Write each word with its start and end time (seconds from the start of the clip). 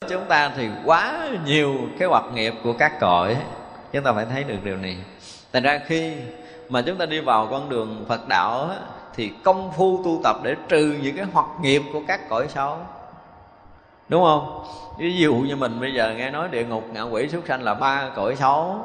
chúng 0.00 0.24
ta 0.28 0.52
thì 0.56 0.68
quá 0.84 1.28
nhiều 1.44 1.74
cái 1.98 2.08
hoạt 2.08 2.24
nghiệp 2.34 2.54
của 2.64 2.72
các 2.72 3.00
cõi. 3.00 3.36
Chúng 3.92 4.04
ta 4.04 4.12
phải 4.12 4.26
thấy 4.32 4.44
được 4.44 4.56
điều 4.64 4.76
này. 4.76 4.96
Thành 5.52 5.62
ra 5.62 5.80
khi 5.86 6.12
mà 6.68 6.82
chúng 6.82 6.98
ta 6.98 7.06
đi 7.06 7.20
vào 7.20 7.48
con 7.50 7.68
đường 7.68 8.04
phật 8.08 8.28
đạo 8.28 8.70
thì 9.14 9.32
công 9.44 9.72
phu 9.72 10.04
tu 10.04 10.20
tập 10.24 10.36
để 10.42 10.54
trừ 10.68 10.98
những 11.02 11.16
cái 11.16 11.26
hoạt 11.32 11.46
nghiệp 11.60 11.82
của 11.92 12.00
các 12.08 12.28
cõi 12.28 12.46
xấu. 12.48 12.78
Đúng 14.08 14.22
không? 14.22 14.64
Ví 14.98 15.16
dụ 15.16 15.34
như 15.34 15.56
mình 15.56 15.80
bây 15.80 15.94
giờ 15.94 16.14
nghe 16.16 16.30
nói 16.30 16.48
địa 16.48 16.64
ngục 16.64 16.84
ngạ 16.92 17.02
quỷ 17.02 17.28
súc 17.28 17.44
sanh 17.48 17.62
là 17.62 17.74
ba 17.74 18.10
cõi 18.16 18.36
xấu, 18.36 18.76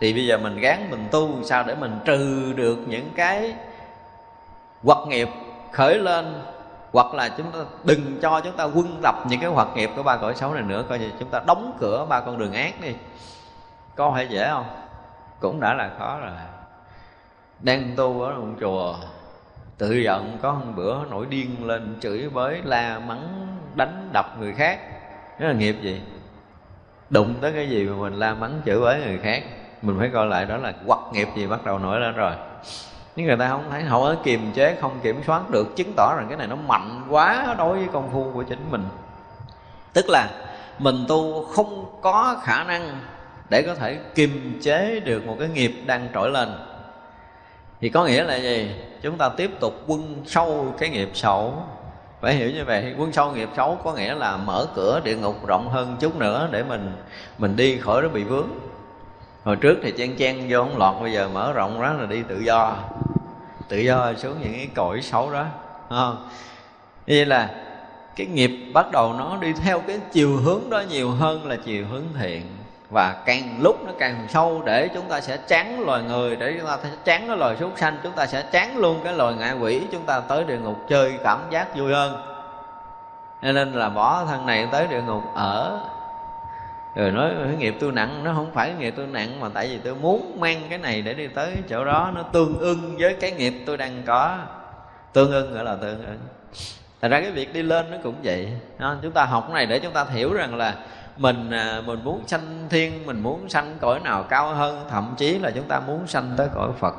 thì 0.00 0.12
bây 0.12 0.26
giờ 0.26 0.38
mình 0.38 0.60
gán 0.60 0.90
mình 0.90 1.08
tu 1.10 1.30
sao 1.44 1.64
để 1.66 1.74
mình 1.74 1.98
trừ 2.04 2.52
được 2.56 2.78
những 2.86 3.10
cái 3.16 3.54
hoạt 4.84 5.08
nghiệp 5.08 5.28
khởi 5.72 5.98
lên 5.98 6.42
hoặc 6.92 7.14
là 7.14 7.28
chúng 7.28 7.52
ta 7.52 7.58
đừng 7.84 8.18
cho 8.22 8.40
chúng 8.44 8.56
ta 8.56 8.64
quân 8.64 9.00
tập 9.02 9.14
những 9.28 9.40
cái 9.40 9.50
hoạt 9.50 9.68
nghiệp 9.74 9.90
của 9.96 10.02
ba 10.02 10.16
cõi 10.16 10.34
xấu 10.34 10.54
này 10.54 10.62
nữa, 10.62 10.84
coi 10.88 10.98
như 10.98 11.10
chúng 11.18 11.30
ta 11.30 11.40
đóng 11.46 11.76
cửa 11.80 12.06
ba 12.08 12.20
con 12.20 12.38
đường 12.38 12.52
ác 12.52 12.80
đi. 12.80 12.94
Có 13.96 14.10
phải 14.14 14.28
dễ 14.28 14.48
không? 14.48 14.66
Cũng 15.40 15.60
đã 15.60 15.74
là 15.74 15.90
khó 15.98 16.18
rồi. 16.20 16.30
Đang 17.60 17.92
tu 17.96 18.22
ở 18.22 18.32
trong 18.32 18.56
chùa, 18.60 18.94
tự 19.78 19.92
giận 19.92 20.38
có 20.42 20.52
một 20.52 20.72
bữa 20.76 21.04
nổi 21.10 21.26
điên 21.28 21.66
lên 21.66 21.96
chửi 22.00 22.28
bới, 22.28 22.60
la 22.64 22.98
mắng, 22.98 23.48
đánh 23.74 24.08
đập 24.12 24.26
người 24.40 24.54
khác. 24.54 24.78
Đó 25.38 25.46
là 25.46 25.52
nghiệp 25.52 25.76
gì? 25.82 26.02
Đụng 27.10 27.34
tới 27.40 27.52
cái 27.52 27.68
gì 27.68 27.88
mà 27.88 27.96
mình 27.96 28.14
la 28.14 28.34
mắng 28.34 28.60
chửi 28.66 28.80
bới 28.80 29.00
người 29.00 29.18
khác? 29.18 29.42
Mình 29.82 29.96
phải 29.98 30.10
coi 30.12 30.26
lại 30.26 30.44
đó 30.44 30.56
là 30.56 30.72
quật 30.86 30.98
nghiệp 31.12 31.28
gì 31.36 31.46
bắt 31.46 31.64
đầu 31.64 31.78
nổi 31.78 32.00
lên 32.00 32.14
rồi 32.14 32.32
nhưng 33.18 33.26
người 33.26 33.36
ta 33.36 33.48
không 33.48 33.64
thấy 33.70 33.82
họ 33.82 34.04
ở 34.04 34.16
kiềm 34.22 34.52
chế, 34.54 34.76
không 34.80 35.00
kiểm 35.02 35.22
soát 35.26 35.50
được, 35.50 35.76
chứng 35.76 35.92
tỏ 35.96 36.14
rằng 36.16 36.26
cái 36.28 36.38
này 36.38 36.46
nó 36.46 36.56
mạnh 36.56 37.02
quá 37.08 37.54
đối 37.58 37.78
với 37.78 37.88
công 37.92 38.10
phu 38.12 38.30
của 38.34 38.42
chính 38.42 38.70
mình. 38.70 38.84
Tức 39.92 40.04
là 40.08 40.28
mình 40.78 41.04
tu 41.08 41.44
không 41.44 41.98
có 42.02 42.36
khả 42.44 42.64
năng 42.64 43.00
để 43.50 43.62
có 43.62 43.74
thể 43.74 43.98
kiềm 44.14 44.58
chế 44.62 45.00
được 45.00 45.26
một 45.26 45.36
cái 45.38 45.48
nghiệp 45.48 45.74
đang 45.86 46.08
trỗi 46.14 46.30
lên. 46.30 46.48
Thì 47.80 47.88
có 47.88 48.04
nghĩa 48.04 48.24
là 48.24 48.36
gì? 48.36 48.74
Chúng 49.02 49.18
ta 49.18 49.28
tiếp 49.28 49.50
tục 49.60 49.74
quân 49.86 50.22
sâu 50.26 50.74
cái 50.78 50.88
nghiệp 50.88 51.10
xấu. 51.14 51.54
Phải 52.20 52.34
hiểu 52.34 52.50
như 52.50 52.64
vậy, 52.64 52.94
quân 52.98 53.12
sâu 53.12 53.32
nghiệp 53.32 53.48
xấu 53.56 53.78
có 53.84 53.92
nghĩa 53.92 54.14
là 54.14 54.36
mở 54.36 54.66
cửa 54.74 55.00
địa 55.04 55.16
ngục 55.16 55.46
rộng 55.46 55.68
hơn 55.68 55.96
chút 56.00 56.16
nữa 56.16 56.48
để 56.50 56.62
mình 56.62 56.92
mình 57.38 57.56
đi 57.56 57.78
khỏi 57.78 58.02
nó 58.02 58.08
bị 58.08 58.24
vướng. 58.24 58.48
Hồi 59.44 59.56
trước 59.56 59.78
thì 59.82 59.90
chen 59.90 60.16
chen 60.16 60.46
vô 60.48 60.58
không 60.58 60.78
lọt, 60.78 61.02
bây 61.02 61.12
giờ 61.12 61.28
mở 61.32 61.52
rộng 61.52 61.80
ra 61.80 61.92
là 61.92 62.06
đi 62.06 62.22
tự 62.28 62.40
do 62.40 62.76
tự 63.68 63.78
do 63.78 64.12
xuống 64.16 64.36
những 64.42 64.52
cái 64.52 64.68
cõi 64.74 65.02
xấu 65.02 65.32
đó 65.32 65.44
không? 65.88 66.28
Vậy 67.06 67.26
là 67.26 67.50
cái 68.16 68.26
nghiệp 68.26 68.70
bắt 68.74 68.86
đầu 68.92 69.12
nó 69.12 69.36
đi 69.36 69.52
theo 69.52 69.80
cái 69.80 70.00
chiều 70.12 70.36
hướng 70.36 70.70
đó 70.70 70.82
nhiều 70.88 71.10
hơn 71.10 71.46
là 71.46 71.56
chiều 71.64 71.86
hướng 71.90 72.04
thiện. 72.18 72.42
Và 72.90 73.22
càng 73.26 73.58
lúc 73.60 73.84
nó 73.86 73.92
càng 73.98 74.26
sâu 74.28 74.62
để 74.64 74.88
chúng 74.94 75.08
ta 75.08 75.20
sẽ 75.20 75.36
chán 75.36 75.80
loài 75.80 76.02
người, 76.02 76.36
để 76.36 76.54
chúng 76.58 76.66
ta 76.66 76.78
sẽ 76.82 76.88
chán 77.04 77.28
cái 77.28 77.36
loài 77.36 77.56
súc 77.60 77.72
sanh, 77.76 77.96
chúng 78.02 78.12
ta 78.12 78.26
sẽ 78.26 78.42
chán 78.42 78.76
luôn 78.76 79.00
cái 79.04 79.14
loài 79.14 79.34
ngạ 79.34 79.52
quỷ, 79.60 79.82
chúng 79.92 80.02
ta 80.02 80.20
tới 80.20 80.44
địa 80.44 80.58
ngục 80.58 80.76
chơi 80.88 81.18
cảm 81.24 81.38
giác 81.50 81.76
vui 81.76 81.92
hơn. 81.92 82.22
Nên 83.42 83.72
là 83.72 83.88
bỏ 83.88 84.24
thân 84.24 84.46
này 84.46 84.68
tới 84.72 84.86
địa 84.86 85.02
ngục 85.02 85.22
ở 85.34 85.80
rồi 86.96 87.10
nói, 87.10 87.30
cái 87.44 87.56
nghiệp 87.56 87.74
tôi 87.80 87.92
nặng. 87.92 88.24
Nó 88.24 88.32
không 88.34 88.50
phải 88.54 88.68
cái 88.68 88.78
nghiệp 88.78 88.94
tôi 88.96 89.06
nặng 89.06 89.40
mà 89.40 89.48
tại 89.54 89.68
vì 89.68 89.78
tôi 89.78 89.94
muốn 89.94 90.40
mang 90.40 90.62
cái 90.68 90.78
này 90.78 91.02
để 91.02 91.14
đi 91.14 91.26
tới 91.26 91.56
chỗ 91.68 91.84
đó. 91.84 92.12
Nó 92.14 92.22
tương 92.22 92.58
ưng 92.58 92.96
với 92.98 93.14
cái 93.14 93.30
nghiệp 93.32 93.54
tôi 93.66 93.76
đang 93.76 94.02
có. 94.06 94.38
Tương 95.12 95.32
ưng 95.32 95.54
gọi 95.54 95.64
là 95.64 95.76
tương 95.76 96.06
ưng. 96.06 96.18
Thật 97.00 97.08
ra 97.08 97.20
cái 97.20 97.30
việc 97.30 97.52
đi 97.52 97.62
lên 97.62 97.90
nó 97.90 97.96
cũng 98.02 98.14
vậy. 98.22 98.52
Chúng 99.02 99.12
ta 99.12 99.24
học 99.24 99.44
cái 99.46 99.54
này 99.54 99.66
để 99.66 99.78
chúng 99.78 99.92
ta 99.92 100.04
hiểu 100.04 100.32
rằng 100.32 100.54
là 100.54 100.74
mình 101.16 101.50
à, 101.50 101.82
mình 101.86 102.04
muốn 102.04 102.22
sanh 102.26 102.66
thiên, 102.70 103.06
mình 103.06 103.20
muốn 103.20 103.48
sanh 103.48 103.76
cõi 103.80 104.00
nào 104.00 104.22
cao 104.22 104.54
hơn, 104.54 104.84
thậm 104.90 105.14
chí 105.16 105.38
là 105.38 105.50
chúng 105.50 105.68
ta 105.68 105.80
muốn 105.80 106.06
sanh 106.06 106.30
tới 106.36 106.48
cõi 106.54 106.68
phật, 106.78 106.94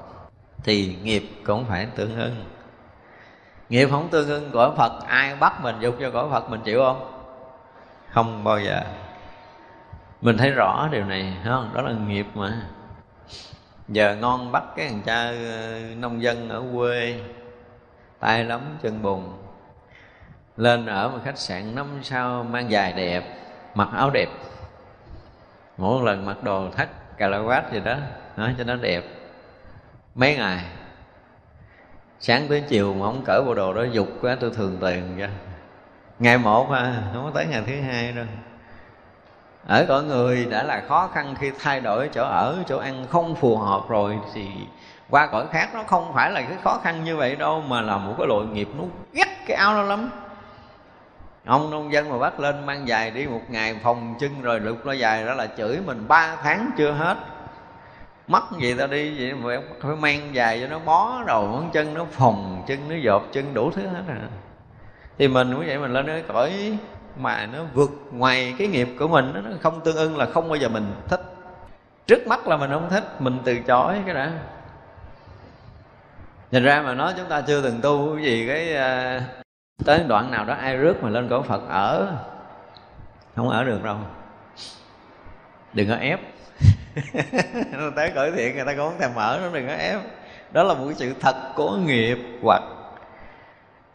thì 0.63 0.95
nghiệp 1.03 1.29
cũng 1.45 1.65
phải 1.65 1.87
tương 1.95 2.19
ưng. 2.19 2.45
Nghiệp 3.69 3.87
không 3.91 4.09
tương 4.09 4.29
ưng, 4.29 4.49
cõi 4.53 4.71
phật 4.77 4.91
ai 5.07 5.35
bắt 5.35 5.63
mình 5.63 5.75
dục 5.79 5.95
cho 5.99 6.11
cõi 6.11 6.27
phật 6.31 6.49
mình 6.49 6.61
chịu 6.63 6.79
không? 6.83 7.11
Không 8.09 8.43
bao 8.43 8.59
giờ 8.59 8.81
mình 10.21 10.37
thấy 10.37 10.51
rõ 10.51 10.89
điều 10.91 11.05
này 11.05 11.33
không? 11.45 11.71
Đó 11.73 11.81
là 11.81 11.91
nghiệp 11.91 12.25
mà. 12.35 12.61
Giờ 13.87 14.15
ngon 14.15 14.51
bắt 14.51 14.63
cái 14.75 14.89
thằng 14.89 15.01
cha 15.05 15.23
ờ, 15.25 15.79
nông 15.97 16.21
dân 16.21 16.49
ở 16.49 16.63
quê, 16.73 17.19
tay 18.19 18.45
lắm 18.45 18.61
chân 18.81 19.01
bùn. 19.01 19.23
Lên 20.57 20.85
ở 20.85 21.09
một 21.09 21.19
khách 21.25 21.37
sạn 21.37 21.75
năm 21.75 21.87
sao 22.03 22.43
mang 22.43 22.71
dài 22.71 22.93
đẹp, 22.93 23.23
mặc 23.75 23.89
áo 23.93 24.09
đẹp. 24.13 24.29
Mỗi 25.77 26.05
lần 26.05 26.25
mặc 26.25 26.43
đồ 26.43 26.69
thắt 26.71 27.17
cà 27.17 27.27
la 27.27 27.37
quát 27.37 27.71
gì 27.71 27.79
đó, 27.79 27.95
nói 28.37 28.55
cho 28.57 28.63
nó 28.63 28.75
đẹp. 28.75 29.03
Mấy 30.15 30.35
ngày, 30.35 30.65
sáng 32.19 32.47
tới 32.49 32.63
chiều 32.67 32.93
mà 32.93 33.05
không 33.05 33.23
cởi 33.25 33.41
bộ 33.45 33.53
đồ 33.55 33.73
đó, 33.73 33.83
dục 33.83 34.07
quá, 34.21 34.37
tôi 34.39 34.51
thường 34.55 34.77
tiền 34.81 35.15
cho 35.19 35.27
ngày 36.19 36.37
một 36.37 36.69
mà 36.69 37.03
không 37.13 37.23
có 37.23 37.31
tới 37.33 37.45
ngày 37.45 37.63
thứ 37.67 37.81
hai 37.81 38.11
đâu 38.11 38.25
ở 39.69 39.85
cõi 39.87 40.03
người 40.03 40.45
đã 40.45 40.63
là 40.63 40.83
khó 40.87 41.09
khăn 41.13 41.35
khi 41.39 41.51
thay 41.59 41.81
đổi 41.81 42.09
chỗ 42.13 42.23
ở, 42.23 42.57
chỗ 42.67 42.77
ăn 42.77 43.05
không 43.09 43.35
phù 43.35 43.57
hợp 43.57 43.89
rồi 43.89 44.19
thì 44.33 44.47
qua 45.09 45.27
cõi 45.27 45.45
khác 45.51 45.69
nó 45.73 45.83
không 45.83 46.13
phải 46.13 46.31
là 46.31 46.41
cái 46.41 46.57
khó 46.63 46.79
khăn 46.83 47.03
như 47.03 47.17
vậy 47.17 47.35
đâu, 47.35 47.63
mà 47.67 47.81
là 47.81 47.97
một 47.97 48.13
cái 48.17 48.27
loại 48.27 48.45
nghiệp 48.45 48.67
nó 48.77 48.83
ghét 49.13 49.27
cái 49.47 49.57
áo 49.57 49.73
đó 49.73 49.83
lắm. 49.83 50.09
Ông 51.45 51.71
nông 51.71 51.91
dân 51.93 52.09
mà 52.09 52.17
bắt 52.17 52.39
lên 52.39 52.65
mang 52.65 52.87
dài 52.87 53.11
đi 53.11 53.27
một 53.27 53.41
ngày 53.49 53.75
phòng 53.83 54.15
chân 54.19 54.41
rồi 54.41 54.59
lục 54.59 54.85
nó 54.85 54.91
dài 54.91 55.25
đó 55.25 55.33
là 55.33 55.47
chửi 55.57 55.79
mình 55.85 56.07
ba 56.07 56.35
tháng 56.43 56.69
chưa 56.77 56.91
hết. 56.91 57.17
Mất 58.27 58.43
gì 58.59 58.73
ta 58.73 58.87
đi 58.87 59.19
vậy? 59.19 59.33
Mà 59.33 59.61
phải 59.81 59.95
mang 59.95 60.35
dài 60.35 60.59
cho 60.61 60.67
nó 60.67 60.79
bó 60.79 61.23
đầu 61.27 61.43
ngón 61.43 61.69
chân 61.73 61.93
nó 61.93 62.05
phòng 62.11 62.63
chân 62.67 62.89
nó 62.89 62.95
dột, 62.95 63.23
chân 63.31 63.53
đủ 63.53 63.71
thứ 63.71 63.81
hết 63.81 64.03
à. 64.07 64.21
Thì 65.17 65.27
mình 65.27 65.53
cũng 65.53 65.67
vậy, 65.67 65.77
mình 65.77 65.93
lên 65.93 66.07
cái 66.07 66.23
cõi 66.27 66.77
mà 67.19 67.45
nó 67.45 67.59
vượt 67.73 67.91
ngoài 68.11 68.55
cái 68.57 68.67
nghiệp 68.67 68.87
của 68.99 69.07
mình 69.07 69.31
nó 69.33 69.41
không 69.61 69.81
tương 69.81 69.95
ưng 69.95 70.17
là 70.17 70.25
không 70.25 70.49
bao 70.49 70.55
giờ 70.55 70.69
mình 70.69 70.93
thích. 71.07 71.21
Trước 72.07 72.27
mắt 72.27 72.47
là 72.47 72.57
mình 72.57 72.69
không 72.71 72.89
thích 72.89 73.21
mình 73.21 73.39
từ 73.43 73.59
chối 73.59 73.95
cái 74.05 74.15
đã. 74.15 74.31
Nhìn 76.51 76.63
ra 76.63 76.81
mà 76.81 76.93
nói 76.93 77.13
chúng 77.17 77.29
ta 77.29 77.41
chưa 77.41 77.61
từng 77.61 77.81
tu 77.81 78.15
cái 78.15 78.25
gì 78.25 78.47
cái 78.47 78.75
uh, 78.75 79.23
tới 79.85 80.03
đoạn 80.07 80.31
nào 80.31 80.45
đó 80.45 80.53
ai 80.53 80.77
rước 80.77 81.03
mà 81.03 81.09
lên 81.09 81.29
cõi 81.29 81.41
phật 81.47 81.61
ở 81.69 82.07
không 83.35 83.49
ở 83.49 83.63
được 83.63 83.83
đâu. 83.83 83.97
Đừng 85.73 85.89
có 85.89 85.95
ép. 85.95 86.19
Tới 87.95 88.11
cởi 88.15 88.31
thiện 88.31 88.55
người 88.55 88.65
ta 88.65 88.73
cũng 88.75 88.89
không 88.89 88.99
thèm 88.99 89.13
mở 89.15 89.39
nó 89.41 89.49
đừng 89.53 89.67
có 89.67 89.73
ép. 89.73 89.99
Đó 90.51 90.63
là 90.63 90.73
một 90.73 90.85
cái 90.85 90.95
sự 90.95 91.13
thật 91.19 91.35
của 91.55 91.77
nghiệp 91.77 92.17
hoặc. 92.43 92.61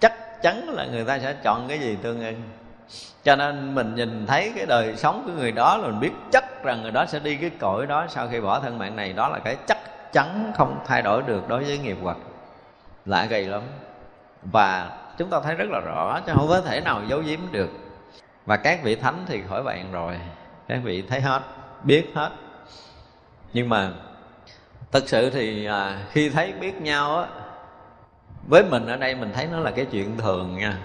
Chắc 0.01 0.43
chắn 0.43 0.69
là 0.69 0.87
người 0.87 1.05
ta 1.05 1.19
sẽ 1.19 1.35
chọn 1.43 1.69
cái 1.69 1.79
gì 1.79 1.99
tương 2.03 2.21
ưng 2.21 2.64
cho 3.25 3.37
nên 3.37 3.75
mình 3.75 3.95
nhìn 3.95 4.27
thấy 4.27 4.53
cái 4.57 4.67
đời 4.67 4.97
sống 4.97 5.23
của 5.27 5.33
người 5.33 5.53
đó 5.53 5.77
là 5.77 5.89
mình 5.89 6.01
biết 6.01 6.13
chắc 6.33 6.65
rằng 6.65 6.83
người 6.83 6.91
đó 6.91 7.07
sẽ 7.07 7.19
đi 7.19 7.37
cái 7.37 7.51
cõi 7.51 7.87
đó 7.87 8.07
sau 8.09 8.29
khi 8.29 8.41
bỏ 8.41 8.61
thân 8.61 8.79
mạng 8.79 8.97
này. 8.97 9.13
Đó 9.13 9.29
là 9.29 9.39
cái 9.39 9.57
chắc 9.67 10.13
chắn 10.13 10.53
không 10.57 10.81
thay 10.87 11.03
đổi 11.03 11.23
được 11.23 11.49
đối 11.49 11.65
với 11.65 11.79
nghiệp 11.79 11.97
hoặc. 12.03 12.17
Lạ 13.07 13.27
kỳ 13.31 13.45
lắm. 13.45 13.63
Và 14.43 14.91
chúng 15.19 15.31
ta 15.31 15.41
thấy 15.41 15.55
rất 15.55 15.71
là 15.71 15.81
rõ 15.81 16.21
chứ 16.27 16.33
không 16.35 16.49
có 16.49 16.61
thể 16.61 16.81
nào 16.81 17.03
giấu 17.09 17.21
giếm 17.21 17.41
được. 17.53 17.71
Và 18.47 18.57
các 18.57 18.83
vị 18.83 18.97
thánh 18.97 19.25
thì 19.27 19.43
khỏi 19.49 19.63
bạn 19.63 19.93
rồi. 19.93 20.19
Các 20.69 20.81
vị 20.85 21.03
thấy 21.03 21.21
hết 21.21 21.43
biết 21.83 22.11
hết. 22.15 22.31
Nhưng 23.53 23.69
mà 23.69 23.91
thật 24.93 25.03
sự 25.07 25.31
thì 25.31 25.65
à, 25.65 25.99
khi 26.11 26.31
thấy 26.31 26.53
biết 26.53 26.75
nhau 26.75 27.19
á 27.19 27.27
với 28.49 28.65
mình 28.71 28.87
ở 28.87 28.97
đây 28.97 29.15
mình 29.15 29.33
thấy 29.35 29.49
nó 29.53 29.61
là 29.61 29.71
cái 29.71 29.85
chuyện 29.85 30.17
thường 30.19 30.59
nha 30.59 30.79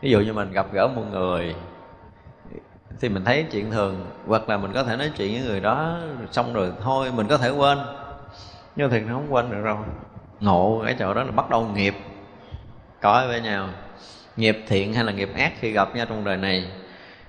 ví 0.00 0.10
dụ 0.10 0.20
như 0.20 0.32
mình 0.32 0.52
gặp 0.52 0.66
gỡ 0.72 0.88
một 0.88 1.04
người, 1.10 1.54
thì 3.00 3.08
mình 3.08 3.24
thấy 3.24 3.46
chuyện 3.52 3.70
thường, 3.70 4.06
hoặc 4.26 4.48
là 4.48 4.56
mình 4.56 4.72
có 4.72 4.84
thể 4.84 4.96
nói 4.96 5.10
chuyện 5.16 5.32
với 5.32 5.42
người 5.42 5.60
đó 5.60 5.98
xong 6.30 6.52
rồi 6.52 6.72
thôi, 6.82 7.12
mình 7.12 7.26
có 7.26 7.38
thể 7.38 7.50
quên. 7.50 7.78
Nhưng 8.76 8.90
thì 8.90 9.00
nó 9.00 9.14
không 9.14 9.34
quên 9.34 9.50
được 9.50 9.62
đâu 9.64 9.78
ngộ 10.40 10.82
cái 10.84 10.96
chỗ 10.98 11.14
đó 11.14 11.22
là 11.22 11.30
bắt 11.30 11.50
đầu 11.50 11.68
nghiệp, 11.74 11.94
có 13.00 13.24
với 13.28 13.40
nhau? 13.40 13.68
Nghiệp 14.36 14.58
thiện 14.68 14.94
hay 14.94 15.04
là 15.04 15.12
nghiệp 15.12 15.30
ác 15.36 15.52
khi 15.60 15.70
gặp 15.70 15.96
nhau 15.96 16.06
trong 16.08 16.24
đời 16.24 16.36
này? 16.36 16.70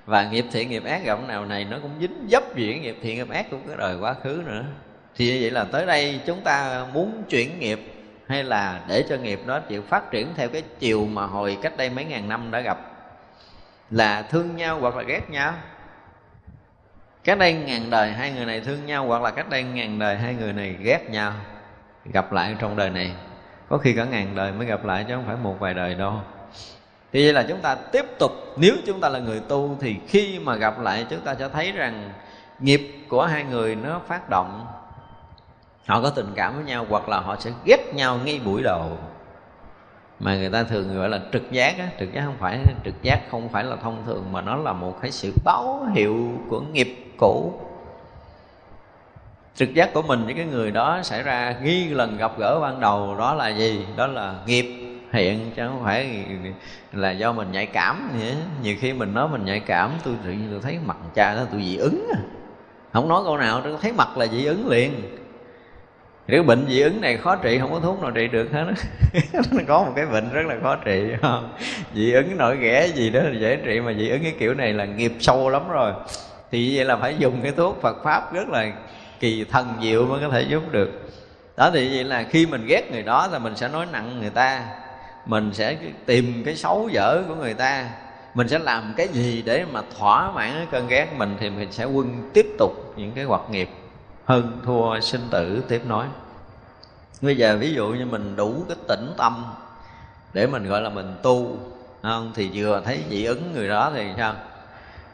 Và 0.06 0.30
nghiệp 0.30 0.45
thiện, 0.51 0.69
nghiệp 0.69 0.83
ác 0.86 1.03
gặp 1.03 1.27
nào 1.27 1.45
này, 1.45 1.65
nó 1.65 1.77
cũng 1.81 1.91
dính 2.00 2.27
dấp 2.31 2.44
chuyện 2.56 2.81
nghiệp 2.81 2.97
thiện, 3.01 3.15
nghiệp 3.15 3.30
ác 3.30 3.51
của 3.51 3.57
cái 3.68 3.77
đời 3.77 3.97
quá 4.00 4.13
khứ 4.24 4.41
nữa. 4.45 4.63
Thì 5.15 5.33
như 5.33 5.38
vậy 5.41 5.51
là 5.51 5.63
tới 5.63 5.86
đây 5.86 6.19
chúng 6.25 6.41
ta 6.41 6.86
muốn 6.94 7.24
chuyển 7.30 7.59
nghiệp 7.59 7.96
hay 8.27 8.44
là 8.44 8.81
để 8.88 9.06
cho 9.09 9.15
nghiệp 9.15 9.41
nó 9.45 9.59
chịu 9.59 9.81
phát 9.81 10.12
triển 10.12 10.27
theo 10.35 10.50
cái 10.50 10.63
chiều 10.79 11.06
mà 11.06 11.25
hồi 11.25 11.57
cách 11.62 11.77
đây 11.77 11.89
mấy 11.89 12.06
ngàn 12.06 12.29
năm 12.29 12.51
đã 12.51 12.59
gặp? 12.59 12.77
Là 13.91 14.21
thương 14.21 14.56
nhau 14.56 14.79
hoặc 14.79 14.95
là 14.95 15.03
ghét 15.03 15.29
nhau? 15.29 15.53
Cách 17.24 17.38
đây 17.38 17.53
ngàn 17.53 17.89
đời 17.89 18.12
hai 18.12 18.31
người 18.31 18.45
này 18.45 18.62
thương 18.62 18.85
nhau 18.85 19.06
hoặc 19.07 19.21
là 19.21 19.31
cách 19.31 19.50
đây 19.50 19.63
ngàn 19.63 20.00
đời 20.00 20.18
hai 20.18 20.33
người 20.33 20.53
này 20.53 20.75
ghét 20.81 21.09
nhau? 21.09 21.33
Gặp 22.06 22.31
lại 22.31 22.56
trong 22.59 22.75
đời 22.75 22.89
này. 22.89 23.12
Có 23.69 23.77
khi 23.77 23.94
cả 23.94 24.06
ngàn 24.06 24.35
đời 24.35 24.51
mới 24.51 24.68
gặp 24.68 24.85
lại 24.85 25.06
chứ 25.07 25.15
không 25.15 25.25
phải 25.27 25.35
một 25.35 25.56
vài 25.59 25.74
đời 25.74 25.95
đâu. 25.95 26.13
Thì 27.13 27.24
vậy 27.24 27.33
là 27.33 27.45
chúng 27.50 27.62
ta 27.62 27.75
tiếp 27.75 28.06
tục. 28.19 28.31
Nếu 28.57 28.75
chúng 28.85 29.01
ta 29.01 29.09
là 29.09 29.19
người 29.19 29.39
tu 29.39 29.77
thì 29.81 29.95
khi 30.07 30.39
mà 30.39 30.56
gặp 30.56 30.79
lại, 30.79 31.06
chúng 31.09 31.21
ta 31.21 31.35
sẽ 31.35 31.50
thấy 31.50 31.71
rằng 31.71 32.13
nghiệp 32.59 32.94
của 33.09 33.25
hai 33.25 33.44
người 33.44 33.75
nó 33.75 34.01
phát 34.07 34.29
động 34.29 34.68
họ 35.88 36.01
có 36.01 36.10
tình 36.10 36.31
cảm 36.36 36.56
với 36.56 36.63
nhau 36.63 36.86
hoặc 36.89 37.10
là 37.10 37.19
họ 37.19 37.36
sẽ 37.39 37.51
ghét 37.66 37.94
nhau 37.94 38.19
ngay 38.25 38.39
buổi 38.45 38.62
đầu. 38.63 38.98
Mà 40.19 40.38
người 40.38 40.50
ta 40.50 40.63
thường 40.63 40.98
gọi 40.98 41.10
là 41.10 41.19
trực 41.34 41.51
giác 41.51 41.78
á, 41.78 41.88
trực 42.00 42.13
giác 42.13 42.22
không 42.25 42.36
phải 42.39 42.60
trực 42.86 43.01
giác, 43.01 43.19
không 43.31 43.50
phải 43.50 43.63
là 43.63 43.75
thông 43.75 44.04
thường, 44.06 44.25
mà 44.31 44.42
nó 44.42 44.56
là 44.56 44.74
một 44.74 45.01
cái 45.01 45.12
sự 45.12 45.34
báo 45.44 45.86
hiệu 45.95 46.31
của 46.50 46.60
nghiệp 46.60 47.13
cũ. 47.18 47.54
Trực 49.56 49.74
giác 49.74 49.94
của 49.94 50.01
mình 50.01 50.25
với 50.25 50.34
cái 50.34 50.45
người 50.45 50.72
đó 50.72 51.00
xảy 51.04 51.24
ra 51.24 51.56
nghi 51.63 51.88
lần 51.88 52.18
gặp 52.18 52.31
gỡ 52.38 52.60
ban 52.62 52.80
đầu, 52.80 53.16
đó 53.19 53.34
là 53.34 53.48
gì? 53.48 53.86
Đó 53.95 54.07
là 54.07 54.36
nghiệp 54.45 54.66
hiện, 55.13 55.51
chứ 55.56 55.68
không 55.68 55.84
phải 55.84 56.25
là 56.92 57.12
do 57.12 57.34
mình 57.34 57.51
nhạy 57.51 57.66
cảm 57.66 58.10
nhỉ? 58.19 58.34
nhiều 58.62 58.75
khi 58.80 58.94
mình 58.94 59.13
nói 59.13 59.28
mình 59.28 59.45
nhạy 59.45 59.60
cảm, 59.60 59.92
tôi 60.04 60.13
tự 60.24 60.30
nhiên 60.30 60.48
tôi 60.51 60.60
thấy 60.62 60.80
mặt 60.86 60.98
cha 61.16 61.36
đó 61.36 61.42
tôi 61.51 61.62
dị 61.62 61.78
ứng 61.78 62.07
không 62.94 63.10
nói 63.10 63.22
câu 63.25 63.38
nào, 63.38 63.62
tôi 63.63 63.78
thấy 63.81 63.94
mặt 63.94 64.18
là 64.18 64.28
dị 64.28 64.45
ứng 64.45 64.68
liền 64.68 64.92
cái 66.27 66.44
bệnh 66.44 66.65
dị 66.69 66.81
ứng 66.81 67.01
này 67.01 67.18
khó 67.18 67.35
trị, 67.35 67.59
không 67.59 67.71
có 67.71 67.79
thuốc 67.79 68.01
nào 68.01 68.12
trị 68.12 68.27
được 68.27 68.51
hết 68.51 68.65
nó 69.33 69.62
có 69.68 69.83
một 69.83 69.91
cái 69.95 70.06
bệnh 70.06 70.29
rất 70.33 70.45
là 70.45 70.56
khó 70.63 70.75
trị 70.75 71.03
không? 71.21 71.56
dị 71.94 72.12
ứng 72.12 72.38
nổi 72.38 72.57
ghẻ 72.57 72.88
gì 72.88 73.09
đó 73.09 73.19
là 73.24 73.39
dễ 73.39 73.56
trị, 73.56 73.79
mà 73.79 73.94
dị 73.94 74.09
ứng 74.09 74.24
cái 74.24 74.33
kiểu 74.39 74.53
này 74.53 74.74
là 74.74 74.85
nghiệp 74.85 75.13
sâu 75.19 75.50
lắm 75.50 75.69
rồi. 75.69 75.94
Thì 76.51 76.75
vậy 76.75 76.85
là 76.85 76.95
phải 76.97 77.15
dùng 77.19 77.41
cái 77.44 77.51
thuốc 77.51 77.81
Phật 77.81 78.03
pháp 78.03 78.33
rất 78.33 78.50
là 78.50 78.71
kỳ 79.19 79.45
thần 79.51 79.68
diệu 79.81 80.06
mới 80.06 80.21
có 80.21 80.29
thể 80.29 80.41
giúp 80.41 80.63
được. 80.71 81.09
Đó, 81.57 81.71
thì 81.74 81.89
vậy 81.95 82.03
là 82.03 82.24
khi 82.24 82.45
mình 82.45 82.65
ghét 82.68 82.91
người 82.91 83.03
đó 83.03 83.29
thì 83.31 83.39
mình 83.39 83.56
sẽ 83.56 83.68
nói 83.68 83.85
nặng 83.91 84.19
người 84.19 84.29
ta. 84.29 84.63
Mình 85.25 85.53
sẽ 85.53 85.77
tìm 86.06 86.44
cái 86.45 86.56
xấu 86.56 86.89
dở 86.91 87.24
của 87.27 87.35
người 87.35 87.53
ta. 87.53 87.89
Mình 88.33 88.47
sẽ 88.47 88.59
làm 88.59 88.94
cái 88.97 89.07
gì 89.07 89.44
để 89.45 89.65
mà 89.71 89.81
thỏa 89.97 90.31
mãn 90.31 90.51
cái 90.56 90.68
cơn 90.71 90.88
ghét 90.88 91.07
mình 91.18 91.35
thì 91.39 91.50
mình 91.50 91.71
sẽ 91.71 91.85
quân 91.85 92.29
tiếp 92.33 92.45
tục 92.59 92.94
những 92.97 93.12
cái 93.12 93.24
hoạt 93.24 93.41
nghiệp 93.51 93.69
hơn 94.27 94.62
thua 94.65 95.00
sinh 95.00 95.27
tử, 95.31 95.63
tiếp 95.68 95.81
nói. 95.85 96.07
Bây 97.21 97.38
giờ 97.38 97.57
ví 97.59 97.74
dụ 97.74 97.88
như 97.88 98.06
mình 98.06 98.35
đủ 98.35 98.65
cái 98.68 98.77
tĩnh 98.88 99.13
tâm 99.18 99.45
để 100.33 100.47
mình 100.47 100.68
gọi 100.68 100.81
là 100.81 100.89
mình 100.89 101.15
tu 101.24 101.57
không? 102.03 102.31
Thì 102.35 102.50
vừa 102.53 102.81
thấy 102.85 103.03
dị 103.09 103.25
ứng 103.25 103.53
người 103.53 103.68
đó 103.68 103.91
thì 103.95 104.12
sao? 104.18 104.33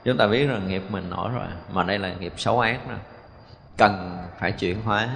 Chúng 0.04 0.18
ta 0.18 0.28
biết 0.28 0.48
rằng 0.48 0.68
nghiệp 0.68 0.84
mình 0.90 1.10
nổi 1.10 1.32
rồi, 1.32 1.48
mà 1.72 1.84
đây 1.84 2.00
là 2.00 2.14
nghiệp 2.14 2.34
xấu 2.38 2.60
ác 2.60 2.90
đó. 2.90 2.96
Cần 3.78 4.18
phải 4.40 4.52
chuyển 4.52 4.82
hóa. 4.82 5.10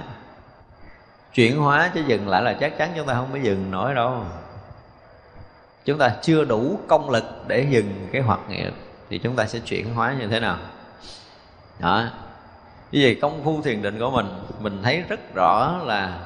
Chuyển 1.34 1.58
hóa 1.58 1.90
chứ 1.94 2.02
dừng 2.06 2.28
lại 2.28 2.42
là 2.42 2.52
chắc 2.52 2.78
chắn 2.78 2.92
chúng 2.96 3.06
ta 3.06 3.14
không 3.14 3.28
có 3.32 3.38
dừng 3.38 3.70
nổi 3.70 3.94
đâu. 3.94 4.24
Chúng 5.84 5.98
ta 5.98 6.10
chưa 6.22 6.44
đủ 6.44 6.80
công 6.88 7.10
lực 7.10 7.24
để 7.46 7.66
dừng 7.70 8.08
cái 8.12 8.22
hoạt 8.22 8.40
nghiệp, 8.48 8.74
thì 9.10 9.18
chúng 9.18 9.36
ta 9.36 9.46
sẽ 9.46 9.58
chuyển 9.58 9.94
hóa 9.94 10.14
như 10.18 10.26
thế 10.26 10.40
nào? 10.40 10.58
Đó 11.78 12.04
như 12.92 13.00
vậy 13.02 13.18
công 13.22 13.44
phu 13.44 13.62
thiền 13.62 13.82
định 13.82 13.98
của 13.98 14.10
mình 14.10 14.26
mình 14.60 14.80
thấy 14.82 15.04
rất 15.08 15.20
rõ 15.34 15.76
là 15.84 16.18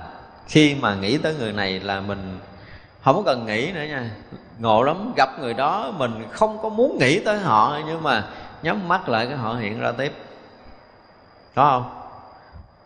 khi 0.48 0.74
mà 0.74 0.94
nghĩ 0.94 1.18
tới 1.18 1.34
người 1.34 1.52
này 1.52 1.80
là 1.80 2.00
mình 2.00 2.38
không 3.02 3.22
cần 3.26 3.46
nghĩ 3.46 3.72
nữa 3.72 3.84
nha. 3.88 4.10
Ngộ 4.58 4.82
lắm, 4.82 5.12
gặp 5.16 5.28
người 5.40 5.54
đó 5.54 5.92
mình 5.96 6.24
không 6.30 6.62
có 6.62 6.68
muốn 6.68 6.98
nghĩ 6.98 7.18
tới 7.18 7.38
họ, 7.38 7.78
nhưng 7.86 8.02
mà 8.02 8.24
nhắm 8.62 8.88
mắt 8.88 9.08
lại 9.08 9.26
cái 9.26 9.36
họ 9.36 9.54
hiện 9.54 9.80
ra 9.80 9.92
tiếp. 9.92 10.12
Có 11.54 11.64
không? 11.64 12.02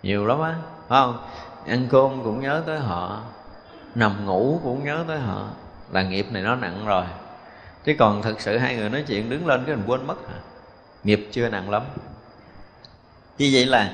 Nhiều 0.03 0.27
lắm 0.27 0.41
á, 0.41 0.55
phải 0.89 1.01
không? 1.01 1.19
Ăn 1.67 1.87
cơm 1.91 2.23
cũng 2.25 2.41
nhớ 2.41 2.63
tới 2.67 2.79
họ, 2.79 3.21
nằm 3.95 4.27
ngủ 4.27 4.61
cũng 4.65 4.85
nhớ 4.85 5.05
tới 5.09 5.19
họ. 5.19 5.47
Là 5.93 6.03
nghiệp 6.03 6.27
này 6.31 6.43
nó 6.43 6.55
nặng 6.55 6.87
rồi. 6.87 7.05
Chứ 7.85 7.95
còn 7.99 8.23
thực 8.23 8.41
sự 8.41 8.59
hai 8.59 8.77
người 8.77 8.91
nói 8.91 9.05
chuyện 9.07 9.31
đứng 9.31 9.47
lên 9.47 9.65
cái 9.67 9.77
mình 9.77 9.85
quên 9.87 10.07
mất 10.07 10.29
hả? 10.29 10.37
Nghiệp 11.05 11.29
chưa 11.33 11.49
nặng 11.49 11.71
lắm 11.71 11.83
vì 13.39 13.55
vậy 13.55 13.67
là 13.67 13.91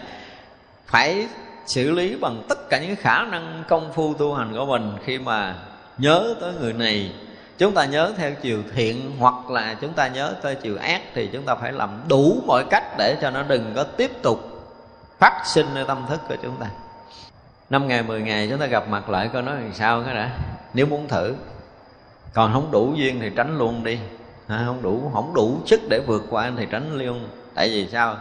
phải 0.87 1.27
xử 1.67 1.91
lý 1.91 2.17
bằng 2.17 2.43
tất 2.49 2.69
cả 2.71 2.79
những 2.79 2.97
khả 2.97 3.25
năng 3.25 3.65
công 3.69 3.93
phu 3.93 4.15
tu 4.15 4.35
hành 4.35 4.53
của 4.53 4.67
mình 4.67 4.93
khi 5.05 5.19
mà 5.19 5.55
nhớ 5.99 6.35
tới 6.41 6.53
người 6.61 6.73
này. 6.73 7.13
Chúng 7.59 7.75
ta 7.75 7.85
nhớ 7.85 8.13
theo 8.17 8.31
chiều 8.43 8.63
thiện 8.75 9.13
hoặc 9.19 9.51
là 9.51 9.75
chúng 9.81 9.93
ta 9.93 10.09
nhớ 10.09 10.35
theo 10.43 10.55
chiều 10.55 10.77
ác 10.79 11.03
thì 11.15 11.27
chúng 11.33 11.45
ta 11.45 11.55
phải 11.55 11.73
làm 11.73 11.91
đủ 12.09 12.43
mọi 12.47 12.65
cách 12.71 12.85
để 12.99 13.17
cho 13.21 13.31
nó 13.31 13.43
đừng 13.43 13.73
có 13.77 13.85
tiếp 13.85 14.11
tục 14.23 14.65
phát 15.19 15.43
sinh 15.47 15.67
ở 15.75 15.85
tâm 15.85 16.05
thức 16.09 16.21
của 16.29 16.37
chúng 16.43 16.57
ta. 16.57 16.67
Năm 17.71 17.89
ngày 17.89 18.03
mười 18.03 18.23
ngày 18.23 18.49
chúng 18.51 18.59
ta 18.59 18.67
gặp 18.67 18.89
mặt 18.89 19.11
lại 19.11 19.31
coi 19.33 19.43
nói 19.43 19.57
làm 19.61 19.75
sao 19.75 20.03
cái 20.03 20.15
đã. 20.15 20.31
Nếu 20.75 20.87
muốn 20.87 21.09
thử. 21.09 21.35
Còn 22.33 22.53
không 22.53 22.71
đủ 22.71 22.95
duyên 22.97 23.21
thì 23.21 23.31
tránh 23.37 23.59
luôn 23.59 23.85
đi. 23.85 23.99
À, 24.49 24.63
không 24.67 24.83
đủ 24.83 25.11
không 25.15 25.35
đủ 25.35 25.59
sức 25.67 25.81
để 25.91 26.01
vượt 26.07 26.23
qua 26.31 26.53
thì 26.57 26.67
tránh 26.71 26.99
luôn. 26.99 27.29
Tại 27.55 27.69
vì 27.69 27.89
sao? 27.93 28.17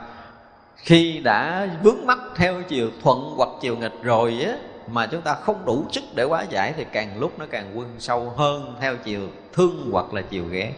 Khi 0.82 1.20
đã 1.24 1.68
vướng 1.84 2.06
mắc 2.06 2.20
theo 2.36 2.62
chiều 2.68 2.90
thuận 3.04 3.34
hoặc 3.38 3.50
chiều 3.62 3.78
nghịch 3.78 4.04
rồi 4.04 4.42
á, 4.46 4.54
mà 4.88 5.08
chúng 5.08 5.22
ta 5.22 5.34
không 5.34 5.66
đủ 5.66 5.86
sức 5.92 6.04
để 6.16 6.24
hóa 6.24 6.44
giải 6.50 6.74
thì 6.78 6.86
càng 6.92 7.20
lúc 7.20 7.40
nó 7.40 7.46
càng 7.52 7.72
quân 7.78 7.96
sâu 8.00 8.30
hơn 8.30 8.76
theo 8.80 8.96
chiều 8.98 9.28
thương 9.54 9.90
hoặc 9.92 10.14
là 10.14 10.22
chiều 10.22 10.46
ghét. 10.46 10.74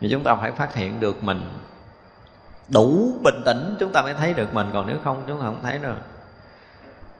Thì 0.00 0.08
chúng 0.10 0.22
ta 0.22 0.34
phải 0.34 0.52
phát 0.52 0.74
hiện 0.74 1.00
được 1.00 1.24
mình. 1.24 1.40
Đủ 2.68 3.12
bình 3.22 3.42
tĩnh 3.44 3.76
chúng 3.80 3.92
ta 3.92 4.02
mới 4.02 4.14
thấy 4.14 4.34
được 4.34 4.54
mình, 4.54 4.70
còn 4.72 4.86
nếu 4.86 4.96
không 5.04 5.22
chúng 5.26 5.38
ta 5.38 5.44
không 5.44 5.60
thấy 5.62 5.78
đâu. 5.78 5.94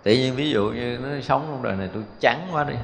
Tự 0.03 0.13
nhiên 0.13 0.37
ví 0.37 0.51
dụ 0.51 0.71
như 0.71 0.99
nó 1.03 1.09
sống 1.23 1.47
trong 1.49 1.63
đời 1.63 1.77
này 1.77 1.91
tôi 1.95 2.03
chán 2.21 2.49
quá 2.53 2.65
đi 2.65 2.75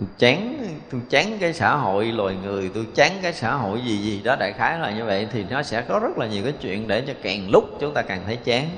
tôi 0.00 0.08
chán 0.18 0.66
tôi 0.90 1.00
chán 1.10 1.38
cái 1.40 1.52
xã 1.52 1.74
hội 1.76 2.04
loài 2.04 2.36
người, 2.44 2.70
tôi 2.74 2.86
chán 2.94 3.12
cái 3.22 3.32
xã 3.32 3.54
hội 3.54 3.80
gì 3.84 3.96
gì 3.96 4.20
đó, 4.24 4.36
đại 4.40 4.52
khái 4.52 4.78
là 4.78 4.90
như 4.90 5.04
vậy, 5.04 5.28
thì 5.32 5.44
nó 5.50 5.62
sẽ 5.62 5.82
có 5.82 5.98
rất 5.98 6.18
là 6.18 6.26
nhiều 6.26 6.44
cái 6.44 6.52
chuyện 6.60 6.88
để 6.88 7.04
cho 7.06 7.12
càng 7.22 7.50
lúc 7.50 7.64
chúng 7.80 7.94
ta 7.94 8.02
càng 8.02 8.22
thấy 8.26 8.36
chán. 8.36 8.68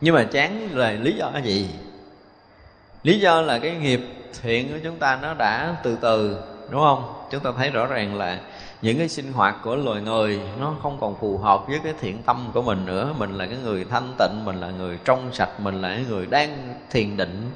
Nhưng 0.00 0.14
mà 0.14 0.24
chán 0.24 0.68
là 0.72 0.90
lý 0.90 1.12
do 1.12 1.32
gì? 1.44 1.68
Lý 3.02 3.20
do 3.20 3.40
là 3.40 3.58
cái 3.58 3.74
nghiệp 3.76 4.00
thiện 4.42 4.68
của 4.72 4.78
chúng 4.84 4.98
ta 4.98 5.18
nó 5.22 5.34
đã 5.34 5.76
từ 5.82 5.96
từ, 6.00 6.36
đúng 6.70 6.80
không? 6.80 7.14
Chúng 7.30 7.40
ta 7.40 7.50
thấy 7.56 7.70
rõ 7.70 7.86
ràng 7.86 8.18
là 8.18 8.40
những 8.82 8.98
cái 8.98 9.08
sinh 9.08 9.32
hoạt 9.32 9.56
của 9.64 9.76
loài 9.76 10.00
người 10.00 10.40
nó 10.60 10.74
không 10.82 10.98
còn 11.00 11.16
phù 11.20 11.38
hợp 11.38 11.64
với 11.68 11.80
cái 11.84 11.94
thiện 12.00 12.22
tâm 12.22 12.50
của 12.54 12.62
mình 12.62 12.86
nữa. 12.86 13.14
Mình 13.18 13.38
là 13.38 13.46
cái 13.46 13.56
người 13.64 13.84
thanh 13.90 14.14
tịnh, 14.18 14.44
mình 14.44 14.60
là 14.60 14.70
người 14.70 14.98
trong 15.04 15.30
sạch, 15.32 15.60
mình 15.60 15.82
là 15.82 15.88
cái 15.88 16.04
người 16.08 16.26
đang 16.26 16.74
thiền 16.90 17.16
định 17.16 17.50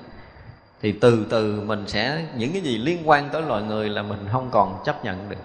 thì 0.82 0.93
từ 0.93 1.26
từ 1.31 1.61
mình 1.61 1.84
sẽ, 1.87 2.25
những 2.37 2.52
cái 2.52 2.62
gì 2.62 2.78
liên 2.78 3.08
quan 3.08 3.28
tới 3.32 3.43
loài 3.43 3.62
người 3.62 3.88
là 3.88 4.02
mình 4.02 4.26
không 4.32 4.49
còn 4.50 4.82
chấp 4.84 5.05
nhận 5.05 5.28
được. 5.28 5.37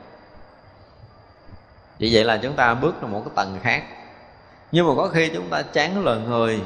Vì 2.00 2.10
vậy 2.14 2.24
là 2.24 2.38
chúng 2.38 2.54
ta 2.54 2.74
bước 2.74 3.02
vào 3.02 3.10
một 3.10 3.22
cái 3.26 3.34
tầng 3.36 3.60
khác. 3.64 3.84
Nhưng 4.72 4.88
mà 4.88 4.94
có 4.98 5.08
khi 5.08 5.30
chúng 5.34 5.50
ta 5.50 5.62
chán 5.62 6.04
loài 6.04 6.20
người. 6.20 6.62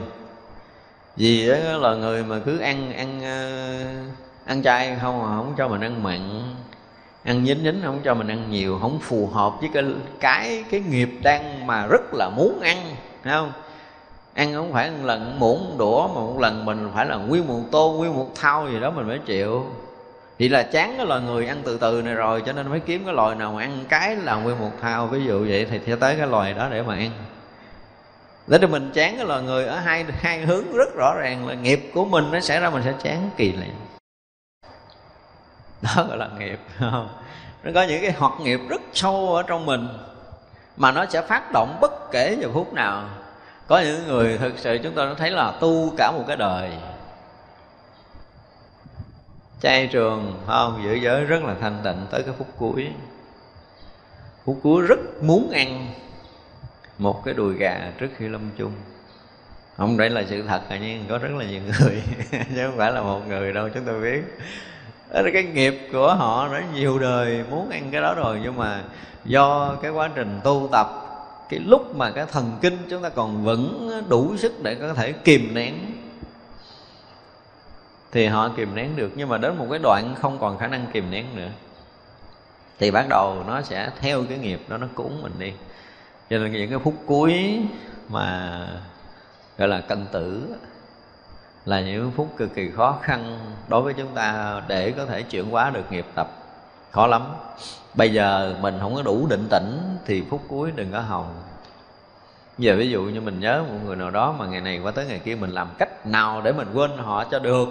Vì 1.16 1.48
đó 1.48 1.56
loài 1.78 1.98
người 1.98 2.24
mà 2.24 2.40
cứ 2.46 2.60
ăn 2.60 2.94
ăn 2.94 3.22
ờ, 3.22 3.84
ăn 4.46 4.63
chay 4.63 4.98
không 5.01 5.22
à, 5.22 5.36
không 5.36 5.54
cho 5.58 5.68
mình 5.68 5.82
ăn 5.82 6.04
mặn, 6.04 6.42
ăn 7.24 7.44
nhín 7.44 7.63
nhín 7.63 7.82
không 7.84 8.01
cho 8.04 8.13
mình 8.13 8.28
ăn 8.28 8.51
nhiều, 8.51 8.80
không 8.82 9.00
phù 9.00 9.28
hợp 9.28 9.54
với 9.60 9.70
cái 9.74 9.84
cái 10.20 10.63
cái 10.72 10.80
nghiệp 10.80 11.10
đang 11.24 11.68
mà 11.68 11.88
rất 11.88 12.13
là 12.13 12.30
muốn 12.30 12.60
ăn 12.60 12.78
thấy 13.24 13.34
không? 13.34 13.51
Ăn 14.36 14.54
không 14.54 14.74
phải 14.74 14.92
một 14.92 15.04
lần 15.04 15.39
muỗng 15.39 15.75
đũa, 15.77 16.08
mà 16.08 16.13
một 16.13 16.39
lần 16.39 16.65
mình 16.65 16.89
phải 16.94 17.06
là 17.06 17.15
nguyên 17.15 17.48
một 17.48 17.62
tô, 17.72 17.92
nguyên 17.92 18.15
một 18.15 18.27
thau 18.36 18.70
gì 18.70 18.80
đó 18.80 18.92
mình 18.92 19.08
mới 19.08 19.20
chịu. 19.20 19.65
Thì 20.39 20.50
là 20.50 20.63
chán 20.63 20.94
cái 20.98 21.06
loài 21.06 21.22
người 21.22 21.48
ăn 21.48 21.62
từ 21.63 21.77
từ 21.77 22.01
này 22.01 22.13
rồi, 22.13 22.44
cho 22.46 22.54
nên 22.54 22.70
mới 22.70 22.80
kiếm 22.80 23.06
cái 23.06 23.13
loài 23.13 23.36
nào 23.36 23.51
mà 23.51 23.62
ăn 23.62 23.86
cái 23.89 24.15
là 24.15 24.36
nguyên 24.36 24.60
một 24.60 24.72
thau. 24.82 25.08
Ví 25.08 25.25
dụ 25.25 25.46
vậy 25.50 25.68
thì 25.72 25.80
sẽ 25.86 25.96
tới 25.96 26.15
cái 26.18 26.27
loài 26.27 26.54
đó 26.54 26.68
để 26.72 26.82
mà 26.82 26.96
ăn. 26.96 27.12
Để 28.48 28.58
cho 28.62 28.68
mình 28.68 28.92
chán 28.94 29.15
cái 29.18 29.25
loài 29.25 29.42
người 29.44 29.65
ở 29.65 29.80
hai 29.80 30.06
hai 30.22 30.39
hướng 30.39 30.74
rất 30.74 30.96
rõ 30.96 31.15
ràng 31.20 31.48
là 31.48 31.54
nghiệp 31.54 31.92
của 31.94 32.06
mình 32.06 32.32
nó 32.32 32.39
xảy 32.39 32.60
ra 32.60 32.70
mình 32.70 32.84
sẽ 32.86 32.94
chán 33.04 33.30
kỳ 33.38 33.51
lạ. 33.51 33.65
Đó 35.82 36.06
gọi 36.08 36.18
là 36.18 36.30
nghiệp 36.39 36.60
nó 37.63 37.72
có 37.74 37.84
những 37.84 38.01
cái 38.01 38.12
hoạt 38.12 38.34
nghiệp 38.42 38.60
rất 38.70 38.82
sâu 38.94 39.36
ở 39.36 39.44
trong 39.44 39.65
mình 39.65 39.88
mà 40.77 40.92
nó 40.92 41.06
sẽ 41.06 41.22
phát 41.22 41.51
động 41.54 41.77
bất 41.82 42.12
kể 42.12 42.38
giờ 42.42 42.50
phút 42.54 42.74
nào 42.74 43.04
có 43.68 43.80
những 43.80 44.08
người 44.08 44.38
thực 44.38 44.54
sự 44.58 44.80
chúng 44.84 44.96
ta 44.96 45.14
thấy 45.18 45.32
là 45.32 45.52
tu 45.60 45.94
cả 45.98 46.12
một 46.12 46.24
cái 46.28 46.38
đời. 46.38 46.72
Chay 49.62 49.88
trường 49.88 50.40
không? 50.48 50.82
Giữ 50.84 50.94
giới 50.94 51.26
rất 51.26 51.44
là 51.44 51.56
thanh 51.62 51.82
tịnh 51.84 52.06
tới 52.12 52.24
cái 52.24 52.34
phút 52.38 52.48
cuối. 52.58 52.88
Phút 54.46 54.60
cuối 54.64 54.86
rất 54.88 55.00
muốn 55.22 55.52
ăn 55.52 55.88
một 56.98 57.26
cái 57.26 57.34
đùi 57.34 57.56
gà 57.56 57.92
trước 58.00 58.10
khi 58.18 58.28
lâm 58.28 58.50
chung. 58.58 58.72
Không 59.78 59.98
đây 59.98 60.10
là 60.10 60.24
sự 60.30 60.42
thật 60.48 60.62
à 60.70 60.78
nhưng 60.82 61.06
có 61.10 61.18
rất 61.18 61.32
là 61.32 61.46
nhiều 61.46 61.62
người, 61.62 62.04
chứ 62.32 62.66
không 62.66 62.78
phải 62.78 62.92
là 62.92 63.02
một 63.02 63.22
người 63.28 63.54
đâu, 63.54 63.70
chúng 63.70 63.84
tôi 63.86 64.02
biết. 64.02 64.22
Đó 65.14 65.22
là 65.22 65.30
cái 65.34 65.44
nghiệp 65.44 65.90
của 65.92 66.14
họ 66.14 66.48
nó 66.48 66.60
nhiều 66.74 67.00
đời 67.00 67.44
muốn 67.50 67.70
ăn 67.70 67.90
cái 67.92 68.02
đó 68.02 68.14
rồi, 68.14 68.40
nhưng 68.44 68.58
mà 68.58 68.84
do 69.26 69.76
cái 69.82 69.92
quá 69.92 70.10
trình 70.16 70.40
tu 70.44 70.70
tập 70.72 71.05
cái 71.50 71.60
lúc 71.60 71.96
mà 71.96 72.12
cái 72.12 72.25
thần 72.25 72.58
kinh 72.62 72.78
chúng 72.90 73.02
ta 73.02 73.10
còn 73.10 73.44
vẫn 73.44 73.92
đủ 74.10 74.38
sức 74.38 74.64
để 74.64 74.75
có 74.75 74.94
thể 74.94 75.12
kìm 75.12 75.54
nén, 75.54 75.74
thì 78.12 78.25
họ 78.25 78.50
kìm 78.50 78.75
nén 78.75 78.96
được. 78.96 79.12
Nhưng 79.16 79.30
mà 79.30 79.38
đến 79.38 79.58
một 79.58 79.68
cái 79.70 79.80
đoạn 79.84 80.16
không 80.22 80.38
còn 80.40 80.58
khả 80.58 80.68
năng 80.68 80.88
kìm 80.94 81.12
nén 81.12 81.25
nữa, 81.36 81.50
thì 82.80 82.92
bắt 82.92 83.06
đầu 83.10 83.44
nó 83.48 83.62
sẽ 83.62 83.92
theo 84.00 84.24
cái 84.30 84.38
nghiệp 84.38 84.62
đó, 84.68 84.78
nó 84.78 84.88
cuốn 84.96 85.12
mình 85.22 85.34
đi. 85.40 85.54
Cho 86.30 86.38
nên 86.38 86.52
những 86.52 86.70
cái 86.70 86.80
phút 86.80 86.94
cuối 87.06 87.62
mà 88.10 88.68
gọi 89.58 89.68
là 89.68 89.82
cân 89.82 90.06
tử 90.12 90.56
là 91.66 91.82
những 91.82 92.12
phút 92.12 92.38
cực 92.38 92.56
kỳ 92.56 92.72
khó 92.72 93.00
khăn 93.02 93.40
đối 93.68 93.82
với 93.82 93.94
chúng 93.94 94.16
ta 94.16 94.62
để 94.68 94.92
có 94.92 95.06
thể 95.06 95.22
chuyển 95.22 95.50
hóa 95.50 95.70
được 95.70 95.92
nghiệp 95.92 96.06
tập. 96.16 96.28
Khó 96.92 97.08
lắm 97.08 97.22
bây 97.96 98.14
giờ 98.14 98.56
mình 98.62 98.78
không 98.82 98.96
có 98.96 99.02
đủ 99.02 99.28
định 99.30 99.48
tĩnh 99.50 99.98
thì 100.06 100.24
phút 100.30 100.42
cuối 100.48 100.72
đừng 100.75 100.92
có 100.92 101.00
hòng. 101.00 101.36
Giờ 102.58 102.75
ví 102.78 102.90
dụ 102.90 103.02
như 103.02 103.22
mình 103.22 103.40
nhớ 103.40 103.64
một 103.70 103.78
người 103.86 103.96
nào 103.96 104.12
đó 104.12 104.36
mà 104.40 104.46
ngày 104.46 104.62
này 104.62 104.80
qua 104.80 104.92
tới 104.92 105.06
ngày 105.06 105.20
kia 105.20 105.36
mình 105.36 105.52
làm 105.52 105.68
cách 105.78 106.08
nào 106.08 106.42
để 106.42 106.52
mình 106.52 106.68
quên 106.74 106.92
họ 106.98 107.24
cho 107.24 107.40
được. 107.40 107.68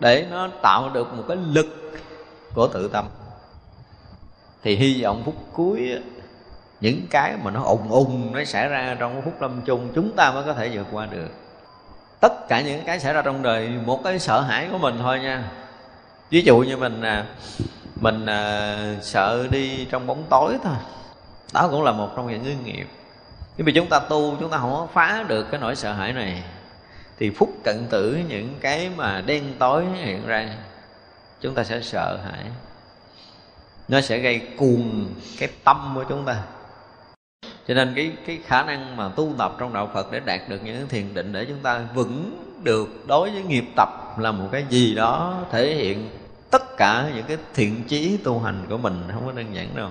Để 0.00 0.26
nó 0.30 0.48
tạo 0.62 0.90
được 0.94 1.14
một 1.14 1.24
cái 1.28 1.36
lực 1.36 1.92
của 2.54 2.68
tự 2.68 2.88
tâm. 2.88 3.04
Thì 4.62 4.76
hy 4.76 5.02
vọng 5.02 5.22
phút 5.24 5.34
cuối, 5.52 5.98
những 6.80 7.06
cái 7.10 7.36
mà 7.42 7.50
nó 7.50 7.62
ùng 7.62 7.90
ùng 7.90 8.32
nó 8.32 8.44
xảy 8.44 8.68
ra 8.68 8.96
trong 8.98 9.22
phút 9.22 9.42
lâm 9.42 9.62
chung, 9.62 9.88
chúng 9.94 10.16
ta 10.16 10.32
mới 10.32 10.44
có 10.44 10.54
thể 10.54 10.70
vượt 10.72 10.86
qua 10.92 11.06
được. 11.06 11.28
Tất 12.20 12.48
cả 12.48 12.60
những 12.60 12.84
cái 12.86 13.00
xảy 13.00 13.12
ra 13.12 13.22
trong 13.22 13.42
đời, 13.42 13.70
một 13.86 14.00
cái 14.04 14.18
sợ 14.18 14.40
hãi 14.40 14.68
của 14.72 14.78
mình 14.78 14.94
thôi 14.98 15.20
nha. 15.20 15.50
Ví 16.30 16.42
dụ 16.42 16.58
như 16.58 16.76
mình 16.76 17.02
mình 18.02 18.26
à, 18.26 18.76
sợ 19.02 19.46
đi 19.50 19.86
trong 19.90 20.06
bóng 20.06 20.24
tối 20.30 20.58
thôi. 20.64 20.76
Đó 21.54 21.68
cũng 21.70 21.82
là 21.82 21.92
một 21.92 22.10
trong 22.16 22.30
những 22.30 22.44
cái 22.44 22.56
nghiệp. 22.64 22.86
Nhưng 23.56 23.66
vì 23.66 23.72
chúng 23.72 23.88
ta 23.88 23.98
tu 23.98 24.36
chúng 24.40 24.50
ta 24.50 24.58
không 24.58 24.70
có 24.70 24.88
phá 24.92 25.24
được 25.28 25.46
cái 25.50 25.60
nỗi 25.60 25.76
sợ 25.76 25.92
hãi 25.92 26.12
này. 26.12 26.42
Thì 27.18 27.30
phút 27.30 27.50
cận 27.64 27.86
tử 27.90 28.18
những 28.28 28.54
cái 28.60 28.90
mà 28.96 29.20
đen 29.20 29.44
tối 29.58 29.84
hiện 29.94 30.26
ra 30.26 30.48
chúng 31.40 31.54
ta 31.54 31.64
sẽ 31.64 31.80
sợ 31.80 32.18
hãi. 32.24 32.44
Nó 33.88 34.00
sẽ 34.00 34.18
gây 34.18 34.40
cuồng 34.56 35.14
cái 35.38 35.48
tâm 35.64 35.92
của 35.94 36.04
chúng 36.08 36.24
ta. 36.24 36.42
Cho 37.68 37.74
nên 37.74 37.92
cái 37.96 38.12
cái 38.26 38.38
khả 38.46 38.62
năng 38.62 38.96
mà 38.96 39.08
tu 39.16 39.32
tập 39.38 39.56
trong 39.58 39.72
đạo 39.72 39.90
Phật 39.94 40.12
để 40.12 40.20
đạt 40.20 40.40
được 40.48 40.64
những 40.64 40.88
thiền 40.88 41.14
định 41.14 41.32
để 41.32 41.44
chúng 41.44 41.60
ta 41.62 41.80
vững 41.94 42.44
được 42.62 42.88
đối 43.06 43.30
với 43.30 43.42
nghiệp 43.42 43.64
tập 43.76 44.18
là 44.18 44.32
một 44.32 44.48
cái 44.52 44.64
gì 44.70 44.94
đó 44.94 45.40
thể 45.50 45.74
hiện 45.74 46.10
tất 46.52 46.76
cả 46.76 47.10
những 47.14 47.26
cái 47.26 47.36
thiện 47.54 47.84
chí 47.88 48.16
tu 48.24 48.40
hành 48.40 48.66
của 48.68 48.78
mình 48.78 49.08
không 49.12 49.26
có 49.26 49.32
đơn 49.32 49.54
giản 49.54 49.68
đâu. 49.74 49.90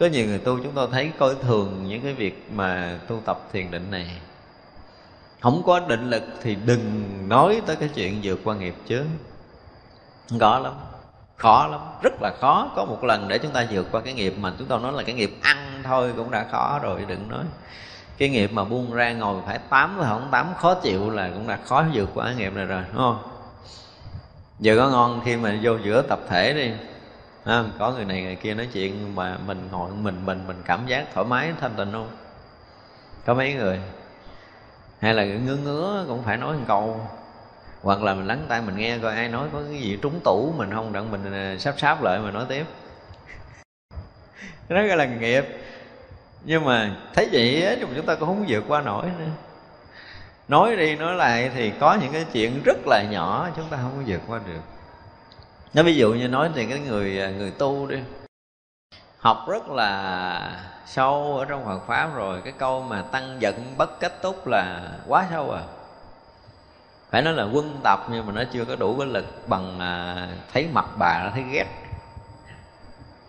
Có 0.00 0.06
nhiều 0.06 0.26
người 0.26 0.38
tu 0.38 0.58
chúng 0.58 0.72
tôi 0.74 0.88
thấy 0.92 1.12
coi 1.18 1.34
thường 1.42 1.84
những 1.88 2.02
cái 2.02 2.14
việc 2.14 2.48
mà 2.52 2.98
tu 3.08 3.20
tập 3.24 3.40
thiền 3.52 3.70
định 3.70 3.90
này. 3.90 4.10
Không 5.40 5.62
có 5.66 5.80
định 5.80 6.10
lực 6.10 6.22
thì 6.42 6.54
đừng 6.54 7.04
nói 7.28 7.62
tới 7.66 7.76
cái 7.76 7.88
chuyện 7.94 8.20
vượt 8.22 8.40
qua 8.44 8.54
nghiệp 8.54 8.74
chứ 8.86 9.04
khó 10.40 10.58
lắm 10.58 10.72
khó 11.36 11.66
lắm, 11.66 11.80
rất 12.02 12.12
là 12.20 12.32
khó. 12.40 12.70
Có 12.76 12.84
một 12.84 13.04
lần 13.04 13.28
để 13.28 13.38
chúng 13.38 13.52
ta 13.52 13.66
vượt 13.70 13.86
qua 13.92 14.00
cái 14.00 14.14
nghiệp 14.14 14.34
mà 14.40 14.52
chúng 14.58 14.68
ta 14.68 14.78
nói 14.78 14.92
là 14.92 15.02
cái 15.02 15.14
nghiệp 15.14 15.36
ăn 15.42 15.80
thôi 15.84 16.12
cũng 16.16 16.30
đã 16.30 16.46
khó 16.52 16.78
rồi, 16.82 17.04
đừng 17.08 17.28
nói. 17.28 17.44
Cái 18.18 18.28
nghiệp 18.28 18.52
mà 18.52 18.64
buông 18.64 18.92
ra 18.92 19.12
ngồi 19.12 19.42
phải 19.46 19.58
tám 19.58 19.94
thôi 19.96 20.06
không 20.08 20.28
tám, 20.30 20.46
khó 20.58 20.74
chịu 20.74 21.10
là 21.10 21.30
cũng 21.34 21.46
đã 21.46 21.58
khó 21.64 21.84
vượt 21.92 22.10
qua 22.14 22.24
cái 22.24 22.34
nghiệp 22.34 22.52
này 22.54 22.66
rồi, 22.66 22.82
đúng 22.92 23.02
không? 23.02 23.18
Giờ 24.58 24.76
có 24.76 24.88
ngon 24.88 25.20
khi 25.24 25.36
mà 25.36 25.58
vô 25.62 25.76
giữa 25.84 26.02
tập 26.02 26.20
thể 26.28 26.54
đi. 26.54 26.70
À, 27.44 27.64
có 27.78 27.92
người 27.92 28.04
này 28.04 28.22
người 28.22 28.36
kia 28.36 28.54
nói 28.54 28.68
chuyện 28.72 29.14
mà 29.14 29.38
mình 29.46 29.68
ngồi 29.70 29.90
mình 29.90 30.26
mình 30.26 30.40
mình 30.46 30.62
cảm 30.64 30.86
giác 30.86 31.06
thoải 31.14 31.26
mái 31.26 31.52
thanh 31.60 31.74
tịnh 31.76 31.92
không 31.92 32.10
có 33.26 33.34
mấy 33.34 33.54
người 33.54 33.80
hay 35.00 35.14
là 35.14 35.24
ngứa 35.24 35.56
ngứa 35.56 36.04
cũng 36.08 36.22
phải 36.22 36.36
nói 36.36 36.56
một 36.56 36.64
câu. 36.68 37.00
Hoặc 37.82 38.02
là 38.02 38.14
mình 38.14 38.26
lắng 38.26 38.44
tai 38.48 38.62
mình 38.62 38.76
nghe 38.76 38.98
coi 38.98 39.14
ai 39.14 39.28
nói 39.28 39.48
có 39.52 39.62
cái 39.70 39.80
gì 39.80 39.98
trúng 40.02 40.20
tủ 40.24 40.52
mình 40.56 40.70
không 40.74 40.92
đặng 40.92 41.10
mình 41.10 41.32
à, 41.32 41.56
sắp 41.58 41.74
sáp 41.78 42.02
lại 42.02 42.18
mà 42.18 42.30
nói 42.30 42.44
tiếp. 42.48 42.64
Nó 44.68 44.86
gọi 44.86 44.96
là 44.96 45.04
nghiệp. 45.04 45.44
Nhưng 46.44 46.64
mà 46.64 46.96
thấy 47.14 47.28
vậy 47.32 47.62
á 47.62 47.74
chúng 47.96 48.06
ta 48.06 48.14
cũng 48.14 48.28
không 48.28 48.44
vượt 48.48 48.64
qua 48.68 48.80
nổi 48.80 49.06
nữa 49.18 49.26
nói 50.48 50.76
đi 50.76 50.96
nói 50.96 51.14
lại 51.14 51.50
thì 51.54 51.72
có 51.80 51.98
những 52.00 52.12
cái 52.12 52.24
chuyện 52.32 52.62
rất 52.64 52.76
là 52.86 53.02
nhỏ 53.10 53.48
chúng 53.56 53.68
ta 53.70 53.76
không 53.76 53.92
có 53.96 54.02
vượt 54.06 54.20
qua 54.26 54.40
được. 54.46 54.60
Nó 55.74 55.82
ví 55.82 55.96
dụ 55.96 56.12
như 56.12 56.28
nói 56.28 56.50
thì 56.54 56.66
cái 56.66 56.78
người 56.78 57.20
à, 57.20 57.30
người 57.30 57.50
tu 57.50 57.86
đi. 57.86 57.98
Học 59.18 59.44
rất 59.48 59.68
là 59.68 60.60
sâu 60.86 61.36
ở 61.38 61.44
trong 61.44 61.64
Phật 61.64 61.86
pháp 61.86 62.14
rồi 62.14 62.40
cái 62.44 62.52
câu 62.58 62.82
mà 62.82 63.02
tăng 63.02 63.36
giận 63.40 63.74
bất 63.76 64.00
cách 64.00 64.22
túc 64.22 64.46
là 64.46 64.80
quá 65.06 65.26
sâu 65.30 65.50
à. 65.50 65.62
Phải 67.10 67.22
nói 67.22 67.34
là 67.34 67.44
quân 67.52 67.80
tập 67.84 68.00
nhưng 68.10 68.26
mà 68.26 68.32
nó 68.32 68.42
chưa 68.52 68.64
có 68.64 68.76
đủ 68.76 68.96
cái 68.98 69.06
lực 69.06 69.48
bằng 69.48 69.78
à, 69.80 70.28
thấy 70.52 70.68
mặt 70.72 70.86
bà 70.98 71.22
nó 71.24 71.30
thấy 71.34 71.42
ghét. 71.42 71.66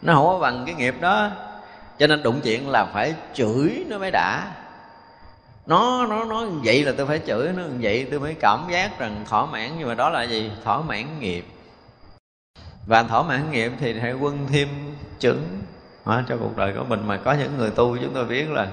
Nó 0.02 0.14
không 0.14 0.26
có 0.26 0.40
bằng 0.40 0.64
cái 0.66 0.76
nghiệp 0.76 0.96
đó. 1.00 1.30
Cho 2.00 2.08
nên 2.08 2.24
đụng 2.24 2.42
chuyện 2.44 2.70
là 2.70 2.86
phải 2.94 3.14
chửi 3.34 3.86
nó 3.90 3.98
mới 3.98 4.12
đã 4.12 4.52
nó 5.68 6.06
nó 6.06 6.24
nói 6.24 6.46
vậy 6.64 6.84
là 6.84 6.94
tôi 6.98 7.08
phải 7.08 7.22
chửi 7.28 7.54
nó 7.54 7.64
vậy 7.82 8.08
tôi 8.12 8.20
mới 8.20 8.34
cảm 8.34 8.68
giác 8.72 9.00
rằng 9.00 9.26
thỏa 9.30 9.46
mãn 9.46 9.72
nhưng 9.80 9.88
mà 9.88 9.94
đó 9.94 10.10
là 10.10 10.24
gì? 10.24 10.52
Thỏa 10.64 10.82
mãn 10.82 11.20
nghiệp. 11.20 11.46
Và 12.88 13.04
thỏa 13.04 13.24
mãn 13.24 13.52
nghiệp 13.52 13.72
thì 13.80 14.00
hãy 14.00 14.14
quân 14.14 14.48
thêm 14.50 14.96
chứng. 15.20 15.62
À, 16.06 16.24
cho 16.30 16.38
cuộc 16.40 16.58
đời 16.58 16.74
của 16.78 16.84
mình 16.84 17.08
mà 17.08 17.18
có 17.18 17.34
những 17.34 17.58
người 17.58 17.70
tu 17.70 17.98
chúng 17.98 18.14
tôi 18.14 18.26
biết 18.26 18.50
là 18.50 18.68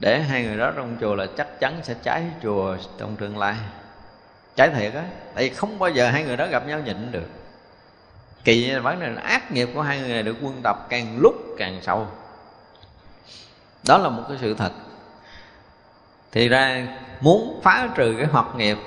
để 0.00 0.20
hai 0.20 0.44
người 0.44 0.56
đó 0.56 0.72
trong 0.76 0.96
chùa 1.00 1.14
là 1.14 1.26
chắc 1.36 1.60
chắn 1.60 1.80
sẽ 1.82 1.94
cháy 2.02 2.24
chùa 2.42 2.76
trong 2.98 3.16
tương 3.16 3.38
lai. 3.38 3.56
Cháy 4.56 4.70
thiệt 4.74 4.94
á. 4.94 5.04
Tại 5.34 5.48
vì 5.48 5.54
không 5.54 5.78
bao 5.78 5.90
giờ 5.90 6.08
hai 6.08 6.24
người 6.24 6.36
đó 6.36 6.46
gặp 6.46 6.66
nhau 6.66 6.80
nhịn 6.80 7.12
được. 7.12 7.28
Kỳ 8.44 8.74
vấn 8.74 9.00
đề 9.00 9.08
là 9.08 9.22
ác 9.22 9.52
nghiệp 9.52 9.68
của 9.74 9.82
hai 9.82 10.00
người 10.00 10.08
này 10.08 10.22
được 10.22 10.36
quân 10.42 10.60
tập 10.62 10.76
càng 10.88 11.18
lúc 11.20 11.34
càng 11.58 11.78
sâu. 11.82 12.06
Đó 13.86 13.98
là 13.98 14.08
một 14.08 14.22
cái 14.28 14.38
sự 14.40 14.54
thật 14.54 14.72
thì 16.34 16.48
ra 16.48 16.86
muốn 17.20 17.60
phá 17.62 17.88
trừ 17.94 18.14
cái 18.18 18.26
hoạt 18.26 18.46
nghiệp 18.56 18.78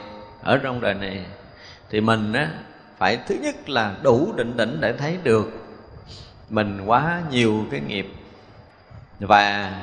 ở 0.43 0.57
trong 0.57 0.81
đời 0.81 0.93
này, 0.93 1.25
thì 1.89 2.01
mình 2.01 2.33
á, 2.33 2.49
phải 2.97 3.19
thứ 3.27 3.35
nhất 3.41 3.69
là 3.69 3.95
đủ 4.01 4.33
định 4.35 4.53
tĩnh 4.57 4.77
để 4.81 4.93
thấy 4.93 5.17
được 5.23 5.67
mình 6.49 6.85
quá 6.85 7.21
nhiều 7.31 7.65
cái 7.71 7.79
nghiệp. 7.79 8.13
Và 9.19 9.73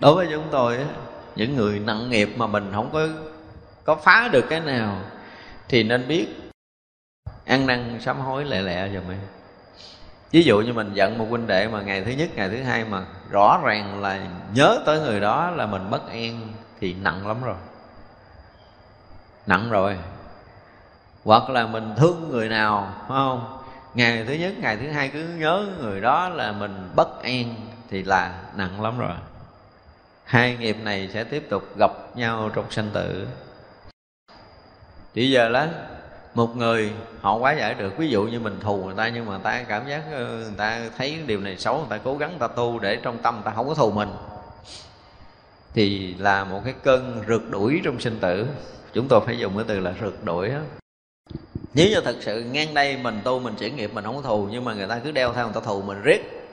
đối 0.00 0.14
với 0.14 0.28
chúng 0.30 0.44
tôi 0.50 0.78
những 1.36 1.56
người 1.56 1.78
nặng 1.78 2.10
nghiệp 2.10 2.28
mà 2.36 2.46
mình 2.46 2.70
không 2.74 2.90
có 2.92 3.08
có 3.84 3.94
phá 3.94 4.28
được 4.32 4.44
cái 4.48 4.60
nào, 4.60 5.00
thì 5.68 5.82
nên 5.82 6.08
biết 6.08 6.26
ăn 7.44 7.66
năn, 7.66 7.98
sám 8.00 8.20
hối, 8.20 8.44
lẹ 8.44 8.62
lẹ 8.62 8.88
rồi 8.88 9.02
mình 9.08 9.18
ví 10.30 10.42
dụ 10.42 10.60
như 10.60 10.72
mình 10.72 10.90
giận 10.94 11.18
một 11.18 11.26
huynh 11.30 11.46
đệ 11.46 11.68
mà 11.68 11.82
ngày 11.82 12.04
thứ 12.04 12.10
nhất, 12.10 12.28
ngày 12.34 12.48
thứ 12.48 12.62
hai 12.62 12.84
mà 12.84 13.04
rõ 13.30 13.60
ràng 13.64 14.02
là 14.02 14.26
nhớ 14.54 14.82
tới 14.86 15.00
người 15.00 15.20
đó 15.20 15.50
là 15.50 15.66
mình 15.66 15.90
bất 15.90 16.10
an 16.10 16.52
thì 16.82 16.94
nặng 16.94 17.26
lắm 17.26 17.42
rồi. 17.42 17.56
Nặng 19.46 19.70
rồi. 19.70 19.98
Hoặc 21.24 21.50
là 21.50 21.66
mình 21.66 21.94
thương 21.96 22.28
người 22.30 22.48
nào, 22.48 22.94
phải 22.98 23.08
không? 23.08 23.58
Ngày 23.94 24.24
thứ 24.24 24.32
nhất, 24.32 24.52
ngày 24.58 24.76
thứ 24.76 24.88
hai 24.88 25.08
cứ 25.08 25.28
nhớ 25.38 25.66
người 25.80 26.00
đó 26.00 26.28
là 26.28 26.52
mình 26.52 26.90
bất 26.96 27.22
an 27.22 27.54
thì 27.90 28.02
là 28.02 28.40
nặng 28.56 28.82
lắm 28.82 28.98
rồi. 28.98 29.16
Hai 30.24 30.56
nghiệp 30.56 30.76
này 30.82 31.10
sẽ 31.14 31.24
tiếp 31.24 31.46
tục 31.50 31.62
gặp 31.78 31.90
nhau 32.14 32.50
trong 32.54 32.70
sanh 32.70 32.90
tử. 32.92 33.26
Chỉ 35.14 35.30
giờ 35.30 35.48
đó 35.48 35.66
một 36.34 36.56
người, 36.56 36.92
họ 37.20 37.36
quá 37.36 37.52
giải 37.52 37.74
được. 37.74 37.98
Ví 37.98 38.08
dụ 38.08 38.22
như 38.22 38.40
mình 38.40 38.60
thù 38.60 38.84
người 38.84 38.94
ta, 38.96 39.08
nhưng 39.08 39.26
mà 39.26 39.38
ta 39.38 39.62
cảm 39.62 39.88
giác 39.88 40.02
ờ, 40.12 40.24
người 40.26 40.54
ta 40.56 40.80
thấy 40.98 41.18
điều 41.26 41.40
này 41.40 41.56
xấu, 41.58 41.78
người 41.78 41.86
ta 41.90 41.98
cố 42.04 42.16
gắng 42.16 42.30
người 42.30 42.48
ta 42.48 42.48
tu 42.48 42.78
để 42.78 42.96
trong 43.02 43.18
tâm 43.18 43.34
người 43.34 43.44
ta 43.44 43.52
không 43.56 43.68
có 43.68 43.74
thù 43.74 43.90
mình 43.90 44.08
thì 45.74 46.14
là 46.18 46.44
một 46.44 46.60
cái 46.64 46.74
cơn 46.82 47.22
rượt 47.28 47.42
đuổi 47.50 47.80
trong 47.84 48.00
sinh 48.00 48.18
tử. 48.20 48.46
Chúng 48.92 49.08
tôi 49.08 49.20
phải 49.26 49.38
dùng 49.38 49.56
cái 49.56 49.64
từ 49.68 49.80
là 49.80 49.94
rượt 50.00 50.24
đuổi 50.24 50.48
đó. 50.48 50.60
nếu 51.74 51.88
như 51.88 52.00
thật 52.04 52.16
sự 52.20 52.40
ngang 52.40 52.74
đây 52.74 52.96
mình 52.96 53.20
tu 53.24 53.38
mình 53.38 53.54
chuyển 53.54 53.76
nghiệp 53.76 53.90
mình 53.94 54.04
không 54.04 54.16
có 54.16 54.22
thù, 54.22 54.48
nhưng 54.50 54.64
mà 54.64 54.74
người 54.74 54.86
ta 54.86 54.98
cứ 54.98 55.10
đeo 55.10 55.32
theo 55.32 55.44
người 55.44 55.54
ta 55.54 55.60
thù 55.60 55.82
mình 55.82 56.02
riết, 56.02 56.48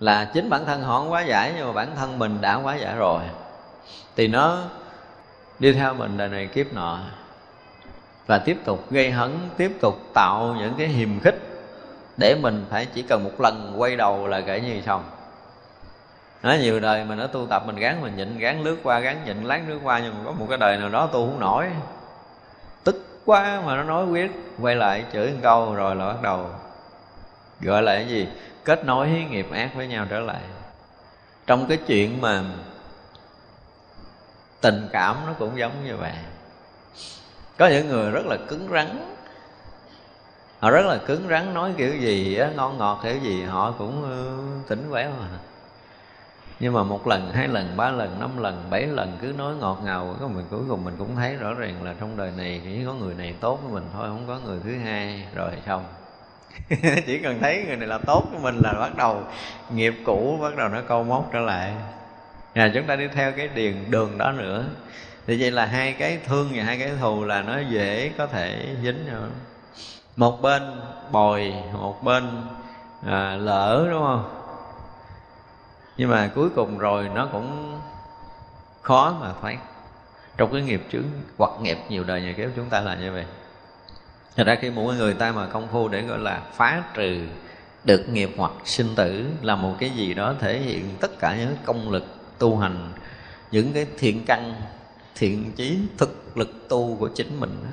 là 0.00 0.30
chính 0.34 0.50
bản 0.50 0.64
thân 0.64 0.82
họ 0.82 0.98
không 0.98 1.12
quá 1.12 1.22
giải, 1.22 1.52
nhưng 1.56 1.66
mà 1.66 1.72
bản 1.72 1.88
thân 1.96 2.18
mình 2.18 2.38
đã 2.40 2.54
quá 2.54 2.76
giải 2.76 2.96
rồi, 2.96 3.22
thì 4.16 4.28
nó 4.28 4.62
đi 5.58 5.72
theo 5.72 5.94
mình 5.94 6.16
đời 6.16 6.28
này 6.28 6.46
kiếp 6.46 6.72
nọ. 6.72 7.00
Và 8.26 8.38
tiếp 8.38 8.56
tục 8.64 8.90
gây 8.90 9.10
hấn, 9.10 9.30
tiếp 9.56 9.72
tục 9.80 9.94
tạo 10.14 10.56
những 10.58 10.74
cái 10.78 10.88
hiềm 10.88 11.20
khích 11.20 11.38
để 12.16 12.36
mình 12.40 12.64
phải 12.70 12.86
chỉ 12.94 13.02
cần 13.02 13.24
một 13.24 13.40
lần 13.40 13.74
quay 13.76 13.96
đầu 13.96 14.26
là 14.26 14.40
kể 14.40 14.60
như 14.60 14.80
xong 14.86 15.04
nó 16.42 16.54
nhiều 16.54 16.80
đời 16.80 17.04
mình 17.04 17.18
nó 17.18 17.26
tu 17.26 17.46
tập 17.46 17.62
mình 17.66 17.76
gán 17.76 18.02
mình 18.02 18.16
nhịn, 18.16 18.38
gán 18.38 18.64
lướt 18.64 18.76
qua, 18.82 18.98
gán 18.98 19.24
nhịn, 19.24 19.42
lát 19.42 19.68
nước 19.68 19.80
qua, 19.82 19.98
nhưng 19.98 20.14
mà 20.14 20.20
có 20.24 20.32
một 20.32 20.46
cái 20.48 20.58
đời 20.58 20.76
nào 20.76 20.88
đó 20.88 21.06
tu 21.06 21.26
không 21.26 21.40
nổi. 21.40 21.66
Tức 22.84 23.06
quá 23.24 23.62
mà 23.64 23.76
nó 23.76 23.82
nói 23.82 24.06
quyết, 24.06 24.30
quay 24.60 24.74
lại 24.74 25.04
chửi 25.12 25.30
một 25.32 25.38
câu 25.42 25.74
rồi 25.74 25.96
là 25.96 26.06
bắt 26.06 26.22
đầu 26.22 26.50
gọi 27.60 27.82
là 27.82 27.94
cái 27.94 28.08
gì? 28.08 28.28
Kết 28.64 28.84
nối 28.84 29.08
nghiệp 29.30 29.46
ác 29.52 29.70
với 29.74 29.86
nhau 29.86 30.06
trở 30.10 30.20
lại. 30.20 30.40
Trong 31.46 31.66
cái 31.66 31.78
chuyện 31.86 32.20
mà 32.20 32.42
tình 34.60 34.88
cảm 34.92 35.16
nó 35.26 35.32
cũng 35.38 35.58
giống 35.58 35.84
như 35.84 35.96
vậy. 35.96 36.12
Có 37.58 37.68
những 37.68 37.88
người 37.88 38.10
rất 38.10 38.26
là 38.26 38.36
cứng 38.48 38.68
rắn. 38.72 39.12
Họ 40.60 40.70
rất 40.70 40.86
là 40.86 40.98
cứng 41.06 41.28
rắn, 41.28 41.54
nói 41.54 41.74
kiểu 41.76 41.96
gì 41.96 42.40
ngon 42.56 42.78
ngọt 42.78 43.00
kiểu 43.02 43.16
gì, 43.16 43.42
họ 43.42 43.70
cũng 43.78 44.02
ừ, 44.02 44.38
tỉnh 44.68 44.90
quéo 44.90 45.10
mà 45.10 45.26
nhưng 46.60 46.74
mà 46.74 46.82
một 46.82 47.06
lần 47.06 47.30
hai 47.32 47.48
lần 47.48 47.76
ba 47.76 47.90
lần 47.90 48.20
năm 48.20 48.38
lần 48.38 48.66
bảy 48.70 48.86
lần 48.86 49.18
cứ 49.22 49.34
nói 49.38 49.54
ngọt 49.54 49.80
ngào. 49.84 50.16
Có 50.20 50.28
mình 50.28 50.44
cuối 50.50 50.60
cùng 50.68 50.84
mình 50.84 50.94
cũng 50.98 51.16
thấy 51.16 51.36
rõ 51.36 51.54
ràng 51.54 51.82
là 51.82 51.94
trong 52.00 52.16
đời 52.16 52.32
này 52.36 52.60
chỉ 52.64 52.84
có 52.86 52.94
người 52.94 53.14
này 53.14 53.34
tốt 53.40 53.60
với 53.62 53.72
mình 53.72 53.84
thôi 53.92 54.08
không 54.08 54.24
có 54.26 54.38
người 54.44 54.58
thứ 54.64 54.78
hai. 54.78 55.26
Rồi 55.34 55.50
xong. 55.66 55.84
Chỉ 57.06 57.18
cần 57.18 57.38
thấy 57.40 57.64
người 57.66 57.76
này 57.76 57.88
là 57.88 57.98
tốt 57.98 58.24
với 58.30 58.40
mình 58.40 58.60
là 58.64 58.72
bắt 58.72 58.96
đầu 58.96 59.22
nghiệp 59.74 59.94
cũ 60.04 60.38
bắt 60.42 60.56
đầu 60.56 60.68
nó 60.68 60.80
câu 60.88 61.04
móc 61.04 61.30
trở 61.32 61.40
lại. 61.40 61.72
À, 62.54 62.70
chúng 62.74 62.86
ta 62.86 62.96
đi 62.96 63.08
theo 63.08 63.32
cái 63.32 63.48
điền 63.48 63.90
đường 63.90 64.18
đó 64.18 64.32
nữa. 64.32 64.64
Thì 65.26 65.40
vậy 65.40 65.50
là 65.50 65.66
hai 65.66 65.92
cái 65.92 66.18
thương 66.26 66.48
và 66.54 66.64
hai 66.64 66.78
cái 66.78 66.90
thù 67.00 67.24
là 67.24 67.42
nó 67.42 67.58
dễ 67.58 68.10
có 68.18 68.26
thể 68.26 68.66
dính 68.82 69.06
nhau. 69.06 69.20
Một 70.16 70.42
bên 70.42 70.62
bồi 71.12 71.54
một 71.72 72.04
bên 72.04 72.42
à, 73.06 73.36
lỡ 73.36 73.88
đúng 73.90 74.02
không? 74.02 74.45
Nhưng 75.96 76.10
mà 76.10 76.30
cuối 76.34 76.48
cùng 76.50 76.78
rồi 76.78 77.08
nó 77.14 77.28
cũng 77.32 77.80
khó 78.82 79.16
mà 79.20 79.32
thoát 79.40 79.56
trong 80.36 80.52
cái 80.52 80.62
nghiệp 80.62 80.82
chướng 80.92 81.04
hoặc 81.38 81.50
nghiệp 81.60 81.78
nhiều 81.88 82.04
đời 82.04 82.22
nhiều 82.22 82.34
kiếp 82.36 82.50
chúng 82.56 82.68
ta 82.70 82.80
là 82.80 82.94
như 82.94 83.12
vậy 83.12 83.24
Thật 84.36 84.46
ra 84.46 84.56
khi 84.60 84.70
mỗi 84.70 84.96
người 84.96 85.14
ta 85.14 85.32
mà 85.32 85.46
công 85.46 85.68
phu 85.68 85.88
để 85.88 86.02
gọi 86.02 86.18
là 86.18 86.42
phá 86.52 86.82
trừ 86.94 87.20
được 87.84 88.08
nghiệp 88.08 88.30
hoặc 88.36 88.52
sinh 88.64 88.94
tử 88.96 89.26
là 89.42 89.56
một 89.56 89.74
cái 89.78 89.90
gì 89.90 90.14
đó 90.14 90.34
thể 90.40 90.58
hiện 90.58 90.90
tất 91.00 91.18
cả 91.18 91.36
những 91.36 91.56
công 91.64 91.90
lực 91.90 92.04
tu 92.38 92.56
hành, 92.58 92.92
những 93.50 93.72
cái 93.72 93.86
thiện 93.98 94.24
căn, 94.26 94.54
thiện 95.14 95.52
chí, 95.56 95.78
thực 95.98 96.36
lực 96.36 96.68
tu 96.68 96.96
của 97.00 97.08
chính 97.08 97.40
mình 97.40 97.56
đó. 97.64 97.70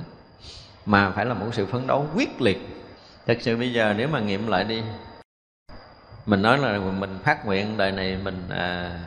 mà 0.86 1.10
phải 1.10 1.26
là 1.26 1.34
một 1.34 1.46
sự 1.52 1.66
phấn 1.66 1.86
đấu 1.86 2.06
quyết 2.14 2.40
liệt 2.40 2.68
thật 3.26 3.38
sự 3.40 3.56
bây 3.56 3.72
giờ 3.72 3.94
nếu 3.96 4.08
mà 4.08 4.20
nghiệm 4.20 4.46
lại 4.46 4.64
đi 4.64 4.82
mình 6.26 6.42
nói 6.42 6.58
là 6.58 6.78
mình 6.78 7.18
phát 7.24 7.46
nguyện 7.46 7.76
đời 7.76 7.92
này 7.92 8.16
mình 8.16 8.48
à, 8.48 9.00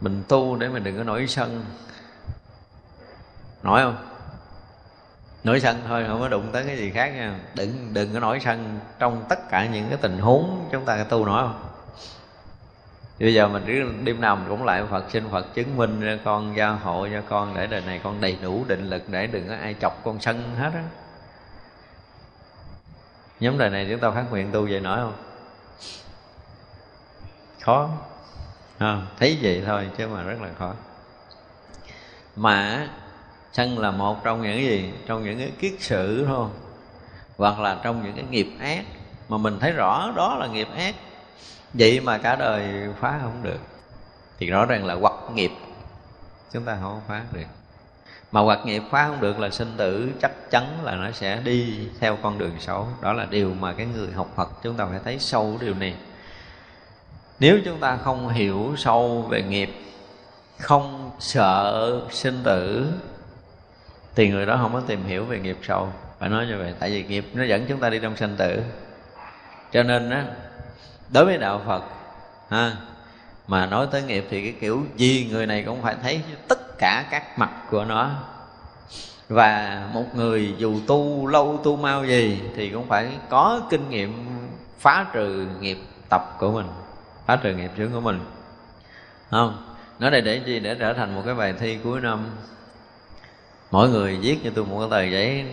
mình 0.00 0.22
tu 0.28 0.56
để 0.56 0.68
mình 0.68 0.84
đừng 0.84 0.96
có 0.96 1.04
nổi 1.04 1.26
sân. 1.26 1.64
Nổi 3.62 3.82
không? 3.82 3.96
Nổi 5.44 5.60
sân 5.60 5.76
thôi 5.86 6.04
không 6.08 6.20
có 6.20 6.28
đụng 6.28 6.48
tới 6.52 6.64
cái 6.66 6.76
gì 6.76 6.90
khác 6.90 7.12
nha. 7.14 7.38
Đừng 7.54 7.94
đừng 7.94 8.14
có 8.14 8.20
nổi 8.20 8.40
sân 8.44 8.78
trong 8.98 9.24
tất 9.28 9.48
cả 9.50 9.66
những 9.66 9.88
cái 9.88 9.98
tình 10.02 10.18
huống 10.18 10.68
chúng 10.72 10.84
ta 10.84 11.04
tu 11.04 11.26
nổi 11.26 11.42
không? 11.42 11.64
Bây 13.20 13.34
giờ 13.34 13.48
mình 13.48 13.62
cứ 13.66 13.92
đêm 14.04 14.20
nào 14.20 14.36
mình 14.36 14.48
cũng 14.48 14.64
lại 14.64 14.82
Phật 14.90 15.04
xin 15.10 15.24
Phật 15.30 15.54
chứng 15.54 15.76
minh 15.76 16.00
cho 16.00 16.22
con 16.24 16.56
gia 16.56 16.68
hộ 16.68 17.08
cho 17.12 17.22
con 17.28 17.54
để 17.54 17.66
đời 17.66 17.82
này 17.86 18.00
con 18.04 18.20
đầy 18.20 18.38
đủ 18.42 18.64
định 18.68 18.90
lực 18.90 19.02
để 19.08 19.26
đừng 19.26 19.48
có 19.48 19.54
ai 19.54 19.74
chọc 19.80 20.04
con 20.04 20.20
sân 20.20 20.54
hết 20.58 20.70
á. 20.74 20.82
Nhóm 23.40 23.58
đời 23.58 23.70
này 23.70 23.86
chúng 23.90 24.00
ta 24.00 24.10
phát 24.10 24.24
nguyện 24.30 24.52
tu 24.52 24.62
vậy 24.70 24.80
nổi 24.80 24.96
không? 24.96 25.27
Khó. 27.60 27.88
À, 28.78 29.02
thấy 29.18 29.38
vậy 29.42 29.62
thôi 29.66 29.88
chứ 29.98 30.08
mà 30.08 30.22
rất 30.22 30.40
là 30.42 30.48
khó. 30.58 30.72
Mà 32.36 32.88
sân 33.52 33.78
là 33.78 33.90
một 33.90 34.24
trong 34.24 34.42
những 34.42 34.60
gì? 34.60 34.92
Trong 35.06 35.24
những 35.24 35.38
cái 35.38 35.52
kiết 35.58 35.74
sử 35.80 36.24
thôi 36.26 36.48
hoặc 37.36 37.60
là 37.60 37.80
trong 37.82 38.04
những 38.04 38.14
cái 38.14 38.24
nghiệp 38.30 38.48
ác. 38.60 38.84
Mà 39.28 39.38
mình 39.38 39.58
thấy 39.60 39.72
rõ 39.72 40.12
đó 40.16 40.36
là 40.40 40.46
nghiệp 40.46 40.68
ác. 40.76 40.94
Vậy 41.74 42.00
mà 42.00 42.18
cả 42.18 42.36
đời 42.36 42.88
phá 43.00 43.18
không 43.22 43.42
được. 43.42 43.60
Thì 44.38 44.46
rõ 44.50 44.66
ràng 44.66 44.84
là 44.84 44.94
hoặc 44.94 45.14
nghiệp. 45.34 45.52
Chúng 46.52 46.64
ta 46.64 46.78
không 46.80 47.00
phá 47.08 47.22
được. 47.32 47.46
Mà 48.32 48.40
hoặc 48.40 48.58
nghiệp 48.64 48.82
phá 48.90 49.06
không 49.06 49.20
được 49.20 49.38
là 49.38 49.50
sinh 49.50 49.74
tử 49.76 50.10
chắc 50.22 50.50
chắn 50.50 50.84
là 50.84 50.94
nó 50.94 51.10
sẽ 51.10 51.40
đi 51.44 51.88
theo 52.00 52.16
con 52.22 52.38
đường 52.38 52.60
xấu. 52.60 52.88
Đó 53.00 53.12
là 53.12 53.24
điều 53.24 53.54
mà 53.54 53.72
cái 53.72 53.86
người 53.86 54.12
học 54.12 54.28
Phật 54.36 54.48
chúng 54.62 54.74
ta 54.74 54.86
phải 54.86 55.00
thấy 55.04 55.18
sâu 55.18 55.56
điều 55.60 55.74
này 55.74 55.94
nếu 57.40 57.58
chúng 57.64 57.80
ta 57.80 57.96
không 57.96 58.28
hiểu 58.28 58.74
sâu 58.76 59.22
về 59.22 59.42
nghiệp, 59.42 59.70
không 60.58 61.10
sợ 61.18 62.00
sinh 62.10 62.40
tử, 62.44 62.86
thì 64.14 64.28
người 64.28 64.46
đó 64.46 64.58
không 64.62 64.72
có 64.72 64.80
tìm 64.80 65.04
hiểu 65.04 65.24
về 65.24 65.38
nghiệp 65.38 65.58
sâu. 65.62 65.88
Phải 66.18 66.28
nói 66.28 66.46
như 66.46 66.58
vậy, 66.58 66.74
tại 66.78 66.90
vì 66.90 67.04
nghiệp 67.04 67.26
nó 67.34 67.44
dẫn 67.44 67.66
chúng 67.68 67.80
ta 67.80 67.90
đi 67.90 67.98
trong 67.98 68.16
sinh 68.16 68.36
tử. 68.36 68.62
Cho 69.72 69.82
nên 69.82 70.10
á, 70.10 70.24
đối 71.12 71.24
với 71.24 71.38
đạo 71.38 71.60
phật, 71.66 71.82
ha, 72.50 72.76
mà 73.46 73.66
nói 73.66 73.86
tới 73.90 74.02
nghiệp 74.02 74.26
thì 74.30 74.42
cái 74.42 74.54
kiểu 74.60 74.82
gì 74.96 75.28
người 75.32 75.46
này 75.46 75.62
cũng 75.62 75.82
phải 75.82 75.96
thấy 76.02 76.20
tất 76.48 76.78
cả 76.78 77.04
các 77.10 77.38
mặt 77.38 77.50
của 77.70 77.84
nó. 77.84 78.10
Và 79.28 79.82
một 79.92 80.04
người 80.14 80.54
dù 80.58 80.80
tu 80.86 81.26
lâu 81.26 81.60
tu 81.64 81.76
mau 81.76 82.04
gì 82.04 82.40
thì 82.56 82.70
cũng 82.70 82.88
phải 82.88 83.08
có 83.28 83.60
kinh 83.70 83.90
nghiệm 83.90 84.26
phá 84.78 85.06
trừ 85.12 85.46
nghiệp 85.60 85.78
tập 86.08 86.36
của 86.38 86.52
mình 86.52 86.66
phá 87.28 87.36
trừ 87.36 87.54
nghiệp 87.54 87.70
chướng 87.76 87.92
của 87.92 88.00
mình. 88.00 88.20
Không 89.30 89.74
nói 89.98 90.10
đây 90.10 90.20
để 90.20 90.40
chi? 90.46 90.60
Để 90.60 90.74
trở 90.74 90.92
thành 90.92 91.14
một 91.14 91.22
cái 91.24 91.34
bài 91.34 91.54
thi 91.58 91.78
cuối 91.84 92.00
năm. 92.00 92.26
Mỗi 93.70 93.88
người 93.88 94.16
viết 94.16 94.38
cho 94.44 94.50
tôi 94.54 94.64
một 94.64 94.78
cái 94.80 94.88
tờ 94.90 95.10
giấy 95.10 95.44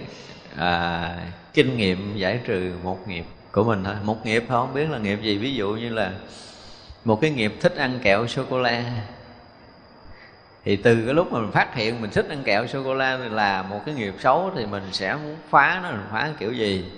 à, 0.57 1.17
kinh 1.53 1.77
nghiệm 1.77 2.17
giải 2.17 2.39
trừ 2.45 2.73
một 2.83 3.07
nghiệp 3.07 3.25
của 3.51 3.63
mình 3.63 3.83
thôi. 3.83 3.95
Một 4.03 4.25
nghiệp 4.25 4.43
thôi 4.49 4.65
không 4.65 4.73
biết 4.73 4.89
là 4.89 4.97
nghiệp 4.97 5.19
gì. 5.21 5.38
Ví 5.38 5.53
dụ 5.53 5.69
như 5.69 5.89
là 5.89 6.11
một 7.05 7.21
cái 7.21 7.31
nghiệp 7.31 7.53
thích 7.61 7.75
ăn 7.75 7.99
kẹo 8.03 8.27
sô 8.27 8.43
cô 8.49 8.59
la 8.59 8.83
thì 10.65 10.75
từ 10.75 11.01
cái 11.05 11.13
lúc 11.13 11.31
mà 11.31 11.39
mình 11.39 11.51
phát 11.51 11.75
hiện 11.75 12.01
mình 12.01 12.11
thích 12.11 12.29
ăn 12.29 12.43
kẹo 12.43 12.67
sô 12.67 12.83
cô 12.83 12.93
la 12.93 13.17
là 13.17 13.61
một 13.61 13.81
cái 13.85 13.95
nghiệp 13.95 14.13
xấu 14.19 14.51
thì 14.55 14.65
mình 14.65 14.83
sẽ 14.91 15.15
muốn 15.15 15.35
phá 15.49 15.79
nó 15.83 15.91
mình 15.91 16.07
phá 16.11 16.29
kiểu 16.39 16.53
gì? 16.53 16.91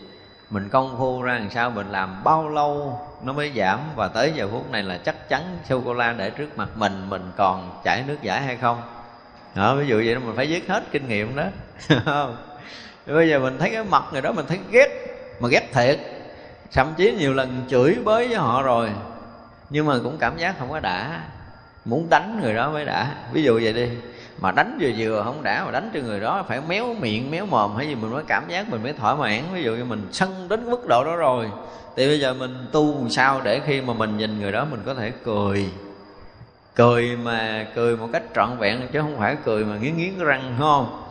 Mình 0.50 0.70
công 0.70 0.96
phu 0.98 1.22
ra 1.22 1.34
làm 1.34 1.50
sao? 1.50 1.70
Mình 1.70 1.92
làm 1.92 2.24
bao 2.24 2.50
lâu? 2.50 3.00
Nó 3.22 3.34
mới 3.34 3.52
giảm. 3.56 3.80
Và 3.96 4.08
tới 4.08 4.32
giờ 4.36 4.48
phút 4.52 4.72
này 4.72 4.84
là 4.84 4.98
chắc 4.98 5.30
chắn 5.30 5.58
sô 5.70 5.82
cô 5.86 5.94
la 5.94 6.14
để 6.14 6.30
trước 6.30 6.58
mặt 6.58 6.70
mình 6.76 7.10
mình 7.10 7.32
còn 7.38 7.82
chảy 7.84 8.04
nước 8.08 8.18
giải 8.22 8.42
hay 8.42 8.58
không? 8.58 8.82
Đó, 9.56 9.76
ví 9.76 9.88
dụ 9.88 9.96
vậy 9.96 10.16
đó 10.16 10.22
mình 10.26 10.36
phải 10.36 10.46
viết 10.46 10.70
hết 10.70 10.84
kinh 10.92 11.08
nghiệm 11.08 11.36
đó. 11.36 11.46
Bây 13.06 13.30
giờ 13.30 13.40
mình 13.40 13.58
thấy 13.60 13.70
cái 13.72 13.84
mặt 13.84 14.04
người 14.12 14.22
đó 14.22 14.32
mình 14.32 14.46
thấy 14.48 14.60
ghét 14.72 14.90
mà 15.40 15.50
ghét 15.50 15.70
thiệt. 15.74 16.00
Thậm 16.72 16.94
chí 16.98 17.12
nhiều 17.12 17.34
lần 17.34 17.66
chửi 17.70 17.96
bới 18.04 18.28
với 18.28 18.38
họ 18.38 18.62
rồi 18.62 18.90
nhưng 19.70 19.86
mà 19.86 19.94
cũng 20.04 20.18
cảm 20.18 20.38
giác 20.38 20.56
không 20.60 20.70
có 20.70 20.80
đã. 20.80 21.24
Muốn 21.86 22.10
đánh 22.10 22.40
người 22.42 22.54
đó 22.54 22.72
mới 22.72 22.86
đã. 22.86 23.16
Ví 23.32 23.44
dụ 23.44 23.60
vậy 23.64 23.74
đi 23.74 23.90
mà 24.42 24.52
đánh 24.52 24.78
vừa 24.82 24.90
vừa, 24.98 25.22
không 25.24 25.44
đã 25.44 25.64
mà 25.66 25.72
đánh 25.72 25.90
cho 25.94 26.00
người 26.00 26.20
đó 26.20 26.46
phải 26.48 26.62
méo 26.68 26.94
miệng, 26.94 27.32
méo 27.32 27.46
mồm, 27.46 27.76
hay 27.76 27.88
gì 27.88 27.96
mình 27.96 28.14
mới 28.14 28.24
cảm 28.28 28.44
giác 28.48 28.70
mình 28.70 28.84
mới 28.84 28.94
thỏa 28.94 29.16
mãn. 29.16 29.44
Ví 29.54 29.64
dụ 29.64 29.76
như 29.76 29.86
mình 29.86 30.08
sân 30.12 30.48
đến 30.50 30.70
mức 30.70 30.88
độ 30.90 31.04
đó 31.06 31.16
rồi, 31.16 31.52
thì 31.96 32.08
bây 32.08 32.20
giờ 32.20 32.34
mình 32.34 32.66
tu 32.72 33.00
làm 33.00 33.10
sao 33.10 33.42
để 33.44 33.62
khi 33.66 33.82
mà 33.82 33.94
mình 33.94 34.18
nhìn 34.18 34.40
người 34.40 34.52
đó 34.52 34.66
mình 34.72 34.82
có 34.86 34.94
thể 34.94 35.12
cười. 35.24 35.70
Cười 36.76 37.18
mà 37.24 37.66
cười 37.76 37.98
một 37.98 38.08
cách 38.14 38.24
trọn 38.36 38.58
vẹn, 38.58 38.88
chứ 38.94 39.02
không 39.02 39.18
phải 39.18 39.38
cười 39.46 39.66
mà 39.66 39.78
nghiến 39.78 39.98
nghiến 39.98 40.20
răng 40.20 40.56
không? 40.60 41.04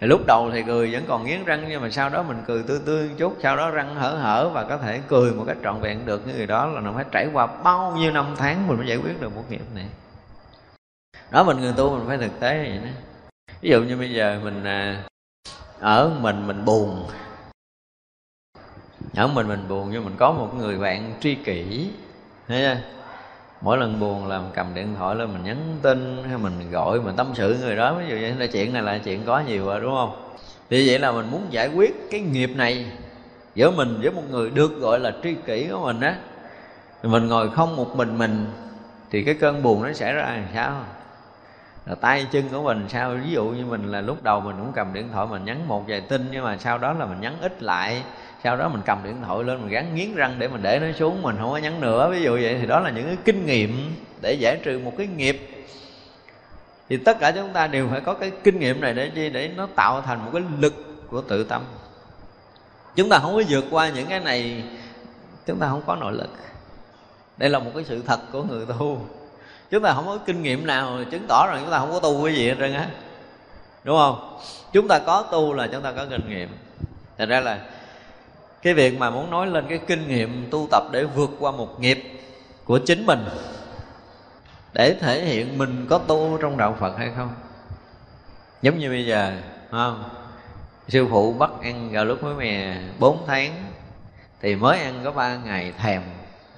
Thì 0.00 0.06
lúc 0.06 0.20
đầu 0.26 0.50
thì 0.52 0.62
cười 0.62 0.92
vẫn 0.92 1.04
còn 1.08 1.24
nghiến 1.24 1.44
răng, 1.44 1.64
nhưng 1.68 1.82
mà 1.82 1.90
sau 1.90 2.08
đó 2.08 2.22
mình 2.22 2.42
cười 2.46 2.62
tươi 2.62 2.78
tươi 2.86 3.08
một 3.08 3.14
chút, 3.18 3.36
sau 3.42 3.56
đó 3.56 3.70
răng 3.70 3.94
hở 3.94 4.10
hở 4.10 4.48
và 4.48 4.64
có 4.64 4.76
thể 4.76 5.00
cười 5.08 5.32
một 5.32 5.44
cách 5.46 5.56
trọn 5.64 5.80
vẹn 5.80 6.06
được. 6.06 6.26
Như 6.26 6.34
người 6.34 6.46
đó 6.46 6.66
là 6.66 6.80
nó 6.80 6.92
phải 6.92 7.04
trải 7.10 7.28
qua 7.32 7.46
bao 7.46 7.94
nhiêu 7.96 8.12
năm 8.12 8.26
tháng 8.36 8.66
mình 8.66 8.76
mới 8.76 8.86
giải 8.86 8.96
quyết 8.96 9.20
được 9.20 9.36
một 9.36 9.44
nghiệp 9.50 9.60
này 9.74 9.86
đó 11.30 11.44
mình 11.44 11.60
người 11.60 11.72
tu 11.76 11.90
mình 11.90 12.06
phải 12.06 12.18
thực 12.18 12.40
tế 12.40 12.58
vậy 12.58 12.78
đó. 12.84 12.90
Ví 13.60 13.70
dụ 13.70 13.82
như 13.82 13.96
bây 13.96 14.12
giờ 14.12 14.40
mình 14.44 14.64
à, 14.64 15.04
ở 15.80 16.10
mình 16.20 16.46
mình 16.46 16.64
buồn. 16.64 17.06
Ở 19.16 19.26
mình 19.26 19.48
mình 19.48 19.68
buồn 19.68 19.88
nhưng 19.92 20.04
mình 20.04 20.16
có 20.18 20.32
một 20.32 20.54
người 20.58 20.78
bạn 20.78 21.14
tri 21.20 21.34
kỷ 21.34 21.90
thấy 22.48 22.60
chưa? 22.60 22.80
Mỗi 23.60 23.78
lần 23.78 24.00
buồn 24.00 24.26
là 24.26 24.38
mình 24.38 24.50
cầm 24.54 24.74
điện 24.74 24.94
thoại 24.98 25.16
lên 25.16 25.32
mình 25.32 25.44
nhắn 25.44 25.78
tin 25.82 26.24
hay 26.28 26.38
mình 26.38 26.70
gọi 26.70 27.00
mình 27.00 27.16
tâm 27.16 27.32
sự 27.34 27.56
người 27.60 27.76
đó. 27.76 27.94
Ví 27.94 28.04
dụ 28.08 28.16
như 28.16 28.34
là 28.38 28.46
chuyện 28.46 28.72
này 28.72 28.82
là 28.82 28.98
chuyện 28.98 29.24
có 29.26 29.40
nhiều 29.40 29.66
rồi 29.66 29.80
đúng 29.80 29.94
không? 29.94 30.34
Thì 30.70 30.88
vậy 30.88 30.98
là 30.98 31.12
mình 31.12 31.30
muốn 31.30 31.46
giải 31.50 31.68
quyết 31.68 32.10
cái 32.10 32.20
nghiệp 32.20 32.50
này. 32.56 32.86
Giữa 33.54 33.70
mình 33.70 34.00
với 34.02 34.10
một 34.10 34.22
người 34.30 34.50
được 34.50 34.80
gọi 34.80 35.00
là 35.00 35.12
tri 35.22 35.34
kỷ 35.34 35.68
của 35.70 35.84
mình 35.84 36.00
á 36.00 36.16
mình 37.02 37.28
ngồi 37.28 37.50
không 37.50 37.76
một 37.76 37.96
mình 37.96 38.18
mình 38.18 38.46
thì 39.10 39.24
cái 39.24 39.34
cơn 39.34 39.62
buồn 39.62 39.82
nó 39.82 39.92
xảy 39.92 40.12
ra 40.12 40.22
làm 40.22 40.46
sao? 40.54 40.84
Là 41.90 41.96
tay 41.96 42.26
chân 42.32 42.48
của 42.48 42.62
mình, 42.62 42.86
sao 42.88 43.16
ví 43.24 43.30
dụ 43.30 43.44
như 43.44 43.64
mình 43.64 43.92
là 43.92 44.00
lúc 44.00 44.22
đầu 44.22 44.40
mình 44.40 44.56
cũng 44.58 44.72
cầm 44.74 44.92
điện 44.92 45.08
thoại 45.12 45.26
mình 45.30 45.44
nhắn 45.44 45.68
một 45.68 45.84
vài 45.88 46.00
tin, 46.00 46.28
nhưng 46.32 46.44
mà 46.44 46.56
sau 46.56 46.78
đó 46.78 46.92
là 46.92 47.06
mình 47.06 47.20
nhắn 47.20 47.36
ít 47.40 47.62
lại. 47.62 48.02
Sau 48.44 48.56
đó 48.56 48.68
mình 48.68 48.80
cầm 48.86 48.98
điện 49.04 49.16
thoại 49.26 49.44
lên, 49.44 49.60
mình 49.60 49.68
gắn 49.68 49.94
nghiến 49.94 50.14
răng 50.14 50.34
để 50.38 50.48
mình 50.48 50.62
để 50.62 50.78
nó 50.78 50.86
xuống, 50.98 51.22
mình 51.22 51.36
không 51.40 51.50
có 51.50 51.56
nhắn 51.56 51.80
nữa. 51.80 52.10
Ví 52.10 52.22
dụ 52.22 52.32
vậy 52.32 52.56
thì 52.60 52.66
đó 52.66 52.80
là 52.80 52.90
những 52.90 53.06
cái 53.06 53.16
kinh 53.24 53.46
nghiệm 53.46 53.94
để 54.20 54.32
giải 54.32 54.60
trừ 54.64 54.78
một 54.84 54.92
cái 54.98 55.06
nghiệp. 55.06 55.66
Thì 56.88 56.96
tất 56.96 57.16
cả 57.20 57.30
chúng 57.30 57.52
ta 57.52 57.66
đều 57.66 57.88
phải 57.88 58.00
có 58.00 58.14
cái 58.14 58.30
kinh 58.44 58.58
nghiệm 58.58 58.80
này 58.80 58.94
để 58.94 59.10
chi 59.14 59.30
để 59.30 59.50
nó 59.56 59.66
tạo 59.66 60.02
thành 60.02 60.24
một 60.24 60.30
cái 60.32 60.42
lực 60.58 60.74
của 61.10 61.20
tự 61.20 61.44
tâm. 61.44 61.62
Chúng 62.96 63.08
ta 63.08 63.18
không 63.18 63.34
có 63.34 63.42
vượt 63.48 63.64
qua 63.70 63.88
những 63.88 64.06
cái 64.06 64.20
này, 64.20 64.64
chúng 65.46 65.58
ta 65.58 65.68
không 65.68 65.82
có 65.86 65.96
nội 65.96 66.12
lực. 66.12 66.30
Đây 67.36 67.50
là 67.50 67.58
một 67.58 67.70
cái 67.74 67.84
sự 67.84 68.02
thật 68.06 68.20
của 68.32 68.42
người 68.42 68.66
tu 68.66 69.06
chúng 69.70 69.82
ta 69.82 69.94
không 69.94 70.06
có 70.06 70.18
kinh 70.26 70.42
nghiệm 70.42 70.66
nào 70.66 70.98
chứng 71.10 71.26
tỏ 71.28 71.46
rằng 71.46 71.60
chúng 71.62 71.70
ta 71.70 71.78
không 71.78 71.92
có 71.92 72.00
tu 72.00 72.24
cái 72.24 72.34
gì 72.34 72.48
hết 72.48 72.54
trơn 72.58 72.74
á. 72.74 72.88
Đúng 73.84 73.96
không? 73.96 74.38
Chúng 74.72 74.88
ta 74.88 74.98
có 74.98 75.22
tu 75.32 75.52
là 75.52 75.68
chúng 75.72 75.82
ta 75.82 75.92
có 75.92 76.06
kinh 76.10 76.28
nghiệm. 76.28 76.48
Thật 77.18 77.28
ra 77.28 77.40
là 77.40 77.58
cái 78.62 78.74
việc 78.74 78.98
mà 78.98 79.10
muốn 79.10 79.30
nói 79.30 79.46
lên 79.46 79.66
cái 79.68 79.80
kinh 79.86 80.08
nghiệm 80.08 80.48
tu 80.50 80.68
tập 80.70 80.82
để 80.92 81.04
vượt 81.04 81.30
qua 81.38 81.50
một 81.50 81.80
nghiệp 81.80 82.20
của 82.64 82.78
chính 82.78 83.06
mình, 83.06 83.24
để 84.72 84.96
thể 85.00 85.24
hiện 85.24 85.58
mình 85.58 85.86
có 85.90 85.98
tu 85.98 86.38
trong 86.42 86.56
đạo 86.56 86.76
phật 86.80 86.98
hay 86.98 87.10
không? 87.16 87.34
Giống 88.62 88.78
như 88.78 88.88
bây 88.88 89.06
giờ 89.06 89.32
không? 89.70 90.04
Sư 90.88 91.06
phụ 91.10 91.32
bắt 91.32 91.50
ăn 91.62 91.92
gà 91.92 92.04
lúc 92.04 92.22
mới 92.22 92.34
mè 92.34 92.76
bốn 92.98 93.24
tháng, 93.26 93.64
thì 94.40 94.56
mới 94.56 94.80
ăn 94.80 95.00
có 95.04 95.12
ba 95.12 95.36
ngày 95.36 95.72
thèm 95.78 96.02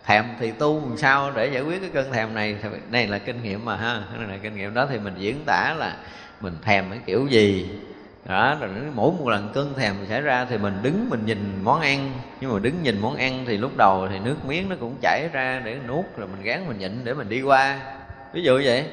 thèm 0.07 0.25
thì 0.39 0.51
tu 0.51 0.89
làm 0.89 0.99
sao 0.99 1.33
để 1.35 1.47
giải 1.47 1.63
quyết 1.63 1.81
cái 1.81 1.91
cơn 1.95 2.13
thèm 2.13 2.35
này? 2.35 2.57
Đây 2.91 3.07
là 3.07 3.19
kinh 3.19 3.43
nghiệm 3.43 3.65
mà 3.65 3.77
ha. 3.77 4.03
Đây 4.19 4.29
là 4.29 4.37
kinh 4.43 4.57
nghiệm 4.57 4.75
đó 4.75 4.87
thì 4.91 4.99
mình 4.99 5.15
diễn 5.19 5.37
tả 5.47 5.75
là 5.79 5.97
mình 6.41 6.57
thèm 6.63 6.85
cái 6.91 6.99
kiểu 7.07 7.27
gì. 7.27 7.71
Đó 8.25 8.57
rồi 8.61 8.71
mỗi 8.95 9.13
một 9.13 9.29
lần 9.29 9.51
cơn 9.55 9.75
thèm 9.75 9.95
xảy 10.09 10.21
ra 10.21 10.47
thì 10.51 10.59
mình 10.59 10.79
đứng 10.83 11.11
mình 11.11 11.27
nhìn 11.27 11.61
món 11.63 11.81
ăn. 11.81 12.13
Nhưng 12.41 12.53
mà 12.53 12.59
đứng 12.59 12.83
nhìn 12.83 12.99
món 13.01 13.17
ăn 13.17 13.45
thì 13.47 13.57
lúc 13.57 13.77
đầu 13.77 14.09
thì 14.11 14.19
nước 14.19 14.45
miếng 14.47 14.69
nó 14.69 14.77
cũng 14.81 14.97
chảy 15.03 15.29
ra 15.33 15.63
để 15.65 15.77
nuốt 15.89 16.05
rồi 16.17 16.29
mình 16.29 16.43
gán 16.43 16.69
mình 16.69 16.79
nhịn 16.79 17.05
để 17.05 17.15
mình 17.15 17.29
đi 17.29 17.43
qua. 17.43 17.81
Ví 18.33 18.43
dụ 18.43 18.61
vậy. 18.65 18.85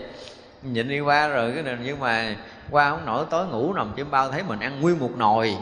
Nhịn 0.64 0.90
đi 0.90 1.00
qua 1.00 1.28
rồi 1.28 1.52
cái 1.52 1.64
này 1.64 1.78
nhưng 1.84 2.00
mà 2.00 2.36
qua 2.70 2.90
không 2.90 3.06
nổi 3.06 3.26
tối 3.30 3.48
ngủ 3.48 3.74
nằm 3.74 3.94
trên 3.98 4.12
bao 4.12 4.32
thấy 4.32 4.44
mình 4.44 4.60
ăn 4.60 4.82
nguyên 4.82 5.00
một 5.00 5.18
nồi. 5.18 5.56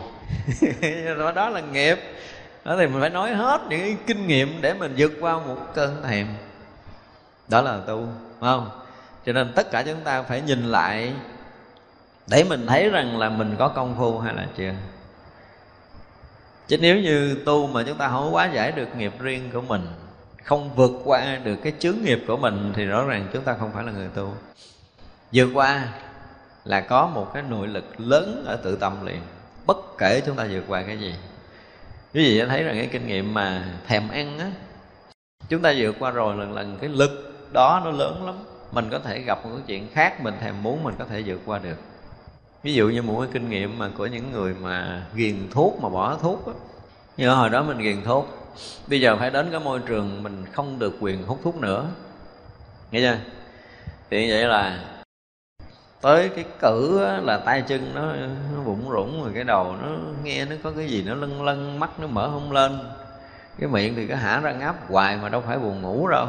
Đó, 1.18 1.32
đó 1.36 1.50
là 1.50 1.62
nghiệp 1.62 2.00
đó 2.68 2.76
thì 2.80 2.88
mình 2.88 3.02
phải 3.02 3.10
nói 3.10 3.34
hết 3.34 3.62
những 3.70 3.80
cái 3.80 3.98
kinh 4.08 4.28
nghiệm 4.28 4.62
để 4.62 4.74
mình 4.74 4.94
vượt 4.98 5.12
qua 5.22 5.34
một 5.38 5.58
cơn 5.74 6.04
thèm. 6.04 6.28
Đó 7.48 7.62
là 7.62 7.80
tu, 7.88 8.08
phải 8.40 8.50
không? 8.50 8.70
Cho 9.26 9.34
nên 9.34 9.54
tất 9.56 9.72
cả 9.72 9.84
chúng 9.84 10.02
ta 10.04 10.22
phải 10.22 10.42
nhìn 10.42 10.64
lại 10.64 11.14
để 12.28 12.44
mình 12.44 12.68
thấy 12.68 12.90
rằng 12.90 13.18
là 13.18 13.30
mình 13.30 13.56
có 13.60 13.68
công 13.68 13.96
phu 13.98 14.20
hay 14.20 14.34
là 14.34 14.48
chưa. 14.58 14.74
Chứ 16.68 16.78
nếu 16.82 16.98
như 16.98 17.38
tu 17.46 17.68
mà 17.68 17.84
chúng 17.88 17.98
ta 17.98 18.08
không 18.08 18.36
quá 18.36 18.46
giải 18.46 18.72
được 18.72 18.96
nghiệp 18.96 19.14
riêng 19.20 19.50
của 19.54 19.62
mình, 19.62 19.88
không 20.44 20.76
vượt 20.76 20.92
qua 21.04 21.38
được 21.44 21.56
cái 21.64 21.74
chướng 21.80 21.98
nghiệp 22.04 22.24
của 22.28 22.38
mình, 22.38 22.74
thì 22.76 22.86
rõ 22.86 23.04
ràng 23.06 23.28
chúng 23.34 23.44
ta 23.44 23.56
không 23.60 23.72
phải 23.74 23.84
là 23.84 23.92
người 23.92 24.10
tu. 24.16 24.34
Vượt 25.32 25.50
qua 25.54 25.84
là 26.66 26.82
có 26.82 27.08
một 27.08 27.32
cái 27.34 27.44
nội 27.50 27.68
lực 27.68 28.00
lớn 28.00 28.44
ở 28.48 28.56
tự 28.56 28.76
tâm 28.76 29.06
liền. 29.06 29.22
Bất 29.66 29.78
kể 29.98 30.22
chúng 30.26 30.36
ta 30.36 30.48
vượt 30.52 30.64
qua 30.68 30.82
cái 30.82 31.00
gì 31.00 31.16
quý 32.14 32.24
vị 32.24 32.46
thấy 32.50 32.64
rằng 32.64 32.76
cái 32.76 32.88
kinh 32.92 33.08
nghiệm 33.08 33.34
mà 33.34 33.64
thèm 33.88 34.10
ăn 34.10 34.40
á, 34.40 34.52
chúng 35.50 35.62
ta 35.62 35.74
vượt 35.78 35.96
qua 36.00 36.12
rồi 36.12 36.36
lần 36.36 36.54
lần 36.54 36.78
cái 36.82 36.90
lực 36.90 37.34
đó 37.54 37.82
nó 37.86 37.92
lớn 37.92 38.26
lắm. 38.26 38.36
Mình 38.72 38.90
có 38.92 39.00
thể 39.00 39.20
gặp 39.20 39.46
một 39.46 39.50
cái 39.54 39.64
chuyện 39.68 39.88
khác 39.94 40.22
mình 40.22 40.34
thèm 40.42 40.64
muốn, 40.64 40.84
mình 40.84 40.96
có 41.00 41.06
thể 41.06 41.24
vượt 41.26 41.42
qua 41.46 41.60
được. 41.60 41.78
Ví 42.64 42.74
dụ 42.74 42.90
như 42.90 43.02
một 43.02 43.20
cái 43.22 43.30
kinh 43.34 43.50
nghiệm 43.50 43.78
mà 43.78 43.90
của 43.98 44.06
những 44.06 44.32
người 44.32 44.54
mà 44.54 45.06
ghiền 45.16 45.36
thuốc, 45.52 45.82
mà 45.82 45.90
bỏ 45.90 46.18
thuốc 46.22 46.48
á. 46.48 46.54
Như 47.18 47.30
hồi 47.30 47.50
đó 47.50 47.64
mình 47.64 47.78
ghiền 47.78 48.04
thuốc, 48.04 48.54
bây 48.88 49.02
giờ 49.02 49.18
phải 49.18 49.30
đến 49.30 49.48
cái 49.52 49.60
môi 49.60 49.80
trường 49.80 50.24
mình 50.24 50.46
không 50.52 50.80
được 50.80 50.98
quyền 51.00 51.24
hút 51.24 51.40
thuốc 51.44 51.56
nữa. 51.56 51.86
Nghe 52.92 53.00
chưa? 53.00 53.18
Thì 54.10 54.32
vậy 54.32 54.46
là 54.46 54.80
tới 56.02 56.30
cái 56.30 56.46
cử 56.60 57.02
là 57.22 57.38
tay 57.38 57.62
chân 57.62 57.92
nó, 57.96 58.02
nó 58.56 58.62
bụng 58.66 58.90
rủng 58.90 59.24
rồi 59.24 59.32
cái 59.34 59.44
đầu 59.44 59.76
nó 59.82 59.90
nghe 60.24 60.46
nó 60.46 60.56
có 60.64 60.72
cái 60.72 60.88
gì 60.88 61.04
nó 61.04 61.16
lân 61.16 61.44
lân 61.44 61.80
mắt 61.80 62.00
nó 62.00 62.08
mở 62.08 62.30
không 62.34 62.52
lên. 62.52 62.80
Cái 63.60 63.70
miệng 63.70 63.96
thì 63.96 64.08
cái 64.08 64.18
hả 64.18 64.40
ra 64.40 64.52
ngáp 64.52 64.90
hoài 64.90 65.18
mà 65.18 65.30
đâu 65.30 65.44
phải 65.48 65.58
buồn 65.58 65.82
ngủ 65.82 66.08
đâu. 66.08 66.28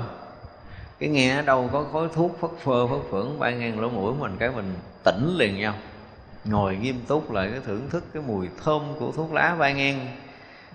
Cái 0.99 1.09
nghe 1.09 1.37
ở 1.37 1.43
đâu 1.43 1.71
có 1.73 1.85
khói 1.93 2.09
thuốc 2.15 2.39
phất 2.41 2.51
phơ 2.65 2.87
phất 2.87 2.99
phưởng 3.11 3.39
bay 3.39 3.55
ngang 3.55 3.81
lỗ 3.81 3.89
mũi 3.89 4.15
mình 4.15 4.37
cái 4.39 4.51
mình 4.51 4.75
tỉnh 5.05 5.35
liền 5.37 5.57
nhau. 5.61 5.75
Ngồi 6.45 6.77
nghiêm 6.77 7.01
túc 7.09 7.33
lại 7.33 7.49
cái 7.51 7.61
thưởng 7.67 7.91
thức 7.91 8.05
cái 8.15 8.23
mùi 8.27 8.49
thơm 8.65 8.83
của 8.99 9.13
thuốc 9.13 9.33
lá 9.33 9.57
bay 9.59 9.75
ngang. 9.75 10.07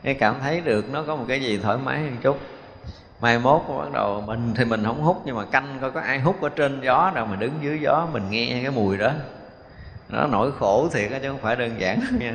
Cái 0.03 0.13
cảm 0.13 0.35
thấy 0.41 0.61
được 0.61 0.89
nó 0.91 1.03
có 1.03 1.15
một 1.15 1.25
cái 1.27 1.41
gì 1.41 1.57
thoải 1.57 1.77
mái 1.77 1.99
hơn 1.99 2.17
chút 2.21 2.39
mai 3.23 3.39
mốt 3.39 3.61
bắt 3.67 3.91
đầu 3.93 4.23
mình 4.27 4.53
thì 4.55 4.65
mình 4.65 4.83
không 4.85 5.01
hút, 5.01 5.21
nhưng 5.25 5.35
mà 5.35 5.45
canh 5.45 5.77
coi 5.81 5.91
có 5.91 6.01
ai 6.01 6.19
hút 6.19 6.41
ở 6.41 6.49
trên 6.49 6.81
gió 6.81 7.11
đâu 7.15 7.25
mà 7.25 7.35
đứng 7.35 7.51
dưới 7.61 7.79
gió 7.81 8.07
mình 8.11 8.29
nghe 8.29 8.59
cái 8.61 8.71
mùi 8.71 8.97
đó. 8.97 9.11
Nó 10.09 10.27
nỗi 10.27 10.51
khổ 10.59 10.89
thiệt 10.93 11.11
chứ 11.21 11.29
không 11.29 11.41
phải 11.41 11.55
đơn 11.55 11.75
giản. 11.79 11.99
Nha 12.19 12.33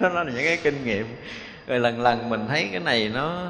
đó 0.00 0.08
là 0.08 0.24
những 0.24 0.44
cái 0.44 0.58
kinh 0.62 0.84
nghiệm. 0.84 1.16
Rồi 1.66 1.78
lần 1.78 2.00
lần 2.00 2.28
mình 2.28 2.46
thấy 2.48 2.68
cái 2.72 2.80
này 2.80 3.08
nó 3.14 3.46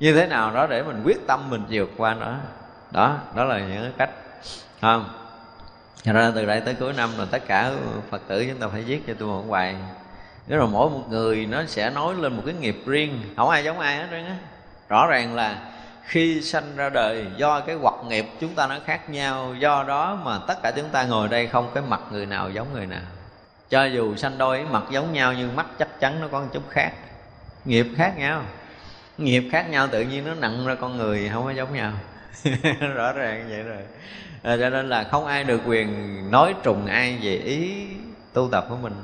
như 0.00 0.14
thế 0.14 0.26
nào 0.26 0.54
đó 0.54 0.66
để 0.66 0.82
mình 0.82 1.02
quyết 1.04 1.26
tâm 1.26 1.50
mình 1.50 1.64
vượt 1.70 1.90
qua 1.96 2.14
nó. 2.14 2.34
Đó 2.90 3.18
đó 3.34 3.44
là 3.44 3.58
những 3.58 3.82
cái 3.82 3.92
cách. 3.98 4.10
Không? 4.80 5.08
Thật 6.04 6.12
ra 6.12 6.32
từ 6.34 6.46
đây 6.46 6.60
tới 6.60 6.74
cuối 6.74 6.92
năm 6.92 7.10
là 7.18 7.24
tất 7.30 7.46
cả 7.46 7.72
Phật 8.10 8.22
tử 8.28 8.46
chúng 8.48 8.58
ta 8.58 8.68
phải 8.68 8.82
viết 8.82 9.02
cho 9.06 9.14
tôi 9.18 9.28
một 9.28 9.44
bài. 9.50 9.76
Nếu 10.46 10.58
rồi 10.58 10.68
mỗi 10.68 10.90
một 10.90 11.04
người 11.10 11.46
nó 11.46 11.64
sẽ 11.66 11.90
nói 11.90 12.14
lên 12.14 12.36
một 12.36 12.42
cái 12.46 12.54
nghiệp 12.54 12.82
riêng. 12.86 13.20
Không 13.36 13.48
ai 13.48 13.64
giống 13.64 13.80
ai 13.80 13.96
hết 13.96 14.06
trơn 14.10 14.26
á. 14.26 14.36
Rõ 14.88 15.06
ràng 15.06 15.34
là 15.34 15.71
khi 16.04 16.42
sanh 16.42 16.76
ra 16.76 16.88
đời 16.88 17.26
do 17.36 17.60
cái 17.60 17.76
hoạt 17.76 17.94
nghiệp 18.08 18.26
chúng 18.40 18.54
ta 18.54 18.66
nó 18.66 18.78
khác 18.86 19.10
nhau 19.10 19.54
do 19.58 19.84
đó 19.88 20.18
mà 20.24 20.38
tất 20.48 20.62
cả 20.62 20.72
chúng 20.76 20.88
ta 20.88 21.04
ngồi 21.04 21.28
đây 21.28 21.46
không 21.46 21.70
cái 21.74 21.82
mặt 21.88 22.00
người 22.10 22.26
nào 22.26 22.50
giống 22.50 22.72
người 22.72 22.86
nào. 22.86 23.02
Cho 23.70 23.84
dù 23.84 24.16
sanh 24.16 24.38
đôi 24.38 24.64
mặt 24.70 24.82
giống 24.90 25.12
nhau 25.12 25.32
nhưng 25.32 25.56
mắt 25.56 25.66
chắc 25.78 26.00
chắn 26.00 26.20
nó 26.20 26.28
có 26.28 26.40
một 26.40 26.46
chút 26.52 26.70
khác. 26.70 26.92
Nghiệp 27.64 27.86
khác 27.96 28.14
nhau. 28.18 28.42
Nghiệp 29.18 29.48
khác 29.52 29.70
nhau 29.70 29.86
tự 29.86 30.02
nhiên 30.02 30.24
nó 30.24 30.34
nặng 30.34 30.66
ra 30.66 30.74
con 30.74 30.96
người 30.96 31.30
không 31.32 31.44
có 31.44 31.50
giống 31.50 31.74
nhau. 31.74 31.92
Rõ 32.94 33.12
ràng 33.12 33.46
vậy 33.48 33.62
rồi. 33.62 33.82
À, 34.42 34.56
cho 34.60 34.70
nên 34.70 34.88
là 34.88 35.04
không 35.04 35.26
ai 35.26 35.44
được 35.44 35.60
quyền 35.66 35.90
nói 36.30 36.54
trùng 36.62 36.86
ai 36.86 37.18
về 37.22 37.36
ý 37.36 37.86
tu 38.32 38.48
tập 38.52 38.66
của 38.68 38.76
mình 38.76 38.94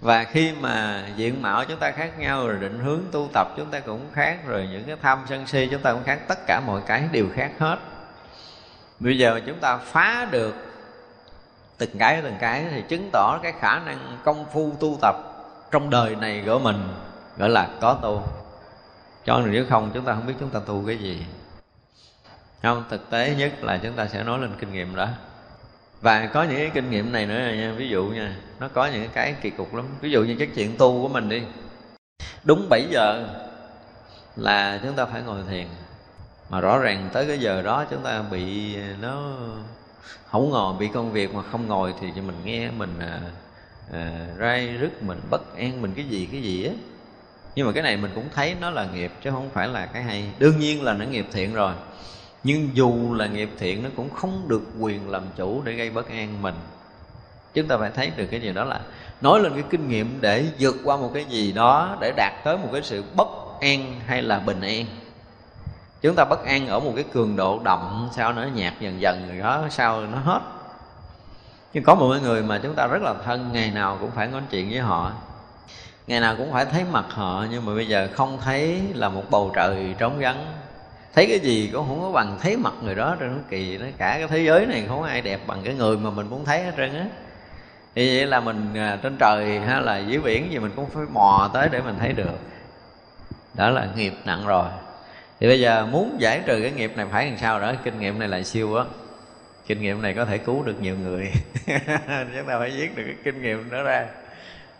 và 0.00 0.24
khi 0.24 0.52
mà 0.60 1.04
diện 1.16 1.42
mạo 1.42 1.64
chúng 1.64 1.78
ta 1.78 1.90
khác 1.90 2.18
nhau 2.18 2.48
rồi 2.48 2.56
định 2.60 2.78
hướng 2.78 3.00
tu 3.12 3.28
tập 3.32 3.48
chúng 3.56 3.70
ta 3.70 3.80
cũng 3.80 4.06
khác, 4.12 4.38
rồi 4.46 4.68
những 4.72 4.84
cái 4.84 4.96
tham 5.02 5.24
sân 5.28 5.46
si 5.46 5.68
chúng 5.70 5.82
ta 5.82 5.92
cũng 5.92 6.04
khác, 6.04 6.20
tất 6.28 6.38
cả 6.46 6.60
mọi 6.66 6.80
cái 6.86 7.08
đều 7.12 7.26
khác 7.34 7.50
hết. 7.58 7.78
Bây 9.00 9.18
giờ 9.18 9.40
chúng 9.46 9.58
ta 9.58 9.76
phá 9.76 10.28
được 10.30 10.54
từng 11.78 11.98
cái 11.98 12.20
từng 12.22 12.36
cái 12.40 12.64
thì 12.70 12.82
chứng 12.88 13.10
tỏ 13.12 13.38
cái 13.42 13.52
khả 13.60 13.78
năng 13.78 14.18
công 14.24 14.46
phu 14.52 14.72
tu 14.80 14.98
tập 15.02 15.16
trong 15.70 15.90
đời 15.90 16.16
này 16.16 16.42
của 16.46 16.58
mình, 16.58 16.88
gọi 17.36 17.48
là 17.48 17.68
có 17.80 17.98
tu. 18.02 18.22
Cho 19.24 19.38
nên 19.38 19.52
nếu 19.52 19.64
không, 19.68 19.90
chúng 19.94 20.04
ta 20.04 20.14
không 20.14 20.26
biết 20.26 20.34
chúng 20.40 20.50
ta 20.50 20.60
tu 20.66 20.84
cái 20.86 20.98
gì. 20.98 21.26
Không, 22.62 22.84
thực 22.90 23.10
tế 23.10 23.34
nhất 23.38 23.64
là 23.64 23.78
chúng 23.82 23.92
ta 23.92 24.06
sẽ 24.06 24.22
nói 24.22 24.38
lên 24.38 24.50
kinh 24.58 24.72
nghiệm 24.72 24.96
đó 24.96 25.08
và 26.00 26.26
có 26.26 26.42
những 26.42 26.56
cái 26.56 26.70
kinh 26.74 26.90
nghiệm 26.90 27.12
này 27.12 27.26
nữa 27.26 27.34
nha 27.34 27.72
ví 27.76 27.88
dụ 27.88 28.04
nha 28.04 28.36
nó 28.60 28.68
có 28.68 28.86
những 28.86 29.08
cái 29.14 29.34
kỳ 29.42 29.50
cục 29.50 29.74
lắm. 29.74 29.86
Ví 30.00 30.10
dụ 30.10 30.24
như 30.24 30.36
cái 30.38 30.48
chuyện 30.54 30.76
tu 30.78 31.02
của 31.02 31.08
mình 31.08 31.28
đi. 31.28 31.42
Đúng 32.44 32.66
7 32.70 32.86
giờ 32.90 33.28
là 34.36 34.80
chúng 34.82 34.94
ta 34.94 35.06
phải 35.06 35.22
ngồi 35.22 35.38
thiền. 35.50 35.66
Mà 36.50 36.60
rõ 36.60 36.78
ràng 36.78 37.08
tới 37.12 37.26
cái 37.26 37.38
giờ 37.38 37.62
đó 37.62 37.84
chúng 37.90 38.02
ta 38.02 38.22
bị 38.22 38.76
nó 39.00 39.36
không 40.26 40.50
ngồi 40.50 40.74
bị 40.78 40.88
công 40.94 41.12
việc 41.12 41.34
mà 41.34 41.42
không 41.42 41.66
ngồi 41.66 41.94
thì 42.00 42.20
mình 42.20 42.36
nghe 42.44 42.70
mình 42.70 42.98
à, 43.00 43.20
à, 43.92 44.26
rai 44.38 44.76
rứt 44.80 45.02
mình 45.02 45.20
bất 45.30 45.56
an 45.56 45.82
mình 45.82 45.92
cái 45.96 46.04
gì 46.04 46.28
cái 46.32 46.42
gì 46.42 46.64
á. 46.64 46.72
Nhưng 47.54 47.66
mà 47.66 47.72
cái 47.72 47.82
này 47.82 47.96
mình 47.96 48.10
cũng 48.14 48.28
thấy 48.34 48.56
nó 48.60 48.70
là 48.70 48.86
nghiệp 48.94 49.12
chứ 49.22 49.30
không 49.30 49.50
phải 49.50 49.68
là 49.68 49.86
cái 49.86 50.02
hay. 50.02 50.24
Đương 50.38 50.58
nhiên 50.58 50.82
là 50.82 50.94
nó 50.94 51.04
nghiệp 51.04 51.26
thiện 51.32 51.54
rồi 51.54 51.72
nhưng 52.44 52.70
dù 52.72 53.14
là 53.14 53.26
nghiệp 53.26 53.50
thiện, 53.58 53.82
nó 53.82 53.90
cũng 53.96 54.10
không 54.10 54.48
được 54.48 54.62
quyền 54.78 55.10
làm 55.10 55.22
chủ 55.36 55.62
để 55.64 55.72
gây 55.72 55.90
bất 55.90 56.08
an 56.08 56.42
mình. 56.42 56.54
Chúng 57.54 57.68
ta 57.68 57.76
phải 57.76 57.90
thấy 57.94 58.10
được 58.16 58.26
cái 58.30 58.40
gì 58.40 58.52
đó 58.52 58.64
là 58.64 58.80
nói 59.20 59.40
lên 59.40 59.52
cái 59.54 59.64
kinh 59.70 59.88
nghiệm 59.88 60.18
để 60.20 60.46
vượt 60.58 60.76
qua 60.84 60.96
một 60.96 61.10
cái 61.14 61.24
gì 61.24 61.52
đó, 61.52 61.96
để 62.00 62.12
đạt 62.16 62.32
tới 62.44 62.58
một 62.58 62.68
cái 62.72 62.82
sự 62.82 63.04
bất 63.16 63.28
an 63.60 64.00
hay 64.06 64.22
là 64.22 64.38
bình 64.38 64.60
an. 64.60 64.86
Chúng 66.02 66.14
ta 66.14 66.24
bất 66.24 66.44
an 66.44 66.66
ở 66.66 66.80
một 66.80 66.92
cái 66.94 67.04
cường 67.12 67.36
độ 67.36 67.60
đậm, 67.64 68.08
sao 68.12 68.32
nó 68.32 68.42
nhạt 68.42 68.74
dần 68.80 69.00
dần 69.00 69.28
rồi 69.28 69.38
đó, 69.38 69.64
sao 69.70 70.00
nó 70.00 70.18
hết. 70.18 70.40
Nhưng 71.72 71.84
có 71.84 71.94
một 71.94 72.16
người 72.22 72.42
mà 72.42 72.60
chúng 72.62 72.74
ta 72.74 72.86
rất 72.86 73.02
là 73.02 73.14
thân, 73.24 73.50
ngày 73.52 73.70
nào 73.70 73.98
cũng 74.00 74.10
phải 74.10 74.26
nói 74.26 74.42
chuyện 74.50 74.70
với 74.70 74.78
họ. 74.78 75.12
Ngày 76.06 76.20
nào 76.20 76.34
cũng 76.38 76.52
phải 76.52 76.64
thấy 76.64 76.84
mặt 76.92 77.04
họ, 77.08 77.46
nhưng 77.50 77.66
mà 77.66 77.74
bây 77.74 77.86
giờ 77.86 78.08
không 78.14 78.38
thấy 78.40 78.80
là 78.94 79.08
một 79.08 79.22
bầu 79.30 79.52
trời 79.54 79.94
trống 79.98 80.18
vắng 80.20 80.46
thấy 81.14 81.26
cái 81.26 81.40
gì 81.40 81.70
cũng 81.72 81.88
không 81.88 82.00
có 82.00 82.10
bằng 82.12 82.38
thấy 82.40 82.56
mặt 82.56 82.72
người 82.82 82.94
đó 82.94 83.16
trên 83.20 83.28
nó 83.28 83.42
kỳ 83.50 83.78
nó 83.78 83.86
cả 83.98 84.16
cái 84.18 84.28
thế 84.28 84.38
giới 84.38 84.66
này 84.66 84.84
không 84.88 85.00
có 85.00 85.06
ai 85.06 85.20
đẹp 85.20 85.40
bằng 85.46 85.60
cái 85.64 85.74
người 85.74 85.96
mà 85.96 86.10
mình 86.10 86.30
muốn 86.30 86.44
thấy 86.44 86.62
hết 86.62 86.72
trơn 86.76 86.94
á. 86.94 87.06
Thì 87.94 88.16
vậy 88.16 88.26
là 88.26 88.40
mình 88.40 88.74
à, 88.74 88.98
trên 89.02 89.16
trời 89.16 89.60
hay 89.60 89.82
là 89.82 89.98
dưới 89.98 90.18
biển 90.18 90.52
gì 90.52 90.58
mình 90.58 90.72
cũng 90.76 90.90
phải 90.90 91.04
mò 91.12 91.50
tới 91.54 91.68
để 91.72 91.80
mình 91.80 91.96
thấy 91.98 92.12
được. 92.12 92.38
Đó 93.54 93.70
là 93.70 93.88
nghiệp 93.96 94.12
nặng 94.24 94.46
rồi. 94.46 94.66
Thì 95.40 95.46
bây 95.46 95.60
giờ 95.60 95.86
muốn 95.86 96.16
giải 96.18 96.40
trừ 96.46 96.60
cái 96.62 96.72
nghiệp 96.72 96.92
này 96.96 97.06
phải 97.10 97.26
làm 97.26 97.38
sao 97.38 97.60
đó? 97.60 97.72
Kinh 97.84 97.98
nghiệm 97.98 98.18
này 98.18 98.28
là 98.28 98.42
siêu 98.42 98.74
á. 98.76 98.84
Kinh 99.66 99.80
nghiệm 99.80 100.02
này 100.02 100.14
có 100.14 100.24
thể 100.24 100.38
cứu 100.38 100.62
được 100.62 100.82
nhiều 100.82 100.96
người. 100.96 101.30
Chúng 102.36 102.46
ta 102.46 102.58
phải 102.58 102.70
viết 102.70 102.96
được 102.96 103.02
cái 103.06 103.16
kinh 103.24 103.42
nghiệm 103.42 103.70
đó 103.70 103.82
ra. 103.82 104.06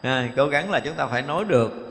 À, 0.02 0.28
cố 0.36 0.46
gắng 0.46 0.70
là 0.70 0.80
chúng 0.80 0.94
ta 0.94 1.06
phải 1.06 1.22
nói 1.22 1.44
được. 1.48 1.90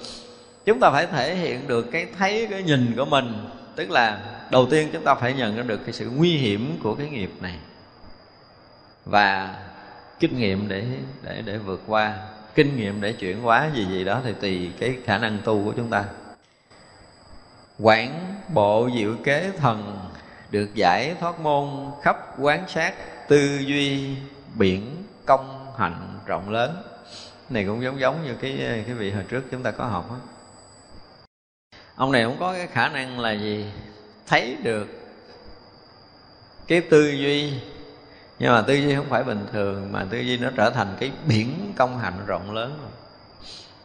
Chúng 0.65 0.79
ta 0.79 0.91
phải 0.91 1.05
thể 1.05 1.35
hiện 1.35 1.67
được 1.67 1.91
cái 1.91 2.07
thấy 2.17 2.47
cái 2.51 2.63
nhìn 2.63 2.93
của 2.97 3.05
mình 3.05 3.33
tức 3.75 3.89
là 3.89 4.19
đầu 4.51 4.67
tiên 4.71 4.89
chúng 4.93 5.03
ta 5.03 5.15
phải 5.15 5.33
nhận 5.33 5.55
ra 5.55 5.63
được 5.63 5.79
cái 5.85 5.93
sự 5.93 6.09
nguy 6.09 6.37
hiểm 6.37 6.79
của 6.83 6.95
cái 6.95 7.09
nghiệp 7.09 7.31
này 7.41 7.55
và 9.05 9.55
kinh 10.19 10.37
nghiệm 10.37 10.67
để 10.67 10.85
để 11.23 11.41
để 11.45 11.57
vượt 11.57 11.81
qua. 11.87 12.17
Kinh 12.55 12.77
nghiệm 12.77 13.01
để 13.01 13.13
chuyển 13.13 13.41
hóa 13.41 13.69
gì 13.75 13.85
gì 13.85 14.03
đó 14.03 14.21
thì 14.23 14.33
tùy 14.41 14.71
cái 14.79 14.97
khả 15.05 15.17
năng 15.17 15.37
tu 15.43 15.63
của 15.65 15.73
chúng 15.77 15.89
ta. 15.89 16.05
Quản 17.79 18.35
bộ 18.53 18.89
diệu 18.95 19.15
kế 19.23 19.51
thần 19.57 19.99
được 20.51 20.75
giải 20.75 21.15
thoát 21.19 21.39
môn 21.39 21.91
khắp 22.01 22.17
quán 22.39 22.63
sát 22.67 22.93
tư 23.27 23.59
duy 23.65 24.15
biển 24.55 25.03
công 25.25 25.73
hạnh 25.77 26.19
rộng 26.25 26.49
lớn. 26.49 26.83
Này 27.49 27.65
cũng 27.65 27.83
giống 27.83 27.99
giống 27.99 28.23
như 28.23 28.33
cái 28.41 28.57
cái 28.85 28.95
vị 28.95 29.11
hồi 29.11 29.23
trước 29.29 29.43
chúng 29.51 29.63
ta 29.63 29.71
có 29.71 29.85
học 29.85 30.09
đó 30.09 30.15
ông 31.99 32.11
này 32.11 32.25
cũng 32.25 32.37
có 32.39 32.53
cái 32.53 32.67
khả 32.67 32.89
năng 32.89 33.19
là 33.19 33.31
gì 33.31 33.65
thấy 34.27 34.57
được 34.63 34.87
cái 36.67 36.81
tư 36.81 37.09
duy. 37.09 37.53
Nhưng 38.39 38.53
mà 38.53 38.61
tư 38.61 38.73
duy 38.73 38.95
không 38.95 39.09
phải 39.09 39.23
bình 39.23 39.45
thường, 39.51 39.91
mà 39.91 40.05
tư 40.09 40.19
duy 40.19 40.37
nó 40.37 40.49
trở 40.55 40.69
thành 40.69 40.95
cái 40.99 41.11
biển 41.27 41.73
công 41.75 41.99
hạnh 41.99 42.25
rộng 42.27 42.51
lớn. 42.51 42.89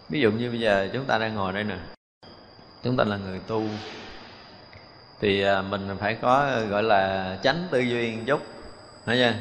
Ví 0.08 0.20
dụ 0.20 0.30
như 0.30 0.50
bây 0.50 0.60
giờ 0.60 0.88
chúng 0.92 1.04
ta 1.04 1.18
đang 1.18 1.34
ngồi 1.34 1.52
đây 1.52 1.64
nè. 1.64 1.76
Chúng 2.82 2.96
ta 2.96 3.04
là 3.04 3.16
người 3.16 3.40
tu. 3.46 3.62
Thì 5.20 5.42
à, 5.42 5.62
mình 5.62 5.88
phải 6.00 6.14
có, 6.14 6.60
gọi 6.68 6.82
là 6.82 7.36
tránh 7.42 7.68
tư 7.70 7.80
duy 7.80 8.16
một 8.16 8.22
chút. 8.26 8.42
Nói 9.06 9.16
chưa? 9.16 9.34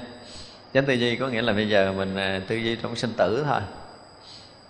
Tránh 0.73 0.85
tư 0.85 0.93
duy 0.93 1.15
có 1.15 1.27
nghĩa 1.27 1.41
là 1.41 1.53
bây 1.53 1.69
giờ 1.69 1.93
mình 1.97 2.15
à, 2.15 2.41
tư 2.47 2.55
duy 2.55 2.75
trong 2.75 2.95
sinh 2.95 3.13
tử 3.17 3.43
thôi. 3.47 3.61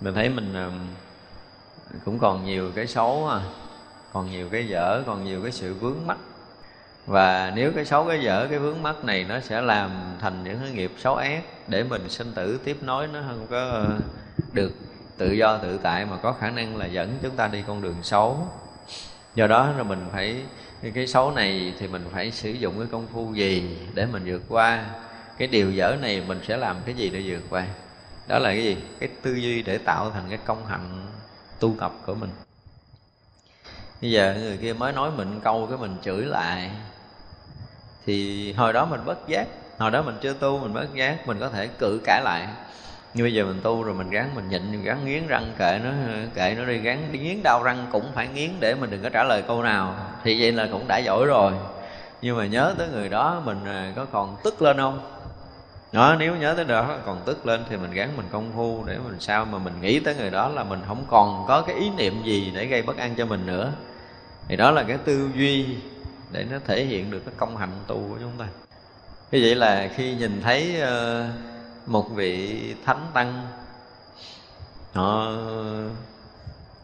Mình 0.02 0.14
thấy 0.14 0.30
mình 0.30 0.54
à, 0.54 0.70
cũng 2.06 2.20
còn 2.20 2.46
nhiều 2.46 2.72
cái 2.76 2.88
xấu 2.88 3.28
à 3.28 3.42
còn 4.14 4.32
nhiều 4.32 4.50
cái 4.52 4.68
dở, 4.68 5.04
còn 5.06 5.26
nhiều 5.26 5.42
cái 5.42 5.52
sự 5.52 5.74
vướng 5.74 6.08
mắc. 6.08 6.18
Và 7.06 7.52
nếu 7.56 7.72
cái 7.76 7.86
xấu, 7.86 8.06
cái 8.06 8.24
dở, 8.24 8.48
cái 8.50 8.60
vướng 8.60 8.84
mắc 8.84 9.04
này 9.04 9.26
nó 9.30 9.40
sẽ 9.40 9.62
làm 9.62 9.92
thành 10.20 10.44
những 10.44 10.60
cái 10.62 10.72
nghiệp 10.72 10.92
xấu 10.98 11.16
ác 11.16 11.44
để 11.68 11.84
mình 11.84 12.10
sinh 12.10 12.32
tử. 12.34 12.60
Tiếp 12.64 12.78
nối 12.82 13.08
nó 13.08 13.20
không 13.28 13.48
có 13.50 13.86
được 14.54 14.74
tự 15.18 15.32
do 15.32 15.58
tự 15.58 15.80
tại 15.84 16.06
mà 16.06 16.18
có 16.18 16.34
khả 16.34 16.50
năng 16.50 16.78
là 16.78 16.86
dẫn 16.86 17.18
chúng 17.22 17.36
ta 17.36 17.48
đi 17.48 17.64
con 17.68 17.82
đường 17.82 17.96
xấu. 18.02 18.48
Do 19.36 19.48
đó 19.48 19.72
là 19.78 19.84
mình 19.84 20.06
phải, 20.12 20.44
cái 20.94 21.08
xấu 21.08 21.32
này 21.32 21.74
thì 21.80 21.88
mình 21.88 22.06
phải 22.12 22.32
sử 22.32 22.50
dụng 22.50 22.74
cái 22.78 22.88
công 22.92 23.08
phu 23.08 23.34
gì 23.34 23.78
để 23.94 24.06
mình 24.06 24.24
vượt 24.26 24.42
qua? 24.50 24.86
Cái 25.38 25.48
điều 25.48 25.72
dở 25.72 25.96
này 26.02 26.24
mình 26.28 26.40
sẽ 26.48 26.58
làm 26.58 26.76
cái 26.86 26.96
gì 26.96 27.10
để 27.10 27.22
vượt 27.26 27.44
qua? 27.50 27.66
Đó 28.28 28.40
là 28.40 28.50
cái 28.50 28.64
gì? 28.64 28.78
Cái 29.00 29.10
tư 29.22 29.34
duy 29.34 29.62
để 29.62 29.78
tạo 29.78 30.12
thành 30.12 30.24
cái 30.30 30.40
công 30.46 30.66
hạnh 30.66 31.08
tu 31.60 31.76
tập 31.80 31.92
của 32.06 32.16
mình 32.16 32.30
bây 34.04 34.12
giờ 34.12 34.36
người 34.40 34.58
kia 34.58 34.74
mới 34.74 34.94
nói 34.94 35.12
mình 35.18 35.40
câu 35.44 35.68
cái 35.70 35.78
mình 35.78 35.96
chửi 36.04 36.22
lại. 36.26 36.72
Thì 38.06 38.54
hồi 38.54 38.74
đó 38.74 38.86
mình 38.86 39.00
bất 39.06 39.28
giác, 39.28 39.48
hồi 39.78 39.92
đó 39.92 40.02
mình 40.02 40.16
chưa 40.22 40.34
tu, 40.34 40.60
mình 40.60 40.74
bất 40.74 40.94
giác, 40.96 41.28
mình 41.28 41.40
có 41.40 41.50
thể 41.50 41.68
cự 41.68 42.02
cãi 42.04 42.22
lại. 42.24 42.48
Nhưng 43.14 43.26
bây 43.26 43.34
giờ 43.34 43.46
mình 43.46 43.60
tu 43.64 43.84
rồi 43.84 43.94
mình 43.94 44.10
gắng, 44.10 44.30
mình 44.36 44.50
nhịn, 44.50 44.72
mình 44.72 44.84
gắng 44.84 45.06
nghiến 45.06 45.28
răng, 45.28 45.54
kệ 45.58 45.80
nó 45.84 45.90
kệ 46.36 46.56
nó 46.58 46.66
đi, 46.66 46.78
gắng 46.78 47.10
đi 47.12 47.20
nghiến 47.20 47.44
đau 47.44 47.64
răng 47.64 47.88
cũng 47.92 48.06
phải 48.14 48.28
nghiến 48.28 48.50
để 48.60 48.76
mình 48.76 48.90
đừng 48.90 49.04
có 49.04 49.10
trả 49.10 49.24
lời 49.24 49.42
câu 49.48 49.64
nào. 49.64 49.96
Thì 50.24 50.42
vậy 50.42 50.52
là 50.52 50.68
cũng 50.72 50.88
đã 50.88 50.98
giỏi 50.98 51.26
rồi. 51.26 51.54
Nhưng 52.22 52.38
mà 52.38 52.46
nhớ 52.46 52.76
tới 52.78 52.88
người 52.88 53.10
đó 53.10 53.42
mình 53.46 53.60
à, 53.66 53.94
có 53.96 54.06
còn 54.12 54.36
tức 54.44 54.62
lên 54.62 54.78
không? 54.78 55.00
Đó, 55.92 56.16
nếu 56.20 56.36
nhớ 56.36 56.54
tới 56.54 56.66
đó 56.66 56.98
còn 57.06 57.22
tức 57.26 57.46
lên 57.46 57.64
thì 57.70 57.78
mình 57.78 57.92
gắn 57.92 58.18
mình 58.18 58.26
công 58.32 58.52
phu 58.56 58.84
để 58.86 58.98
mình 58.98 59.20
sao 59.20 59.46
mà 59.46 59.58
mình 59.58 59.74
nghĩ 59.82 60.00
tới 60.00 60.16
người 60.16 60.30
đó 60.30 60.50
là 60.50 60.64
mình 60.64 60.80
không 60.88 61.06
còn 61.10 61.46
có 61.48 61.62
cái 61.62 61.76
ý 61.76 61.90
niệm 61.98 62.24
gì 62.24 62.52
để 62.56 62.66
gây 62.66 62.82
bất 62.82 62.98
an 62.98 63.16
cho 63.18 63.26
mình 63.26 63.46
nữa 63.46 63.72
thì 64.48 64.56
đó 64.56 64.72
là 64.72 64.84
cái 64.84 64.98
tư 64.98 65.30
duy 65.36 65.66
để 66.32 66.46
nó 66.52 66.58
thể 66.66 66.86
hiện 66.86 67.12
được 67.12 67.22
cái 67.26 67.34
công 67.38 67.58
hạnh 67.58 67.80
tu 67.88 67.96
của 68.10 68.18
chúng 68.20 68.32
ta. 68.38 68.46
Như 69.32 69.40
vậy 69.42 69.56
là 69.56 69.90
khi 69.96 70.16
nhìn 70.16 70.42
thấy 70.42 70.82
ờ, 70.82 71.28
một 71.86 72.10
vị 72.16 72.60
thánh 72.86 73.08
tăng, 73.14 73.48
họ, 74.94 75.32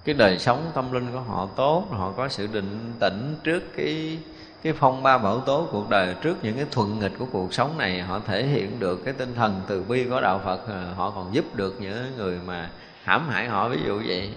cái 0.05 0.15
đời 0.15 0.39
sống 0.39 0.71
tâm 0.73 0.91
linh 0.91 1.11
của 1.13 1.19
họ 1.19 1.47
tốt, 1.55 1.85
họ 1.91 2.11
có 2.11 2.29
sự 2.29 2.47
định 2.47 2.93
tĩnh 2.99 3.35
trước 3.43 3.63
cái 3.75 4.19
cái 4.63 4.73
phong 4.73 5.03
ba 5.03 5.17
bảo 5.17 5.39
tố 5.39 5.67
cuộc 5.71 5.89
đời, 5.89 6.15
trước 6.21 6.43
những 6.43 6.55
cái 6.55 6.65
thuận 6.71 6.99
nghịch 6.99 7.11
của 7.19 7.25
cuộc 7.31 7.53
sống 7.53 7.77
này, 7.77 8.01
họ 8.01 8.19
thể 8.27 8.47
hiện 8.47 8.79
được 8.79 9.05
cái 9.05 9.13
tinh 9.13 9.35
thần 9.35 9.61
từ 9.67 9.83
bi 9.83 10.05
của 10.09 10.21
đạo 10.21 10.41
phật 10.45 10.67
ờ, 10.67 10.93
họ 10.93 11.09
còn 11.09 11.33
giúp 11.35 11.55
được 11.55 11.81
những 11.81 12.17
người 12.17 12.39
mà 12.45 12.69
hãm 13.03 13.29
hại 13.29 13.47
họ. 13.47 13.69
Ví 13.69 13.77
dụ 13.87 14.01
vậy 14.05 14.33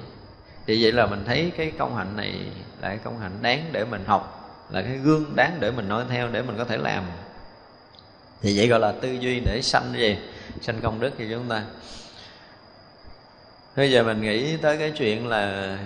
thì 0.66 0.82
vậy 0.82 0.92
là 0.92 1.06
mình 1.06 1.24
thấy 1.26 1.52
cái 1.56 1.72
công 1.78 1.96
hạnh 1.96 2.16
này 2.16 2.34
là 2.80 2.88
cái 2.88 2.98
công 2.98 3.18
hạnh 3.18 3.38
đáng 3.42 3.64
để 3.72 3.84
mình 3.84 4.04
học, 4.06 4.50
là 4.70 4.82
cái 4.82 4.96
gương 4.96 5.36
đáng 5.36 5.56
để 5.60 5.70
mình 5.70 5.88
nói 5.88 6.04
theo 6.08 6.28
để 6.28 6.42
mình 6.42 6.58
có 6.58 6.64
thể 6.64 6.76
làm. 6.76 7.04
Thì 8.40 8.58
vậy 8.58 8.68
gọi 8.68 8.80
là 8.80 8.92
tư 8.92 9.12
duy 9.12 9.40
để 9.40 9.60
sanh 9.62 9.92
gì? 9.96 10.18
Sanh 10.60 10.80
công 10.80 11.00
đức 11.00 11.10
cho 11.18 11.24
chúng 11.30 11.48
ta. 11.48 11.64
Bây 13.76 13.90
giờ 13.90 14.02
mình 14.02 14.20
nghĩ 14.20 14.56
tới 14.56 14.78
cái 14.78 14.90
chuyện 14.90 15.28
là 15.28 15.78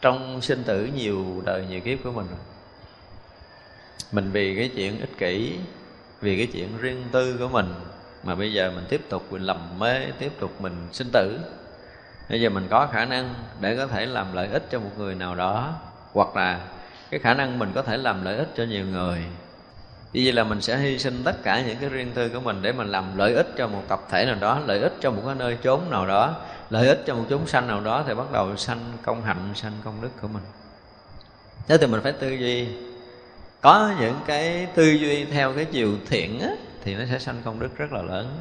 trong 0.00 0.40
sinh 0.42 0.62
tử 0.64 0.88
nhiều 0.96 1.42
đời 1.44 1.64
nhiều 1.70 1.80
kiếp 1.80 1.98
của 2.04 2.12
mình 2.12 2.26
mình 4.12 4.30
vì 4.32 4.56
cái 4.56 4.70
chuyện 4.76 5.00
ích 5.00 5.18
kỷ, 5.18 5.52
vì 6.20 6.36
cái 6.36 6.48
chuyện 6.52 6.78
riêng 6.78 7.04
tư 7.12 7.36
của 7.38 7.48
mình 7.48 7.74
mà 8.22 8.34
bây 8.34 8.52
giờ 8.52 8.72
mình 8.74 8.84
tiếp 8.88 9.00
tục 9.08 9.32
mình 9.32 9.42
lầm 9.42 9.78
mê, 9.78 10.06
tiếp 10.18 10.32
tục 10.40 10.60
mình 10.60 10.88
sinh 10.92 11.08
tử 11.12 11.38
bây 12.28 12.40
giờ 12.40 12.50
mình 12.50 12.66
có 12.70 12.88
khả 12.92 13.04
năng 13.04 13.34
để 13.60 13.76
có 13.76 13.86
thể 13.86 14.06
làm 14.06 14.32
lợi 14.32 14.48
ích 14.48 14.66
cho 14.70 14.80
một 14.80 14.90
người 14.98 15.14
nào 15.14 15.34
đó 15.34 15.74
hoặc 16.12 16.36
là 16.36 16.60
cái 17.10 17.20
khả 17.20 17.34
năng 17.34 17.58
mình 17.58 17.72
có 17.74 17.82
thể 17.82 17.96
làm 17.96 18.24
lợi 18.24 18.36
ích 18.36 18.48
cho 18.56 18.64
nhiều 18.64 18.86
người. 18.86 19.24
Như 20.12 20.22
vậy 20.24 20.32
là 20.32 20.44
mình 20.44 20.60
sẽ 20.60 20.78
hy 20.78 20.98
sinh 20.98 21.22
tất 21.24 21.42
cả 21.42 21.62
những 21.66 21.76
cái 21.80 21.88
riêng 21.88 22.12
tư 22.14 22.28
của 22.28 22.40
mình 22.40 22.62
để 22.62 22.72
mình 22.72 22.88
làm 22.88 23.18
lợi 23.18 23.34
ích 23.34 23.46
cho 23.56 23.66
một 23.68 23.82
tập 23.88 24.00
thể 24.10 24.26
nào 24.26 24.36
đó 24.40 24.60
lợi 24.66 24.80
ích 24.80 24.92
cho 25.00 25.10
một 25.10 25.22
cái 25.26 25.34
nơi 25.34 25.58
chốn 25.62 25.80
nào 25.90 26.06
đó 26.06 26.34
lợi 26.70 26.88
ích 26.88 27.02
cho 27.06 27.14
một 27.14 27.24
chúng 27.28 27.46
sanh 27.46 27.66
nào 27.66 27.80
đó 27.80 28.04
thì 28.06 28.14
bắt 28.14 28.32
đầu 28.32 28.56
sanh 28.56 28.92
công 29.02 29.24
hạnh 29.24 29.50
sanh 29.54 29.72
công 29.84 30.00
đức 30.00 30.10
của 30.22 30.28
mình. 30.28 30.42
Thế 31.68 31.78
thì 31.78 31.86
mình 31.86 32.00
phải 32.02 32.12
tư 32.12 32.30
duy. 32.30 32.66
Có 33.60 33.94
những 34.00 34.20
cái 34.26 34.66
tư 34.74 34.84
duy 34.84 35.24
theo 35.24 35.52
cái 35.52 35.64
chiều 35.64 35.96
thiện 36.08 36.40
á, 36.40 36.50
thì 36.84 36.94
nó 36.94 37.04
sẽ 37.10 37.18
sanh 37.18 37.42
công 37.44 37.60
đức 37.60 37.76
rất 37.76 37.92
là 37.92 38.02
lớn. 38.02 38.38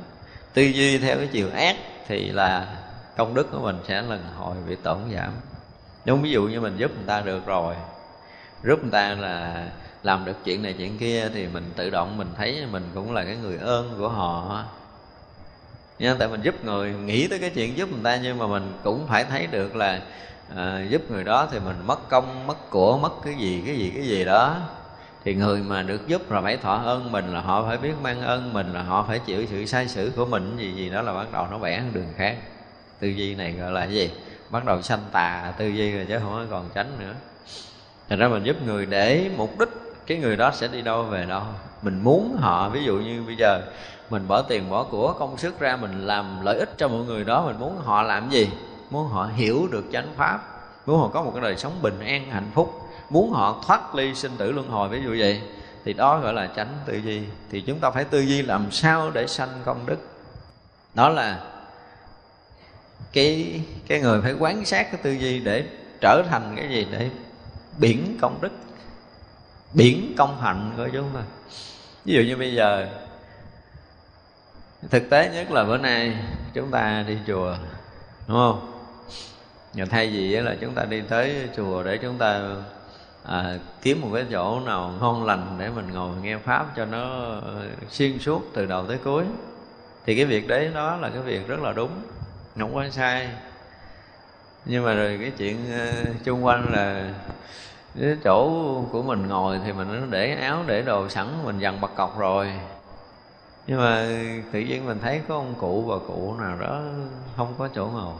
Tư 0.54 0.62
duy 0.62 0.98
theo 0.98 1.18
cái 1.18 1.28
chiều 1.28 1.50
ác 1.54 1.76
thì 2.08 2.30
là 2.30 2.68
công 3.18 3.34
đức 3.34 3.52
của 3.52 3.60
mình 3.60 3.80
sẽ 3.88 4.02
lần 4.02 4.24
hồi 4.38 4.56
bị 4.68 4.76
tổn 4.76 4.98
giảm. 5.16 5.32
Đúng 6.06 6.22
ví 6.22 6.32
dụ 6.32 6.44
như 6.44 6.62
mình 6.62 6.78
giúp 6.78 6.92
người 6.96 7.08
ta 7.08 7.22
được 7.22 7.46
rồi 7.46 7.76
giúp 8.64 8.80
người 8.82 8.92
ta 8.92 9.16
là 9.16 9.68
làm 10.04 10.26
được 10.26 10.36
chuyện 10.44 10.64
này 10.64 10.74
chuyện 10.78 10.98
kia 10.98 11.30
thì 11.34 11.48
mình 11.48 11.72
tự 11.76 11.90
động 11.90 12.18
mình 12.18 12.28
thấy 12.38 12.66
mình 12.72 12.84
cũng 12.94 13.14
là 13.14 13.24
cái 13.24 13.36
người 13.36 13.58
ơn 13.58 13.96
của 13.98 14.10
họ. 14.10 14.64
Nha 16.00 16.16
tại 16.20 16.28
mình 16.28 16.42
giúp 16.42 16.66
người 16.66 16.92
nghĩ 16.92 17.28
tới 17.28 17.40
cái 17.40 17.50
chuyện 17.50 17.78
giúp 17.78 17.90
người 17.92 18.04
ta 18.04 18.20
nhưng 18.24 18.38
mà 18.38 18.48
mình 18.48 18.74
cũng 18.84 19.08
phải 19.08 19.24
thấy 19.24 19.48
được 19.48 19.76
là 19.76 20.02
à, 20.56 20.86
giúp 20.90 21.12
người 21.12 21.24
đó 21.24 21.48
thì 21.52 21.60
mình 21.60 21.76
mất 21.86 22.10
công 22.10 22.48
mất 22.48 22.70
của 22.70 22.98
mất 22.98 23.12
cái 23.24 23.34
gì 23.34 23.64
cái 23.66 23.76
gì 23.76 23.92
cái 23.96 24.08
gì 24.08 24.26
đó. 24.26 24.58
Thì 25.24 25.36
người 25.36 25.62
mà 25.62 25.82
được 25.82 26.08
giúp 26.08 26.32
là 26.32 26.42
phải 26.42 26.58
thọ 26.58 26.74
ơn 26.76 27.12
mình 27.12 27.34
là 27.34 27.42
họ 27.42 27.64
phải 27.68 27.78
biết 27.78 27.94
mang 28.02 28.22
ơn 28.22 28.54
mình 28.54 28.74
là 28.74 28.84
họ 28.84 29.06
phải 29.08 29.20
chịu 29.20 29.46
sự 29.46 29.66
sai 29.66 29.88
sử 29.88 30.12
của 30.16 30.26
mình 30.26 30.58
gì 30.58 30.74
gì 30.74 30.90
đó 30.90 31.02
là 31.02 31.14
bắt 31.14 31.28
đầu 31.32 31.48
nó 31.52 31.58
vẽ 31.58 31.84
đường 31.94 32.14
khác 32.18 32.38
tư 33.00 33.08
duy 33.08 33.36
này 33.36 33.52
gọi 33.52 33.72
là 33.72 33.86
cái 33.86 33.94
gì? 33.94 34.12
Bắt 34.50 34.66
đầu 34.66 34.82
sanh 34.82 35.04
tà 35.12 35.54
tư 35.58 35.68
duy 35.68 35.92
rồi 35.92 36.06
chứ 36.10 36.20
không 36.20 36.48
còn 36.50 36.70
tránh 36.74 36.92
nữa. 37.00 37.14
Thành 38.10 38.20
ra 38.20 38.28
mình 38.28 38.44
giúp 38.44 38.56
người 38.66 38.86
để 38.86 39.30
mục 39.38 39.60
đích 39.60 39.70
cái 40.08 40.18
người 40.18 40.36
đó 40.36 40.52
sẽ 40.54 40.68
đi 40.68 40.82
đâu 40.82 41.04
về 41.04 41.26
đâu. 41.26 41.42
Mình 41.82 42.04
muốn 42.04 42.38
họ, 42.40 42.70
ví 42.70 42.84
dụ 42.84 42.96
như 42.96 43.24
bây 43.26 43.36
giờ 43.36 43.62
mình 44.10 44.28
bỏ 44.28 44.42
tiền 44.42 44.70
bỏ 44.70 44.84
của, 44.84 45.14
công 45.14 45.38
sức 45.38 45.60
ra 45.60 45.76
mình 45.76 46.08
làm 46.08 46.46
lợi 46.46 46.60
ích 46.60 46.78
cho 46.78 46.88
mọi 46.88 47.04
người 47.04 47.24
đó, 47.24 47.46
mình 47.46 47.60
muốn 47.60 47.78
họ 47.78 48.02
làm 48.02 48.30
gì? 48.30 48.50
Muốn 48.90 49.08
họ 49.08 49.30
hiểu 49.36 49.68
được 49.72 49.86
chánh 49.92 50.08
pháp. 50.16 50.40
Muốn 50.86 51.00
họ 51.00 51.08
có 51.08 51.24
một 51.24 51.32
cái 51.34 51.42
đời 51.42 51.58
sống 51.58 51.74
bình 51.82 52.00
an, 52.00 52.32
hạnh 52.32 52.52
phúc. 52.54 52.82
Muốn 53.10 53.32
họ 53.32 53.64
thoát 53.68 53.96
ly 53.96 54.16
sinh 54.16 54.32
tử 54.38 54.52
luân 54.52 54.70
hồi, 54.70 54.90
ví 54.90 55.02
dụ 55.04 55.16
vậy. 55.20 55.42
Thì 55.86 55.94
đó 55.94 56.20
gọi 56.20 56.34
là 56.34 56.50
tránh 56.56 56.74
tư 56.86 56.98
duy. 56.98 57.22
Thì 57.52 57.62
chúng 57.62 57.80
ta 57.80 57.92
phải 57.92 58.04
tư 58.04 58.20
duy 58.20 58.42
làm 58.42 58.72
sao 58.72 59.12
để 59.12 59.28
sanh 59.28 59.50
công 59.66 59.86
đức. 59.86 59.98
Đó 60.94 61.10
là 61.10 61.40
cái 63.18 63.62
cái 63.88 64.00
người 64.00 64.22
phải 64.22 64.34
quán 64.34 64.66
sát 64.66 64.92
cái 64.92 65.02
tư 65.04 65.12
duy 65.12 65.40
để 65.40 65.64
trở 66.02 66.24
thành 66.30 66.54
cái 66.56 66.70
gì? 66.70 66.88
Để 66.92 67.10
biển 67.80 68.18
công 68.22 68.42
đức 68.42 68.52
biển 69.74 70.14
công 70.18 70.42
hạnh 70.42 70.74
của 70.78 70.90
chúng 70.94 71.10
ta 71.14 71.20
à? 71.20 71.26
ví 72.06 72.14
dụ 72.14 72.22
như 72.22 72.38
bây 72.38 72.54
giờ 72.54 72.88
thực 74.90 75.10
tế 75.10 75.32
nhất 75.34 75.52
là 75.52 75.64
bữa 75.64 75.78
nay 75.78 76.18
chúng 76.54 76.72
ta 76.72 77.06
đi 77.08 77.18
chùa 77.28 77.56
đúng 78.28 78.38
không? 78.38 78.74
Và 79.74 79.86
thay 79.86 80.10
vì 80.10 80.30
là 80.30 80.56
chúng 80.62 80.74
ta 80.74 80.86
đi 80.86 81.02
tới 81.02 81.50
chùa 81.56 81.84
để 81.84 81.98
chúng 81.98 82.18
ta 82.18 82.42
à, 83.24 83.60
kiếm 83.82 84.02
một 84.02 84.10
cái 84.14 84.26
chỗ 84.32 84.60
nào 84.60 84.94
ngon 85.00 85.26
lành 85.26 85.56
để 85.60 85.70
mình 85.70 85.88
ngồi 85.94 86.16
nghe 86.22 86.38
pháp 86.38 86.76
cho 86.76 86.86
nó 86.86 87.04
ờ, 87.46 87.68
xuyên 87.90 88.20
suốt 88.20 88.42
từ 88.54 88.66
đầu 88.66 88.86
tới 88.88 88.98
cuối 89.04 89.24
thì 90.06 90.16
cái 90.16 90.26
việc 90.26 90.48
đấy 90.48 90.72
đó 90.74 90.96
là 90.96 91.10
cái 91.10 91.22
việc 91.22 91.48
rất 91.48 91.60
là 91.60 91.74
đúng 91.74 91.92
không 92.60 92.76
có 92.76 92.90
sai. 92.90 93.30
Nhưng 94.66 94.86
mà 94.86 94.94
rồi 94.94 95.18
cái 95.22 95.32
chuyện 95.38 95.58
uh, 95.66 96.24
chung 96.24 96.46
quanh 96.46 96.74
là 96.74 97.14
cái 98.00 98.18
chỗ 98.24 98.52
của 98.92 99.04
mình 99.04 99.28
ngồi 99.28 99.60
thì 99.66 99.74
mình 99.74 99.88
nó 100.02 100.06
để 100.10 100.36
áo 100.36 100.64
để 100.68 100.82
đồ 100.82 101.10
sẵn 101.10 101.28
mình 101.44 101.60
dằn 101.60 101.82
bật 101.82 101.96
cọc 101.96 102.20
rồi. 102.20 102.54
Nhưng 103.68 103.80
mà 103.80 104.06
tự 104.52 104.60
nhiên 104.60 104.86
mình 104.86 105.00
thấy 105.02 105.22
có 105.28 105.36
ông 105.36 105.54
cụ 105.60 105.82
và 105.82 105.96
cụ 106.08 106.36
nào 106.40 106.58
đó 106.58 106.82
không 107.38 107.54
có 107.58 107.70
chỗ 107.76 107.86
ngồi 107.86 108.14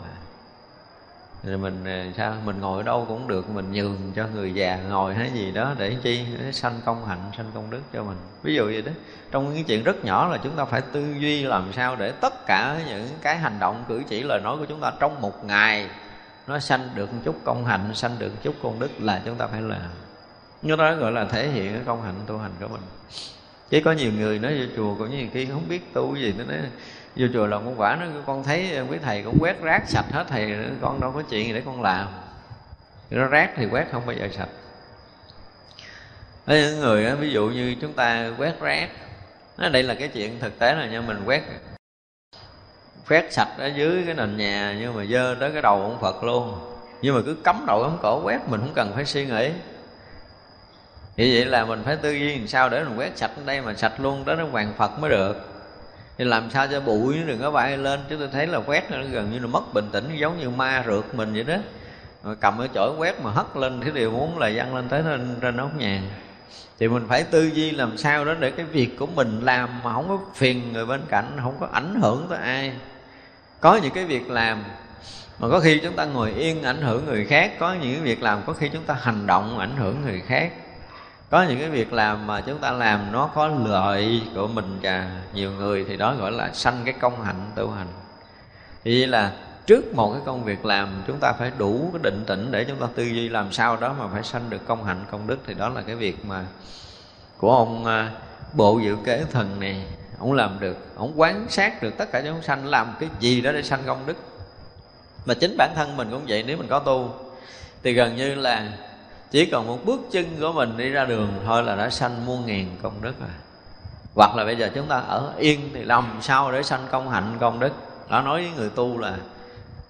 rồi 1.48 1.58
mình 1.58 1.84
ờ, 1.86 2.14
sao? 2.18 2.36
Mình 2.46 2.60
ngồi 2.60 2.78
ở 2.78 2.84
đâu 2.84 3.06
cũng 3.08 3.28
được, 3.28 3.50
mình 3.50 3.72
nhường 3.72 3.98
cho 4.16 4.28
người 4.34 4.54
già 4.54 4.78
ngồi 4.90 5.16
hay 5.16 5.32
gì 5.34 5.52
đó 5.52 5.74
để 5.78 5.96
chi? 6.04 6.26
Để 6.40 6.52
sanh 6.52 6.80
công 6.86 7.06
hạnh, 7.06 7.32
sanh 7.38 7.52
công 7.54 7.70
đức 7.70 7.82
cho 7.94 8.04
mình. 8.04 8.18
Ví 8.44 8.56
dụ 8.56 8.66
vậy 8.66 8.82
đó. 8.82 8.92
Trong 9.32 9.54
những 9.54 9.64
chuyện 9.64 9.84
rất 9.84 10.06
nhỏ 10.06 10.28
là 10.28 10.38
chúng 10.44 10.56
ta 10.56 10.66
phải 10.66 10.82
tư 10.82 11.16
duy 11.20 11.44
làm 11.44 11.74
sao 11.74 11.96
để 11.96 12.12
tất 12.12 12.46
cả 12.46 12.80
những 12.88 13.08
cái 13.22 13.38
hành 13.38 13.60
động 13.60 13.84
cử 13.88 14.04
chỉ 14.10 14.24
lời 14.24 14.40
nói 14.44 14.58
của 14.58 14.66
chúng 14.66 14.82
ta 14.82 14.92
trong 15.00 15.22
một 15.22 15.46
ngày 15.46 15.90
nó 16.48 16.60
sanh 16.60 16.90
được 16.96 17.14
một 17.14 17.20
chút 17.26 17.36
công 17.44 17.66
hạnh, 17.66 17.94
sanh 17.94 18.20
được 18.20 18.30
một 18.30 18.40
chút 18.44 18.56
công 18.64 18.80
đức 18.80 18.92
là 19.00 19.22
chúng 19.26 19.36
ta 19.36 19.48
phải 19.48 19.62
làm. 19.62 19.92
Như 20.62 20.76
đó 20.76 20.96
gọi 20.96 21.12
là 21.12 21.26
thể 21.26 21.50
hiện 21.50 21.74
cái 21.74 21.82
công 21.86 22.02
hạnh 22.02 22.16
tu 22.28 22.38
hành 22.38 22.52
của 22.60 22.68
mình. 22.68 22.82
Chứ 23.70 23.82
có 23.86 23.92
nhiều 23.92 24.12
người 24.18 24.40
nói 24.40 24.58
vô 24.60 24.66
chùa 24.76 24.96
cũng 24.96 25.12
như 25.12 25.28
khi 25.34 25.46
không 25.46 25.68
biết 25.70 25.94
tu 25.94 26.16
gì, 26.16 26.34
nó 26.38 26.44
nói 26.44 26.58
vô 27.18 27.28
chùa 27.34 27.48
làm 27.48 27.66
con 27.66 27.80
quả 27.80 27.96
nó 27.96 28.06
con 28.26 28.44
thấy 28.44 28.80
quý 28.90 28.98
thầy 29.04 29.24
cũng 29.24 29.38
quét 29.40 29.62
rác 29.62 29.84
sạch 29.88 30.06
hết 30.12 30.26
thầy 30.30 30.58
con 30.82 31.00
đâu 31.00 31.12
có 31.12 31.22
chuyện 31.30 31.48
gì 31.48 31.54
để 31.54 31.62
con 31.66 31.82
làm. 31.82 32.08
Nó 33.10 33.28
rác 33.28 33.52
thì 33.56 33.66
quét 33.72 33.86
không 33.92 34.06
bao 34.06 34.16
giờ 34.16 34.28
sạch. 34.38 34.50
Đấy, 36.46 36.62
những 36.62 36.80
người 36.80 37.06
đó, 37.06 37.16
ví 37.16 37.32
dụ 37.32 37.48
như 37.48 37.76
chúng 37.82 37.94
ta 37.94 38.32
quét 38.38 38.60
rác 38.60 38.90
nó 39.58 39.70
đây 39.70 39.84
là 39.84 39.94
cái 39.94 40.08
chuyện 40.08 40.40
thực 40.40 40.60
tế 40.60 40.74
là 40.74 40.86
nha 40.86 41.02
mình 41.02 41.24
quét 41.26 41.44
quét 43.10 43.34
sạch 43.34 43.50
ở 43.58 43.68
dưới 43.68 44.04
cái 44.06 44.16
nền 44.16 44.38
nhà 44.38 44.76
nhưng 44.80 44.96
mà 44.96 45.06
dơ 45.06 45.36
tới 45.40 45.52
cái 45.52 45.62
đầu 45.62 45.82
ông 45.82 45.98
Phật 46.02 46.24
luôn. 46.24 46.74
Nhưng 47.02 47.16
mà 47.16 47.22
cứ 47.26 47.38
cấm 47.44 47.64
đầu 47.68 47.84
cấm 47.84 47.98
cổ 48.02 48.22
quét 48.24 48.40
mình 48.48 48.60
không 48.60 48.74
cần 48.74 48.92
phải 48.96 49.06
suy 49.06 49.26
nghĩ. 49.26 49.52
Thì 51.16 51.36
vậy 51.36 51.46
là 51.46 51.66
mình 51.66 51.84
phải 51.86 51.96
tư 51.96 52.12
duy 52.12 52.38
làm 52.38 52.48
sao 52.48 52.70
để 52.70 52.84
mình 52.84 52.98
quét 52.98 53.18
sạch 53.18 53.32
ở 53.36 53.44
đây 53.46 53.62
mà 53.62 53.74
sạch 53.74 53.94
luôn 54.00 54.26
đó 54.26 54.36
nó 54.36 54.46
hoàng 54.46 54.74
Phật 54.78 55.00
mới 55.00 55.10
được 55.10 55.57
thì 56.18 56.26
làm 56.26 56.50
sao 56.52 56.68
cho 56.68 56.82
bụi 56.82 57.16
nó 57.16 57.28
đừng 57.28 57.40
có 57.42 57.52
bay 57.52 57.78
lên. 57.78 58.00
Chứ 58.10 58.16
tôi 58.20 58.30
thấy 58.32 58.48
là 58.48 58.60
quét 58.66 58.92
nó 58.92 58.98
gần 59.12 59.32
như 59.32 59.40
là 59.40 59.48
mất 59.48 59.74
bình 59.74 59.90
tĩnh 59.92 60.18
giống 60.18 60.40
như 60.40 60.50
ma 60.50 60.84
rượt 60.88 61.16
mình 61.16 61.34
vậy 61.34 61.44
đó. 61.44 61.58
Rồi 62.24 62.36
cầm 62.36 62.60
cái 62.60 62.70
chổi 62.74 62.92
quét 62.98 63.22
mà 63.22 63.32
hất 63.32 63.46
lên 63.56 63.82
cái 63.82 63.92
điều 63.92 64.12
muốn 64.12 64.38
là 64.38 64.52
văng 64.56 64.76
lên 64.76 64.90
tới 64.90 65.02
trên, 65.04 65.36
trên 65.42 65.58
nóc 65.58 65.76
nhà. 65.76 66.02
Thì 66.80 66.88
mình 66.88 67.06
phải 67.08 67.24
tư 67.24 67.52
duy 67.54 67.72
làm 67.72 67.98
sao 67.98 68.26
đó 68.26 68.34
để 68.40 68.52
cái 68.52 68.66
việc 68.66 68.98
của 69.00 69.06
mình 69.06 69.42
làm 69.44 69.70
mà 69.84 69.94
không 69.94 70.08
có 70.08 70.20
phiền 70.36 70.74
người 70.74 70.86
bên 70.86 71.02
cạnh 71.10 71.38
không 71.44 71.58
có 71.60 71.68
ảnh 71.72 72.00
hưởng 72.02 72.28
tới 72.30 72.40
ai. 72.40 72.74
Có 73.60 73.80
những 73.84 73.94
cái 73.94 74.06
việc 74.06 74.30
làm 74.30 74.64
mà 75.40 75.50
có 75.50 75.60
khi 75.60 75.80
chúng 75.84 75.96
ta 75.96 76.06
ngồi 76.06 76.34
yên 76.34 76.64
ảnh 76.64 76.82
hưởng 76.82 77.06
người 77.06 77.26
khác 77.26 77.52
có 77.60 77.74
những 77.74 77.94
cái 77.94 78.04
việc 78.04 78.24
làm 78.24 78.42
có 78.46 78.54
khi 78.54 78.70
chúng 78.74 78.84
ta 78.84 78.98
hành 79.02 79.28
động 79.28 79.60
ảnh 79.60 79.78
hưởng 79.78 80.02
người 80.02 80.22
khác 80.28 80.52
có 81.30 81.44
những 81.44 81.60
cái 81.60 81.70
việc 81.70 81.94
làm 81.94 82.28
mà 82.28 82.42
chúng 82.42 82.60
ta 82.60 82.72
làm 82.72 83.12
nó 83.12 83.30
có 83.36 83.48
lợi 83.48 84.22
của 84.36 84.48
mình 84.48 84.80
và 84.82 85.12
nhiều 85.34 85.52
người 85.52 85.86
thì 85.88 85.98
đó 85.98 86.16
gọi 86.20 86.32
là 86.32 86.54
sanh 86.54 86.82
cái 86.86 86.94
công 86.94 87.24
hạnh 87.24 87.52
tu 87.56 87.70
hành. 87.70 87.88
Thì 88.84 89.06
là 89.06 89.32
trước 89.66 89.96
một 89.96 90.14
cái 90.14 90.22
công 90.26 90.44
việc 90.44 90.66
làm, 90.66 90.90
chúng 91.08 91.20
ta 91.20 91.34
phải 91.34 91.52
đủ 91.58 91.90
cái 91.94 92.00
định 92.04 92.24
tĩnh 92.28 92.52
để 92.52 92.66
chúng 92.66 92.80
ta 92.80 92.88
tư 92.96 93.04
duy 93.04 93.30
làm 93.30 93.52
sao 93.52 93.78
đó 93.78 93.96
mà 94.00 94.08
phải 94.14 94.24
sanh 94.24 94.50
được 94.50 94.68
công 94.68 94.84
hạnh, 94.84 95.06
công 95.12 95.28
đức. 95.28 95.40
Thì 95.48 95.54
đó 95.54 95.70
là 95.70 95.82
cái 95.82 95.96
việc 95.96 96.26
mà 96.26 96.46
của 97.38 97.56
ông 97.56 97.86
à, 97.86 98.12
bộ 98.54 98.80
dự 98.80 98.98
kế 99.06 99.26
thần 99.32 99.60
này. 99.60 99.84
Ông 100.20 100.34
làm 100.34 100.60
được, 100.60 100.78
ông 100.96 101.14
quán 101.16 101.46
sát 101.50 101.84
được 101.84 101.98
tất 101.98 102.12
cả 102.12 102.22
chúng 102.26 102.42
sanh, 102.42 102.66
làm 102.66 102.96
cái 103.00 103.10
gì 103.20 103.42
đó 103.42 103.52
để 103.52 103.64
sanh 103.64 103.84
công 103.86 104.06
đức. 104.06 104.18
Mà 105.26 105.34
chính 105.34 105.56
bản 105.58 105.72
thân 105.76 105.98
mình 105.98 106.08
cũng 106.12 106.22
vậy, 106.28 106.44
nếu 106.48 106.58
mình 106.58 106.68
có 106.68 106.80
tu, 106.80 107.14
thì 107.84 107.94
gần 107.94 108.16
như 108.16 108.36
là 108.36 108.72
chỉ 109.32 109.46
còn 109.46 109.68
một 109.68 109.86
bước 109.86 110.00
chân 110.12 110.26
của 110.40 110.52
mình 110.52 110.78
đi 110.78 110.90
ra 110.90 111.06
đường 111.06 111.34
thôi 111.46 111.64
là 111.64 111.76
đã 111.76 111.90
sanh 111.90 112.26
muôn 112.26 112.46
ngàn 112.46 112.70
công 112.82 113.02
đức 113.02 113.20
rồi. 113.20 113.30
Hoặc 114.16 114.36
là 114.36 114.46
bây 114.46 114.56
giờ 114.56 114.70
chúng 114.76 114.88
ta 114.88 115.00
ở 115.00 115.34
yên 115.38 115.70
thì 115.74 115.84
làm 115.84 116.18
sao 116.22 116.52
để 116.52 116.64
sanh 116.64 116.88
công 116.92 117.10
hạnh 117.10 117.38
công 117.40 117.60
đức 117.60 117.74
đó 118.10 118.22
nói 118.22 118.42
với 118.42 118.52
người 118.56 118.70
tu 118.70 118.98
là 118.98 119.18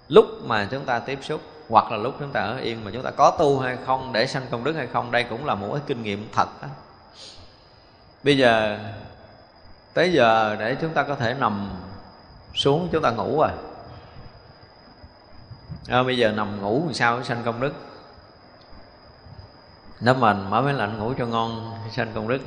lúc 0.07 0.25
mà 0.43 0.67
chúng 0.71 0.85
ta 0.85 0.99
tiếp 0.99 1.19
xúc 1.21 1.41
hoặc 1.69 1.91
là 1.91 1.97
lúc 1.97 2.15
chúng 2.19 2.31
ta 2.31 2.41
ở 2.41 2.57
yên 2.57 2.85
mà 2.85 2.91
chúng 2.93 3.03
ta 3.03 3.11
có 3.11 3.31
tu 3.39 3.59
hay 3.59 3.77
không 3.85 4.13
để 4.13 4.27
sanh 4.27 4.45
công 4.51 4.63
đức 4.63 4.73
hay 4.73 4.87
không 4.87 5.11
đây 5.11 5.23
cũng 5.23 5.45
là 5.45 5.55
một 5.55 5.69
cái 5.71 5.81
kinh 5.87 6.03
nghiệm 6.03 6.29
thật 6.31 6.61
đó. 6.61 6.67
bây 8.23 8.37
giờ 8.37 8.79
tới 9.93 10.13
giờ 10.13 10.55
để 10.59 10.75
chúng 10.81 10.93
ta 10.93 11.03
có 11.03 11.15
thể 11.15 11.33
nằm 11.33 11.69
xuống 12.53 12.89
chúng 12.91 13.03
ta 13.03 13.11
ngủ 13.11 13.39
rồi. 13.39 13.51
À, 15.87 16.03
bây 16.03 16.17
giờ 16.17 16.31
nằm 16.31 16.61
ngủ 16.61 16.81
làm 16.85 16.93
sao 16.93 17.23
sanh 17.23 17.43
công 17.45 17.61
đức? 17.61 17.73
Nó 20.01 20.13
mình 20.13 20.49
mở 20.49 20.61
máy 20.61 20.73
lạnh 20.73 20.97
ngủ 20.97 21.13
cho 21.17 21.25
ngon, 21.25 21.75
sanh 21.91 22.11
công 22.15 22.27
đức 22.27 22.41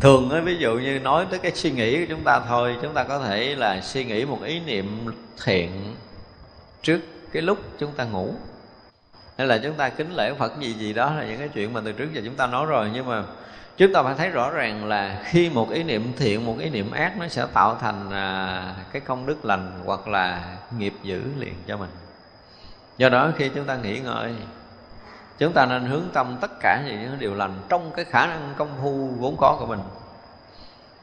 thường 0.00 0.30
ấy 0.30 0.40
ví 0.40 0.56
dụ 0.58 0.74
như 0.74 0.98
nói 0.98 1.26
tới 1.30 1.38
cái 1.38 1.52
suy 1.54 1.70
nghĩ 1.70 2.00
của 2.00 2.06
chúng 2.08 2.24
ta 2.24 2.40
thôi, 2.48 2.76
chúng 2.82 2.94
ta 2.94 3.04
có 3.04 3.18
thể 3.18 3.54
là 3.54 3.80
suy 3.80 4.04
nghĩ 4.04 4.24
một 4.24 4.42
ý 4.42 4.60
niệm 4.60 5.06
thiện 5.44 5.96
trước 6.82 7.00
cái 7.32 7.42
lúc 7.42 7.58
chúng 7.78 7.92
ta 7.92 8.04
ngủ. 8.04 8.34
Hay 9.38 9.46
là 9.46 9.58
chúng 9.58 9.74
ta 9.74 9.88
kính 9.88 10.14
lễ 10.16 10.34
phật 10.38 10.60
gì 10.60 10.72
gì 10.72 10.92
đó, 10.92 11.14
là 11.14 11.24
những 11.24 11.38
cái 11.38 11.48
chuyện 11.48 11.72
mà 11.72 11.80
từ 11.84 11.92
trước 11.92 12.12
giờ 12.12 12.22
chúng 12.24 12.34
ta 12.34 12.46
nói 12.46 12.66
rồi, 12.66 12.90
nhưng 12.94 13.06
mà 13.06 13.22
chúng 13.76 13.92
ta 13.92 14.02
phải 14.02 14.14
thấy 14.14 14.30
rõ 14.30 14.50
ràng 14.50 14.84
là 14.84 15.22
khi 15.24 15.50
một 15.50 15.70
ý 15.70 15.82
niệm 15.82 16.12
thiện, 16.16 16.46
một 16.46 16.56
ý 16.58 16.70
niệm 16.70 16.90
ác, 16.90 17.16
nó 17.18 17.28
sẽ 17.28 17.46
tạo 17.52 17.74
thành 17.80 18.10
à, 18.10 18.74
cái 18.92 19.00
công 19.00 19.26
đức 19.26 19.44
lành 19.44 19.80
hoặc 19.84 20.08
là 20.08 20.56
nghiệp 20.78 20.94
dữ 21.02 21.22
liền 21.38 21.54
cho 21.66 21.76
mình 21.76 21.90
do 22.98 23.08
đó 23.08 23.32
khi 23.36 23.48
chúng 23.54 23.64
ta 23.64 23.76
nghỉ 23.76 23.98
ngơi, 23.98 24.34
chúng 25.38 25.52
ta 25.52 25.66
nên 25.66 25.84
hướng 25.84 26.04
tâm 26.12 26.36
tất 26.40 26.50
cả 26.60 26.82
những 26.86 27.18
điều 27.18 27.34
lành 27.34 27.54
trong 27.68 27.90
cái 27.96 28.04
khả 28.04 28.26
năng 28.26 28.54
công 28.56 28.70
phu 28.82 29.08
vốn 29.18 29.36
có 29.38 29.56
của 29.60 29.66
mình 29.66 29.80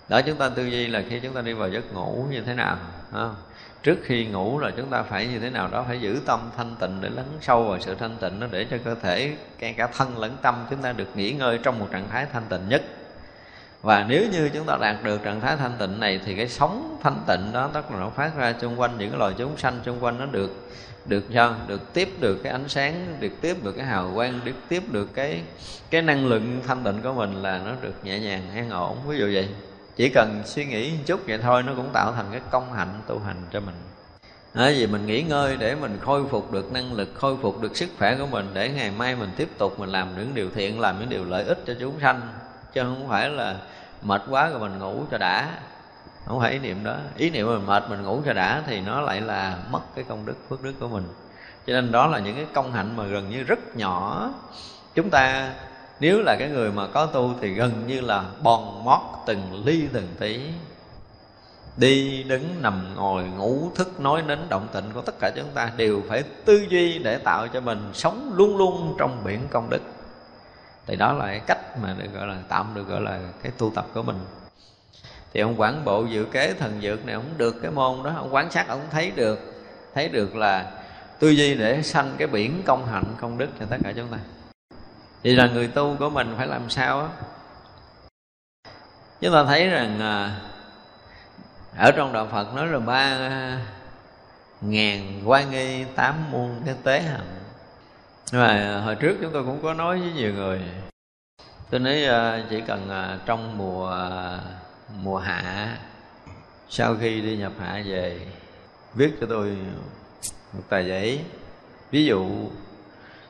đó, 0.09 0.21
chúng 0.21 0.37
ta 0.37 0.49
tư 0.49 0.65
duy 0.65 0.87
là 0.87 1.03
khi 1.09 1.19
chúng 1.19 1.33
ta 1.33 1.41
đi 1.41 1.53
vào 1.53 1.69
giấc 1.69 1.93
ngủ 1.93 2.25
như 2.29 2.41
thế 2.41 2.53
nào 2.53 2.77
không? 3.11 3.35
trước 3.83 3.97
khi 4.03 4.25
ngủ 4.25 4.59
là 4.59 4.71
chúng 4.77 4.89
ta 4.89 5.03
phải 5.03 5.27
như 5.27 5.39
thế 5.39 5.49
nào 5.49 5.67
đó, 5.67 5.85
phải 5.87 6.01
giữ 6.01 6.21
tâm 6.25 6.49
thanh 6.57 6.75
tịnh 6.79 7.01
để 7.01 7.09
lắng 7.09 7.25
sâu 7.41 7.63
vào 7.63 7.79
sự 7.79 7.95
thanh 7.95 8.17
tịnh 8.17 8.39
nó 8.39 8.47
để 8.51 8.65
cho 8.71 8.77
cơ 8.85 8.95
thể 8.95 9.35
ngay 9.59 9.73
cả 9.77 9.87
thân 9.87 10.17
lẫn 10.17 10.37
tâm 10.41 10.65
chúng 10.69 10.81
ta 10.81 10.91
được 10.91 11.07
nghỉ 11.15 11.31
ngơi 11.31 11.59
trong 11.63 11.79
một 11.79 11.87
trạng 11.91 12.09
thái 12.09 12.25
thanh 12.33 12.43
tịnh 12.49 12.69
nhất 12.69 12.81
và 13.81 14.05
nếu 14.09 14.25
như 14.31 14.49
chúng 14.49 14.65
ta 14.65 14.77
đạt 14.81 15.03
được 15.03 15.23
trạng 15.23 15.41
thái 15.41 15.57
thanh 15.57 15.71
tịnh 15.79 15.99
này 15.99 16.19
thì 16.25 16.35
cái 16.35 16.49
sống 16.49 16.97
thanh 17.03 17.19
tịnh 17.27 17.51
đó 17.53 17.69
tất 17.73 17.91
là 17.91 17.99
nó 17.99 18.09
phát 18.09 18.37
ra 18.37 18.53
xung 18.61 18.79
quanh 18.79 18.97
những 18.97 19.09
cái 19.09 19.19
loài 19.19 19.33
chúng 19.37 19.57
sanh 19.57 19.79
xung 19.85 20.03
quanh 20.03 20.17
nó 20.19 20.25
được 20.25 20.69
được 21.05 21.23
sao 21.33 21.55
được 21.67 21.93
tiếp 21.93 22.09
được 22.19 22.39
cái 22.43 22.51
ánh 22.51 22.69
sáng 22.69 23.17
được 23.19 23.31
tiếp 23.41 23.63
được 23.63 23.71
cái 23.71 23.85
hào 23.85 24.11
quang 24.15 24.39
được 24.43 24.55
tiếp 24.69 24.83
được 24.91 25.13
cái 25.13 25.41
cái 25.89 26.01
năng 26.01 26.27
lượng 26.27 26.61
thanh 26.67 26.83
tịnh 26.83 27.01
của 27.01 27.13
mình 27.13 27.33
là 27.33 27.61
nó 27.65 27.71
được 27.81 27.93
nhẹ 28.03 28.19
nhàng 28.19 28.41
an 28.55 28.69
ổn. 28.69 28.97
Ví 29.07 29.17
dụ 29.17 29.25
vậy. 29.33 29.49
Chỉ 29.95 30.09
cần 30.09 30.41
suy 30.45 30.65
nghĩ 30.65 30.89
một 30.89 31.03
chút 31.05 31.19
vậy 31.27 31.37
thôi 31.37 31.63
nó 31.63 31.73
cũng 31.75 31.89
tạo 31.93 32.13
thành 32.13 32.25
cái 32.31 32.41
công 32.51 32.73
hạnh 32.73 33.01
tu 33.07 33.19
hành 33.19 33.37
cho 33.51 33.59
mình. 33.59 33.75
Đó, 34.53 34.69
vì 34.77 34.87
mình 34.87 35.05
nghỉ 35.05 35.21
ngơi 35.21 35.57
để 35.57 35.75
mình 35.75 35.99
khôi 36.01 36.25
phục 36.29 36.51
được 36.51 36.73
năng 36.73 36.93
lực 36.93 37.09
khôi 37.15 37.37
phục 37.41 37.61
được 37.61 37.77
sức 37.77 37.89
khỏe 37.97 38.15
của 38.15 38.27
mình 38.27 38.47
để 38.53 38.69
ngày 38.69 38.91
mai 38.91 39.15
mình 39.15 39.29
tiếp 39.37 39.49
tục 39.57 39.79
mình 39.79 39.89
làm 39.89 40.17
những 40.17 40.31
điều 40.33 40.49
thiện 40.55 40.79
làm 40.79 40.99
những 40.99 41.09
điều 41.09 41.25
lợi 41.25 41.43
ích 41.43 41.59
cho 41.67 41.73
chúng 41.79 41.99
sanh. 42.01 42.21
Chứ 42.73 42.81
không 42.83 43.07
phải 43.09 43.29
là 43.29 43.55
mệt 44.01 44.21
quá 44.29 44.49
rồi 44.49 44.59
mình 44.59 44.79
ngủ 44.79 45.03
cho 45.11 45.17
đã 45.17 45.59
không 46.25 46.39
phải 46.39 46.51
ý 46.51 46.59
niệm 46.59 46.83
đó. 46.83 46.95
Ý 47.17 47.29
niệm 47.29 47.47
mình 47.47 47.65
mệt 47.65 47.83
mình 47.89 48.03
ngủ 48.03 48.21
cho 48.25 48.33
đã 48.33 48.63
thì 48.67 48.81
nó 48.81 49.01
lại 49.01 49.21
là 49.21 49.57
mất 49.71 49.81
cái 49.95 50.03
công 50.03 50.25
đức, 50.25 50.35
phước 50.49 50.63
đức 50.63 50.73
của 50.79 50.87
mình. 50.87 51.03
Cho 51.67 51.73
nên 51.73 51.91
đó 51.91 52.07
là 52.07 52.19
những 52.19 52.35
cái 52.35 52.45
công 52.53 52.71
hạnh 52.71 52.97
mà 52.97 53.03
gần 53.03 53.29
như 53.29 53.43
rất 53.43 53.75
nhỏ. 53.75 54.29
Chúng 54.95 55.09
ta, 55.09 55.53
nếu 55.99 56.21
là 56.21 56.35
cái 56.39 56.49
người 56.49 56.71
mà 56.71 56.87
có 56.87 57.05
tu 57.05 57.33
thì 57.41 57.53
gần 57.53 57.87
như 57.87 58.01
là 58.01 58.23
bòn 58.41 58.83
mót 58.83 58.99
từng 59.25 59.65
ly 59.65 59.87
từng 59.93 60.07
tí. 60.19 60.49
Đi 61.77 62.23
đứng 62.23 62.61
nằm 62.61 62.95
ngồi 62.95 63.23
ngủ 63.23 63.71
thức 63.75 63.99
nói 63.99 64.23
đến 64.27 64.39
động 64.49 64.67
tịnh 64.73 64.91
của 64.93 65.01
tất 65.01 65.15
cả 65.19 65.31
chúng 65.35 65.49
ta 65.53 65.71
đều 65.77 66.01
phải 66.09 66.23
tư 66.45 66.65
duy 66.69 66.99
để 66.99 67.17
tạo 67.17 67.47
cho 67.47 67.61
mình 67.61 67.89
sống 67.93 68.31
luôn 68.35 68.57
luôn 68.57 68.95
trong 68.99 69.23
biển 69.23 69.47
công 69.51 69.69
đức. 69.69 69.81
Thì 70.85 70.95
đó 70.95 71.13
là 71.13 71.25
cái 71.25 71.39
cách 71.39 71.79
mà 71.81 71.95
được 71.99 72.09
gọi 72.13 72.27
là, 72.27 72.37
tạm 72.49 72.71
được 72.73 72.87
gọi 72.87 73.01
là 73.01 73.19
cái 73.43 73.51
tu 73.57 73.71
tập 73.75 73.85
của 73.93 74.03
mình 74.03 74.17
thì 75.33 75.41
ông 75.41 75.55
quản 75.57 75.85
bộ 75.85 76.05
dự 76.05 76.25
kế 76.25 76.53
thần 76.53 76.81
dược 76.81 77.05
này 77.05 77.15
ông 77.15 77.25
được 77.37 77.55
cái 77.61 77.71
môn 77.71 78.03
đó, 78.03 78.11
ông 78.17 78.33
quán 78.33 78.51
sát 78.51 78.67
ông 78.67 78.81
thấy 78.91 79.11
được 79.15 79.39
thấy 79.93 80.09
được 80.09 80.35
là 80.35 80.71
tư 81.19 81.29
duy 81.29 81.55
để 81.55 81.81
sanh 81.81 82.15
cái 82.17 82.27
biển 82.27 82.61
công 82.65 82.85
hạnh, 82.85 83.15
công 83.21 83.37
đức 83.37 83.47
cho 83.59 83.65
tất 83.69 83.77
cả 83.83 83.93
chúng 83.95 84.07
ta. 84.07 84.17
Thì 85.23 85.35
là 85.35 85.47
người 85.47 85.67
tu 85.67 85.95
của 85.99 86.09
mình 86.09 86.33
phải 86.37 86.47
làm 86.47 86.69
sao 86.69 86.99
á? 86.99 87.07
Chúng 89.21 89.33
ta 89.33 89.43
thấy 89.45 89.67
rằng 89.67 89.99
à, 89.99 90.39
ở 91.77 91.91
trong 91.91 92.13
đạo 92.13 92.27
Phật 92.31 92.53
nói 92.53 92.67
là 92.67 92.79
ba 92.79 93.17
ngàn 94.61 95.21
quan 95.25 95.51
nghi 95.51 95.85
tám 95.95 96.31
môn 96.31 96.49
cái 96.65 96.75
tế 96.83 97.01
hạnh. 97.01 97.39
Mà 98.33 98.81
hồi 98.85 98.95
trước 98.95 99.17
chúng 99.21 99.33
tôi 99.33 99.43
cũng 99.43 99.63
có 99.63 99.73
nói 99.73 99.99
với 99.99 100.11
nhiều 100.11 100.33
người. 100.33 100.61
Tôi 101.69 101.79
nói 101.79 102.03
à, 102.05 102.43
chỉ 102.49 102.61
cần 102.67 102.89
à, 102.89 103.17
trong 103.25 103.57
mùa 103.57 103.97
mùa 105.01 105.17
hạ. 105.17 105.77
Sau 106.69 106.95
khi 107.01 107.21
đi 107.21 107.37
nhập 107.37 107.51
hạ 107.59 107.81
về 107.85 108.19
viết 108.93 109.11
cho 109.21 109.27
tôi 109.29 109.57
một 110.53 110.63
tờ 110.69 110.79
giấy. 110.79 111.19
Ví 111.91 112.05
dụ 112.05 112.25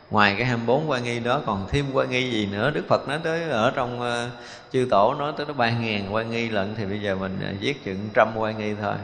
ngoài 0.09 0.35
cái 0.37 0.45
24 0.45 0.89
quan 0.89 1.03
nghi 1.03 1.19
đó 1.19 1.41
còn 1.45 1.67
thêm 1.69 1.85
quan 1.93 2.09
nghi 2.09 2.31
gì 2.31 2.45
nữa? 2.45 2.71
Đức 2.71 2.85
Phật 2.87 3.07
nói 3.07 3.19
tới 3.23 3.49
ở 3.49 3.71
trong 3.75 4.01
uh, 4.01 4.43
chư 4.71 4.87
tổ 4.89 5.13
nói 5.19 5.33
tới 5.37 5.45
ba 5.45 5.69
ngàn 5.69 6.13
quan 6.13 6.31
nghi 6.31 6.49
lận 6.49 6.75
thì 6.75 6.85
bây 6.85 7.01
giờ 7.01 7.15
mình 7.15 7.39
ờ, 7.41 7.53
viết 7.59 7.85
chừng 7.85 8.09
trăm 8.13 8.27
quan 8.37 8.57
nghi 8.57 8.75
thôi. 8.81 8.95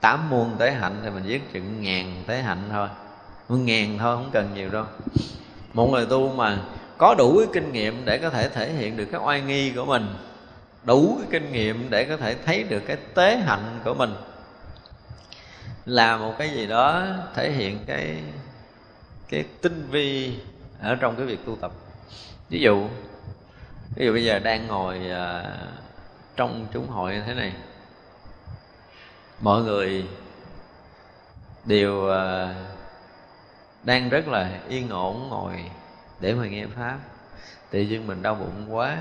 Tám 0.00 0.30
muôn 0.30 0.56
tế 0.58 0.70
hạnh 0.70 0.96
thì 1.02 1.10
mình 1.10 1.22
viết 1.26 1.52
chừng 1.52 1.82
ngàn 1.82 2.22
tế 2.26 2.42
hạnh 2.42 2.62
thôi. 2.72 2.88
Một 3.48 3.56
ngàn 3.56 3.98
thôi 3.98 4.16
không 4.16 4.30
cần 4.32 4.50
nhiều 4.54 4.70
đâu. 4.70 4.84
Một 5.72 5.86
người 5.86 6.06
tu 6.06 6.28
mà 6.28 6.58
có 6.98 7.14
đủ 7.18 7.38
cái 7.38 7.48
kinh 7.52 7.72
nghiệm 7.72 8.04
để 8.04 8.18
có 8.18 8.30
thể 8.30 8.48
thể 8.48 8.72
hiện 8.72 8.96
được 8.96 9.06
các 9.12 9.22
oai 9.24 9.40
nghi 9.40 9.72
của 9.72 9.84
mình 9.84 10.06
đủ 10.84 11.16
cái 11.20 11.28
kinh 11.30 11.52
nghiệm 11.52 11.90
để 11.90 12.04
có 12.04 12.16
thể 12.16 12.34
thấy 12.34 12.62
được 12.62 12.82
cái 12.86 12.96
tế 13.14 13.36
hạnh 13.36 13.80
của 13.84 13.94
mình. 13.94 14.14
Là 15.84 16.16
một 16.16 16.34
cái 16.38 16.50
gì 16.50 16.66
đó 16.66 17.06
thể 17.34 17.50
hiện 17.50 17.78
cái 17.86 18.22
cái 19.28 19.44
tinh 19.62 19.88
vi 19.90 20.38
ở 20.80 20.94
trong 20.94 21.16
cái 21.16 21.26
việc 21.26 21.46
tu 21.46 21.56
tập. 21.56 21.72
Ví 22.48 22.60
dụ 22.60 22.88
ví 23.94 24.06
dụ 24.06 24.12
bây 24.12 24.24
giờ 24.24 24.38
đang 24.38 24.66
ngồi 24.66 25.00
uh, 25.10 25.46
trong 26.36 26.66
chúng 26.72 26.88
hội 26.88 27.14
như 27.14 27.22
thế 27.26 27.34
này. 27.34 27.52
Mọi 29.40 29.62
người 29.62 30.08
đều 31.64 31.92
uh, 31.92 32.56
đang 33.84 34.08
rất 34.08 34.28
là 34.28 34.60
yên 34.68 34.88
ổn 34.88 35.28
ngồi 35.28 35.64
để 36.20 36.34
mà 36.34 36.46
nghe 36.46 36.66
pháp. 36.66 36.98
Tự 37.70 37.80
nhiên 37.80 38.06
mình 38.06 38.22
đau 38.22 38.34
bụng 38.34 38.74
quá 38.74 38.98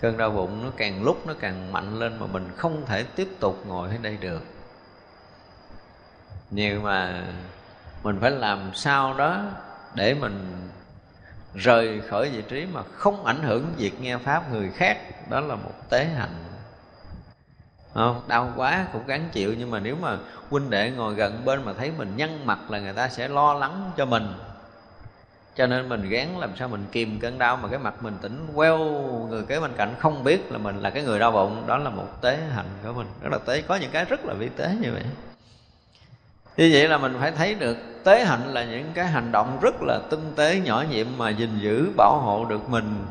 cơn 0.00 0.16
đau 0.16 0.30
bụng 0.30 0.64
nó 0.64 0.70
càng 0.76 1.02
lúc 1.02 1.26
nó 1.26 1.34
càng 1.40 1.72
mạnh 1.72 1.98
lên 1.98 2.16
mà 2.20 2.26
mình 2.26 2.50
không 2.56 2.86
thể 2.86 3.02
tiếp 3.02 3.28
tục 3.40 3.64
ngồi 3.66 3.88
ở 3.88 3.94
đây 4.02 4.16
được. 4.16 4.44
Nhưng 6.50 6.82
mà 6.82 7.24
mình 8.02 8.18
phải 8.20 8.30
làm 8.30 8.70
sao 8.74 9.14
đó 9.14 9.42
để 9.94 10.14
mình 10.14 10.68
rời 11.54 12.00
khỏi 12.00 12.30
vị 12.30 12.42
trí 12.48 12.66
mà 12.72 12.82
không 12.92 13.24
ảnh 13.24 13.42
hưởng 13.42 13.66
việc 13.76 14.00
nghe 14.00 14.18
pháp 14.18 14.52
người 14.52 14.70
khác, 14.70 14.98
đó 15.30 15.40
là 15.40 15.54
một 15.54 15.72
tế 15.88 16.04
hạnh. 16.04 16.44
Không? 17.94 18.22
đau 18.26 18.52
quá 18.56 18.86
cũng 18.92 19.06
gắng 19.06 19.28
chịu, 19.32 19.54
nhưng 19.58 19.70
mà 19.70 19.80
nếu 19.80 19.96
mà 19.96 20.18
huynh 20.50 20.70
đệ 20.70 20.90
ngồi 20.90 21.14
gần 21.14 21.44
bên 21.44 21.64
mà 21.64 21.72
thấy 21.72 21.92
mình 21.98 22.16
nhăn 22.16 22.46
mặt 22.46 22.70
là 22.70 22.80
người 22.80 22.92
ta 22.92 23.08
sẽ 23.08 23.28
lo 23.28 23.54
lắng 23.54 23.90
cho 23.96 24.04
mình 24.06 24.34
cho 25.56 25.66
nên 25.66 25.88
mình 25.88 26.08
gắng 26.08 26.38
làm 26.38 26.56
sao 26.56 26.68
mình 26.68 26.86
kìm 26.92 27.18
cơn 27.20 27.38
đau 27.38 27.56
mà 27.56 27.68
cái 27.68 27.78
mặt 27.78 28.02
mình 28.02 28.14
tỉnh 28.22 28.46
queo, 28.54 28.78
người 29.28 29.42
kế 29.42 29.60
bên 29.60 29.72
cạnh 29.76 29.94
không 29.98 30.24
biết 30.24 30.52
là 30.52 30.58
mình 30.58 30.80
là 30.80 30.90
cái 30.90 31.02
người 31.02 31.18
đau 31.18 31.32
bụng. 31.32 31.64
Đó 31.66 31.78
là 31.78 31.90
một 31.90 32.20
tế 32.20 32.36
hạnh 32.36 32.66
của 32.84 32.92
mình. 32.92 33.06
Rất 33.22 33.28
là 33.32 33.38
tế, 33.46 33.62
có 33.62 33.76
những 33.76 33.90
cái 33.90 34.04
rất 34.04 34.24
là 34.24 34.34
vi 34.34 34.48
tế 34.48 34.76
như 34.80 34.92
vậy. 34.92 35.02
Như 36.56 36.70
vậy 36.72 36.88
là 36.88 36.98
mình 36.98 37.16
phải 37.20 37.30
thấy 37.30 37.54
được 37.54 37.76
tế 38.04 38.24
hạnh 38.24 38.54
là 38.54 38.64
những 38.64 38.92
cái 38.94 39.06
hành 39.06 39.32
động 39.32 39.58
rất 39.62 39.74
là 39.82 39.98
tinh 40.10 40.32
tế, 40.36 40.60
nhỏ 40.64 40.84
nhiệm 40.90 41.06
mà 41.16 41.30
gìn 41.30 41.58
giữ, 41.58 41.90
bảo 41.96 42.18
hộ 42.18 42.44
được 42.44 42.70
mình, 42.70 43.04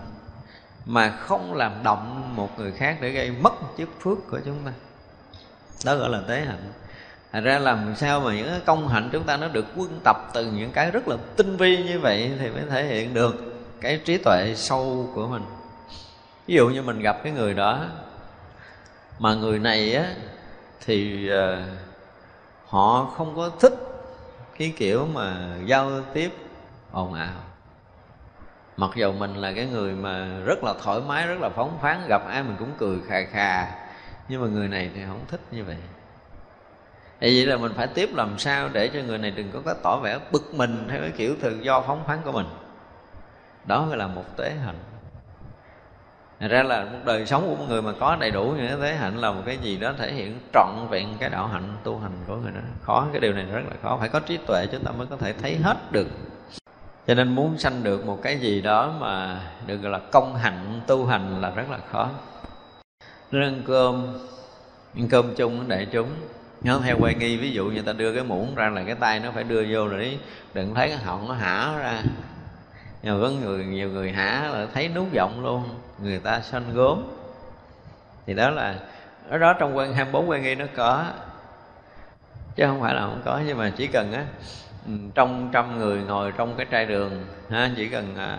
mà 0.85 1.09
không 1.09 1.53
làm 1.53 1.71
động 1.83 2.35
một 2.35 2.59
người 2.59 2.71
khác 2.71 2.97
để 3.01 3.09
gây 3.09 3.31
mất 3.31 3.53
chức 3.77 3.89
phước 4.01 4.17
của 4.29 4.39
chúng 4.45 4.57
ta. 4.65 4.71
Đó 5.85 5.95
gọi 5.95 6.09
là 6.09 6.21
tế 6.27 6.41
hạnh. 6.41 6.71
Thành 7.31 7.43
ra 7.43 7.59
làm 7.59 7.95
sao 7.95 8.19
mà 8.19 8.35
những 8.35 8.61
công 8.65 8.87
hạnh 8.87 9.09
chúng 9.11 9.23
ta 9.23 9.37
nó 9.37 9.47
được 9.47 9.65
quân 9.75 9.99
tập 10.03 10.17
từ 10.33 10.51
những 10.51 10.71
cái 10.71 10.91
rất 10.91 11.07
là 11.07 11.17
tinh 11.35 11.57
vi 11.57 11.77
như 11.77 11.99
vậy 11.99 12.31
thì 12.39 12.49
mới 12.49 12.63
thể 12.69 12.83
hiện 12.83 13.13
được 13.13 13.35
cái 13.81 14.01
trí 14.05 14.17
tuệ 14.17 14.53
sâu 14.55 15.11
của 15.15 15.27
mình. 15.27 15.43
Ví 16.47 16.55
dụ 16.55 16.69
như 16.69 16.81
mình 16.81 16.99
gặp 16.99 17.17
cái 17.23 17.33
người 17.33 17.53
đó 17.53 17.85
mà 19.19 19.33
người 19.33 19.59
này 19.59 19.95
á 19.95 20.13
thì 20.85 21.29
uh, 21.31 21.59
họ 22.67 23.13
không 23.17 23.35
có 23.35 23.49
thích 23.59 23.73
cái 24.57 24.73
kiểu 24.77 25.07
mà 25.13 25.55
giao 25.65 26.01
tiếp 26.13 26.31
ồn 26.91 27.13
ào. 27.13 27.33
Mặc 28.77 28.89
dù 28.95 29.11
mình 29.11 29.35
là 29.35 29.53
cái 29.53 29.65
người 29.65 29.93
mà 29.93 30.39
rất 30.45 30.63
là 30.63 30.73
thoải 30.83 31.01
mái 31.07 31.27
rất 31.27 31.39
là 31.39 31.49
phóng 31.49 31.77
khoáng 31.81 32.07
gặp 32.07 32.27
ai 32.27 32.43
mình 32.43 32.55
cũng 32.59 32.71
cười 32.77 32.97
khà 33.07 33.21
khà 33.31 33.67
nhưng 34.29 34.41
mà 34.41 34.47
người 34.47 34.67
này 34.67 34.91
thì 34.95 35.01
không 35.07 35.25
thích 35.27 35.41
như 35.51 35.63
vậy 35.63 35.77
thì 37.19 37.37
vậy 37.37 37.45
là 37.45 37.57
mình 37.57 37.71
phải 37.75 37.87
tiếp 37.87 38.09
làm 38.15 38.37
sao 38.37 38.69
để 38.73 38.87
cho 38.87 38.99
người 38.99 39.17
này 39.17 39.31
đừng 39.31 39.51
có 39.51 39.59
có 39.65 39.73
tỏ 39.73 39.99
vẻ 39.99 40.19
bực 40.31 40.53
mình 40.53 40.87
theo 40.89 41.01
cái 41.01 41.11
kiểu 41.17 41.35
tự 41.41 41.59
do 41.61 41.81
phóng 41.81 42.03
khoáng 42.05 42.21
của 42.25 42.31
mình. 42.31 42.45
Đó 43.65 43.85
mới 43.85 43.97
là 43.97 44.07
một 44.07 44.37
tế 44.37 44.53
hạnh. 44.65 44.79
Thật 46.39 46.47
ra 46.47 46.63
là 46.63 46.83
một 46.83 46.99
đời 47.05 47.25
sống 47.25 47.47
của 47.47 47.55
một 47.55 47.65
người 47.69 47.81
mà 47.81 47.91
có 47.99 48.15
đầy 48.15 48.31
đủ 48.31 48.53
những 48.57 48.81
thế 48.81 48.95
hạnh 48.95 49.17
là 49.17 49.31
một 49.31 49.41
cái 49.45 49.57
gì 49.57 49.77
đó 49.77 49.93
thể 49.97 50.13
hiện 50.13 50.39
trọn 50.53 50.87
vẹn 50.89 51.07
cái 51.19 51.29
đạo 51.29 51.47
hạnh, 51.47 51.77
tu 51.83 51.99
hành 51.99 52.11
của 52.27 52.35
người 52.35 52.51
đó. 52.51 52.59
Khó, 52.81 53.07
cái 53.11 53.19
điều 53.19 53.33
này 53.33 53.45
rất 53.45 53.61
là 53.69 53.75
khó. 53.83 53.97
Phải 53.99 54.09
có 54.09 54.19
trí 54.19 54.37
tuệ 54.37 54.67
chúng 54.71 54.83
ta 54.83 54.91
mới 54.91 55.07
có 55.07 55.17
thể 55.17 55.33
thấy 55.33 55.57
hết 55.63 55.77
được. 55.91 56.07
Cho 57.07 57.13
nên 57.15 57.35
muốn 57.35 57.57
sanh 57.57 57.83
được 57.83 58.05
một 58.05 58.19
cái 58.21 58.39
gì 58.39 58.61
đó 58.61 58.93
mà 58.99 59.41
được 59.67 59.77
gọi 59.77 59.91
là 59.91 59.99
công 60.11 60.35
hạnh, 60.35 60.81
tu 60.87 61.05
hành 61.05 61.41
là 61.41 61.49
rất 61.49 61.69
là 61.69 61.79
khó. 61.91 62.09
Nên 63.31 63.41
ăn 63.41 63.61
cơm. 63.67 64.19
Ăn 64.95 65.07
cơm 65.09 65.35
chung 65.35 65.67
để 65.67 65.85
chúng 65.85 66.09
nhớ 66.61 66.79
theo 66.83 66.97
quay 66.99 67.15
nghi 67.15 67.37
ví 67.37 67.51
dụ 67.51 67.65
như 67.65 67.81
ta 67.81 67.93
đưa 67.93 68.13
cái 68.13 68.23
muỗng 68.23 68.55
ra 68.55 68.69
là 68.69 68.83
cái 68.83 68.95
tay 68.95 69.19
nó 69.19 69.31
phải 69.31 69.43
đưa 69.43 69.65
vô 69.69 69.87
rồi 69.87 69.99
đấy, 69.99 70.19
đừng 70.53 70.75
thấy 70.75 70.89
cái 70.89 70.97
họng 70.97 71.27
nó 71.27 71.33
hả 71.33 71.79
ra. 71.79 72.03
Nhưng 73.03 73.21
mà 73.21 73.27
có 73.27 73.33
người 73.33 73.65
nhiều 73.65 73.89
người 73.89 74.11
hả 74.11 74.49
là 74.53 74.67
thấy 74.73 74.87
nút 74.87 75.07
giọng 75.11 75.43
luôn. 75.43 75.63
Người 76.03 76.19
ta 76.19 76.41
sanh 76.41 76.73
gốm. 76.73 77.03
Thì 78.25 78.33
đó 78.33 78.49
là 78.49 78.75
ở 79.29 79.37
đó 79.37 79.53
trong 79.53 79.77
quan 79.77 79.93
24 79.93 80.29
quan 80.29 80.43
nghi 80.43 80.55
nó 80.55 80.65
có. 80.75 81.05
Chứ 82.55 82.65
không 82.65 82.81
phải 82.81 82.93
là 82.93 83.01
không 83.01 83.21
có 83.25 83.41
nhưng 83.47 83.57
mà 83.57 83.71
chỉ 83.77 83.87
cần 83.87 84.11
á 84.13 84.25
ừ, 84.87 84.93
trong 85.15 85.49
trăm 85.51 85.79
người 85.79 86.01
ngồi 86.03 86.31
trong 86.37 86.55
cái 86.57 86.65
trai 86.65 86.85
đường 86.85 87.25
ha, 87.49 87.71
chỉ 87.75 87.89
cần 87.89 88.15
à, 88.17 88.37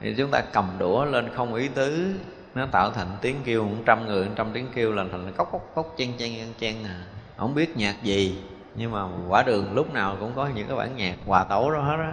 thì 0.00 0.14
chúng 0.14 0.30
ta 0.30 0.42
cầm 0.52 0.70
đũa 0.78 1.04
lên 1.04 1.28
không 1.34 1.54
ý 1.54 1.68
tứ 1.68 2.14
nó 2.54 2.66
tạo 2.66 2.90
thành 2.90 3.08
tiếng 3.20 3.36
kêu 3.44 3.64
một 3.64 3.76
trăm 3.86 4.06
người 4.06 4.24
một 4.24 4.32
trăm 4.36 4.50
tiếng 4.52 4.66
kêu 4.74 4.92
là 4.92 5.04
thành 5.10 5.32
cốc 5.36 5.48
cốc 5.52 5.72
cốc 5.74 5.94
chen 5.96 6.12
chen 6.18 6.32
chen 6.36 6.48
chen 6.58 6.74
à 6.84 7.17
không 7.38 7.54
biết 7.54 7.76
nhạc 7.76 8.02
gì 8.02 8.38
nhưng 8.74 8.92
mà 8.92 9.04
quả 9.28 9.42
đường 9.42 9.74
lúc 9.74 9.94
nào 9.94 10.16
cũng 10.20 10.32
có 10.36 10.48
những 10.54 10.68
cái 10.68 10.76
bản 10.76 10.96
nhạc 10.96 11.14
hòa 11.26 11.44
tấu 11.44 11.70
đó 11.70 11.80
hết 11.80 11.96
á. 11.96 12.12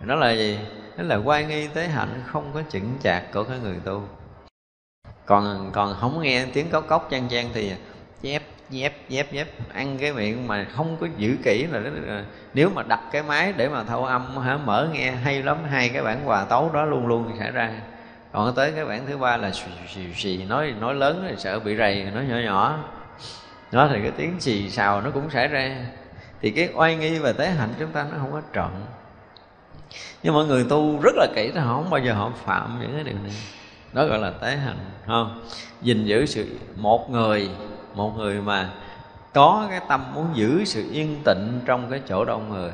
Nó 0.00 0.14
là 0.14 0.32
gì? 0.32 0.58
Đó 0.96 1.04
là 1.04 1.16
quan 1.16 1.48
nghi 1.48 1.68
tế 1.68 1.88
hạnh 1.88 2.22
không 2.26 2.50
có 2.54 2.62
chững 2.70 2.94
chạc 3.02 3.32
của 3.32 3.44
cái 3.44 3.58
người 3.58 3.76
tu. 3.84 4.02
Còn 5.26 5.70
còn 5.72 5.96
không 6.00 6.22
nghe 6.22 6.46
tiếng 6.52 6.70
cốc 6.70 6.84
cốc 6.88 7.08
chan 7.10 7.28
chan 7.28 7.46
thì 7.54 7.72
chép 8.22 8.42
nhép 8.70 8.92
nhép 9.08 9.32
nhép 9.32 9.48
ăn 9.72 9.98
cái 9.98 10.12
miệng 10.12 10.48
mà 10.48 10.66
không 10.76 10.96
có 11.00 11.06
giữ 11.16 11.36
kỹ 11.44 11.66
là, 11.66 11.80
là 11.80 12.24
nếu 12.54 12.70
mà 12.74 12.82
đặt 12.82 13.00
cái 13.12 13.22
máy 13.22 13.52
để 13.56 13.68
mà 13.68 13.84
thâu 13.84 14.04
âm 14.04 14.36
hả 14.36 14.56
mở 14.56 14.88
nghe 14.92 15.10
hay 15.10 15.42
lắm 15.42 15.56
hai 15.70 15.88
cái 15.88 16.02
bản 16.02 16.24
hòa 16.24 16.44
tấu 16.44 16.70
đó 16.72 16.84
luôn 16.84 17.06
luôn 17.06 17.32
xảy 17.38 17.50
ra. 17.50 17.70
Còn 18.32 18.54
tới 18.54 18.72
cái 18.72 18.84
bản 18.84 19.06
thứ 19.06 19.18
ba 19.18 19.36
là 19.36 19.52
xì 19.52 19.70
xì 19.94 20.14
xì 20.14 20.44
nói 20.44 20.74
nói 20.80 20.94
lớn 20.94 21.26
thì 21.28 21.34
sợ 21.38 21.60
bị 21.60 21.76
rầy 21.76 22.04
nói 22.04 22.24
nhỏ 22.28 22.36
nhỏ 22.44 22.78
đó 23.74 23.88
thì 23.90 24.02
cái 24.02 24.10
tiếng 24.10 24.40
xì 24.40 24.70
xào 24.70 25.00
nó 25.00 25.10
cũng 25.10 25.30
xảy 25.30 25.48
ra. 25.48 25.76
Thì 26.40 26.50
cái 26.50 26.68
oai 26.74 26.96
nghi 26.96 27.18
và 27.18 27.32
tế 27.32 27.48
hạnh 27.48 27.74
chúng 27.78 27.92
ta 27.92 28.06
nó 28.12 28.18
không 28.18 28.32
có 28.32 28.42
trọn. 28.54 28.70
Nhưng 30.22 30.34
mọi 30.34 30.46
người 30.46 30.66
tu 30.68 31.00
rất 31.02 31.14
là 31.16 31.26
kỹ 31.34 31.50
thì 31.54 31.60
họ 31.60 31.74
không 31.74 31.90
bao 31.90 32.00
giờ 32.00 32.12
họ 32.14 32.32
phạm 32.44 32.78
những 32.80 32.92
cái 32.94 33.04
điều 33.04 33.14
này. 33.14 33.32
Đó 33.92 34.06
gọi 34.06 34.18
là 34.18 34.30
tế 34.30 34.56
hạnh 34.56 34.78
không? 35.06 35.42
Gìn 35.82 36.04
giữ 36.04 36.26
sự 36.26 36.58
một 36.76 37.10
người 37.10 37.50
một 37.94 38.12
người 38.16 38.40
mà 38.40 38.70
có 39.34 39.66
cái 39.70 39.80
tâm 39.88 40.14
muốn 40.14 40.26
giữ 40.34 40.64
sự 40.64 40.90
yên 40.92 41.20
tĩnh 41.24 41.60
trong 41.64 41.90
cái 41.90 42.00
chỗ 42.08 42.24
đông 42.24 42.48
người. 42.50 42.70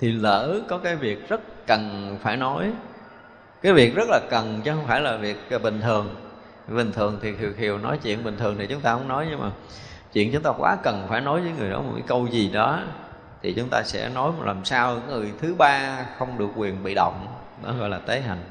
Thì 0.00 0.12
lỡ 0.12 0.60
có 0.68 0.78
cái 0.78 0.96
việc 0.96 1.28
rất 1.28 1.66
cần 1.66 2.16
phải 2.22 2.36
nói, 2.36 2.72
cái 3.62 3.72
việc 3.72 3.94
rất 3.94 4.08
là 4.08 4.20
cần 4.30 4.60
chứ 4.64 4.72
không 4.74 4.86
phải 4.86 5.00
là 5.00 5.16
việc 5.16 5.36
bình 5.62 5.80
thường 5.80 6.14
bình 6.68 6.92
thường 6.92 7.18
thì 7.22 7.32
khiều 7.36 7.50
khiều 7.56 7.78
nói 7.78 7.98
chuyện 8.02 8.24
bình 8.24 8.36
thường 8.36 8.56
thì 8.58 8.66
chúng 8.66 8.80
ta 8.80 8.92
không 8.92 9.08
nói 9.08 9.26
nhưng 9.30 9.40
mà 9.40 9.50
chuyện 10.12 10.32
chúng 10.32 10.42
ta 10.42 10.50
quá 10.58 10.76
cần 10.82 11.06
phải 11.08 11.20
nói 11.20 11.40
với 11.40 11.52
người 11.58 11.70
đó 11.70 11.82
một 11.82 11.92
cái 11.94 12.04
câu 12.06 12.26
gì 12.26 12.50
đó 12.50 12.82
thì 13.42 13.52
chúng 13.52 13.68
ta 13.68 13.82
sẽ 13.82 14.08
nói 14.08 14.32
làm 14.44 14.64
sao 14.64 15.00
người 15.08 15.32
thứ 15.40 15.54
ba 15.54 16.04
không 16.18 16.38
được 16.38 16.48
quyền 16.56 16.82
bị 16.84 16.94
động. 16.94 17.26
Đó 17.64 17.72
gọi 17.78 17.88
là 17.88 17.98
tế 17.98 18.20
hành. 18.20 18.42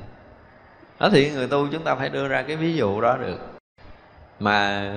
Đó 0.99 1.09
thì 1.11 1.31
người 1.31 1.47
tu 1.47 1.67
chúng 1.71 1.83
ta 1.83 1.95
phải 1.95 2.09
đưa 2.09 2.27
ra 2.27 2.41
cái 2.41 2.55
ví 2.55 2.73
dụ 2.75 3.01
đó 3.01 3.17
được. 3.17 3.39
Mà 4.39 4.89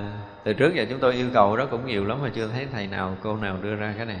từ 0.43 0.53
trước 0.53 0.73
giờ 0.75 0.85
chúng 0.89 0.99
tôi 0.99 1.13
yêu 1.13 1.27
cầu 1.33 1.57
đó 1.57 1.65
cũng 1.71 1.85
nhiều 1.85 2.05
lắm 2.05 2.19
mà 2.23 2.29
chưa 2.35 2.47
thấy 2.47 2.67
thầy 2.73 2.87
nào 2.87 3.15
cô 3.23 3.37
nào 3.37 3.57
đưa 3.61 3.75
ra 3.75 3.93
cái 3.97 4.05
này. 4.05 4.19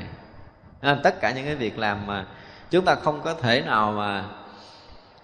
À, 0.81 0.97
tất 1.03 1.21
cả 1.21 1.31
những 1.31 1.45
cái 1.45 1.55
việc 1.55 1.77
làm 1.77 2.07
mà 2.07 2.25
chúng 2.69 2.85
ta 2.85 2.95
không 2.95 3.21
có 3.21 3.33
thể 3.33 3.61
nào 3.61 3.91
mà 3.91 4.23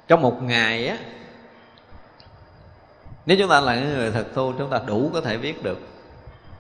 trong 0.08 0.22
một 0.22 0.44
ngày 0.44 0.88
á 0.88 0.98
nếu 3.26 3.38
chúng 3.38 3.50
ta 3.50 3.60
là 3.60 3.76
những 3.76 3.94
người 3.94 4.12
thực 4.12 4.36
tu 4.36 4.54
chúng 4.58 4.70
ta 4.70 4.82
đủ 4.88 5.10
có 5.14 5.22
thể 5.22 5.38
biết 5.38 5.64
được. 5.64 5.80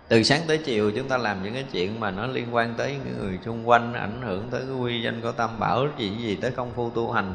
Từ 0.07 0.23
sáng 0.23 0.41
tới 0.47 0.57
chiều, 0.57 0.91
chúng 0.95 1.07
ta 1.07 1.17
làm 1.17 1.43
những 1.43 1.53
cái 1.53 1.65
chuyện 1.71 1.99
mà 1.99 2.11
nó 2.11 2.27
liên 2.27 2.55
quan 2.55 2.73
tới 2.77 2.95
những 3.05 3.17
người 3.19 3.39
xung 3.45 3.69
quanh, 3.69 3.93
ảnh 3.93 4.21
hưởng 4.21 4.47
tới 4.51 4.61
cái 4.67 4.75
quy 4.75 5.01
danh 5.01 5.21
của 5.21 5.31
tam 5.31 5.59
bảo, 5.59 5.87
gì 5.97 6.11
gì 6.19 6.35
tới 6.35 6.51
công 6.51 6.71
phu 6.75 6.89
tu 6.89 7.11
hành, 7.11 7.33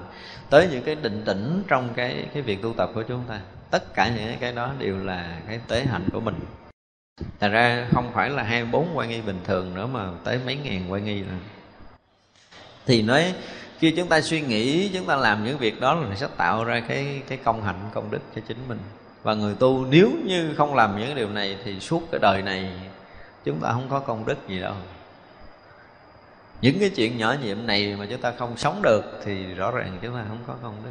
tới 0.50 0.68
những 0.70 0.82
cái 0.82 0.94
định 0.94 1.22
tĩnh 1.24 1.62
trong 1.68 1.88
cái 1.96 2.26
cái 2.34 2.42
việc 2.42 2.62
tu 2.62 2.72
tập 2.72 2.90
của 2.94 3.02
chúng 3.02 3.22
ta. 3.28 3.40
Tất 3.70 3.94
cả 3.94 4.12
những 4.16 4.36
cái 4.40 4.52
đó 4.52 4.72
đều 4.78 4.98
là 4.98 5.38
cái 5.48 5.60
tế 5.68 5.84
hạnh 5.84 6.08
của 6.12 6.20
mình. 6.20 6.34
Thành 7.40 7.52
ra 7.52 7.86
không 7.94 8.12
phải 8.12 8.30
là 8.30 8.42
24 8.42 8.88
quan 8.94 9.08
nghi 9.08 9.20
bình 9.20 9.40
thường 9.44 9.74
nữa 9.74 9.86
mà 9.86 10.10
tới 10.24 10.40
mấy 10.46 10.56
ngàn 10.56 10.92
quan 10.92 11.04
nghi 11.04 11.22
rồi 11.22 11.38
thì 12.86 13.02
nói, 13.02 13.34
khi 13.78 13.90
chúng 13.90 14.08
ta 14.08 14.20
suy 14.20 14.40
nghĩ, 14.40 14.90
chúng 14.94 15.06
ta 15.06 15.16
làm 15.16 15.44
những 15.44 15.58
việc 15.58 15.80
đó 15.80 15.94
là 15.94 16.16
sẽ 16.16 16.28
tạo 16.36 16.64
ra 16.64 16.80
cái 16.88 17.22
cái 17.28 17.38
công 17.44 17.62
hạnh, 17.62 17.90
công 17.94 18.10
đức 18.10 18.20
cho 18.34 18.42
chính 18.48 18.58
mình 18.68 18.78
và 19.26 19.34
người 19.34 19.54
tu 19.54 19.86
nếu 19.90 20.10
như 20.24 20.54
không 20.56 20.74
làm 20.74 20.98
những 20.98 21.14
điều 21.14 21.30
này 21.30 21.58
thì 21.64 21.80
suốt 21.80 22.02
cái 22.10 22.18
đời 22.22 22.42
này 22.42 22.70
chúng 23.44 23.60
ta 23.60 23.72
không 23.72 23.88
có 23.88 24.00
công 24.00 24.26
đức 24.26 24.48
gì 24.48 24.60
đâu. 24.60 24.74
Những 26.60 26.78
cái 26.80 26.90
chuyện 26.90 27.18
nhỏ 27.18 27.34
nhiệm 27.42 27.66
này 27.66 27.96
mà 27.98 28.06
chúng 28.10 28.20
ta 28.20 28.32
không 28.38 28.56
sống 28.56 28.80
được 28.82 29.20
thì 29.24 29.54
rõ 29.54 29.70
ràng 29.70 29.98
chúng 30.02 30.14
ta 30.14 30.24
không 30.28 30.38
có 30.46 30.54
công 30.62 30.74
đức. 30.84 30.90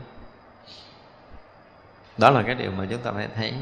Đó 2.18 2.30
là 2.30 2.42
cái 2.42 2.56
điều 2.56 2.72
mà 2.72 2.88
chúng 2.90 3.02
ta 3.02 3.12
phải 3.12 3.28
thấy. 3.36 3.54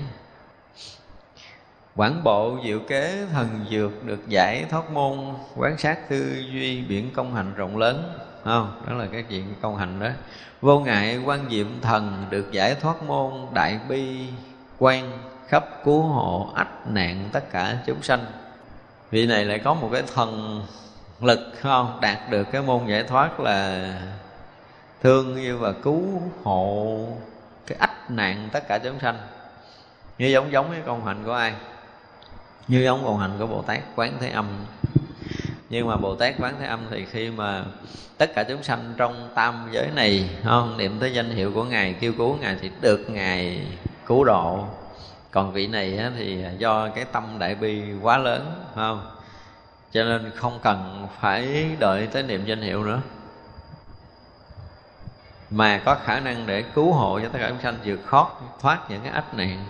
Quảng 1.96 2.24
bộ 2.24 2.58
diệu 2.66 2.80
kế 2.80 3.26
thần 3.32 3.66
dược 3.72 4.06
được 4.06 4.28
giải 4.28 4.66
thoát 4.70 4.92
môn, 4.92 5.20
Quán 5.56 5.78
sát 5.78 6.10
tư 6.10 6.44
duy 6.52 6.82
biển 6.82 7.12
công 7.16 7.36
hành 7.36 7.54
rộng 7.56 7.78
lớn. 7.78 8.20
Không? 8.44 8.82
Đó 8.88 8.94
là 8.94 9.08
cái 9.12 9.24
chuyện 9.24 9.54
công 9.62 9.78
hành 9.78 10.00
đó. 10.00 10.10
Vô 10.62 10.80
ngại 10.80 11.22
quan 11.26 11.50
diệm 11.50 11.68
thần 11.82 12.26
được 12.30 12.52
giải 12.52 12.76
thoát 12.76 13.04
môn, 13.04 13.34
Đại 13.54 13.80
bi 13.90 14.28
quan 14.80 15.20
khắp 15.48 15.66
cứu 15.84 16.02
hộ 16.02 16.52
ách 16.56 16.88
nạn 16.88 17.30
tất 17.32 17.52
cả 17.52 17.78
chúng 17.86 18.04
sanh. 18.04 18.26
Vị 19.12 19.28
này 19.28 19.46
lại 19.46 19.60
có 19.60 19.74
một 19.74 19.90
cái 19.94 20.04
thần 20.14 20.62
lực 21.22 21.40
không? 21.62 21.98
Đạt 22.02 22.18
được 22.30 22.44
cái 22.52 22.62
môn 22.62 22.88
giải 22.88 23.04
thoát 23.04 23.40
là 23.40 23.90
thương 25.02 25.36
yêu 25.36 25.58
và 25.58 25.72
cứu 25.72 26.22
hộ 26.44 26.98
cái 27.68 27.78
ách 27.78 28.12
nạn 28.12 28.50
tất 28.52 28.68
cả 28.68 28.78
chúng 28.78 29.00
sanh. 29.00 29.18
Như 30.18 30.28
giống 30.28 30.52
giống 30.52 30.72
cái 30.72 30.82
công 30.86 31.06
hạnh 31.06 31.24
của 31.26 31.34
ai? 31.34 31.54
Như 32.68 32.84
giống 32.84 33.04
công 33.06 33.20
hạnh 33.20 33.32
của 33.40 33.48
bồ 33.48 33.62
tát 33.62 33.80
quán 33.96 34.18
thế 34.20 34.30
âm. 34.30 34.66
Nhưng 35.70 35.88
mà 35.88 35.98
bồ 35.98 36.16
tát 36.16 36.36
quán 36.40 36.56
thế 36.60 36.66
âm 36.66 36.80
thì 36.92 37.06
khi 37.06 37.30
mà 37.30 37.64
tất 38.18 38.32
cả 38.36 38.44
chúng 38.44 38.64
sanh 38.64 38.94
trong 38.98 39.30
tam 39.36 39.70
giới 39.72 39.88
này 39.96 40.30
không? 40.44 40.78
Niệm 40.78 41.00
tới 41.00 41.14
danh 41.14 41.30
hiệu 41.30 41.52
của 41.54 41.64
ngài, 41.64 41.94
kêu 41.94 42.14
cứu 42.18 42.38
ngài 42.42 42.58
thì 42.62 42.72
được 42.82 43.10
ngài 43.10 43.68
cứu 44.14 44.24
độ. 44.24 44.68
Còn 45.32 45.54
vị 45.54 45.68
này 45.68 46.00
thì 46.18 46.46
do 46.58 46.90
cái 46.90 47.06
tâm 47.06 47.40
đại 47.40 47.56
bi 47.56 47.84
quá 48.02 48.18
lớn 48.18 48.66
không? 48.76 49.12
Cho 49.92 50.04
nên 50.04 50.32
không 50.36 50.60
cần 50.64 51.08
phải 51.20 51.66
đợi 51.80 52.08
tới 52.08 52.24
niệm 52.24 52.46
danh 52.46 52.62
hiệu 52.62 52.84
nữa. 52.84 53.02
Mà 55.50 55.82
có 55.86 55.96
khả 56.06 56.20
năng 56.20 56.46
để 56.46 56.62
cứu 56.62 56.94
hộ 56.94 57.20
cho 57.20 57.30
tất 57.30 57.40
cả 57.42 57.50
chúng 57.50 57.62
sanh 57.62 57.78
vượt 57.86 58.00
khó 58.06 58.32
thoát 58.62 58.80
những 58.90 59.02
cái 59.02 59.12
ách 59.12 59.34
nạn 59.34 59.66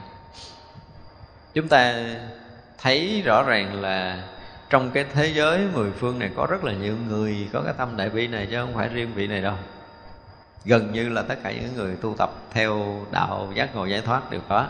chúng 1.54 1.68
ta 1.68 1.96
thấy 2.82 3.22
rõ 3.26 3.44
ràng 3.44 3.82
là 3.82 4.24
trong 4.70 4.92
cái 4.92 5.06
thế 5.14 5.28
giới 5.28 5.68
mười 5.74 5.92
phương 5.92 6.20
này 6.20 6.30
có 6.36 6.48
rất 6.50 6.64
là 6.64 6.74
nhiều 6.74 6.96
người 7.08 7.50
có 7.54 7.62
cái 7.66 7.74
tâm 7.78 7.98
đại 7.98 8.10
bi 8.10 8.28
này 8.28 8.48
chứ 8.52 8.58
không 8.62 8.74
phải 8.74 8.90
riêng 8.90 9.12
vị 9.16 9.28
này 9.28 9.42
đâu 9.42 9.56
gần 10.66 10.92
như 10.92 11.10
là 11.10 11.22
tất 11.22 11.36
cả 11.44 11.52
những 11.52 11.76
người 11.76 11.96
tu 11.96 12.16
tập 12.18 12.32
theo 12.52 13.02
đạo 13.12 13.48
giác 13.56 13.76
ngộ 13.76 13.86
giải 13.86 14.02
thoát 14.02 14.32
đều 14.32 14.42
có. 14.50 14.68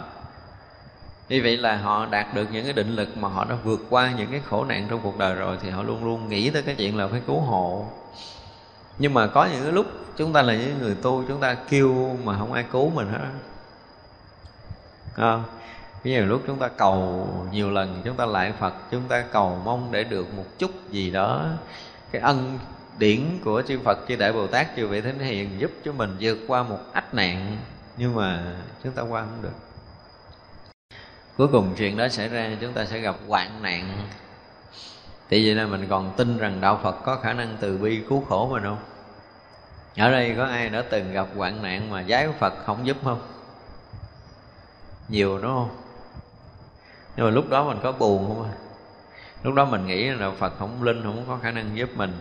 Như 1.29 1.41
vậy 1.43 1.57
là 1.57 1.77
họ 1.77 2.05
đạt 2.05 2.33
được 2.33 2.47
những 2.51 2.63
cái 2.63 2.73
định 2.73 2.95
lực 2.95 3.17
mà 3.17 3.29
họ 3.29 3.45
đã 3.45 3.55
vượt 3.63 3.79
qua 3.89 4.11
những 4.17 4.31
cái 4.31 4.41
khổ 4.49 4.65
nạn 4.65 4.87
trong 4.89 4.99
cuộc 5.03 5.17
đời 5.17 5.35
rồi 5.35 5.57
thì 5.61 5.69
họ 5.69 5.83
luôn 5.83 6.05
luôn 6.05 6.29
nghĩ 6.29 6.49
tới 6.49 6.61
cái 6.61 6.75
chuyện 6.75 6.97
là 6.97 7.07
phải 7.07 7.21
cứu 7.27 7.39
hộ. 7.39 7.87
Nhưng 8.97 9.13
mà 9.13 9.27
có 9.27 9.45
những 9.45 9.63
cái 9.63 9.71
lúc 9.71 9.85
chúng 10.17 10.33
ta 10.33 10.41
là 10.41 10.53
những 10.53 10.79
người 10.79 10.95
tu, 10.95 11.23
chúng 11.27 11.39
ta 11.39 11.53
kêu 11.53 12.17
mà 12.23 12.37
không 12.39 12.53
ai 12.53 12.65
cứu 12.71 12.89
mình 12.89 13.07
hết 13.07 13.19
không? 15.13 15.43
Cái 16.03 16.13
nhiều 16.13 16.25
lúc 16.25 16.41
chúng 16.47 16.59
ta 16.59 16.67
cầu 16.67 17.27
nhiều 17.51 17.69
lần, 17.69 18.01
chúng 18.05 18.15
ta 18.15 18.25
lại 18.25 18.53
phật, 18.59 18.73
chúng 18.91 19.03
ta 19.07 19.23
cầu 19.31 19.61
mong 19.65 19.91
để 19.91 20.03
được 20.03 20.33
một 20.33 20.45
chút 20.57 20.71
gì 20.89 21.11
đó, 21.11 21.45
cái 22.11 22.21
ân 22.21 22.59
điển 22.97 23.39
của 23.43 23.61
chư 23.67 23.79
phật, 23.79 23.99
chư 24.07 24.15
đại 24.15 24.33
bồ 24.33 24.47
tát, 24.47 24.67
chư 24.75 24.87
vị 24.87 25.01
thánh 25.01 25.19
hiền 25.19 25.49
giúp 25.57 25.71
cho 25.85 25.91
mình 25.93 26.17
vượt 26.19 26.37
qua 26.47 26.63
một 26.63 26.79
ách 26.93 27.13
nạn, 27.13 27.57
nhưng 27.97 28.15
mà 28.15 28.55
chúng 28.83 28.93
ta 28.93 29.01
qua 29.01 29.21
không 29.21 29.41
được. 29.41 29.55
Cuối 31.37 31.47
cùng 31.47 31.73
chuyện 31.77 31.97
đó 31.97 32.07
xảy 32.09 32.29
ra, 32.29 32.57
chúng 32.61 32.73
ta 32.73 32.85
sẽ 32.85 32.99
gặp 32.99 33.15
hoạn 33.27 33.61
nạn. 33.61 34.07
Thì 35.29 35.45
vậy 35.45 35.55
là 35.55 35.65
mình 35.65 35.87
còn 35.89 36.13
tin 36.17 36.37
rằng 36.37 36.61
đạo 36.61 36.79
phật 36.83 36.95
có 37.05 37.15
khả 37.15 37.33
năng 37.33 37.57
từ 37.59 37.77
bi 37.77 38.01
cứu 38.09 38.25
khổ 38.29 38.49
mình 38.51 38.63
không 38.63 38.77
ở 39.97 40.11
đây 40.11 40.33
có 40.37 40.45
ai 40.45 40.69
đã 40.69 40.83
từng 40.89 41.13
gặp 41.13 41.27
hoạn 41.35 41.61
nạn 41.61 41.89
mà 41.89 42.03
giái 42.03 42.29
phật 42.39 42.53
không 42.65 42.87
giúp 42.87 42.97
không? 43.03 43.21
Nhiều 45.09 45.39
đúng 45.41 45.51
không? 45.51 45.69
Nhưng 47.15 47.25
mà 47.25 47.31
lúc 47.31 47.49
đó 47.49 47.63
mình 47.63 47.77
có 47.83 47.91
buồn 47.91 48.27
không 48.27 48.43
à? 48.43 48.53
lúc 49.43 49.53
đó 49.53 49.65
mình 49.65 49.87
nghĩ 49.87 50.09
là 50.09 50.31
phật 50.31 50.53
không 50.59 50.83
linh, 50.83 51.03
không 51.03 51.25
có 51.27 51.37
khả 51.41 51.51
năng 51.51 51.77
giúp 51.77 51.89
mình 51.95 52.11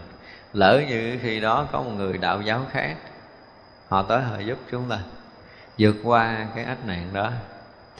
lỡ 0.52 0.82
như 0.88 1.18
khi 1.22 1.40
đó 1.40 1.68
có 1.72 1.82
một 1.82 1.90
người 1.90 2.18
đạo 2.18 2.42
giáo 2.42 2.66
khác, 2.70 2.96
họ 3.88 4.02
tới 4.02 4.22
họ 4.22 4.38
giúp 4.38 4.58
chúng 4.70 4.88
ta 4.88 4.98
vượt 5.78 5.96
qua 6.04 6.46
cái 6.54 6.64
ách 6.64 6.86
nạn 6.86 7.10
đó, 7.12 7.30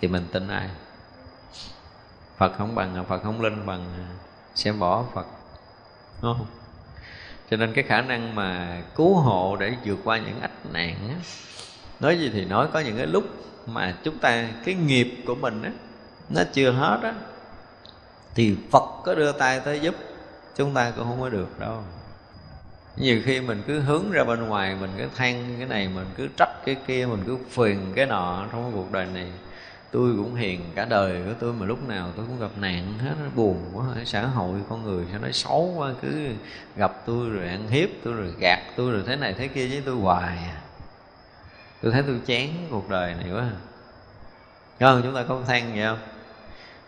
thì 0.00 0.09
mình 0.09 0.26
tin 0.32 0.48
ai? 0.48 0.68
Phật 2.36 2.53
không 2.59 2.74
bằng, 2.74 3.05
phật 3.09 3.22
không 3.22 3.40
linh 3.40 3.66
bằng 3.66 4.07
xem 4.55 4.78
bỏ 4.78 5.05
phật, 5.14 5.26
đúng 6.22 6.34
không? 6.38 6.46
Cho 7.50 7.57
nên 7.57 7.72
cái 7.72 7.84
khả 7.84 8.00
năng 8.00 8.34
mà 8.34 8.82
cứu 8.96 9.14
hộ 9.14 9.57
để 9.57 9.74
vượt 9.84 9.98
qua 10.05 10.18
những 10.18 10.40
ách 10.40 10.66
nạn 10.72 10.96
á, 11.09 11.14
nói 12.00 12.18
gì 12.18 12.30
thì 12.32 12.44
nói, 12.44 12.68
có 12.72 12.80
những 12.80 12.96
cái 12.96 13.07
lúc 13.07 13.24
mà 13.66 13.94
chúng 14.03 14.18
ta, 14.18 14.48
cái 14.64 14.74
nghiệp 14.74 15.24
của 15.26 15.34
mình 15.34 15.62
á, 15.62 15.70
nó 16.28 16.42
chưa 16.53 16.70
hết 16.70 17.00
á, 17.03 17.14
thì 18.34 18.57
phật 18.70 19.03
có 19.05 19.14
đưa 19.14 19.32
tay 19.32 19.61
tới 19.61 19.80
giúp, 19.80 19.94
chúng 20.57 20.74
ta 20.74 20.92
cũng 20.96 21.05
không 21.05 21.20
có 21.20 21.28
được 21.28 21.61
đâu 21.61 21.82
nhiều 22.97 23.20
khi 23.24 23.40
mình 23.40 23.62
cứ 23.66 23.80
hướng 23.80 24.11
ra 24.11 24.24
bên 24.24 24.43
ngoài, 24.43 24.76
mình 24.80 24.90
cứ 24.99 25.05
than 25.16 25.55
cái 25.59 25.66
này, 25.66 25.88
mình 25.88 26.07
cứ 26.16 26.28
trách 26.36 26.64
cái 26.64 26.76
kia, 26.86 27.07
mình 27.07 27.22
cứ 27.26 27.36
phiền 27.51 27.93
cái 27.95 28.07
nọ 28.07 28.47
trong 28.53 28.62
cái 28.62 28.72
cuộc 28.74 28.93
đời 28.93 29.07
này. 29.14 29.26
Tôi 29.90 30.12
cũng 30.16 30.34
hiền 30.34 30.61
cả 30.74 30.84
đời 30.84 31.22
của 31.26 31.32
tôi 31.40 31.53
mà 31.53 31.66
lúc 31.66 31.88
nào 31.88 32.09
tôi 32.16 32.26
cũng 32.28 32.40
gặp 32.40 32.59
nạn 32.61 32.95
hết, 32.99 33.14
nó 33.22 33.28
buồn 33.34 33.70
quá 33.72 33.84
xã 34.05 34.26
hội, 34.26 34.61
con 34.68 34.84
người 34.84 35.05
sao 35.11 35.20
nói 35.20 35.32
xấu 35.32 35.74
quá, 35.76 35.93
cứ 36.03 36.28
gặp 36.76 36.93
tôi 37.07 37.30
rồi 37.30 37.49
ăn 37.49 37.68
hiếp 37.68 37.88
tôi 38.05 38.14
rồi 38.14 38.32
gạt 38.38 38.61
tôi 38.76 38.93
rồi 38.93 39.03
thế 39.07 39.16
này 39.16 39.34
thế 39.38 39.49
kia 39.49 39.66
với 39.66 39.82
tôi 39.86 39.97
hoài 39.97 40.36
à. 40.36 40.57
tôi 41.82 41.93
thấy 41.93 42.03
tôi 42.07 42.20
chán 42.26 42.49
cuộc 42.70 42.90
đời 42.90 43.14
này 43.14 43.32
quá. 43.32 43.51
Không? 44.80 45.01
Chúng 45.03 45.14
ta 45.14 45.24
có 45.28 45.40
than 45.47 45.72
vậy 45.74 45.84
không? 45.86 45.99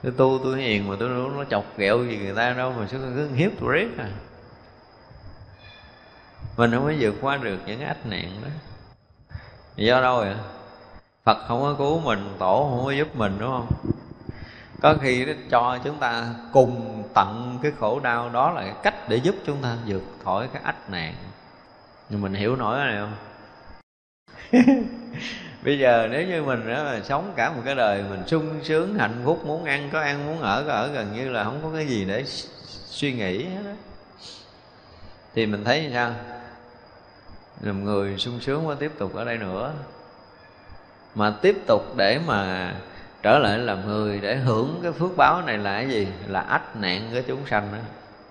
Tôi 0.02 0.12
tu 0.16 0.40
tôi 0.44 0.62
hiền 0.62 0.88
mà 0.88 0.96
tôi 1.00 1.09
nó 1.09 1.44
chọc 1.50 1.78
ghẹo 1.78 2.05
gì 2.05 2.16
người 2.16 2.34
ta 2.34 2.52
đâu 2.52 2.72
mà 2.78 2.86
sao 2.86 3.00
cứ 3.14 3.28
hiếp 3.34 3.50
tôi 3.61 3.72
riết 3.72 3.88
à? 3.98 4.09
Mình 6.57 6.70
không 6.70 6.84
có 6.84 6.92
vượt 6.98 7.14
qua 7.20 7.36
được 7.36 7.59
những 7.66 7.80
ách 7.80 8.07
nạn 8.07 8.30
đó. 8.42 8.48
Do 9.76 10.00
đâu 10.00 10.16
vậy? 10.16 10.34
Phật 11.24 11.38
không 11.48 11.61
có 11.61 11.74
cứu 11.78 12.00
mình, 12.00 12.34
tổ 12.38 12.68
không 12.70 12.84
có 12.84 12.90
giúp 12.90 13.16
mình, 13.16 13.36
đúng 13.38 13.50
không? 13.50 13.66
Có 14.82 14.94
khi 15.02 15.24
nó 15.24 15.32
cho 15.50 15.78
chúng 15.84 15.98
ta 15.98 16.26
cùng 16.52 17.02
tận 17.14 17.59
cái 17.62 17.72
khổ 17.78 18.00
đau 18.00 18.30
đó 18.30 18.50
là 18.50 18.62
cái 18.62 18.74
cách 18.82 19.09
để 19.09 19.16
giúp 19.16 19.34
chúng 19.46 19.62
ta 19.62 19.76
vượt 19.86 20.02
khỏi 20.24 20.48
cái 20.52 20.62
ách 20.64 20.90
nạn. 20.90 21.14
Nhưng 22.09 22.20
mình 22.20 22.34
hiểu 22.34 22.57
nổi 22.57 22.78
cái 22.78 22.86
này 22.86 23.00
không? 23.00 23.14
Bây 25.64 25.78
giờ 25.78 26.09
nếu 26.11 26.26
như 26.26 26.42
mình 26.42 26.68
đó 26.68 26.82
là 26.82 27.00
sống 27.05 27.32
cả 27.36 27.52
một 27.52 27.62
cái 27.64 27.74
đời 27.74 28.05
mình 28.11 28.22
sung 28.26 28.61
sướng, 28.62 28.94
hạnh 28.94 29.22
phúc, 29.24 29.46
muốn 29.46 29.64
ăn, 29.64 29.88
có 29.92 30.00
ăn, 30.00 30.26
muốn 30.26 30.40
ở, 30.40 30.64
có 30.66 30.72
ở, 30.72 30.88
gần 30.88 31.12
như 31.12 31.30
là 31.30 31.44
không 31.44 31.61
có 31.62 31.70
cái 31.74 31.86
gì 31.86 32.05
để 32.05 32.24
suy 32.86 33.12
nghĩ 33.12 33.44
hết 33.44 33.62
đó 33.64 33.70
thì 35.34 35.46
mình 35.46 35.64
thấy 35.64 35.90
sao? 35.92 36.14
Làm 37.64 37.84
người 37.84 38.18
sung 38.18 38.40
sướng 38.40 38.66
quá 38.66 38.74
tiếp 38.78 38.92
tục 38.98 39.14
ở 39.14 39.24
đây 39.24 39.38
nữa. 39.38 39.72
Mà 41.14 41.34
tiếp 41.42 41.56
tục 41.66 41.96
để 41.96 42.20
mà 42.26 42.72
trở 43.22 43.38
lại 43.38 43.58
làm 43.58 43.86
người 43.86 44.20
để 44.20 44.36
hưởng 44.36 44.80
cái 44.82 44.92
phước 44.92 45.16
báo 45.16 45.42
này 45.42 45.58
là 45.58 45.72
cái 45.72 45.88
gì? 45.88 46.08
Là 46.26 46.40
ách 46.40 46.76
nạn 46.76 47.10
của 47.14 47.20
chúng 47.26 47.46
sanh 47.46 47.68
đó. 47.72 47.78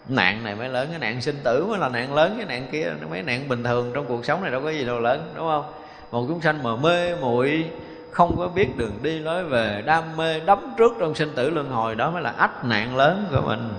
Nạn 0.07 0.43
này 0.43 0.55
mới 0.55 0.69
lớn, 0.69 0.87
cái 0.89 0.99
nạn 0.99 1.21
sinh 1.21 1.35
tử 1.43 1.65
mới 1.65 1.79
là 1.79 1.89
nạn 1.89 2.13
lớn, 2.13 2.33
cái 2.37 2.45
nạn 2.45 2.67
kia, 2.71 2.93
mấy 3.09 3.21
nạn 3.21 3.47
bình 3.47 3.63
thường 3.63 3.91
trong 3.93 4.05
cuộc 4.05 4.25
sống 4.25 4.41
này 4.41 4.51
đâu 4.51 4.61
có 4.61 4.69
gì 4.69 4.85
đâu 4.85 4.99
lớn, 4.99 5.33
đúng 5.35 5.47
không? 5.47 5.71
Một 6.11 6.25
chúng 6.27 6.41
sanh 6.41 6.63
mà 6.63 6.75
mê 6.75 7.15
muội, 7.15 7.69
không 8.11 8.37
có 8.37 8.47
biết 8.47 8.77
đường 8.77 8.99
đi 9.01 9.19
lối 9.19 9.43
về, 9.43 9.83
đam 9.85 10.17
mê 10.17 10.39
đắm 10.39 10.73
trước 10.77 10.93
trong 10.99 11.15
sinh 11.15 11.31
tử 11.35 11.49
luân 11.49 11.69
hồi, 11.69 11.95
đó 11.95 12.11
mới 12.11 12.21
là 12.21 12.33
ách 12.37 12.65
nạn 12.65 12.95
lớn 12.95 13.25
của 13.31 13.41
mình. 13.41 13.69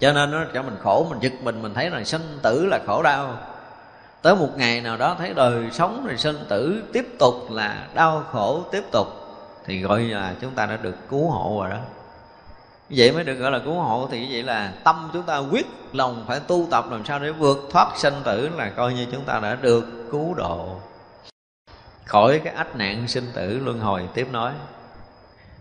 Cho 0.00 0.12
nên 0.12 0.30
nó 0.30 0.44
cho 0.54 0.62
mình 0.62 0.76
khổ, 0.82 1.06
mình 1.10 1.18
giật 1.20 1.32
mình 1.42 1.62
mình 1.62 1.74
thấy 1.74 1.90
là 1.90 2.04
sinh 2.04 2.38
tử 2.42 2.66
là 2.66 2.78
khổ 2.86 3.02
đau 3.02 3.38
tới 4.24 4.36
một 4.36 4.48
ngày 4.56 4.80
nào 4.80 4.96
đó 4.96 5.16
thấy 5.18 5.34
đời 5.34 5.70
sống 5.72 6.06
rồi 6.06 6.16
sinh 6.16 6.36
tử 6.48 6.82
tiếp 6.92 7.06
tục 7.18 7.34
là 7.50 7.86
đau 7.94 8.24
khổ 8.30 8.62
tiếp 8.72 8.84
tục, 8.92 9.06
thì 9.64 9.80
gọi 9.80 10.00
là 10.00 10.34
chúng 10.40 10.50
ta 10.50 10.66
đã 10.66 10.76
được 10.76 10.94
cứu 11.10 11.30
hộ 11.30 11.60
rồi 11.60 11.70
đó. 11.70 11.78
Vậy 12.90 13.12
mới 13.12 13.24
được 13.24 13.34
gọi 13.34 13.50
là 13.50 13.58
cứu 13.58 13.74
hộ, 13.74 14.08
thì 14.10 14.28
vậy 14.30 14.42
là 14.42 14.72
tâm 14.84 15.10
chúng 15.12 15.22
ta 15.22 15.38
quyết 15.38 15.66
lòng 15.92 16.24
phải 16.28 16.40
tu 16.40 16.66
tập 16.70 16.84
làm 16.90 17.04
sao 17.04 17.18
để 17.18 17.30
vượt 17.30 17.58
thoát 17.70 17.88
sinh 17.96 18.14
tử 18.24 18.48
là 18.56 18.70
coi 18.70 18.94
như 18.94 19.06
chúng 19.12 19.24
ta 19.24 19.40
đã 19.42 19.54
được 19.54 19.84
cứu 20.10 20.34
độ. 20.34 20.80
Khỏi 22.04 22.40
cái 22.44 22.54
ách 22.54 22.76
nạn 22.76 23.08
sinh 23.08 23.26
tử, 23.34 23.60
luân 23.64 23.80
hồi 23.80 24.08
tiếp 24.14 24.28
nói 24.32 24.52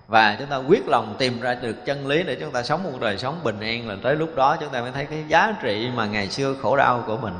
và 0.08 0.36
chúng 0.40 0.48
ta 0.48 0.58
quyết 0.58 0.88
lòng 0.88 1.16
tìm 1.18 1.42
ra 1.42 1.54
được 1.54 1.86
chân 1.86 2.08
lý 2.08 2.24
để 2.24 2.38
chúng 2.42 2.52
ta 2.52 2.64
sống 2.64 2.84
một 2.84 3.00
đời 3.02 3.18
sống 3.18 3.40
bình 3.44 3.60
an, 3.60 3.88
là 3.88 3.96
tới 4.04 4.16
lúc 4.16 4.36
đó 4.36 4.58
chúng 4.60 4.70
ta 4.70 4.82
mới 4.82 4.92
thấy 4.92 5.06
cái 5.06 5.24
giá 5.28 5.56
trị 5.62 5.90
mà 5.96 6.06
ngày 6.06 6.30
xưa 6.30 6.56
khổ 6.62 6.78
đau 6.78 7.04
của 7.08 7.18
mình 7.18 7.34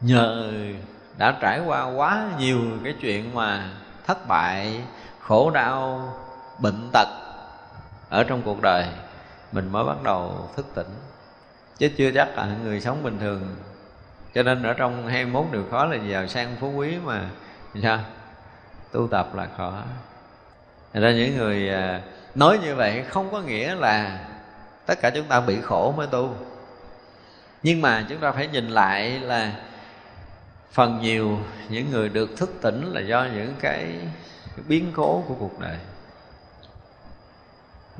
nhờ 0.00 0.52
đã 1.18 1.38
trải 1.40 1.60
qua 1.66 1.84
quá 1.84 2.30
nhiều 2.38 2.58
cái 2.84 2.94
chuyện 3.00 3.34
mà 3.34 3.70
thất 4.06 4.28
bại, 4.28 4.82
khổ 5.20 5.50
đau, 5.50 6.12
bệnh 6.58 6.90
tật 6.92 7.08
ở 8.08 8.24
trong 8.24 8.42
cuộc 8.42 8.62
đời, 8.62 8.86
mình 9.52 9.72
mới 9.72 9.84
bắt 9.84 10.02
đầu 10.02 10.48
thức 10.56 10.66
tỉnh. 10.74 10.90
Chứ 11.78 11.88
chưa 11.96 12.10
chắc 12.14 12.36
là 12.36 12.48
người 12.64 12.80
sống 12.80 13.02
bình 13.02 13.18
thường. 13.20 13.56
Cho 14.34 14.42
nên 14.42 14.62
ở 14.62 14.72
trong 14.72 15.08
21 15.08 15.46
điều 15.52 15.64
khó 15.70 15.84
là 15.84 15.96
giàu 15.96 16.26
sang 16.26 16.56
phú 16.60 16.70
quý 16.70 16.96
mà 17.04 17.24
sao? 17.82 17.98
Tu 18.92 19.08
tập 19.10 19.34
là 19.34 19.48
khó. 19.56 19.82
Thật 20.92 21.00
ra 21.00 21.10
những 21.12 21.36
người 21.36 21.70
à, 21.70 22.00
nói 22.34 22.58
như 22.62 22.74
vậy 22.74 23.04
không 23.08 23.32
có 23.32 23.40
nghĩa 23.40 23.74
là 23.74 24.18
tất 24.86 25.00
cả 25.00 25.10
chúng 25.10 25.24
ta 25.24 25.40
bị 25.40 25.60
khổ 25.60 25.94
mới 25.96 26.06
tu. 26.06 26.34
Nhưng 27.62 27.82
mà 27.82 28.06
chúng 28.08 28.18
ta 28.18 28.32
phải 28.32 28.48
nhìn 28.48 28.68
lại 28.68 29.10
là 29.10 29.52
phần 30.72 31.00
nhiều 31.02 31.38
những 31.68 31.90
người 31.90 32.08
được 32.08 32.36
thức 32.36 32.50
tỉnh 32.60 32.92
là 32.92 33.00
do 33.00 33.26
những 33.34 33.54
cái 33.60 33.94
biến 34.68 34.92
cố 34.96 35.24
của 35.28 35.34
cuộc 35.34 35.60
đời. 35.60 35.76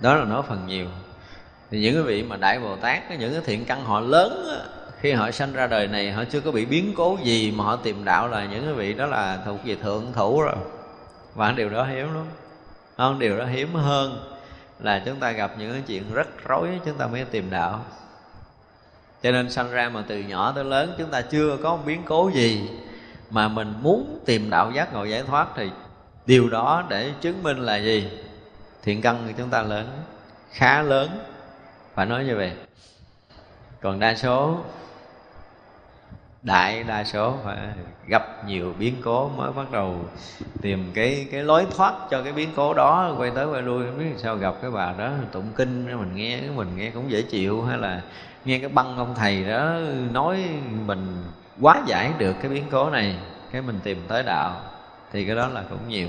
Đó 0.01 0.15
là 0.15 0.25
nói 0.25 0.43
phần 0.49 0.67
nhiều. 0.67 0.87
Thì 1.71 1.81
những 1.81 1.95
cái 1.95 2.03
vị 2.03 2.23
mà 2.23 2.37
đại 2.37 2.61
bồ 2.61 2.77
tát, 2.77 3.19
những 3.19 3.33
cái 3.33 3.43
thiện 3.45 3.65
căn 3.65 3.85
họ 3.85 4.01
lớn 4.01 4.45
khi 5.01 5.13
họ 5.13 5.31
sanh 5.31 5.53
ra 5.53 5.67
đời 5.67 5.87
này, 5.87 6.13
họ 6.13 6.25
chưa 6.25 6.41
có 6.41 6.51
bị 6.51 6.67
biến 6.67 6.93
cố 6.97 7.19
gì 7.23 7.51
mà 7.51 7.65
họ 7.65 7.77
tìm 7.77 8.05
đạo 8.05 8.29
là 8.29 8.45
những 8.45 8.65
cái 8.65 8.75
vị 8.75 8.95
đó 8.95 9.07
là 9.07 9.39
thuộc 9.45 9.61
về 9.65 9.77
thượng 9.77 10.13
thủ 10.13 10.43
rồi. 10.43 10.57
Và 11.35 11.53
điều 11.53 11.71
đó 11.71 11.85
hiếm 11.85 12.15
lắm. 12.15 12.25
Không, 12.97 13.19
điều 13.19 13.39
đó 13.39 13.45
hiếm 13.45 13.75
hơn 13.75 14.35
là 14.81 15.03
chúng 15.07 15.17
ta 15.17 15.31
gặp 15.31 15.53
những 15.59 15.73
cái 15.73 15.83
chuyện 15.87 16.13
rất 16.13 16.29
rối, 16.45 16.69
chúng 16.85 16.99
ta 16.99 17.07
mới 17.07 17.25
tìm 17.25 17.51
đạo 17.51 17.85
cho 19.23 19.31
nên 19.31 19.51
sanh 19.51 19.71
ra 19.71 19.89
mà 19.89 20.05
từ 20.09 20.19
nhỏ 20.19 20.53
tới 20.53 20.65
lớn 20.65 20.95
chúng 20.99 21.11
ta 21.11 21.21
chưa 21.21 21.57
có 21.63 21.79
biến 21.87 22.03
cố 22.05 22.31
gì. 22.35 22.71
Mà 23.31 23.49
mình 23.49 23.75
muốn 23.83 24.21
tìm 24.27 24.51
đạo 24.51 24.71
giác 24.71 24.93
ngộ 24.93 25.05
giải 25.05 25.23
thoát 25.23 25.49
thì 25.57 25.71
điều 26.27 26.49
đó 26.49 26.85
để 26.89 27.13
chứng 27.21 27.43
minh 27.43 27.59
là 27.59 27.77
gì? 27.77 28.11
Thiện 28.83 29.03
căn 29.03 29.23
của 29.27 29.33
chúng 29.39 29.49
ta 29.49 29.63
lớn, 29.63 29.89
khá 30.53 30.83
lớn. 30.83 31.09
Phải 31.95 32.07
nói 32.07 32.25
như 32.25 32.37
vậy. 32.37 32.53
Còn 33.81 34.01
đa 34.01 34.15
số 34.15 34.61
đại 36.43 36.85
đa 36.85 37.05
số 37.05 37.35
phải 37.45 37.57
gặp 38.07 38.47
nhiều 38.47 38.75
biến 38.79 38.95
cố 39.05 39.29
mới 39.29 39.53
bắt 39.53 39.71
đầu 39.73 39.97
tìm 40.63 40.91
cái 40.95 41.27
cái 41.33 41.43
lối 41.43 41.67
thoát 41.77 41.95
cho 42.11 42.23
cái 42.23 42.33
biến 42.33 42.49
cố 42.57 42.75
đó, 42.75 43.15
quay 43.19 43.31
tới 43.35 43.47
quay 43.47 43.63
lui. 43.63 43.87
Không 43.87 43.99
biết 43.99 44.13
sao 44.17 44.37
gặp 44.37 44.55
cái 44.63 44.71
bà 44.71 44.93
đó, 44.99 45.11
tụng 45.33 45.49
kinh, 45.57 45.87
mình 45.87 46.15
nghe 46.15 46.41
mình 46.41 46.77
nghe 46.77 46.91
cũng 46.91 47.11
dễ 47.11 47.23
chịu, 47.23 47.63
hay 47.63 47.79
là 47.79 48.03
nghe 48.45 48.59
cái 48.59 48.69
băng 48.69 48.97
ông 48.97 49.15
thầy 49.15 49.45
đó 49.45 49.75
nói 50.13 50.45
mình 50.87 51.23
quá 51.61 51.83
giải 51.87 52.13
được 52.19 52.35
cái 52.43 52.51
biến 52.51 52.65
cố 52.71 52.91
này, 52.91 53.17
cái 53.53 53.63
mình 53.63 53.81
tìm 53.83 53.99
tới 54.09 54.23
đạo, 54.23 54.61
thì 55.13 55.25
cái 55.25 55.37
đó 55.37 55.49
là 55.49 55.63
cũng 55.71 55.89
nhiều. 55.89 56.09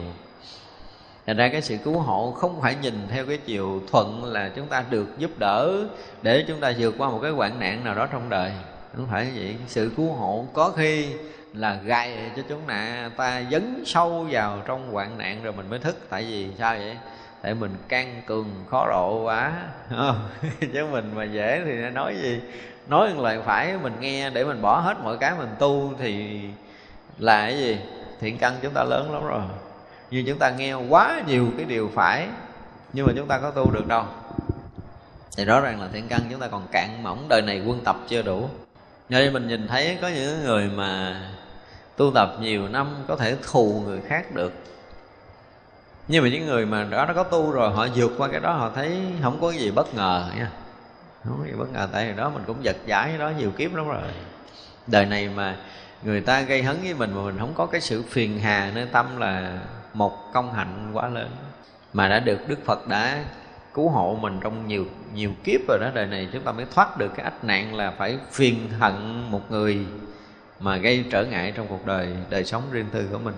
Thành 1.27 1.38
ra 1.38 1.47
cái 1.47 1.61
sự 1.61 1.77
cứu 1.77 1.99
hộ 1.99 2.32
không 2.32 2.61
phải 2.61 2.75
nhìn 2.82 3.07
theo 3.09 3.25
cái 3.25 3.38
chiều 3.38 3.82
thuận 3.91 4.23
là 4.23 4.49
chúng 4.55 4.67
ta 4.67 4.84
được 4.89 5.07
giúp 5.17 5.32
đỡ, 5.39 5.86
để 6.21 6.45
chúng 6.47 6.59
ta 6.59 6.73
vượt 6.77 6.95
qua 6.97 7.09
một 7.09 7.19
cái 7.21 7.32
hoạn 7.32 7.59
nạn 7.59 7.84
nào 7.84 7.95
đó 7.95 8.05
trong 8.05 8.30
đời 8.30 8.51
không 8.97 9.07
phải 9.11 9.31
vậy, 9.35 9.55
sự 9.67 9.91
cứu 9.97 10.13
hộ 10.13 10.45
có 10.53 10.73
khi 10.77 11.07
là 11.53 11.79
gài 11.85 12.31
cho 12.35 12.41
chúng 12.49 12.67
nạ 12.67 13.11
ta 13.17 13.41
dấn 13.51 13.83
sâu 13.85 14.27
vào 14.31 14.61
trong 14.65 14.91
hoạn 14.91 15.17
nạn 15.17 15.43
rồi 15.43 15.53
mình 15.53 15.69
mới 15.69 15.79
thức. 15.79 15.97
Tại 16.09 16.23
vì 16.23 16.47
sao 16.57 16.75
vậy? 16.75 16.97
Tại 17.41 17.53
mình 17.53 17.71
căng 17.87 18.21
cường, 18.25 18.47
khó 18.69 18.87
độ 18.89 19.23
quá. 19.23 19.53
Ờ, 19.89 20.15
chứ 20.73 20.85
mình 20.91 21.11
mà 21.15 21.23
dễ 21.23 21.61
thì 21.65 21.89
nói 21.89 22.15
gì? 22.21 22.41
Nói 22.87 23.13
một 23.13 23.23
lời 23.23 23.39
phải, 23.45 23.77
mình 23.83 23.93
nghe 23.99 24.29
để 24.29 24.45
mình 24.45 24.61
bỏ 24.61 24.79
hết 24.79 24.97
mọi 25.03 25.17
cái 25.17 25.33
mình 25.37 25.49
tu 25.59 25.93
thì 25.99 26.41
là 27.17 27.41
cái 27.41 27.57
gì? 27.57 27.77
Thiện 28.19 28.37
căn 28.37 28.53
chúng 28.61 28.73
ta 28.73 28.83
lớn 28.83 29.11
lắm 29.13 29.23
rồi. 29.27 29.41
Nhưng 30.11 30.25
chúng 30.25 30.37
ta 30.37 30.49
nghe 30.49 30.73
quá 30.73 31.21
nhiều 31.27 31.47
cái 31.57 31.65
điều 31.65 31.91
phải, 31.95 32.27
nhưng 32.93 33.07
mà 33.07 33.13
chúng 33.15 33.27
ta 33.27 33.39
có 33.39 33.51
tu 33.51 33.71
được 33.71 33.87
đâu. 33.87 34.03
Thì 35.37 35.45
rõ 35.45 35.59
ràng 35.59 35.81
là 35.81 35.87
thiện 35.93 36.07
căn 36.07 36.21
chúng 36.31 36.39
ta 36.39 36.47
còn 36.47 36.67
cạn 36.71 37.03
mỏng 37.03 37.25
đời 37.29 37.41
này 37.41 37.63
quân 37.65 37.81
tập 37.85 37.95
chưa 38.07 38.21
đủ 38.21 38.49
nên 39.10 39.34
mình 39.34 39.47
nhìn 39.47 39.68
thấy 39.68 39.97
có 40.01 40.07
những 40.07 40.43
người 40.43 40.70
mà 40.76 41.22
tu 41.97 42.12
tập 42.16 42.30
nhiều 42.41 42.68
năm 42.68 42.95
có 43.07 43.16
thể 43.16 43.36
thù 43.51 43.84
người 43.86 44.01
khác 44.07 44.36
được. 44.36 44.53
Nhưng 46.07 46.24
mà 46.24 46.30
những 46.30 46.45
người 46.45 46.66
mà 46.66 46.84
đó 46.84 47.05
nó 47.05 47.14
có 47.14 47.24
tu 47.24 47.51
rồi, 47.51 47.72
họ 47.72 47.88
vượt 47.95 48.12
qua 48.18 48.28
cái 48.28 48.39
đó, 48.39 48.53
họ 48.53 48.72
thấy 48.76 49.01
không 49.24 49.41
có 49.41 49.51
gì 49.51 49.72
bất 49.72 49.95
ngờ 49.95 50.26
nha. 50.38 50.51
Không 51.24 51.38
có 51.39 51.45
gì 51.45 51.53
bất 51.57 51.74
ngờ, 51.74 51.88
tại 51.91 52.07
vì 52.07 52.18
đó 52.18 52.30
mình 52.30 52.43
cũng 52.47 52.64
giật 52.64 52.76
giải 52.86 53.18
đó, 53.18 53.32
nhiều 53.38 53.51
kiếp 53.51 53.76
lắm 53.76 53.88
rồi. 53.88 54.01
Đời 54.88 55.05
này 55.05 55.30
mà 55.36 55.55
người 56.03 56.22
ta 56.22 56.41
gây 56.41 56.64
hấn 56.64 56.78
với 56.84 56.93
mình 56.93 57.12
mà 57.16 57.22
mình 57.22 57.38
không 57.39 57.53
có 57.53 57.66
cái 57.66 57.82
sự 57.82 58.03
phiền 58.10 58.39
hà 58.39 58.72
nơi 58.76 58.86
tâm 58.86 59.18
là 59.18 59.60
một 59.93 60.34
công 60.34 60.53
hạnh 60.53 60.89
quá 60.93 61.07
lớn. 61.07 61.30
Mà 61.93 62.07
đã 62.07 62.20
được 62.20 62.39
đức 62.47 62.66
phật 62.66 62.88
đã 62.88 63.24
cứu 63.80 63.89
hộ 63.89 64.17
mình 64.21 64.39
trong 64.41 64.67
nhiều 64.67 64.86
nhiều 65.13 65.32
kiếp 65.43 65.59
rồi 65.67 65.80
đó, 65.82 65.88
đời 65.93 66.07
này 66.07 66.27
chúng 66.34 66.43
ta 66.43 66.51
mới 66.51 66.65
thoát 66.75 66.97
được 66.97 67.11
cái 67.15 67.23
ách 67.23 67.43
nạn 67.43 67.75
là 67.75 67.91
phải 67.91 68.17
phiền 68.32 68.69
hận 68.80 69.23
một 69.32 69.51
người 69.51 69.80
mà 70.59 70.77
gây 70.77 71.05
trở 71.11 71.25
ngại 71.25 71.53
trong 71.55 71.67
cuộc 71.67 71.86
đời 71.86 72.13
đời 72.30 72.45
sống 72.45 72.63
riêng 72.71 72.86
tư 72.91 73.07
của 73.11 73.17
mình. 73.17 73.36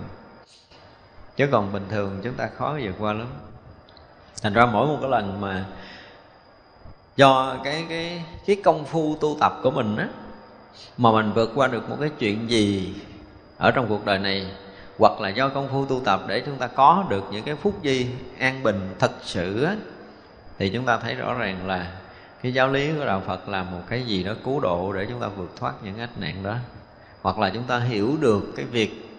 Chứ 1.36 1.48
còn 1.52 1.74
bình 1.74 1.86
thường 1.90 2.20
chúng 2.24 2.34
ta 2.34 2.50
khó 2.58 2.78
vượt 2.84 2.96
qua 3.00 3.14
lắm. 3.14 3.28
Thành 4.42 4.54
ra 4.54 4.66
mỗi 4.66 4.88
một 4.88 4.98
cái 5.02 5.10
lần 5.10 5.42
mà 5.42 5.66
do 7.16 7.56
cái 7.64 7.86
cái 7.90 8.24
cái 8.46 8.56
công 8.64 8.86
phu 8.86 9.16
tu 9.16 9.38
tập 9.40 9.54
của 9.64 9.72
mình 9.72 9.98
á, 9.98 10.08
mà 10.98 11.12
mình 11.12 11.32
vượt 11.34 11.52
qua 11.56 11.68
được 11.68 11.90
một 11.90 11.98
cái 12.00 12.10
chuyện 12.20 12.50
gì 12.50 12.96
ở 13.58 13.72
trong 13.72 13.86
cuộc 13.90 14.06
đời 14.06 14.20
này, 14.20 14.46
hoặc 15.00 15.22
là 15.22 15.30
do 15.30 15.50
công 15.50 15.70
phu 15.72 15.86
tu 15.86 16.00
tập 16.06 16.22
để 16.28 16.44
chúng 16.46 16.58
ta 16.58 16.68
có 16.68 17.06
được 17.10 17.24
những 17.32 17.44
cái 17.44 17.56
phút 17.56 17.84
giây 17.84 18.08
an 18.40 18.64
bình 18.64 18.96
thật 19.00 19.12
sự 19.22 19.64
á 19.64 19.76
thì 20.62 20.70
chúng 20.70 20.86
ta 20.86 20.98
thấy 20.98 21.16
rõ 21.16 21.34
ràng 21.34 21.68
là 21.68 21.88
cái 22.44 22.54
giáo 22.54 22.68
lý 22.68 22.92
của 22.98 23.06
đạo 23.06 23.22
Phật 23.28 23.50
là 23.50 23.64
một 23.64 23.82
cái 23.90 24.04
gì 24.04 24.24
đó 24.24 24.34
cứu 24.46 24.60
độ 24.60 24.94
để 24.94 25.06
chúng 25.10 25.20
ta 25.20 25.28
vượt 25.28 25.54
thoát 25.60 25.74
những 25.84 26.00
ách 26.00 26.18
nạn 26.20 26.44
đó. 26.44 26.56
Hoặc 27.22 27.40
là 27.40 27.50
chúng 27.50 27.64
ta 27.64 27.80
hiểu 27.80 28.18
được 28.20 28.54
cái 28.56 28.66
việc 28.66 29.10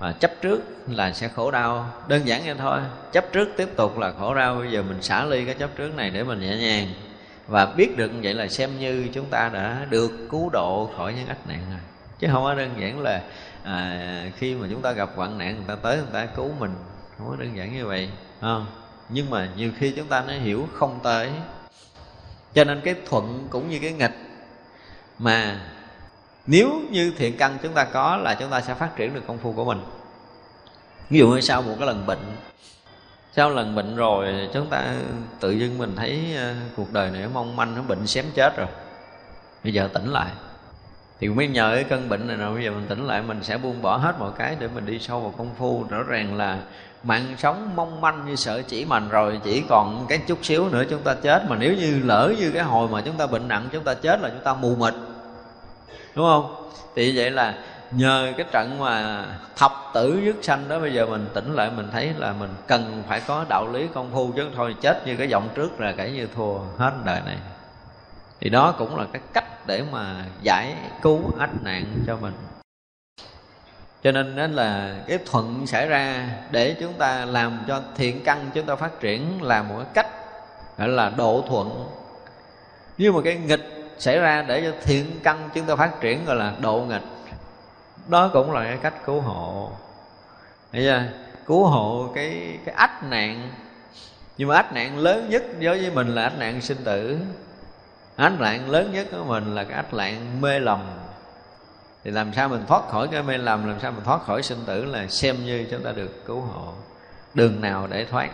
mà 0.00 0.12
chấp 0.12 0.30
trước 0.42 0.60
là 0.88 1.12
sẽ 1.12 1.28
khổ 1.28 1.50
đau. 1.50 1.92
Đơn 2.08 2.26
giản 2.26 2.42
vậy 2.44 2.54
thôi 2.58 2.80
chấp 3.12 3.24
trước 3.32 3.48
tiếp 3.56 3.68
tục 3.76 3.98
là 3.98 4.12
khổ 4.18 4.34
đau. 4.34 4.54
Bây 4.54 4.70
giờ 4.70 4.82
mình 4.82 5.02
xả 5.02 5.24
ly 5.24 5.44
cái 5.44 5.54
chấp 5.54 5.70
trước 5.76 5.94
này 5.96 6.10
để 6.10 6.24
mình 6.24 6.40
nhẹ 6.40 6.56
nhàng. 6.56 6.88
Và 7.46 7.66
biết 7.66 7.96
được 7.96 8.08
như 8.08 8.20
vậy 8.22 8.34
là 8.34 8.48
xem 8.48 8.78
như 8.78 9.08
chúng 9.12 9.26
ta 9.26 9.50
đã 9.52 9.86
được 9.90 10.10
cứu 10.30 10.50
độ 10.52 10.90
khỏi 10.96 11.14
những 11.14 11.26
ách 11.28 11.48
nạn 11.48 11.60
rồi. 11.70 11.80
Chứ 12.18 12.28
không 12.32 12.42
có 12.42 12.54
đơn 12.54 12.70
giản 12.78 13.00
là 13.00 13.22
à, 13.64 14.30
khi 14.36 14.54
mà 14.54 14.66
chúng 14.70 14.82
ta 14.82 14.92
gặp 14.92 15.10
hoạn 15.16 15.38
nạn 15.38 15.56
người 15.56 15.64
ta 15.68 15.74
tới 15.74 15.96
người 15.96 16.12
ta 16.12 16.26
cứu 16.26 16.50
mình. 16.58 16.74
Không 17.18 17.28
có 17.30 17.36
đơn 17.36 17.56
giản 17.56 17.74
như 17.76 17.86
vậy 17.86 18.08
không? 18.40 18.66
Nhưng 19.12 19.30
mà 19.30 19.48
nhiều 19.56 19.70
khi 19.78 19.90
chúng 19.90 20.06
ta 20.06 20.24
nó 20.26 20.32
hiểu 20.32 20.68
không 20.74 21.00
tới. 21.02 21.30
Cho 22.54 22.64
nên 22.64 22.80
cái 22.80 22.94
thuận 23.10 23.46
cũng 23.50 23.70
như 23.70 23.78
cái 23.82 23.92
nghịch. 23.92 24.16
Mà 25.18 25.60
nếu 26.46 26.80
như 26.90 27.12
thiện 27.18 27.36
căn 27.36 27.58
chúng 27.62 27.72
ta 27.72 27.84
có 27.84 28.16
là 28.16 28.34
chúng 28.34 28.50
ta 28.50 28.60
sẽ 28.60 28.74
phát 28.74 28.96
triển 28.96 29.14
được 29.14 29.22
công 29.26 29.38
phu 29.38 29.52
của 29.52 29.64
mình. 29.64 29.80
Ví 31.10 31.18
dụ 31.18 31.28
như 31.28 31.40
sau 31.40 31.62
một 31.62 31.74
cái 31.78 31.86
lần 31.86 32.06
bệnh. 32.06 32.36
Sau 33.32 33.50
lần 33.50 33.74
bệnh 33.74 33.96
rồi 33.96 34.48
chúng 34.52 34.70
ta 34.70 34.94
tự 35.40 35.50
dưng 35.50 35.78
mình 35.78 35.96
thấy 35.96 36.34
ờ, 36.36 36.54
cuộc 36.76 36.92
đời 36.92 37.10
này 37.10 37.28
mong 37.34 37.56
manh, 37.56 37.74
nó 37.74 37.82
bệnh 37.82 38.06
xém 38.06 38.24
chết 38.34 38.56
rồi. 38.56 38.66
Bây 39.64 39.72
giờ 39.72 39.88
tỉnh 39.92 40.12
lại. 40.12 40.30
Thì 41.20 41.28
mới 41.28 41.48
nhờ 41.48 41.72
cái 41.74 41.84
cơn 41.84 42.08
bệnh 42.08 42.26
này 42.26 42.36
nào 42.36 42.52
bây 42.52 42.64
giờ 42.64 42.70
mình 42.70 42.86
tỉnh 42.88 43.06
lại, 43.06 43.22
mình 43.22 43.42
sẽ 43.42 43.58
buông 43.58 43.82
bỏ 43.82 43.96
hết 43.96 44.14
mọi 44.18 44.30
cái 44.38 44.56
để 44.60 44.68
mình 44.74 44.86
đi 44.86 44.98
sâu 44.98 45.20
vào 45.20 45.34
công 45.38 45.54
phu. 45.58 45.84
Rõ 45.88 46.02
ràng 46.02 46.36
là 46.36 46.58
mạng 47.02 47.34
sống 47.38 47.70
mong 47.76 48.00
manh 48.00 48.26
như 48.26 48.36
sợ 48.36 48.62
chỉ 48.62 48.84
mành 48.84 49.08
rồi, 49.08 49.40
chỉ 49.44 49.62
còn 49.68 50.06
cái 50.08 50.18
chút 50.18 50.38
xíu 50.42 50.68
nữa 50.68 50.84
chúng 50.90 51.02
ta 51.02 51.14
chết. 51.14 51.42
Mà 51.48 51.56
nếu 51.56 51.74
như 51.74 52.00
lỡ 52.04 52.32
như 52.38 52.50
cái 52.50 52.62
hồi 52.62 52.88
mà 52.88 53.00
chúng 53.00 53.16
ta 53.16 53.26
bệnh 53.26 53.48
nặng, 53.48 53.68
chúng 53.72 53.84
ta 53.84 53.94
chết 53.94 54.20
là 54.20 54.28
chúng 54.28 54.44
ta 54.44 54.54
mù 54.54 54.74
mịt. 54.76 54.94
Đúng 56.14 56.26
không? 56.26 56.70
Thì 56.96 57.16
vậy 57.16 57.30
là 57.30 57.54
nhờ 57.90 58.32
cái 58.36 58.46
trận 58.52 58.78
mà 58.78 59.24
thập 59.56 59.72
tử 59.94 60.20
dứt 60.24 60.36
sanh 60.42 60.68
đó, 60.68 60.78
bây 60.78 60.94
giờ 60.94 61.06
mình 61.06 61.26
tỉnh 61.34 61.54
lại, 61.54 61.70
mình 61.76 61.88
thấy 61.92 62.14
là 62.16 62.32
mình 62.32 62.50
cần 62.66 63.02
phải 63.08 63.20
có 63.20 63.44
đạo 63.48 63.72
lý 63.72 63.86
công 63.94 64.10
phu, 64.12 64.32
chứ 64.36 64.48
thôi 64.56 64.74
chết 64.80 65.06
như 65.06 65.16
cái 65.16 65.28
giọng 65.28 65.48
trước 65.54 65.80
là 65.80 65.92
kể 65.92 66.10
như 66.10 66.28
thua 66.36 66.58
hết 66.78 66.92
đời 67.04 67.20
này. 67.26 67.36
Thì 68.40 68.50
đó 68.50 68.74
cũng 68.78 68.96
là 68.96 69.04
cái 69.12 69.22
cách 69.32 69.66
để 69.66 69.82
mà 69.92 70.24
giải 70.42 70.74
cứu 71.02 71.20
ách 71.38 71.62
nạn 71.62 71.84
cho 72.06 72.16
mình 72.16 72.32
cho 74.02 74.12
nên 74.12 74.36
đó 74.36 74.46
là 74.46 74.94
cái 75.06 75.18
thuận 75.26 75.66
xảy 75.66 75.86
ra 75.86 76.28
để 76.50 76.76
chúng 76.80 76.92
ta 76.92 77.24
làm 77.24 77.64
cho 77.68 77.80
thiện 77.96 78.24
căn 78.24 78.50
chúng 78.54 78.66
ta 78.66 78.76
phát 78.76 79.00
triển 79.00 79.42
là 79.42 79.62
một 79.62 79.84
cách 79.94 80.06
gọi 80.78 80.88
là 80.88 81.10
độ 81.16 81.44
thuận. 81.48 81.86
Nhưng 82.98 83.14
mà 83.14 83.20
cái 83.24 83.36
nghịch 83.36 83.92
xảy 83.98 84.18
ra 84.18 84.42
để 84.42 84.62
cho 84.62 84.72
thiện 84.84 85.20
căn 85.22 85.48
chúng 85.54 85.66
ta 85.66 85.76
phát 85.76 86.00
triển 86.00 86.24
gọi 86.24 86.36
là 86.36 86.52
độ 86.60 86.80
nghịch. 86.88 87.02
Đó 88.08 88.30
cũng 88.32 88.52
là 88.52 88.64
cái 88.64 88.78
cách 88.82 88.94
cứu 89.04 89.20
hộ. 89.20 89.70
Thấy 90.72 90.82
chưa? 90.82 91.02
cứu 91.46 91.66
hộ 91.66 92.08
cái 92.14 92.58
cái 92.64 92.74
ách 92.74 93.02
nạn. 93.10 93.48
Nhưng 94.38 94.48
mà 94.48 94.56
ách 94.56 94.72
nạn 94.72 94.98
lớn 94.98 95.30
nhất 95.30 95.42
đối 95.60 95.78
với 95.82 95.90
mình 95.90 96.14
là 96.14 96.22
ách 96.22 96.38
nạn 96.38 96.60
sinh 96.60 96.84
tử. 96.84 97.18
Ách 98.16 98.40
nạn 98.40 98.70
lớn 98.70 98.92
nhất 98.92 99.06
của 99.12 99.24
mình 99.24 99.54
là 99.54 99.64
cái 99.64 99.76
ách 99.76 99.94
nạn 99.94 100.40
mê 100.40 100.58
lầm 100.58 100.80
thì 102.04 102.10
làm 102.10 102.32
sao 102.32 102.48
mình 102.48 102.64
thoát 102.66 102.88
khỏi 102.88 103.08
cái 103.08 103.22
mê 103.22 103.38
lầm, 103.38 103.68
làm 103.68 103.80
sao 103.80 103.92
mình 103.92 104.04
thoát 104.04 104.22
khỏi 104.22 104.42
sinh 104.42 104.58
tử 104.66 104.84
là 104.84 105.06
xem 105.08 105.44
như 105.44 105.66
chúng 105.70 105.82
ta 105.82 105.92
được 105.92 106.26
cứu 106.26 106.40
hộ. 106.40 106.72
Đường 107.34 107.60
nào 107.60 107.86
để 107.86 108.04
thoát, 108.04 108.30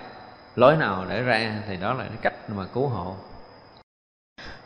lối 0.57 0.77
nào 0.77 1.07
để 1.09 1.23
ra 1.23 1.63
thì 1.69 1.77
đó 1.77 1.95
là 1.95 2.05
cái 2.05 2.19
cách 2.23 2.51
mà 2.51 2.65
cứu 2.75 2.89
hộ. 2.89 3.17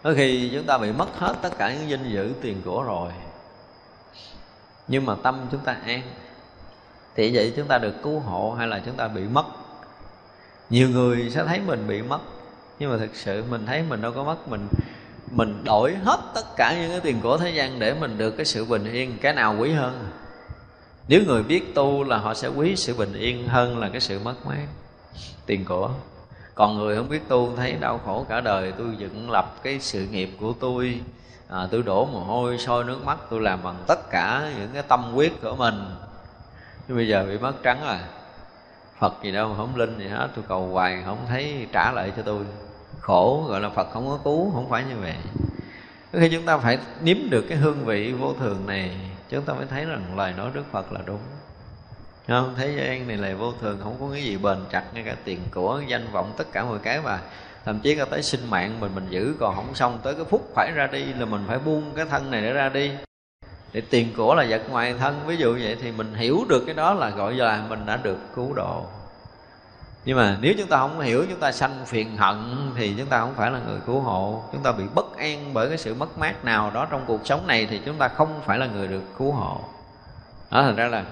Đôi 0.02 0.14
khi 0.14 0.50
chúng 0.54 0.66
ta 0.66 0.78
bị 0.78 0.92
mất 0.92 1.08
hết 1.18 1.34
tất 1.42 1.50
cả 1.58 1.74
những 1.74 1.90
danh 1.90 2.10
dự 2.12 2.32
tiền 2.42 2.62
của 2.64 2.82
rồi, 2.82 3.12
Nhưng 4.88 5.06
mà 5.06 5.14
tâm 5.22 5.46
chúng 5.50 5.60
ta 5.60 5.76
an. 5.86 6.02
Thì 7.14 7.34
vậy 7.34 7.52
chúng 7.56 7.68
ta 7.68 7.78
được 7.78 7.94
cứu 8.02 8.18
hộ 8.20 8.54
hay 8.58 8.66
là 8.68 8.82
chúng 8.86 8.96
ta 8.96 9.08
bị 9.08 9.22
mất? 9.22 9.44
Nhiều 10.70 10.88
người 10.88 11.30
sẽ 11.30 11.44
thấy 11.44 11.60
mình 11.60 11.86
bị 11.86 12.02
mất, 12.02 12.20
Nhưng 12.78 12.90
mà 12.90 12.98
thực 12.98 13.16
sự 13.16 13.44
mình 13.50 13.66
thấy 13.66 13.82
mình 13.82 14.00
đâu 14.00 14.12
có 14.12 14.24
mất, 14.24 14.48
Mình 14.48 14.68
mình 15.30 15.64
đổi 15.64 15.94
hết 15.94 16.20
tất 16.34 16.56
cả 16.56 16.76
những 16.80 16.90
cái 16.90 17.00
tiền 17.00 17.20
của 17.20 17.36
thế 17.36 17.50
gian 17.50 17.78
Để 17.78 17.94
mình 17.94 18.18
được 18.18 18.30
cái 18.30 18.46
sự 18.46 18.64
bình 18.64 18.92
yên 18.92 19.18
Cái 19.20 19.32
nào 19.32 19.56
quý 19.58 19.72
hơn. 19.72 20.08
Nếu 21.08 21.22
người 21.26 21.42
biết 21.42 21.74
tu 21.74 22.04
là 22.04 22.16
họ 22.16 22.34
sẽ 22.34 22.48
quý 22.48 22.76
sự 22.76 22.94
bình 22.94 23.12
yên 23.12 23.48
Hơn 23.48 23.78
là 23.78 23.88
cái 23.88 24.00
sự 24.00 24.18
mất 24.18 24.46
mát 24.46 24.66
Tiền 25.46 25.64
của. 25.64 25.90
Còn 26.54 26.78
người 26.78 26.96
không 26.96 27.08
biết 27.08 27.28
tu 27.28 27.56
thấy 27.56 27.72
đau 27.72 28.00
khổ 28.04 28.26
cả 28.28 28.40
đời 28.40 28.72
tôi 28.78 28.88
dựng 28.98 29.30
lập 29.30 29.54
cái 29.62 29.80
sự 29.80 30.06
nghiệp 30.06 30.30
của 30.40 30.52
tôi 30.60 31.00
à, 31.50 31.68
tôi 31.70 31.82
đổ 31.82 32.06
mồ 32.06 32.20
hôi 32.20 32.58
sôi 32.58 32.84
nước 32.84 33.04
mắt 33.04 33.18
tôi 33.30 33.40
làm 33.40 33.62
bằng 33.62 33.76
tất 33.86 34.10
cả 34.10 34.52
những 34.58 34.70
cái 34.74 34.82
tâm 34.82 35.12
quyết 35.14 35.42
của 35.42 35.56
mình. 35.56 35.84
Nhưng 36.88 36.96
bây 36.96 37.08
giờ 37.08 37.24
bị 37.28 37.38
mất 37.38 37.52
trắng 37.62 37.80
rồi. 37.86 37.98
Phật 38.98 39.14
gì 39.22 39.32
đâu 39.32 39.54
không 39.56 39.76
linh 39.76 39.98
gì 39.98 40.08
hết 40.08 40.28
tôi 40.34 40.44
cầu 40.48 40.66
hoài 40.66 41.02
không 41.04 41.18
thấy 41.28 41.66
trả 41.72 41.92
lại 41.92 42.12
cho 42.16 42.22
tôi 42.22 42.44
khổ, 43.10 43.44
gọi 43.48 43.60
là 43.60 43.68
phật 43.68 43.90
không 43.92 44.08
có 44.08 44.18
cứu, 44.24 44.50
không 44.54 44.70
phải 44.70 44.84
như 44.84 44.94
vậy. 45.00 45.14
Khi 46.12 46.28
chúng 46.32 46.46
ta 46.46 46.58
phải 46.58 46.78
nếm 47.02 47.16
được 47.30 47.44
cái 47.48 47.58
hương 47.58 47.84
vị 47.84 48.12
vô 48.12 48.34
thường 48.40 48.66
này, 48.66 48.96
chúng 49.28 49.42
ta 49.42 49.54
mới 49.54 49.66
thấy 49.70 49.84
rằng 49.84 50.16
lời 50.16 50.32
nói 50.36 50.50
đức 50.54 50.62
phật 50.72 50.92
là 50.92 51.00
đúng. 51.06 51.20
Không? 52.28 52.54
Thế 52.56 52.74
gian 52.76 53.08
này 53.08 53.16
là 53.16 53.34
vô 53.34 53.52
thường, 53.60 53.78
không 53.82 53.96
có 54.00 54.06
cái 54.12 54.24
gì 54.24 54.36
bền 54.36 54.58
chặt, 54.70 54.84
ngay 54.94 55.02
cả 55.06 55.16
tiền 55.24 55.40
của, 55.54 55.82
danh 55.86 56.06
vọng, 56.12 56.32
tất 56.36 56.44
cả 56.52 56.64
mọi 56.64 56.78
cái 56.78 57.00
mà 57.00 57.18
thậm 57.64 57.78
chí 57.80 57.94
có 57.94 58.04
tới 58.04 58.22
sinh 58.22 58.50
mạng 58.50 58.80
mình 58.80 58.94
mình 58.94 59.06
giữ, 59.10 59.34
còn 59.40 59.56
không 59.56 59.74
xong, 59.74 59.98
tới 60.02 60.14
cái 60.14 60.24
phút 60.24 60.52
phải 60.54 60.72
ra 60.74 60.86
đi, 60.86 61.04
là 61.04 61.24
mình 61.24 61.44
phải 61.46 61.58
buông 61.58 61.92
cái 61.96 62.04
thân 62.04 62.30
này 62.30 62.42
để 62.42 62.52
ra 62.52 62.68
đi. 62.68 62.90
Để 63.72 63.82
tiền 63.90 64.08
của 64.16 64.34
là 64.34 64.46
vật 64.48 64.62
ngoài 64.70 64.94
thân, 64.98 65.20
ví 65.26 65.36
dụ 65.36 65.52
vậy 65.52 65.76
thì 65.82 65.92
mình 65.92 66.14
hiểu 66.14 66.44
được 66.48 66.62
cái 66.66 66.74
đó 66.74 66.94
là 66.94 67.10
gọi 67.10 67.34
là 67.34 67.64
mình 67.68 67.86
đã 67.86 67.96
được 67.96 68.18
cứu 68.34 68.52
độ 68.54 68.86
nhưng 70.04 70.16
mà 70.16 70.38
nếu 70.40 70.54
chúng 70.58 70.66
ta 70.66 70.78
không 70.78 71.00
hiểu, 71.00 71.26
chúng 71.30 71.40
ta 71.40 71.52
sanh 71.52 71.86
phiền 71.86 72.16
hận, 72.16 72.70
thì 72.76 72.94
chúng 72.98 73.06
ta 73.06 73.20
không 73.20 73.34
phải 73.34 73.50
là 73.50 73.60
người 73.66 73.80
cứu 73.86 74.00
hộ. 74.00 74.44
Chúng 74.52 74.62
ta 74.62 74.72
bị 74.72 74.84
bất 74.94 75.16
an 75.16 75.54
bởi 75.54 75.68
cái 75.68 75.78
sự 75.78 75.94
mất 75.94 76.18
mát 76.18 76.44
nào 76.44 76.70
đó 76.70 76.86
trong 76.90 77.04
cuộc 77.06 77.26
sống 77.26 77.46
này, 77.46 77.66
thì 77.70 77.80
chúng 77.86 77.96
ta 77.96 78.08
không 78.08 78.40
phải 78.46 78.58
là 78.58 78.66
người 78.66 78.88
được 78.88 79.02
cứu 79.18 79.32
hộ. 79.32 79.60
Đó, 80.50 80.62
thành 80.62 80.76
ra 80.76 80.86
là 80.86 81.04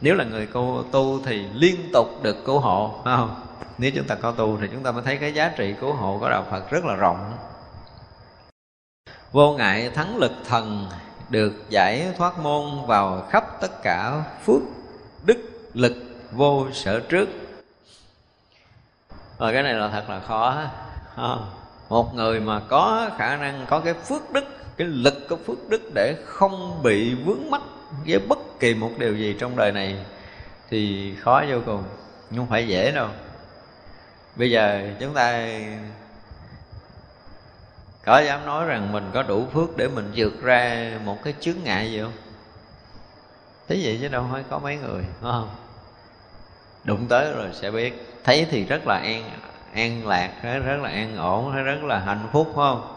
nếu 0.00 0.14
là 0.14 0.24
người 0.24 0.48
cô 0.52 0.82
tu 0.82 1.20
thì 1.24 1.46
liên 1.52 1.90
tục 1.92 2.22
được 2.22 2.44
cứu 2.44 2.58
hộ, 2.58 2.94
phải 3.04 3.16
không? 3.16 3.34
Nếu 3.78 3.90
chúng 3.94 4.06
ta 4.06 4.14
có 4.14 4.30
tu 4.30 4.58
thì 4.60 4.68
chúng 4.72 4.82
ta 4.82 4.92
mới 4.92 5.02
thấy 5.02 5.16
cái 5.16 5.34
giá 5.34 5.52
trị 5.56 5.74
cứu 5.80 5.92
hộ 5.92 6.18
của 6.20 6.30
đạo 6.30 6.44
phật 6.50 6.70
rất 6.70 6.84
là 6.84 6.94
rộng. 6.94 7.32
Vô 9.32 9.52
ngại 9.52 9.90
thắng 9.94 10.16
lực 10.16 10.32
thần 10.48 10.86
được 11.28 11.52
giải 11.68 12.12
thoát 12.18 12.38
môn 12.38 12.86
vào 12.86 13.26
khắp 13.30 13.60
tất 13.60 13.82
cả 13.82 14.24
phước 14.46 14.62
đức 15.24 15.36
lực 15.74 15.94
vô 16.32 16.66
sở 16.72 17.00
trước 17.00 17.28
rồi 19.38 19.52
cái 19.52 19.62
này 19.62 19.74
là 19.74 19.88
thật 19.88 20.10
là 20.10 20.20
khó 20.20 20.62
ờ, 21.16 21.40
một 21.88 22.14
người 22.14 22.40
mà 22.40 22.60
có 22.68 23.10
khả 23.18 23.36
năng, 23.36 23.66
có 23.68 23.80
cái 23.80 23.94
phước 23.94 24.32
đức, 24.32 24.44
cái 24.76 24.86
lực 24.86 25.14
của 25.28 25.36
phước 25.36 25.68
đức 25.68 25.82
để 25.94 26.16
không 26.26 26.82
bị 26.82 27.14
vướng 27.14 27.50
mắc 27.50 27.60
với 28.06 28.18
bất 28.18 28.38
kỳ 28.60 28.74
một 28.74 28.90
điều 28.98 29.16
gì 29.16 29.36
trong 29.40 29.56
đời 29.56 29.72
này 29.72 29.96
thì 30.70 31.14
khó 31.20 31.44
vô 31.48 31.58
cùng 31.66 31.82
không 32.36 32.46
phải 32.46 32.68
dễ 32.68 32.92
đâu. 32.92 33.08
Bây 34.36 34.50
giờ 34.50 34.90
chúng 35.00 35.14
ta 35.14 35.48
có 38.04 38.18
dám 38.18 38.46
nói 38.46 38.66
rằng 38.66 38.92
mình 38.92 39.10
có 39.14 39.22
đủ 39.22 39.46
phước 39.52 39.76
để 39.76 39.88
mình 39.88 40.12
vượt 40.16 40.42
ra 40.42 40.92
một 41.04 41.24
cái 41.24 41.34
chướng 41.40 41.56
ngại 41.64 41.92
gì 41.92 42.00
không? 42.00 42.12
Thế 43.68 43.80
vậy 43.82 43.98
chứ 44.00 44.08
đâu 44.08 44.24
phải 44.32 44.42
có 44.50 44.58
mấy 44.58 44.76
người, 44.76 45.02
phải 45.02 45.32
không? 45.32 45.48
Đụng 46.84 47.06
tới 47.08 47.32
rồi 47.32 47.48
sẽ 47.52 47.70
biết. 47.70 48.06
Thấy 48.24 48.46
thì 48.50 48.64
rất 48.64 48.86
là 48.86 48.98
an 48.98 49.30
an 49.74 50.06
lạc 50.06 50.30
rất 50.42 50.82
là 50.82 50.88
an 50.88 51.16
ổn 51.16 51.64
rất 51.64 51.84
là 51.84 51.98
hạnh 51.98 52.28
phúc, 52.32 52.46
phải 52.46 52.54
không? 52.54 52.96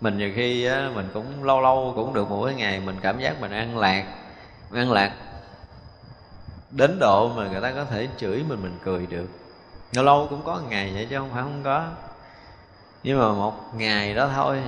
Mình 0.00 0.18
nhiều 0.18 0.32
khi 0.34 0.68
mình 0.94 1.08
cũng 1.14 1.44
lâu 1.44 1.60
lâu 1.60 1.92
cũng 1.96 2.14
được 2.14 2.30
một 2.30 2.44
cái 2.46 2.54
ngày 2.54 2.80
mình 2.80 2.96
cảm 3.02 3.18
giác 3.18 3.40
mình 3.40 3.50
an 3.50 3.78
lạc 3.78 4.04
an 4.72 4.92
lạc 4.92 5.12
đến 6.70 6.98
độ 6.98 7.28
mà 7.28 7.48
người 7.48 7.60
ta 7.60 7.72
có 7.72 7.84
thể 7.84 8.08
chửi 8.16 8.44
mình 8.48 8.62
mình 8.62 8.78
cười 8.84 9.06
được. 9.06 9.28
Lâu 9.92 10.04
lâu 10.04 10.26
cũng 10.30 10.42
có 10.44 10.60
ngày 10.68 10.90
vậy 10.94 11.06
chứ 11.10 11.18
không 11.18 11.30
phải 11.32 11.42
không 11.42 11.60
có. 11.64 11.86
Nhưng 13.02 13.18
mà 13.18 13.32
một 13.32 13.74
ngày 13.74 14.14
đó 14.14 14.30
thôi, 14.34 14.58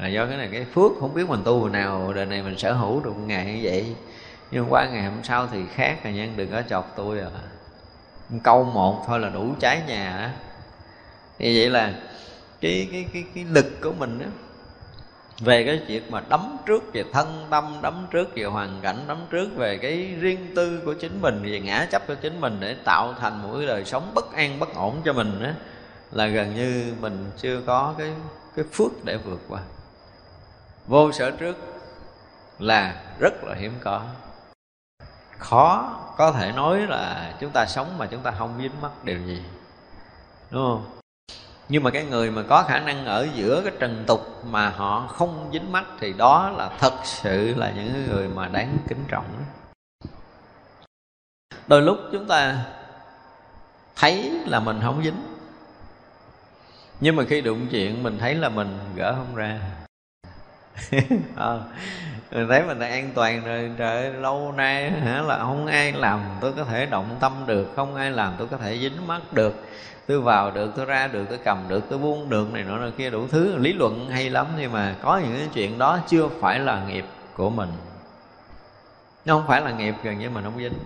là 0.00 0.08
do 0.08 0.26
cái 0.26 0.36
này, 0.36 0.48
cái 0.52 0.66
phước 0.74 0.92
không 1.00 1.14
biết 1.14 1.28
mình 1.28 1.42
tu 1.44 1.68
nào, 1.68 2.12
đời 2.12 2.26
này 2.26 2.42
mình 2.42 2.58
sở 2.58 2.72
hữu 2.72 3.00
được 3.00 3.16
một 3.16 3.24
ngày 3.26 3.44
như 3.44 3.60
vậy. 3.62 3.94
Nhưng 4.50 4.66
qua 4.70 4.88
ngày 4.92 5.04
hôm 5.04 5.24
sau 5.24 5.46
thì 5.52 5.58
khác 5.74 6.04
rồi 6.04 6.12
nhân 6.12 6.32
đừng 6.36 6.50
có 6.50 6.62
chọc 6.62 6.92
tôi 6.96 7.20
à 7.20 7.26
câu 8.40 8.64
một 8.64 9.04
thôi 9.06 9.20
là 9.20 9.28
đủ 9.28 9.54
cháy 9.60 9.82
nhà 9.86 10.16
á. 10.16 10.32
Thì 11.38 11.58
vậy 11.58 11.70
là 11.70 11.94
cái 12.60 12.88
cái 12.92 13.06
cái 13.12 13.24
cái 13.34 13.44
lực 13.44 13.66
của 13.82 13.92
mình 13.92 14.18
đó 14.18 14.26
về 15.40 15.64
cái 15.64 15.80
chuyện 15.88 16.02
mà 16.10 16.22
đấm 16.28 16.56
trước 16.66 16.92
về 16.92 17.04
thân 17.12 17.46
tâm, 17.50 17.78
đấm 17.82 18.06
trước 18.10 18.34
về 18.34 18.44
hoàn 18.44 18.80
cảnh, 18.82 19.04
đấm 19.06 19.26
trước 19.30 19.48
về 19.56 19.78
cái 19.78 20.14
riêng 20.20 20.52
tư 20.56 20.80
của 20.84 20.94
chính 20.94 21.22
mình, 21.22 21.42
về 21.42 21.60
ngã 21.60 21.86
chấp 21.90 22.06
của 22.06 22.14
chính 22.14 22.40
mình 22.40 22.56
để 22.60 22.76
tạo 22.84 23.14
thành 23.20 23.42
một 23.42 23.48
cái 23.58 23.66
đời 23.66 23.84
sống 23.84 24.10
bất 24.14 24.32
an, 24.32 24.58
bất 24.58 24.74
ổn 24.74 25.00
cho 25.04 25.12
mình 25.12 25.42
á, 25.42 25.54
là 26.12 26.26
gần 26.26 26.54
như 26.54 26.94
mình 27.00 27.30
chưa 27.38 27.60
có 27.66 27.94
cái 27.98 28.12
cái 28.56 28.64
phước 28.72 29.04
để 29.04 29.16
vượt 29.16 29.40
qua. 29.48 29.60
Vô 30.86 31.12
sở 31.12 31.30
trước 31.30 31.56
là 32.58 33.02
rất 33.18 33.44
là 33.44 33.54
hiếm 33.54 33.72
có 33.80 34.02
khó 35.42 35.98
có 36.16 36.32
thể 36.32 36.52
nói 36.52 36.80
là 36.80 37.34
chúng 37.40 37.50
ta 37.50 37.66
sống 37.66 37.98
mà 37.98 38.06
chúng 38.06 38.20
ta 38.20 38.30
không 38.38 38.58
dính 38.62 38.80
mắc 38.82 39.04
điều 39.04 39.18
gì 39.18 39.42
đúng 40.50 40.62
không? 40.62 40.84
Nhưng 41.68 41.82
mà 41.82 41.90
cái 41.90 42.04
người 42.04 42.30
mà 42.30 42.42
có 42.48 42.62
khả 42.62 42.78
năng 42.80 43.04
ở 43.04 43.28
giữa 43.34 43.62
cái 43.64 43.72
trần 43.78 44.04
tục 44.06 44.44
mà 44.44 44.68
họ 44.68 45.06
không 45.06 45.50
dính 45.52 45.72
mắt 45.72 45.84
thì 46.00 46.12
đó 46.12 46.50
là 46.50 46.70
thật 46.78 46.92
sự 47.04 47.54
là 47.54 47.72
những 47.76 48.06
người 48.06 48.28
mà 48.28 48.48
đáng 48.48 48.78
kính 48.88 49.04
trọng. 49.08 49.24
Đôi 51.66 51.82
lúc 51.82 51.98
chúng 52.12 52.26
ta 52.26 52.64
thấy 53.96 54.30
là 54.46 54.60
mình 54.60 54.80
không 54.82 55.02
dính 55.04 55.32
nhưng 57.04 57.16
mà 57.16 57.24
khi 57.28 57.40
đụng 57.40 57.66
chuyện 57.70 58.02
mình 58.02 58.18
thấy 58.18 58.34
là 58.34 58.48
mình 58.48 58.78
gỡ 58.96 59.14
không 59.14 59.34
ra. 59.34 59.60
À, 61.36 61.58
mình 62.32 62.48
thấy 62.48 62.62
mình 62.62 62.78
đã 62.78 62.86
an 62.86 63.10
toàn 63.14 63.44
rồi, 63.44 63.70
trời 63.78 64.12
lâu 64.12 64.52
nay 64.56 64.90
hả, 64.90 65.22
là 65.22 65.38
không 65.38 65.66
ai 65.66 65.92
làm 65.92 66.20
tôi 66.40 66.52
có 66.52 66.64
thể 66.64 66.86
động 66.86 67.16
tâm 67.20 67.32
được, 67.46 67.72
không 67.76 67.94
ai 67.94 68.10
làm 68.10 68.34
tôi 68.38 68.46
có 68.46 68.56
thể 68.56 68.78
dính 68.78 69.06
mắt 69.06 69.32
được. 69.32 69.54
Tôi 70.06 70.20
vào 70.20 70.50
được, 70.50 70.72
tôi 70.76 70.86
ra 70.86 71.06
được, 71.06 71.24
tôi 71.28 71.38
cầm 71.38 71.64
được, 71.68 71.84
tôi 71.90 71.98
buông 71.98 72.30
được 72.30 72.52
này 72.52 72.62
nọ 72.62 72.78
này 72.78 72.90
kia, 72.96 73.10
đủ 73.10 73.26
thứ. 73.28 73.56
Lý 73.56 73.72
luận 73.72 74.10
hay 74.10 74.30
lắm, 74.30 74.46
nhưng 74.58 74.72
mà 74.72 74.94
có 75.02 75.18
những 75.18 75.38
cái 75.38 75.48
chuyện 75.54 75.78
đó 75.78 75.98
chưa 76.08 76.28
phải 76.40 76.58
là 76.58 76.84
nghiệp 76.88 77.04
của 77.36 77.50
mình. 77.50 77.72
Nó 79.24 79.34
không 79.34 79.46
phải 79.48 79.60
là 79.60 79.70
nghiệp, 79.70 79.94
gần 80.02 80.18
như 80.18 80.30
mình 80.30 80.44
không 80.44 80.58
dính. 80.58 80.78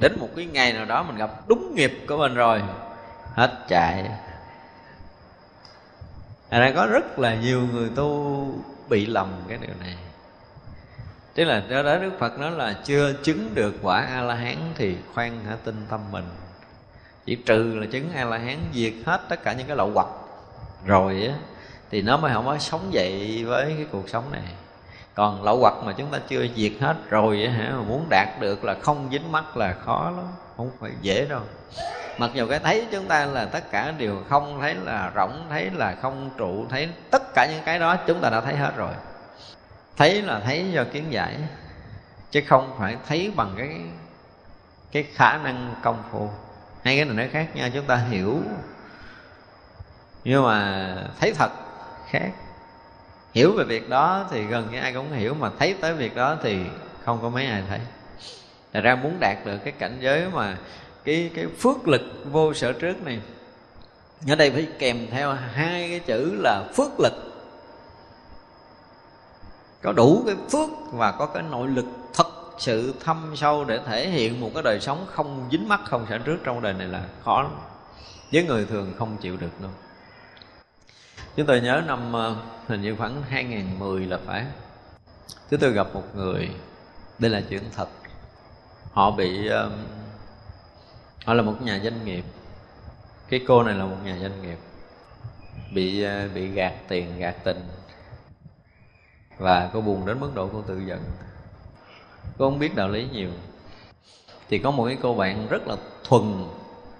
Đến 0.00 0.12
một 0.20 0.28
cái 0.36 0.46
ngày 0.46 0.72
nào 0.72 0.84
đó 0.84 1.02
mình 1.02 1.16
gặp 1.16 1.30
đúng 1.48 1.74
nghiệp 1.74 2.04
của 2.08 2.16
mình 2.16 2.34
rồi, 2.34 2.62
hết 3.34 3.50
chạy. 3.68 4.10
À 6.48 6.72
có 6.76 6.86
rất 6.86 7.18
là 7.18 7.34
nhiều 7.34 7.60
người 7.72 7.90
tu 7.96 8.46
bị 8.88 9.06
lầm 9.06 9.28
cái 9.48 9.58
điều 9.60 9.74
này 9.80 9.96
tức 11.34 11.44
là 11.44 11.62
đó 11.68 11.82
đó, 11.82 11.98
đức 11.98 12.10
phật 12.18 12.38
nói 12.38 12.50
là 12.50 12.76
chưa 12.84 13.12
chứng 13.22 13.54
được 13.54 13.74
quả 13.82 14.00
a 14.00 14.20
la 14.20 14.34
hán 14.34 14.56
thì 14.74 14.96
khoan 15.14 15.44
hả 15.44 15.56
tin 15.64 15.74
tâm 15.90 16.00
mình. 16.12 16.24
Chỉ 17.26 17.34
trừ 17.34 17.78
là 17.80 17.86
chứng 17.86 18.10
a 18.14 18.24
la 18.24 18.38
hán 18.38 18.56
diệt 18.74 18.92
hết 19.06 19.20
tất 19.28 19.42
cả 19.42 19.52
những 19.52 19.66
cái 19.66 19.76
lậu 19.76 19.90
hoặc 19.94 20.06
rồi 20.86 21.26
á, 21.26 21.34
thì 21.90 22.02
nó 22.02 22.16
mới 22.16 22.32
không 22.34 22.46
có 22.46 22.58
sống 22.58 22.88
dậy 22.90 23.44
với 23.46 23.64
cái 23.64 23.86
cuộc 23.92 24.08
sống 24.08 24.24
này. 24.32 24.42
Còn 25.14 25.42
lậu 25.42 25.58
hoặc 25.58 25.74
mà 25.84 25.92
chúng 25.92 26.10
ta 26.10 26.18
chưa 26.28 26.46
diệt 26.56 26.72
hết 26.80 26.96
rồi 27.10 27.44
á 27.44 27.52
hả, 27.52 27.70
mà 27.70 27.82
muốn 27.82 28.06
đạt 28.10 28.28
được 28.40 28.64
là 28.64 28.74
không 28.74 29.08
dính 29.12 29.32
mắt 29.32 29.56
là 29.56 29.74
khó 29.84 30.12
lắm, 30.16 30.26
không 30.56 30.70
phải 30.80 30.90
dễ 31.02 31.26
đâu. 31.26 31.40
Mặc 32.18 32.30
dù 32.34 32.46
cái 32.48 32.58
thấy 32.58 32.86
chúng 32.92 33.06
ta 33.06 33.26
là 33.26 33.44
tất 33.44 33.70
cả 33.70 33.94
đều 33.98 34.16
không 34.28 34.58
thấy 34.60 34.74
là 34.74 35.12
rỗng, 35.16 35.46
thấy 35.50 35.70
là 35.74 35.94
không 36.02 36.30
trụ, 36.36 36.66
thấy 36.70 36.88
tất 37.10 37.22
cả 37.34 37.46
những 37.50 37.62
cái 37.64 37.78
đó 37.78 37.96
chúng 38.06 38.20
ta 38.20 38.30
đã 38.30 38.40
thấy 38.40 38.56
hết 38.56 38.76
rồi 38.76 38.92
thấy 39.98 40.22
là 40.22 40.40
thấy 40.40 40.72
do 40.72 40.84
kiến 40.84 41.04
giải, 41.10 41.36
chứ 42.30 42.40
không 42.46 42.74
phải 42.78 42.96
thấy 43.08 43.32
bằng 43.36 43.54
cái 43.58 43.80
cái 44.92 45.02
khả 45.02 45.38
năng 45.38 45.74
công 45.82 46.02
phu. 46.10 46.30
Hai 46.84 46.96
cái 46.96 47.04
này 47.04 47.26
nó 47.26 47.32
khác 47.32 47.56
nhau, 47.56 47.68
chúng 47.74 47.84
ta 47.84 47.96
hiểu. 47.96 48.42
Nhưng 50.24 50.44
mà 50.44 50.96
thấy 51.20 51.32
thật, 51.32 51.50
khác. 52.10 52.30
Hiểu 53.34 53.52
về 53.52 53.64
việc 53.64 53.88
đó 53.88 54.26
thì 54.30 54.44
gần 54.44 54.68
như 54.72 54.78
ai 54.78 54.92
cũng 54.92 55.12
hiểu, 55.12 55.34
mà 55.34 55.50
thấy 55.58 55.74
tới 55.80 55.94
việc 55.94 56.14
đó 56.14 56.36
thì 56.42 56.58
không 57.04 57.18
có 57.22 57.28
mấy 57.28 57.46
ai 57.46 57.62
thấy. 57.68 57.80
Thật 58.72 58.80
ra 58.80 58.94
muốn 58.94 59.16
đạt 59.20 59.36
được 59.44 59.58
cái 59.64 59.72
cảnh 59.78 59.98
giới 60.00 60.28
mà 60.32 60.56
cái 61.04 61.30
cái 61.34 61.46
phước 61.58 61.88
lực 61.88 62.02
vô 62.32 62.54
sở 62.54 62.72
trước 62.72 63.02
này 63.04 63.20
ở 64.28 64.34
đây 64.34 64.50
phải 64.50 64.68
kèm 64.78 65.06
theo 65.10 65.32
hai 65.32 65.88
cái 65.88 66.00
chữ 66.06 66.36
là 66.42 66.64
phước 66.76 67.00
lực 67.00 67.27
có 69.82 69.92
đủ 69.92 70.22
cái 70.26 70.36
phước 70.52 70.68
và 70.92 71.12
có 71.12 71.26
cái 71.26 71.42
nội 71.42 71.68
lực 71.68 71.86
thật 72.14 72.26
sự 72.58 72.94
thâm 73.04 73.32
sâu 73.36 73.64
để 73.64 73.80
thể 73.86 74.08
hiện 74.08 74.40
một 74.40 74.50
cái 74.54 74.62
đời 74.62 74.80
sống 74.80 75.06
không 75.06 75.48
dính 75.52 75.68
mắc 75.68 75.80
không 75.84 76.06
sản 76.08 76.22
trước 76.24 76.38
trong 76.44 76.62
đời 76.62 76.72
này 76.72 76.86
là 76.86 77.04
khó 77.24 77.42
lắm. 77.42 77.52
Với 78.32 78.44
người 78.44 78.66
thường 78.66 78.92
không 78.98 79.16
chịu 79.16 79.36
được 79.36 79.60
đâu. 79.60 79.70
Chúng 81.36 81.46
tôi 81.46 81.60
nhớ 81.60 81.82
năm 81.86 82.12
ờ, 82.12 82.36
hình 82.66 82.82
như 82.82 82.96
khoảng 82.96 83.22
2010 83.22 84.06
là 84.06 84.18
phải. 84.26 84.46
Chúng 85.50 85.60
tôi 85.60 85.72
gặp 85.72 85.86
một 85.94 86.04
người 86.14 86.50
đây 87.18 87.30
là 87.30 87.42
chuyện 87.48 87.62
thật. 87.76 87.88
Họ 88.92 89.10
bị 89.10 89.46
ờ, 89.46 89.70
họ 91.24 91.34
là 91.34 91.42
một 91.42 91.62
nhà 91.62 91.80
doanh 91.84 92.04
nghiệp. 92.04 92.24
Cái 93.28 93.40
cô 93.48 93.62
này 93.62 93.74
là 93.74 93.84
một 93.84 93.96
nhà 94.04 94.18
doanh 94.20 94.42
nghiệp. 94.42 94.58
Bị 95.74 96.06
uh, 96.06 96.34
bị 96.34 96.46
gạt 96.46 96.74
tiền 96.88 97.18
gạt 97.18 97.34
tình 97.44 97.68
và 99.38 99.70
cô 99.72 99.80
buồn 99.80 100.06
đến 100.06 100.20
mức 100.20 100.30
độ 100.34 100.48
cô 100.52 100.62
tự 100.62 100.80
giận. 100.80 101.00
Cô 102.38 102.50
không 102.50 102.58
biết 102.58 102.76
đạo 102.76 102.88
lý 102.88 103.08
nhiều. 103.12 103.30
Thì 104.48 104.58
có 104.58 104.70
một 104.70 104.84
cái 104.86 104.98
cô 105.02 105.14
bạn 105.14 105.46
rất 105.48 105.68
là 105.68 105.76
thuần 106.04 106.44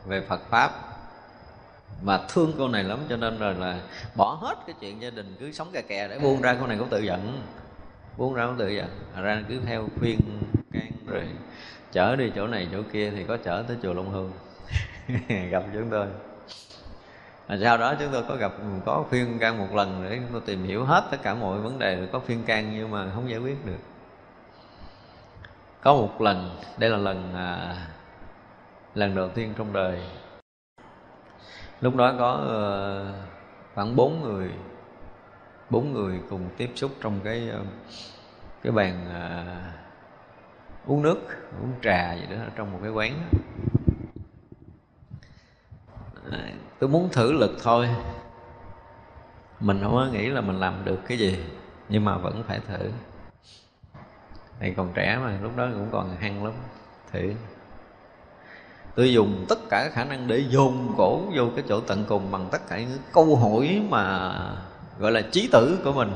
về 0.07 0.21
Phật 0.21 0.41
pháp 0.51 0.71
mà 2.03 2.21
thương 2.29 2.53
cô 2.59 2.69
này 2.69 2.85
lắm, 2.85 2.99
cho 3.09 3.17
nên 3.17 3.39
rồi 3.39 3.55
là 3.55 3.81
bỏ 4.17 4.39
hết 4.41 4.55
cái 4.67 4.77
chuyện 4.81 5.03
gia 5.03 5.11
đình, 5.11 5.37
cứ 5.41 5.53
sống 5.53 5.69
kè 5.73 5.83
kè 5.83 6.09
để 6.09 6.19
buông 6.19 6.43
ra 6.43 6.57
cô 6.61 6.67
này 6.67 6.79
cũng 6.79 6.89
tự 6.89 7.01
giận. 7.01 7.43
Buông 8.17 8.35
ra 8.35 8.47
cũng 8.47 8.59
tự 8.59 8.69
giận. 8.69 8.89
Ra 9.17 9.43
cứ 9.49 9.61
theo 9.67 9.89
khuyên 10.01 10.21
can 10.73 10.93
rồi, 11.07 11.23
chở 11.93 12.17
đi 12.17 12.33
chỗ 12.35 12.47
này 12.47 12.69
chỗ 12.73 12.83
kia 12.93 13.11
thì 13.11 13.25
có 13.25 13.37
chở 13.37 13.65
tới 13.69 13.77
chùa 13.83 13.95
Long 13.95 14.11
Hương. 14.11 14.33
Gặp 15.51 15.63
chúng 15.73 15.91
tôi 15.91 16.07
sau 17.57 17.79
đó 17.79 17.95
chúng 17.99 18.09
tôi 18.13 18.23
có 18.29 18.37
gặp 18.37 18.53
có 18.87 19.05
khuyên 19.09 19.39
can 19.39 19.59
một 19.59 19.75
lần 19.75 20.05
để 20.05 20.17
chúng 20.17 20.33
tôi 20.33 20.41
tìm 20.47 20.65
hiểu 20.65 20.85
hết 20.85 21.05
tất 21.11 21.17
cả 21.23 21.35
mọi 21.35 21.59
vấn 21.59 21.79
đề 21.79 22.09
có 22.13 22.21
khuyên 22.27 22.43
can 22.45 22.73
nhưng 22.73 22.91
mà 22.91 23.11
không 23.15 23.31
giải 23.31 23.39
quyết 23.39 23.67
được. 23.67 23.79
Có 25.83 25.95
một 25.95 26.21
lần 26.21 26.57
đây 26.79 26.91
là 26.91 26.97
lần 26.97 27.35
à, 27.35 27.77
lần 28.95 29.15
đầu 29.15 29.29
tiên 29.29 29.55
trong 29.59 29.73
đời. 29.73 30.01
Lúc 31.81 31.97
đó 31.97 32.15
có 32.19 32.43
uh, 32.43 33.15
khoảng 33.75 33.97
bốn 33.97 34.23
người 34.23 34.51
bốn 35.71 35.93
người 35.93 36.21
cùng 36.31 36.49
tiếp 36.57 36.71
xúc 36.75 36.91
trong 37.01 37.21
cái 37.25 37.51
uh, 37.61 37.67
cái 38.63 38.73
bàn 38.73 39.07
uh, 39.11 40.91
uống 40.91 41.03
nước 41.03 41.19
uống 41.63 41.73
trà 41.83 42.15
gì 42.15 42.23
đó 42.31 42.37
trong 42.57 42.73
một 42.73 42.79
cái 42.83 42.91
quán 42.91 43.13
tôi 46.79 46.91
muốn 46.91 47.09
thử 47.13 47.33
lực 47.33 47.57
thôi. 47.63 47.89
Mình 49.61 49.81
không 49.83 49.93
có 49.93 50.07
nghĩ 50.13 50.29
là 50.29 50.41
mình 50.41 50.61
làm 50.61 50.85
được 50.85 50.99
cái 51.09 51.19
gì, 51.19 51.39
nhưng 51.89 52.05
mà 52.05 52.19
vẫn 52.19 52.43
phải 52.49 52.61
thử. 52.69 52.91
Này, 54.61 54.75
còn 54.77 54.93
trẻ 54.95 55.19
mà, 55.23 55.39
lúc 55.43 55.57
đó 55.57 55.69
cũng 55.73 55.89
còn 55.93 56.17
hăng 56.17 56.45
lắm, 56.45 56.53
thử. 57.13 57.33
Tôi 58.95 59.13
dùng 59.13 59.47
tất 59.49 59.59
cả 59.71 59.91
khả 59.93 60.05
năng 60.05 60.27
để 60.27 60.45
dồn 60.49 60.95
cổ 60.97 61.21
vô 61.37 61.45
cái 61.55 61.65
chỗ 61.69 61.81
tận 61.81 62.05
cùng 62.09 62.31
bằng 62.31 62.49
tất 62.53 62.69
cả 62.69 62.79
những 62.79 62.99
câu 63.13 63.37
hỏi 63.37 63.83
mà, 63.89 64.33
gọi 64.99 65.13
là 65.13 65.21
trí 65.21 65.49
tử 65.53 65.79
của 65.85 65.93
mình, 65.93 66.13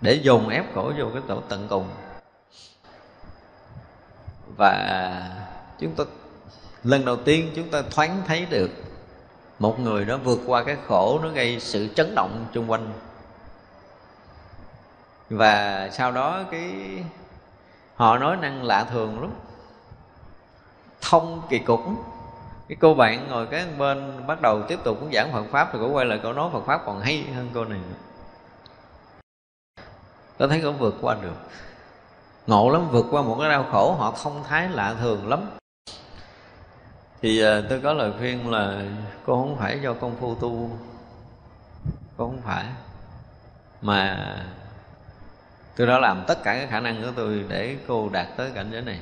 để 0.00 0.12
dồn 0.12 0.48
ép 0.48 0.74
cổ 0.74 0.92
vô 0.98 1.06
cái 1.14 1.22
chỗ 1.28 1.40
tận 1.48 1.66
cùng. 1.70 1.88
Và 4.56 5.30
chúng 5.78 5.94
ta, 5.94 6.04
lần 6.84 7.04
đầu 7.04 7.16
tiên 7.16 7.50
chúng 7.54 7.70
ta 7.70 7.82
thoáng 7.90 8.22
thấy 8.26 8.46
được 8.50 8.70
một 9.62 9.80
người 9.80 10.04
nó 10.04 10.16
vượt 10.16 10.40
qua 10.46 10.64
cái 10.64 10.76
khổ, 10.86 11.20
nó 11.22 11.28
gây 11.28 11.60
sự 11.60 11.88
chấn 11.94 12.14
động 12.14 12.46
chung 12.52 12.70
quanh. 12.70 12.92
Và 15.30 15.88
sau 15.92 16.12
đó 16.12 16.42
cái, 16.50 16.72
họ 17.94 18.18
nói 18.18 18.36
năng 18.36 18.62
lạ 18.62 18.84
thường 18.84 19.20
lắm. 19.20 19.30
Thông 21.00 21.42
kỳ 21.48 21.58
cục. 21.58 21.80
Cái 22.68 22.76
cô 22.80 22.94
bạn 22.94 23.28
ngồi 23.28 23.46
cái 23.46 23.66
bên 23.78 24.26
bắt 24.26 24.40
đầu 24.40 24.62
tiếp 24.62 24.78
tục 24.84 24.96
cũng 25.00 25.12
giảng 25.12 25.32
Phật 25.32 25.44
pháp 25.50 25.68
thì 25.72 25.78
cô 25.82 25.88
quay 25.88 26.06
lại 26.06 26.20
cô 26.22 26.32
nói 26.32 26.50
Phật 26.52 26.64
pháp 26.66 26.82
còn 26.86 27.00
hay 27.00 27.24
hơn 27.34 27.50
cô 27.54 27.64
này 27.64 27.80
tôi 30.36 30.48
thấy 30.48 30.60
cô 30.64 30.72
vượt 30.72 30.94
qua 31.00 31.16
được. 31.22 31.36
Ngộ 32.46 32.70
lắm, 32.70 32.88
vượt 32.90 33.06
qua 33.10 33.22
một 33.22 33.36
cái 33.40 33.48
đau 33.48 33.66
khổ, 33.72 33.94
họ 33.98 34.14
thông 34.22 34.44
thái 34.44 34.68
lạ 34.68 34.94
thường 35.00 35.28
lắm 35.28 35.40
thì 37.22 37.44
uh, 37.44 37.64
tôi 37.68 37.80
có 37.80 37.92
lời 37.92 38.12
khuyên 38.18 38.50
là 38.50 38.82
cô 39.26 39.42
không 39.42 39.56
phải 39.58 39.80
do 39.82 39.94
công 39.94 40.16
phu 40.20 40.34
tu. 40.34 40.78
Cô 42.16 42.26
không 42.26 42.42
phải. 42.42 42.66
Mà 43.82 44.36
tôi 45.76 45.86
đã 45.86 45.98
làm 45.98 46.24
tất 46.28 46.42
cả 46.44 46.54
các 46.54 46.70
khả 46.70 46.80
năng 46.80 47.02
của 47.02 47.12
tôi 47.16 47.44
để 47.48 47.76
cô 47.86 48.08
đạt 48.08 48.26
tới 48.36 48.50
cảnh 48.54 48.68
giới 48.72 48.82
này. 48.82 49.00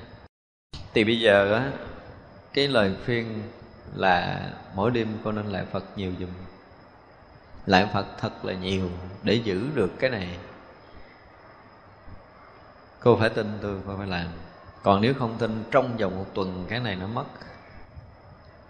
Thì 0.95 1.05
bây 1.05 1.21
giờ 1.21 1.55
á 1.55 1.71
cái 2.53 2.69
lời 2.69 2.95
khuyên 3.05 3.43
là 3.95 4.41
mỗi 4.75 4.91
đêm 4.91 5.09
cô 5.25 5.33
nên 5.33 5.47
lại 5.47 5.65
phật 5.73 5.85
nhiều 5.97 6.13
dùm 6.21 6.29
lại 7.67 7.89
phật 7.93 8.07
thật 8.19 8.45
là 8.45 8.53
nhiều 8.53 8.91
để 9.23 9.35
giữ 9.35 9.69
được 9.75 9.91
cái 9.99 10.11
này. 10.11 10.39
Cô 13.01 13.17
phải 13.17 13.29
tin 13.29 13.59
tôi 13.63 13.81
cô 13.87 13.97
phải 13.97 14.07
làm. 14.07 14.27
Còn 14.83 15.01
nếu 15.01 15.15
không 15.19 15.37
tin 15.39 15.65
trong 15.71 15.97
vòng 15.97 16.17
một 16.17 16.27
tuần 16.35 16.67
cái 16.69 16.81
này 16.81 16.97
nó 16.97 17.07
mất 17.07 17.25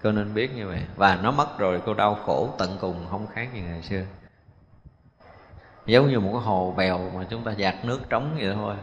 cô 0.03 0.13
nên 0.13 0.35
biết 0.35 0.55
như 0.57 0.67
vậy. 0.67 0.81
Và 0.97 1.19
nó 1.23 1.31
mất 1.31 1.59
rồi, 1.59 1.83
cô 1.87 1.95
đau 1.95 2.15
khổ 2.15 2.55
tận 2.59 2.77
cùng, 2.81 3.07
không 3.11 3.27
khác 3.27 3.49
gì 3.55 3.61
ngày 3.61 3.83
xưa. 3.83 4.03
Giống 5.87 6.11
như 6.11 6.21
một 6.21 6.31
cái 6.33 6.43
hồ 6.43 6.75
bèo 6.77 7.11
mà 7.15 7.27
chúng 7.31 7.45
ta 7.45 7.53
dạt 7.53 7.75
nước 7.85 8.01
trống 8.09 8.37
vậy 8.39 8.53
thôi. 8.55 8.75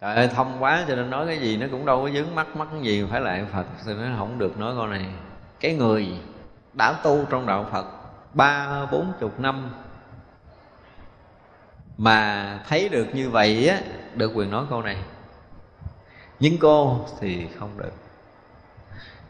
Trời 0.00 0.16
ơi, 0.16 0.28
thông 0.28 0.56
quá 0.60 0.84
cho 0.88 0.96
nên 0.96 1.10
nói 1.10 1.26
cái 1.26 1.38
gì 1.38 1.56
nó 1.56 1.66
cũng 1.70 1.86
đâu 1.86 2.02
có 2.02 2.10
dướng 2.10 2.34
mắt 2.34 2.56
mắt 2.56 2.68
gì 2.82 3.06
phải 3.10 3.20
lại 3.20 3.46
phật. 3.52 3.66
Thì 3.86 3.94
nó 3.94 4.16
không 4.18 4.38
được 4.38 4.58
nói 4.58 4.74
câu 4.76 4.86
này. 4.86 5.06
Cái 5.60 5.74
người 5.74 6.08
đã 6.72 6.92
tu 7.02 7.24
trong 7.24 7.46
đạo 7.46 7.66
phật 7.72 7.86
ba, 8.34 8.86
bốn 8.92 9.12
chục 9.20 9.40
năm 9.40 9.70
mà 11.96 12.58
thấy 12.68 12.88
được 12.88 13.06
như 13.14 13.30
vậy 13.30 13.68
á, 13.68 13.80
được 14.14 14.32
quyền 14.34 14.50
nói 14.50 14.64
câu 14.70 14.82
này. 14.82 14.96
Nhưng 16.40 16.58
cô 16.58 17.06
thì 17.20 17.48
không 17.58 17.70
được 17.78 18.03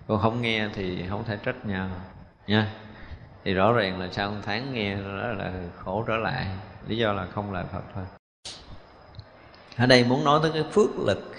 cô 0.08 0.18
không 0.18 0.42
nghe 0.42 0.68
thì 0.74 1.04
không 1.08 1.24
thể 1.24 1.36
trách 1.36 1.66
nhau, 1.66 1.88
nha. 2.46 2.68
Thì 3.44 3.54
rõ 3.54 3.72
ràng 3.72 4.00
là 4.00 4.08
sau 4.12 4.30
một 4.30 4.40
tháng 4.46 4.72
nghe 4.72 4.94
đó 4.94 5.32
là 5.38 5.52
khổ 5.84 6.04
trở 6.06 6.16
lại. 6.16 6.46
Lý 6.86 6.96
do 6.96 7.12
là 7.12 7.26
không 7.34 7.52
lại 7.52 7.64
phật 7.72 7.82
thôi. 7.94 8.04
Ở 9.76 9.86
đây 9.86 10.04
muốn 10.04 10.24
nói 10.24 10.40
tới 10.42 10.50
cái 10.54 10.64
phước 10.72 10.90
lực. 10.98 11.30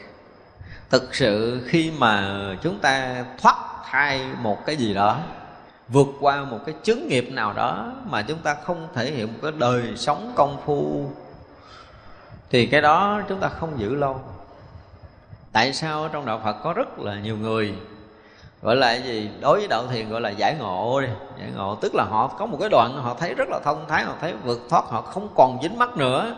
Thực 0.89 1.15
sự 1.15 1.61
khi 1.67 1.91
mà 1.97 2.39
chúng 2.61 2.79
ta 2.79 3.25
thoát 3.41 3.55
thai 3.83 4.27
một 4.41 4.65
cái 4.65 4.75
gì 4.75 4.93
đó, 4.93 5.19
vượt 5.87 6.07
qua 6.19 6.43
một 6.43 6.59
cái 6.65 6.75
chứng 6.83 7.07
nghiệp 7.07 7.27
nào 7.31 7.53
đó 7.53 7.93
mà 8.05 8.21
chúng 8.21 8.39
ta 8.39 8.53
không 8.53 8.87
thể 8.93 9.11
hiện 9.11 9.27
một 9.27 9.39
cái 9.41 9.51
đời 9.57 9.93
sống 9.95 10.33
công 10.35 10.61
phu, 10.65 11.11
thì 12.49 12.67
cái 12.67 12.81
đó 12.81 13.21
chúng 13.29 13.39
ta 13.39 13.49
không 13.49 13.79
giữ 13.79 13.95
lâu. 13.95 14.21
Tại 15.51 15.73
sao 15.73 16.09
trong 16.13 16.25
đạo 16.25 16.41
phật 16.43 16.53
có 16.63 16.73
rất 16.73 16.99
là 16.99 17.19
nhiều 17.19 17.37
người 17.37 17.73
gọi 18.61 18.75
là 18.75 18.93
gì? 18.93 19.29
Đối 19.39 19.59
với 19.59 19.67
đạo 19.67 19.87
thiền 19.87 20.09
gọi 20.09 20.21
là 20.21 20.29
giải 20.29 20.55
ngộ 20.59 21.01
đi. 21.01 21.07
Giải 21.39 21.49
ngộ, 21.55 21.75
tức 21.75 21.95
là 21.95 22.03
họ 22.03 22.27
có 22.27 22.45
một 22.45 22.57
cái 22.59 22.69
đoạn 22.69 23.01
họ 23.01 23.15
thấy 23.19 23.33
rất 23.33 23.49
là 23.49 23.59
thông 23.63 23.85
thái, 23.87 24.03
họ 24.03 24.13
thấy 24.21 24.33
vượt 24.43 24.61
thoát, 24.69 24.85
họ 24.85 25.01
không 25.01 25.27
còn 25.35 25.59
dính 25.61 25.77
mắc 25.77 25.97
nữa. 25.97 26.35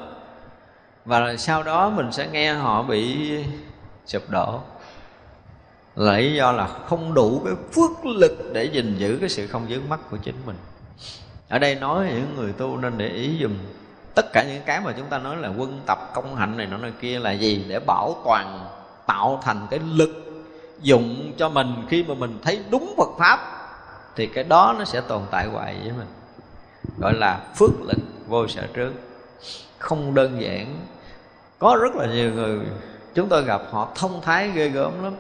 Và 1.06 1.36
sau 1.38 1.64
đó 1.64 1.90
mình 1.90 2.12
sẽ 2.12 2.28
nghe 2.32 2.54
họ 2.54 2.84
bị 2.84 3.30
sụp 4.06 4.30
đổ. 4.30 4.60
Là 5.96 6.18
lý 6.18 6.34
do 6.34 6.52
là 6.52 6.68
không 6.68 7.14
đủ 7.14 7.42
cái 7.46 7.54
phước 7.74 8.06
lực 8.06 8.32
để 8.54 8.64
gìn 8.64 8.98
giữ 8.98 9.18
cái 9.20 9.30
sự 9.30 9.48
không 9.48 9.66
dướng 9.70 9.90
mắt 9.90 10.00
của 10.12 10.18
chính 10.18 10.36
mình. 10.46 10.56
Ở 11.50 11.60
đây 11.60 11.76
nói 11.76 12.06
những 12.10 12.36
người 12.36 12.54
tu 12.54 12.78
nên 12.78 12.98
để 12.98 13.08
ý 13.08 13.38
dùm. 13.42 13.58
Tất 14.16 14.34
cả 14.34 14.44
những 14.44 14.64
cái 14.66 14.82
mà 14.82 14.94
chúng 14.98 15.06
ta 15.06 15.18
nói 15.18 15.38
là 15.38 15.50
quân 15.58 15.82
tập 15.86 16.12
công 16.14 16.36
hạnh 16.36 16.58
này 16.58 16.68
nó 16.68 16.78
nơi 16.78 16.92
kia 17.02 17.20
là 17.20 17.32
gì? 17.32 17.66
Để 17.68 17.80
bảo 17.80 18.16
toàn, 18.26 18.66
tạo 19.06 19.40
thành 19.44 19.68
cái 19.70 19.80
lực 19.80 20.27
dụng 20.82 21.34
cho 21.38 21.50
mình 21.50 21.86
khi 21.90 22.04
mà 22.04 22.14
mình 22.14 22.40
thấy 22.44 22.60
đúng 22.70 22.94
Phật 22.98 23.10
pháp, 23.20 23.40
thì 24.16 24.28
cái 24.28 24.44
đó 24.44 24.76
nó 24.80 24.86
sẽ 24.86 25.02
tồn 25.02 25.22
tại 25.32 25.48
hoài 25.48 25.76
với 25.84 25.92
mình. 25.98 26.08
Gọi 26.98 27.14
là 27.14 27.40
phước 27.56 27.82
lực 27.82 27.98
vô 28.28 28.48
sở 28.48 28.68
trước 28.74 28.94
không 29.78 30.14
đơn 30.14 30.42
giản. 30.42 30.76
Có 31.60 31.78
rất 31.82 31.96
là 31.96 32.06
nhiều 32.06 32.34
người, 32.34 32.60
chúng 33.14 33.30
tôi 33.30 33.44
gặp 33.44 33.62
họ 33.72 33.92
thông 33.96 34.22
thái 34.22 34.52
ghê 34.52 34.70
gớm 34.70 35.04
lắm. 35.04 35.14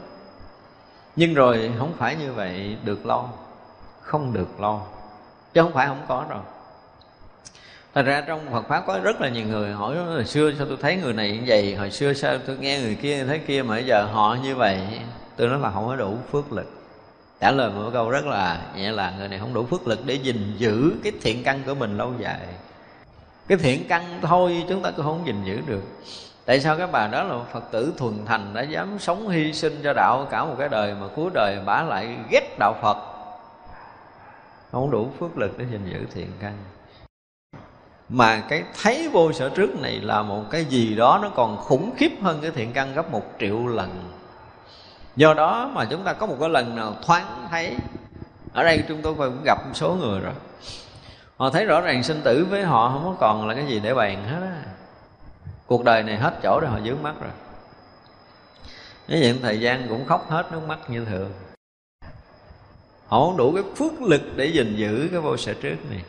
Nhưng 1.16 1.34
rồi 1.34 1.72
không 1.80 1.93
phải 1.97 2.16
như 2.16 2.34
vậy, 2.34 2.78
được 2.84 3.05
lo. 3.05 3.26
Không 4.01 4.34
được 4.34 4.60
lo. 4.60 4.82
Chứ 5.53 5.62
không 5.62 5.74
phải 5.74 5.88
không 5.88 6.05
có 6.08 6.26
rồi 6.30 6.39
Thật 7.93 8.03
ra 8.03 8.22
trong 8.22 8.51
Phật 8.51 8.68
Pháp 8.68 8.84
có 8.88 8.99
rất 9.03 9.22
là 9.22 9.30
nhiều 9.30 9.47
người 9.47 9.74
hỏi, 9.74 9.97
hồi 9.97 10.26
xưa 10.26 10.51
sao 10.58 10.68
tôi 10.68 10.78
thấy 10.82 10.95
người 10.95 11.14
này 11.14 11.32
như 11.32 11.43
vậy, 11.47 11.76
Hồi 11.76 11.91
xưa 11.91 12.14
sao 12.14 12.38
tôi 12.47 12.58
nghe 12.58 12.82
người 12.82 12.95
kia, 12.95 13.26
thấy 13.28 13.39
kia 13.39 13.64
mà 13.64 13.76
bây 13.76 13.86
giờ 13.86 14.08
họ 14.12 14.38
như 14.43 14.55
vậy? 14.55 14.80
Tôi 15.38 15.47
nói 15.47 15.59
là 15.59 15.71
không 15.71 15.88
có 15.88 15.95
đủ 15.95 16.17
phước 16.31 16.53
lực. 16.53 16.71
Trả 17.39 17.51
lời 17.51 17.71
một 17.71 17.89
câu 17.93 18.09
rất 18.09 18.25
là 18.25 18.61
nhẹ 18.75 18.91
là 18.91 19.13
người 19.17 19.27
này 19.27 19.39
không 19.39 19.53
đủ 19.53 19.65
phước 19.65 19.88
lực 19.88 19.99
để 20.05 20.13
gìn 20.13 20.55
giữ 20.57 20.91
cái 21.03 21.11
thiện 21.21 21.43
căn 21.43 21.61
của 21.65 21.75
mình 21.75 21.97
lâu 21.97 22.13
dài. 22.19 22.47
Cái 23.47 23.57
thiện 23.57 23.88
căn 23.88 24.19
thôi, 24.21 24.65
chúng 24.69 24.81
ta 24.81 24.91
cũng 24.91 25.05
không 25.05 25.23
gìn 25.25 25.43
giữ 25.43 25.61
được. 25.67 25.81
Tại 26.45 26.59
sao 26.59 26.77
các 26.77 26.91
bà 26.91 27.07
đó 27.07 27.23
là 27.23 27.43
Phật 27.53 27.71
tử 27.71 27.93
thuần 27.97 28.25
thành 28.25 28.53
Đã 28.53 28.61
dám 28.61 28.99
sống 28.99 29.29
hy 29.29 29.53
sinh 29.53 29.79
cho 29.83 29.93
đạo 29.93 30.27
cả 30.29 30.45
một 30.45 30.55
cái 30.59 30.69
đời 30.69 30.95
Mà 31.01 31.07
cuối 31.15 31.29
đời 31.33 31.59
bà 31.65 31.83
lại 31.83 32.17
ghét 32.31 32.55
đạo 32.59 32.73
Phật? 32.81 32.97
Không 34.71 34.91
đủ 34.91 35.09
phước 35.19 35.38
lực 35.38 35.57
để 35.57 35.65
gìn 35.71 35.89
giữ 35.91 36.05
thiện 36.13 36.31
căn. 36.39 36.53
Mà 38.09 38.43
cái 38.49 38.63
thấy 38.83 39.09
vô 39.09 39.31
sở 39.33 39.49
trước 39.49 39.81
này 39.81 39.99
là 39.99 40.21
một 40.21 40.43
cái 40.51 40.65
gì 40.65 40.95
đó 40.95 41.19
nó 41.21 41.29
còn 41.29 41.57
khủng 41.57 41.93
khiếp 41.97 42.11
hơn 42.21 42.39
cái 42.41 42.51
thiện 42.51 42.73
căn 42.73 42.93
gấp 42.93 43.11
một 43.11 43.23
triệu 43.39 43.67
lần 43.67 44.07
do 45.18 45.34
đó 45.34 45.72
mà 45.74 45.86
chúng 45.86 46.03
ta 46.03 46.13
có 46.13 46.26
một 46.26 46.38
cái 46.39 46.49
lần 46.49 46.76
nào 46.76 46.95
thoáng 47.01 47.47
thấy, 47.51 47.76
ở 48.53 48.63
đây 48.63 48.84
chúng 48.88 49.01
tôi 49.01 49.13
cũng 49.13 49.43
gặp 49.45 49.57
một 49.65 49.72
số 49.74 49.95
người 49.95 50.20
rồi. 50.20 50.34
Họ 51.38 51.49
thấy 51.49 51.65
rõ 51.65 51.82
ràng 51.82 52.03
sinh 52.03 52.22
tử 52.22 52.47
với 52.49 52.63
họ 52.63 52.89
không 52.89 53.03
có 53.03 53.15
còn 53.20 53.47
là 53.47 53.55
cái 53.55 53.68
gì 53.68 53.80
để 53.80 53.93
bàn 53.93 54.24
hết 54.24 54.39
á. 54.41 54.63
Cuộc 55.65 55.84
đời 55.84 56.03
này 56.03 56.18
hết 56.18 56.34
chỗ 56.43 56.59
để 56.61 56.68
họ 56.68 56.80
dướng 56.86 57.03
mắt 57.03 57.13
rồi. 57.22 57.32
Nói 59.07 59.22
vậy 59.22 59.39
thời 59.41 59.59
gian 59.59 59.88
cũng 59.88 60.05
khóc 60.05 60.30
hết 60.30 60.51
nước 60.51 60.61
mắt 60.68 60.80
như 60.89 61.05
thường. 61.05 61.34
Họ 63.07 63.20
không 63.20 63.38
đủ 63.38 63.51
cái 63.55 63.63
phước 63.76 64.01
lực 64.01 64.22
để 64.36 64.45
gìn 64.45 64.76
giữ 64.76 65.07
cái 65.11 65.20
vô 65.20 65.38
sở 65.38 65.53
trước 65.53 65.76
này. 65.89 66.03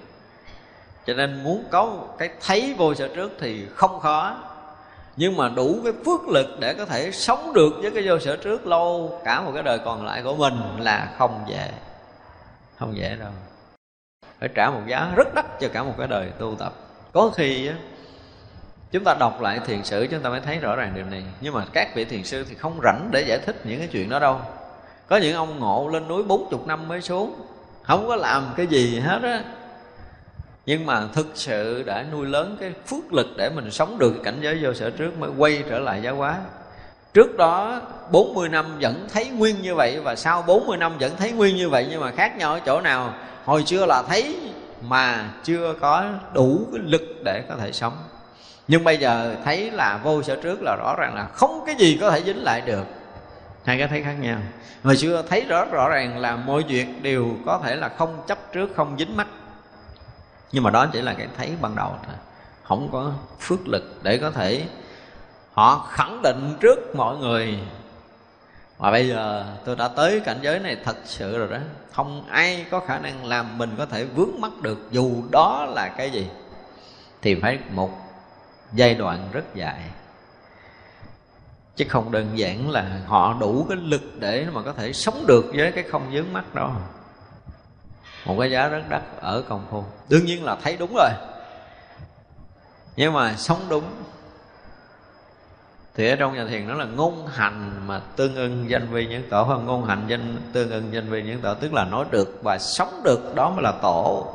Cho 1.06 1.14
nên 1.14 1.44
muốn 1.44 1.64
có 1.70 1.92
cái 2.18 2.30
thấy 2.46 2.74
vô 2.78 2.94
sở 2.94 3.08
trước 3.08 3.32
thì 3.40 3.66
không 3.74 4.00
khó 4.00 4.36
nhưng 5.18 5.36
mà 5.36 5.48
đủ 5.48 5.80
cái 5.84 5.92
phước 6.06 6.28
lực 6.28 6.46
để 6.60 6.74
có 6.74 6.84
thể 6.84 7.10
sống 7.12 7.52
được 7.54 7.70
với 7.82 7.90
cái 7.90 8.02
vô 8.06 8.18
sở 8.18 8.36
trước 8.36 8.66
lâu, 8.66 9.20
cả 9.24 9.40
một 9.40 9.50
cái 9.54 9.62
đời 9.62 9.78
còn 9.84 10.06
lại 10.06 10.22
của 10.22 10.34
mình 10.34 10.54
là 10.78 11.14
không 11.18 11.44
dễ. 11.48 11.70
Không 12.78 12.96
dễ 12.96 13.16
đâu. 13.20 13.30
Phải 14.40 14.48
trả 14.54 14.70
một 14.70 14.80
giá 14.86 15.12
rất 15.16 15.34
đắt 15.34 15.60
cho 15.60 15.68
cả 15.72 15.82
một 15.82 15.94
cái 15.98 16.06
đời 16.06 16.30
tu 16.38 16.54
tập. 16.58 16.72
Có 17.12 17.30
khi 17.36 17.70
chúng 18.90 19.04
ta 19.04 19.16
đọc 19.20 19.40
lại 19.40 19.60
thiền 19.66 19.84
sử 19.84 20.06
chúng 20.10 20.20
ta 20.20 20.30
mới 20.30 20.40
thấy 20.40 20.58
rõ 20.58 20.76
ràng 20.76 20.92
điều 20.94 21.04
này. 21.04 21.24
Nhưng 21.40 21.54
mà 21.54 21.64
các 21.72 21.94
vị 21.94 22.04
thiền 22.04 22.24
sư 22.24 22.44
thì 22.48 22.54
không 22.54 22.80
rảnh 22.84 23.08
để 23.12 23.24
giải 23.28 23.38
thích 23.46 23.56
những 23.64 23.78
cái 23.78 23.88
chuyện 23.92 24.08
đó 24.08 24.18
đâu. 24.18 24.40
Có 25.06 25.16
những 25.16 25.36
ông 25.36 25.58
ngộ 25.58 25.88
lên 25.92 26.08
núi 26.08 26.22
bốn 26.22 26.50
chục 26.50 26.66
năm 26.66 26.88
mới 26.88 27.00
xuống. 27.00 27.34
Không 27.82 28.08
có 28.08 28.16
làm 28.16 28.52
cái 28.56 28.66
gì 28.66 29.00
hết 29.00 29.20
á 29.22 29.44
nhưng 30.68 30.86
mà 30.86 31.06
thực 31.12 31.26
sự 31.34 31.82
đã 31.82 32.04
nuôi 32.12 32.26
lớn 32.26 32.56
cái 32.60 32.72
phước 32.86 33.12
lực 33.12 33.26
để 33.36 33.50
mình 33.54 33.70
sống 33.70 33.98
được 33.98 34.14
cảnh 34.24 34.38
giới 34.40 34.58
vô 34.62 34.74
sở 34.74 34.90
trước 34.90 35.18
mới 35.18 35.30
quay 35.38 35.64
trở 35.70 35.78
lại 35.78 36.00
giáo 36.02 36.16
hóa. 36.16 36.38
Trước 37.14 37.36
đó 37.36 37.80
40 38.10 38.48
năm 38.48 38.66
vẫn 38.80 39.06
thấy 39.12 39.28
nguyên 39.28 39.62
như 39.62 39.74
vậy 39.74 40.00
và 40.00 40.16
sau 40.16 40.42
40 40.42 40.76
năm 40.76 40.98
vẫn 40.98 41.12
thấy 41.18 41.32
nguyên 41.32 41.56
như 41.56 41.68
vậy 41.68 41.86
nhưng 41.90 42.00
mà 42.00 42.10
khác 42.10 42.36
nhau 42.36 42.52
ở 42.52 42.60
chỗ 42.66 42.80
nào? 42.80 43.14
Hồi 43.44 43.64
xưa 43.66 43.86
là 43.86 44.02
thấy 44.08 44.36
mà 44.82 45.30
chưa 45.44 45.74
có 45.80 46.04
đủ 46.32 46.60
cái 46.72 46.80
lực 46.84 47.02
để 47.24 47.42
có 47.48 47.56
thể 47.56 47.72
sống. 47.72 47.96
Nhưng 48.68 48.84
bây 48.84 48.96
giờ 48.96 49.36
thấy 49.44 49.70
là 49.70 50.00
vô 50.04 50.22
sở 50.22 50.36
trước 50.42 50.58
là 50.62 50.76
rõ 50.76 50.94
ràng 50.98 51.14
là 51.14 51.24
không 51.24 51.62
cái 51.66 51.74
gì 51.74 51.98
có 52.00 52.10
thể 52.10 52.22
dính 52.22 52.42
lại 52.42 52.60
được. 52.60 52.84
Hai 53.64 53.78
cái 53.78 53.88
thấy 53.88 54.02
khác 54.02 54.14
nhau. 54.20 54.38
Hồi 54.82 54.96
xưa 54.96 55.22
thấy 55.28 55.44
rõ 55.48 55.64
rõ 55.64 55.88
ràng 55.88 56.18
là 56.18 56.36
mọi 56.36 56.62
chuyện 56.62 57.02
đều 57.02 57.28
có 57.46 57.60
thể 57.64 57.76
là 57.76 57.88
không 57.88 58.22
chấp 58.26 58.52
trước, 58.52 58.70
không 58.76 58.96
dính 58.98 59.16
mắt 59.16 59.26
nhưng 60.52 60.64
mà 60.64 60.70
đó 60.70 60.86
chỉ 60.92 61.02
là 61.02 61.14
cái 61.14 61.28
thấy 61.36 61.52
ban 61.60 61.74
đầu 61.74 61.94
thôi. 62.06 62.14
Không 62.62 62.88
có 62.92 63.12
phước 63.40 63.68
lực 63.68 64.00
để 64.02 64.18
có 64.18 64.30
thể 64.30 64.64
họ 65.52 65.86
khẳng 65.90 66.22
định 66.22 66.56
trước 66.60 66.96
mọi 66.96 67.16
người. 67.16 67.58
Mà 68.78 68.90
bây 68.90 69.08
giờ 69.08 69.44
tôi 69.64 69.76
đã 69.76 69.88
tới 69.88 70.20
cảnh 70.20 70.38
giới 70.42 70.58
này 70.58 70.76
thật 70.84 70.96
sự 71.04 71.38
rồi 71.38 71.48
đó. 71.48 71.58
Không 71.92 72.24
ai 72.28 72.66
có 72.70 72.80
khả 72.80 72.98
năng 72.98 73.24
làm 73.24 73.58
mình 73.58 73.74
có 73.78 73.86
thể 73.86 74.04
vướng 74.04 74.40
mắc 74.40 74.52
được. 74.62 74.78
Dù 74.90 75.22
đó 75.30 75.66
là 75.74 75.88
cái 75.88 76.10
gì, 76.10 76.28
thì 77.22 77.34
phải 77.34 77.58
một 77.70 77.90
giai 78.72 78.94
đoạn 78.94 79.28
rất 79.32 79.54
dài. 79.54 79.82
Chứ 81.76 81.84
không 81.88 82.12
đơn 82.12 82.38
giản 82.38 82.70
là 82.70 83.00
họ 83.06 83.36
đủ 83.40 83.66
cái 83.68 83.78
lực 83.80 84.02
để 84.18 84.46
mà 84.52 84.62
có 84.62 84.72
thể 84.72 84.92
sống 84.92 85.24
được 85.26 85.44
với 85.54 85.72
cái 85.72 85.84
không 85.84 86.10
vướng 86.12 86.32
mắt 86.32 86.54
đó 86.54 86.72
một 88.28 88.36
cái 88.40 88.50
giá 88.50 88.68
rất 88.68 88.82
đắt 88.88 89.02
ở 89.20 89.42
công 89.48 89.66
phu. 89.70 89.84
Đương 90.08 90.24
nhiên 90.24 90.44
là 90.44 90.56
thấy 90.62 90.76
đúng 90.76 90.94
rồi. 90.94 91.10
Nhưng 92.96 93.12
mà 93.12 93.34
sống 93.36 93.58
đúng. 93.68 93.84
Thì 95.94 96.10
ở 96.10 96.16
trong 96.16 96.34
nhà 96.34 96.46
thiền 96.48 96.68
nó 96.68 96.74
là 96.74 96.84
ngôn 96.84 97.26
hành 97.26 97.86
mà 97.86 98.00
tương 98.16 98.34
ưng 98.34 98.70
danh 98.70 98.88
vi 98.90 99.06
nhân 99.06 99.22
tổ. 99.30 99.42
Hơn 99.42 99.66
ngôn 99.66 99.84
hành 99.84 100.04
danh 100.06 100.36
tương 100.52 100.70
ưng 100.70 100.92
danh 100.92 101.08
vi 101.08 101.22
nhân 101.22 101.40
tổ 101.40 101.54
tức 101.54 101.72
là 101.72 101.84
nói 101.84 102.04
được 102.10 102.40
và 102.42 102.58
sống 102.58 103.00
được 103.04 103.34
đó 103.34 103.50
mới 103.50 103.62
là 103.62 103.72
tổ. 103.82 104.26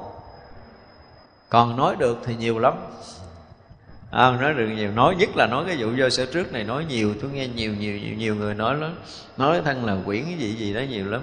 Còn 1.49 1.77
nói 1.77 1.95
được 1.95 2.17
thì 2.23 2.35
nhiều 2.35 2.59
lắm 2.59 2.73
à, 4.13 4.31
nói 4.41 4.53
được 4.53 4.67
nhiều. 4.67 4.91
Nói 4.91 5.15
nhất 5.15 5.29
là 5.35 5.47
nói 5.47 5.63
cái 5.67 5.75
vụ 5.79 5.87
vô 5.97 6.09
sở 6.09 6.25
trước 6.25 6.53
này 6.53 6.63
nói 6.63 6.85
nhiều. 6.89 7.13
Tôi 7.21 7.31
nghe 7.31 7.47
nhiều 7.47 7.73
nhiều 7.73 7.97
nhiều, 7.97 8.15
nhiều 8.17 8.35
người 8.35 8.53
nói 8.53 8.75
lắm. 8.75 8.95
Nói 9.37 9.61
thân 9.65 9.85
là 9.85 9.97
quyển 10.05 10.23
cái 10.23 10.33
gì 10.33 10.55
gì 10.55 10.73
đó 10.73 10.81
nhiều 10.89 11.05
lắm. 11.09 11.21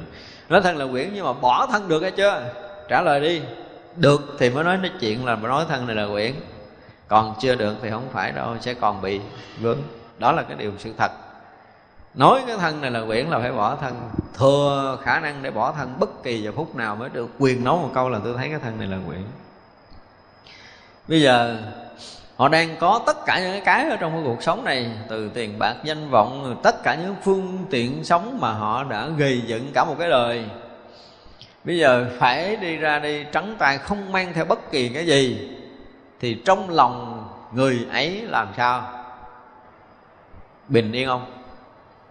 Nói 0.48 0.60
thân 0.60 0.76
là 0.76 0.86
quyển 0.86 1.10
nhưng 1.14 1.24
mà 1.24 1.32
bỏ 1.32 1.66
thân 1.66 1.88
được 1.88 2.02
hay 2.02 2.10
chưa? 2.10 2.42
Trả 2.88 3.02
lời 3.02 3.20
đi. 3.20 3.42
Được 3.96 4.36
thì 4.38 4.50
mới 4.50 4.64
nói 4.64 4.76
nói 4.76 4.90
chuyện 5.00 5.24
là 5.24 5.36
nói 5.36 5.64
thân 5.68 5.86
này 5.86 5.96
là 5.96 6.06
quyển. 6.12 6.32
Còn 7.08 7.34
chưa 7.40 7.54
được 7.54 7.76
thì 7.82 7.90
không 7.90 8.08
phải 8.12 8.32
đâu 8.32 8.56
sẽ 8.60 8.74
còn 8.74 9.02
bị 9.02 9.20
vướng. 9.60 9.78
Đó 10.18 10.32
là 10.32 10.42
cái 10.42 10.56
điều 10.56 10.72
sự 10.78 10.92
thật. 10.98 11.12
Nói 12.14 12.42
cái 12.46 12.56
thân 12.56 12.80
này 12.80 12.90
là 12.90 13.04
quyển 13.06 13.26
là 13.26 13.38
phải 13.38 13.52
bỏ 13.52 13.76
thân. 13.76 14.00
Thừa 14.34 14.98
khả 15.02 15.20
năng 15.20 15.42
để 15.42 15.50
bỏ 15.50 15.72
thân 15.72 15.94
bất 15.98 16.22
kỳ 16.22 16.42
giờ 16.42 16.52
phút 16.56 16.76
nào 16.76 16.96
mới 16.96 17.08
được. 17.08 17.30
Quyền 17.38 17.64
nói 17.64 17.74
một 17.74 17.90
câu 17.94 18.08
là 18.08 18.18
tôi 18.24 18.34
thấy 18.36 18.48
cái 18.48 18.58
thân 18.62 18.78
này 18.78 18.88
là 18.88 18.98
quyển. 19.06 19.22
Bây 21.08 21.20
giờ 21.20 21.56
họ 22.40 22.48
đang 22.48 22.76
có 22.76 23.00
tất 23.06 23.16
cả 23.26 23.40
những 23.40 23.64
cái 23.64 23.90
ở 23.90 23.96
trong 23.96 24.12
cái 24.12 24.22
cuộc 24.24 24.42
sống 24.42 24.64
này, 24.64 24.90
từ 25.08 25.30
tiền 25.34 25.58
bạc, 25.58 25.74
danh 25.84 26.10
vọng, 26.10 26.56
tất 26.62 26.82
cả 26.82 26.94
những 26.94 27.14
phương 27.22 27.66
tiện 27.70 28.04
sống 28.04 28.38
mà 28.40 28.52
họ 28.52 28.84
đã 28.84 29.08
gây 29.16 29.40
dựng 29.46 29.70
cả 29.74 29.84
một 29.84 29.94
cái 29.98 30.10
đời. 30.10 30.44
Bây 31.64 31.78
giờ 31.78 32.06
phải 32.18 32.56
đi 32.56 32.76
ra 32.76 32.98
đi, 32.98 33.24
trắng 33.32 33.56
tay, 33.58 33.78
không 33.78 34.12
mang 34.12 34.32
theo 34.34 34.44
bất 34.44 34.70
kỳ 34.70 34.88
cái 34.88 35.06
gì, 35.06 35.50
thì 36.20 36.42
trong 36.44 36.70
lòng 36.70 37.28
người 37.52 37.86
ấy 37.92 38.22
làm 38.22 38.48
sao? 38.56 38.82
Bình 40.68 40.92
yên 40.92 41.08
không? 41.08 41.32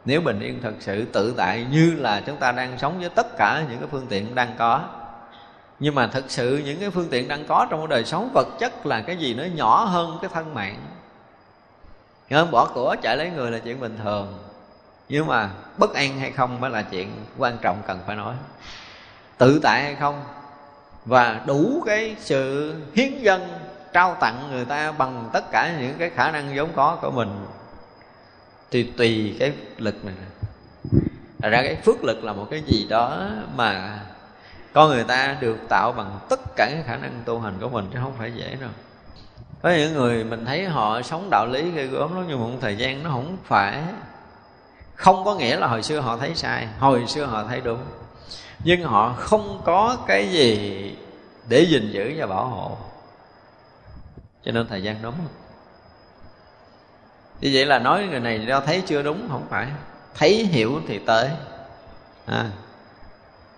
Nếu 0.06 0.22
bình 0.22 0.40
yên 0.40 0.60
thật 0.62 0.74
sự, 0.80 1.06
tự 1.06 1.34
tại 1.38 1.66
như 1.72 1.96
là 1.98 2.22
chúng 2.26 2.38
ta 2.38 2.52
đang 2.52 2.78
sống 2.78 3.00
với 3.00 3.10
tất 3.10 3.38
cả 3.38 3.64
những 3.70 3.80
cái 3.80 3.88
phương 3.92 4.08
tiện 4.10 4.36
đang 4.36 4.56
có 4.58 4.82
nhưng 5.80 5.96
mà 5.96 6.08
thực 6.08 6.32
sự 6.32 6.62
những 6.66 6.80
cái 6.80 6.90
phương 6.90 7.08
tiện 7.10 7.28
đang 7.28 7.46
có 7.46 7.68
trong 7.70 7.80
cái 7.80 7.88
đời 7.88 8.06
sống 8.06 8.30
vật 8.34 8.48
chất 8.60 8.86
là 8.86 9.02
cái 9.02 9.18
gì 9.18 9.34
nó 9.34 9.44
nhỏ 9.44 9.86
hơn 9.86 10.18
cái 10.22 10.30
thân 10.34 10.54
mạng. 10.54 10.76
Hơn 12.32 12.52
bỏ 12.52 12.66
của 12.74 12.96
chạy 13.02 13.18
lấy 13.18 13.30
người 13.30 13.52
là 13.52 13.60
chuyện 13.60 13.80
bình 13.80 13.98
thường. 14.04 14.38
Nhưng 15.10 15.28
mà 15.28 15.50
bất 15.78 15.94
an 15.94 16.20
hay 16.20 16.32
không 16.32 16.62
mới 16.62 16.70
là 16.70 16.82
chuyện 16.82 17.26
quan 17.38 17.58
trọng 17.62 17.82
cần 17.88 18.00
phải 18.08 18.16
nói. 18.16 18.36
Tự 19.38 19.60
tại 19.64 19.84
hay 19.84 19.96
không? 19.96 20.24
Và 21.06 21.42
đủ 21.46 21.84
cái 21.86 22.16
sự 22.20 22.74
hiến 22.96 23.20
dân, 23.22 23.48
trao 23.94 24.16
tặng 24.20 24.50
người 24.52 24.66
ta 24.66 24.92
bằng 24.92 25.30
tất 25.34 25.52
cả 25.52 25.76
những 25.80 25.96
cái 26.00 26.10
khả 26.10 26.32
năng 26.32 26.56
vốn 26.56 26.70
có 26.76 26.98
của 27.02 27.12
mình 27.12 27.46
thì 28.72 28.84
tùy 28.84 29.36
cái 29.40 29.54
lực 29.78 30.06
này. 30.06 30.16
Thật 31.42 31.50
ra 31.50 31.62
cái 31.62 31.76
phước 31.76 32.04
lực 32.04 32.24
là 32.24 32.34
một 32.34 32.48
cái 32.52 32.64
gì 32.68 32.88
đó 32.90 33.28
mà 33.56 34.00
con 34.80 34.90
người 34.90 35.04
ta 35.04 35.38
được 35.40 35.58
tạo 35.70 35.92
bằng 35.92 36.20
tất 36.30 36.40
cả 36.56 36.70
cái 36.74 36.84
khả 36.86 36.96
năng 36.96 37.22
tu 37.26 37.40
hành 37.40 37.58
của 37.62 37.70
mình 37.70 37.90
chứ 37.94 38.00
không 38.02 38.14
phải 38.18 38.32
dễ 38.32 38.56
đâu. 38.62 38.70
Có 39.62 39.70
những 39.70 39.94
người 39.94 40.24
mình 40.24 40.46
thấy 40.46 40.66
họ 40.66 41.02
sống 41.02 41.28
đạo 41.32 41.48
lý 41.48 41.72
gây 41.72 41.88
gớm 41.88 42.16
lắm 42.16 42.26
nhưng 42.28 42.40
mà 42.40 42.48
một 42.48 42.58
thời 42.62 42.78
gian 42.78 43.04
nó 43.04 43.10
không 43.10 43.38
phải. 43.44 43.82
Không 44.96 45.26
có 45.26 45.36
nghĩa 45.36 45.58
là 45.58 45.68
hồi 45.68 45.84
xưa 45.84 46.00
họ 46.00 46.18
thấy 46.18 46.36
sai 46.36 46.68
hồi 46.80 47.08
xưa 47.08 47.26
họ 47.26 47.44
thấy 47.44 47.62
đúng. 47.62 47.80
Nhưng 48.64 48.84
họ 48.84 49.14
không 49.18 49.62
có 49.66 49.98
cái 50.08 50.32
gì 50.32 50.96
để 51.48 51.62
gìn 51.62 51.92
giữ 51.92 52.14
và 52.18 52.28
bảo 52.28 52.46
hộ. 52.46 52.78
Cho 54.44 54.52
nên 54.52 54.68
thời 54.68 54.84
gian 54.84 54.96
đúng. 55.02 55.16
Như 57.42 57.50
vậy 57.54 57.66
là 57.66 57.80
nói 57.80 58.08
người 58.08 58.20
này 58.20 58.46
do 58.48 58.60
thấy 58.60 58.84
chưa 58.86 59.02
đúng 59.02 59.28
không 59.32 59.48
phải. 59.50 59.68
Thấy 60.16 60.46
hiểu 60.46 60.82
thì 60.88 61.00
tới. 61.00 61.30
À, 62.26 62.46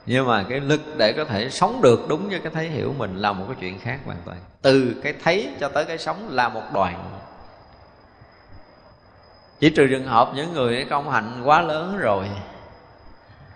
nhưng 0.05 0.27
mà 0.27 0.45
cái 0.49 0.59
lực 0.59 0.81
để 0.97 1.13
có 1.13 1.25
thể 1.25 1.49
sống 1.49 1.81
được 1.81 2.05
đúng 2.07 2.29
với 2.29 2.39
cái 2.39 2.51
thấy 2.55 2.67
hiểu 2.67 2.95
mình 2.97 3.15
là 3.15 3.33
một 3.33 3.45
cái 3.47 3.57
chuyện 3.59 3.79
khác 3.79 3.99
hoàn 4.05 4.17
toàn. 4.25 4.37
Từ 4.61 4.95
cái 5.03 5.13
thấy 5.23 5.49
cho 5.59 5.69
tới 5.69 5.85
cái 5.85 5.97
sống 5.97 6.27
là 6.29 6.49
một 6.49 6.63
đoạn 6.73 7.21
chỉ 9.61 9.69
trừ 9.69 9.87
trường 9.87 10.07
hợp 10.07 10.31
những 10.35 10.53
người 10.53 10.85
công 10.89 11.09
hạnh 11.09 11.41
quá 11.43 11.61
lớn 11.61 11.97
rồi, 11.97 12.25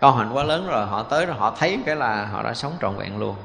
công 0.00 0.16
hạnh 0.16 0.30
quá 0.32 0.44
lớn 0.44 0.66
rồi, 0.70 0.86
họ 0.86 1.02
tới 1.02 1.26
rồi 1.26 1.36
họ 1.36 1.56
thấy 1.58 1.78
cái 1.86 1.96
là 1.96 2.26
họ 2.26 2.42
đã 2.42 2.54
sống 2.54 2.72
trọn 2.80 2.96
vẹn 2.96 3.18
luôn. 3.18 3.36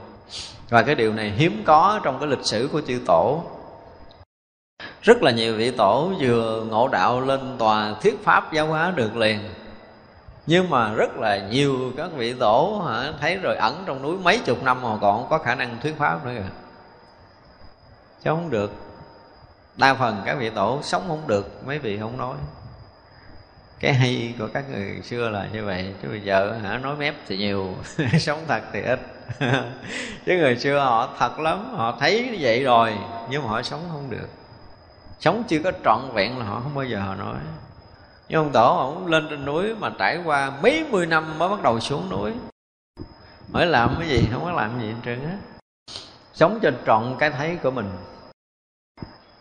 Và 0.70 0.82
cái 0.82 0.96
điều 0.96 1.14
này 1.14 1.30
hiếm 1.30 1.64
có 1.66 2.00
trong 2.04 2.20
cái 2.20 2.28
lịch 2.28 2.46
sử 2.46 2.70
của 2.72 2.82
chư 2.88 3.00
tổ. 3.08 3.44
Rất 5.02 5.24
là 5.24 5.32
nhiều 5.32 5.58
vị 5.58 5.72
tổ 5.72 6.14
vừa 6.20 6.64
ngộ 6.70 6.88
đạo 6.88 7.22
lên 7.22 7.56
tòa 7.58 7.94
thuyết 8.02 8.24
pháp 8.24 8.54
giáo 8.54 8.68
hóa 8.68 8.94
được 8.96 9.18
liền 9.18 9.40
nhưng 10.46 10.70
mà 10.70 10.94
rất 10.94 11.18
là 11.18 11.38
nhiều 11.38 11.92
các 11.98 12.12
vị 12.16 12.34
tổ 12.34 12.84
hả, 12.88 13.12
thấy 13.22 13.38
rồi 13.38 13.56
ẩn 13.56 13.84
trong 13.86 14.02
núi 14.02 14.18
mấy 14.18 14.40
chục 14.46 14.64
năm 14.64 14.82
mà 14.82 14.98
còn 15.02 15.18
không 15.18 15.30
có 15.30 15.38
khả 15.38 15.56
năng 15.56 15.78
thuyết 15.82 15.98
pháp 15.98 16.26
nữa 16.26 16.32
kìa. 16.36 16.50
Chứ 18.24 18.30
không 18.30 18.50
được. 18.50 18.72
Đa 19.78 19.94
phần 19.94 20.22
các 20.26 20.38
vị 20.40 20.50
tổ 20.50 20.80
sống 20.84 21.04
không 21.08 21.28
được 21.28 21.68
mấy 21.68 21.80
vị 21.80 22.00
không 22.00 22.18
nói. 22.18 22.36
Cái 23.80 23.94
hay 23.94 24.34
của 24.40 24.48
các 24.54 24.70
người 24.70 25.02
xưa 25.04 25.30
là 25.30 25.48
như 25.54 25.66
vậy 25.66 25.94
chứ 26.02 26.08
bây 26.08 26.22
giờ 26.22 26.58
hả 26.64 26.78
nói 26.78 26.96
mép 26.96 27.16
thì 27.28 27.38
nhiều 27.38 27.76
sống 28.20 28.40
thật 28.48 28.64
thì 28.74 28.82
ít. 28.82 29.00
Chứ 30.26 30.38
người 30.38 30.58
xưa 30.58 30.80
họ 30.80 31.16
thật 31.20 31.40
lắm 31.40 31.74
họ 31.76 31.98
thấy 32.00 32.30
như 32.32 32.38
vậy 32.40 32.64
rồi 32.64 32.98
nhưng 33.30 33.44
mà 33.44 33.50
họ 33.50 33.62
sống 33.62 33.82
không 33.92 34.10
được. 34.10 34.28
Sống 35.20 35.44
chưa 35.48 35.60
có 35.64 35.72
trọn 35.86 36.00
vẹn 36.14 36.38
là 36.38 36.46
họ 36.46 36.60
không 36.60 36.76
bao 36.76 36.86
giờ 36.86 37.00
họ 37.00 37.16
nói 37.16 37.38
nhưng 38.32 38.40
ông 38.40 38.52
tổ 38.52 38.78
ông 38.78 39.08
lên 39.08 39.28
trên 39.30 39.46
núi 39.46 39.76
mà 39.76 39.92
trải 40.00 40.18
qua 40.26 40.52
mấy 40.64 40.86
mươi 40.90 41.06
năm 41.06 41.40
mới 41.40 41.50
bắt 41.50 41.62
đầu 41.62 41.80
xuống 41.80 42.10
núi. 42.10 42.34
Hỏi 43.54 43.66
làm 43.66 43.96
cái 44.00 44.10
gì, 44.10 44.28
không 44.32 44.44
có 44.44 44.52
làm 44.52 44.80
gì 44.82 44.88
hết 44.88 44.96
trơn 45.06 45.24
á. 45.24 45.38
Sống 46.34 46.60
cho 46.62 46.72
trọn 46.86 47.16
cái 47.20 47.30
thấy 47.30 47.58
của 47.64 47.72
mình. 47.72 47.90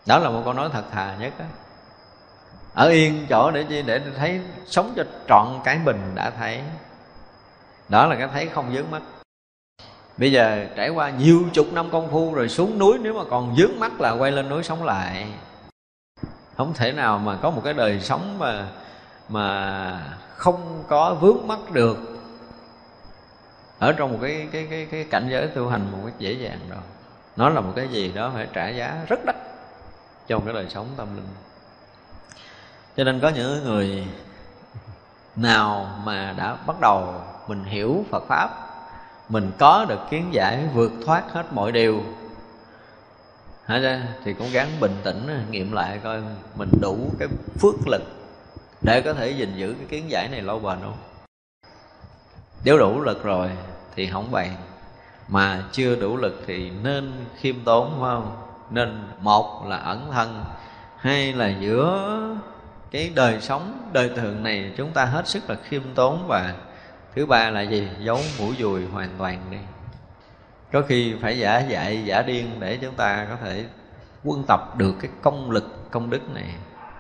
Đó 0.07 0.19
là 0.19 0.31
một 0.31 0.43
câu 0.45 0.53
nói 0.53 0.69
thật 0.73 0.85
thà 0.91 1.17
nhất 1.21 1.33
á. 1.39 1.45
Ở 2.75 2.89
yên 2.89 3.27
chỗ 3.29 3.51
để 3.51 3.65
chi? 3.69 3.83
Để 3.83 4.01
thấy 4.17 4.41
sống 4.67 4.93
cho 4.97 5.05
trọn 5.29 5.61
cái 5.65 5.79
mình 5.85 6.13
đã 6.15 6.31
thấy. 6.31 6.63
Đó 7.89 8.07
là 8.07 8.17
cái 8.17 8.29
thấy 8.33 8.47
không 8.47 8.75
dướng 8.75 8.91
mắt. 8.91 9.03
Bây 10.17 10.33
giờ 10.33 10.67
trải 10.77 10.89
qua 10.89 11.11
nhiều 11.11 11.43
chục 11.53 11.67
năm 11.73 11.91
công 11.91 12.11
phu 12.11 12.35
rồi 12.35 12.49
xuống 12.49 12.79
núi, 12.79 12.99
nếu 12.99 13.15
mà 13.15 13.25
còn 13.31 13.57
dướng 13.57 13.81
mắt 13.81 14.01
là 14.01 14.11
quay 14.11 14.33
lên 14.33 14.49
núi 14.49 14.63
sống 14.63 14.85
lại 14.85 15.33
không 16.61 16.75
thể 16.75 16.93
nào 16.93 17.19
mà 17.19 17.37
có 17.43 17.51
một 17.51 17.61
cái 17.65 17.75
đời 17.75 18.01
sống 18.01 18.39
mà 18.39 18.67
mà 19.29 20.17
không 20.37 20.85
có 20.89 21.15
vướng 21.15 21.47
mắc 21.47 21.59
được 21.73 21.99
ở 23.79 23.93
trong 23.93 24.13
một 24.13 24.19
cái 24.23 24.49
cái 24.53 24.67
cái 24.71 24.87
cái 24.91 25.05
cảnh 25.11 25.29
giới 25.31 25.47
tu 25.47 25.69
hành 25.69 25.93
một 25.93 25.99
cách 26.07 26.19
dễ 26.19 26.33
dàng 26.33 26.59
đâu. 26.71 26.79
Nó 27.37 27.49
là 27.49 27.61
một 27.61 27.73
cái 27.77 27.89
gì 27.89 28.13
đó 28.13 28.31
phải 28.35 28.47
trả 28.53 28.69
giá 28.69 29.05
rất 29.09 29.25
đắt 29.27 29.37
trong 30.27 30.45
cái 30.45 30.55
đời 30.55 30.67
sống 30.69 30.87
tâm 30.97 31.17
linh. 31.17 31.29
Cho 32.97 33.05
nên 33.05 33.21
có 33.21 33.29
những 33.29 33.65
người 33.65 34.07
nào 35.37 35.91
mà 36.05 36.35
đã 36.37 36.57
bắt 36.67 36.81
đầu 36.81 37.15
mình 37.49 37.65
hiểu 37.65 38.05
Phật 38.11 38.25
pháp, 38.29 38.51
mình 39.29 39.53
có 39.59 39.87
được 39.89 40.01
kiến 40.11 40.29
giải 40.33 40.69
vượt 40.75 40.93
thoát 41.07 41.23
hết 41.33 41.53
mọi 41.53 41.73
điều 41.73 42.03
thì 44.25 44.35
cũng 44.35 44.49
gắng 44.53 44.69
bình 44.81 44.95
tĩnh 45.05 45.47
nghiệm 45.51 45.73
lại 45.73 46.01
coi 46.05 46.23
mình 46.55 46.71
đủ 46.81 47.11
cái 47.19 47.29
phước 47.61 47.89
lực 47.89 48.03
để 48.83 49.01
có 49.01 49.15
thể 49.15 49.31
gìn 49.31 49.57
giữ 49.57 49.75
cái 49.79 49.87
kiến 49.89 50.11
giải 50.11 50.29
này 50.29 50.43
lâu 50.43 50.59
bền 50.59 50.79
không? 50.83 50.97
Nếu 52.65 52.79
đủ 52.79 53.01
lực 53.01 53.23
rồi 53.25 53.51
thì 53.97 54.07
không 54.07 54.31
bàn 54.31 54.57
mà 55.29 55.65
chưa 55.73 55.97
đủ 55.97 56.17
lực 56.17 56.43
thì 56.47 56.71
nên 56.71 57.13
khiêm 57.37 57.57
tốn, 57.65 57.91
phải 58.01 58.11
không? 58.11 58.37
Nên 58.71 59.09
một 59.21 59.67
là 59.67 59.77
ẩn 59.77 60.11
thân, 60.13 60.45
hai 60.97 61.33
là 61.33 61.49
giữa 61.61 62.21
cái 62.91 63.11
đời 63.15 63.41
sống, 63.41 63.89
đời 63.93 64.11
thường 64.17 64.43
này 64.43 64.73
chúng 64.77 64.91
ta 64.91 65.05
hết 65.05 65.29
sức 65.29 65.51
là 65.51 65.57
khiêm 65.65 65.83
tốn 65.95 66.25
và 66.29 66.55
thứ 67.15 67.27
ba 67.27 67.51
là 67.51 67.61
gì? 67.61 67.89
Giấu 68.01 68.19
mũi 68.39 68.55
dùi 68.59 68.87
hoàn 68.87 69.11
toàn 69.19 69.41
đi 69.51 69.59
có 70.73 70.83
khi 70.83 71.15
phải 71.21 71.39
giả 71.39 71.61
dạy, 71.61 72.03
giả 72.05 72.23
điên 72.23 72.51
để 72.61 72.79
chúng 72.83 72.95
ta 72.95 73.27
có 73.31 73.37
thể 73.37 73.65
quân 74.25 74.45
tập 74.49 74.79
được 74.79 74.95
cái 75.01 75.11
công 75.23 75.51
lực, 75.51 75.91
công 75.91 76.11
đức 76.11 76.31
này. 76.35 76.55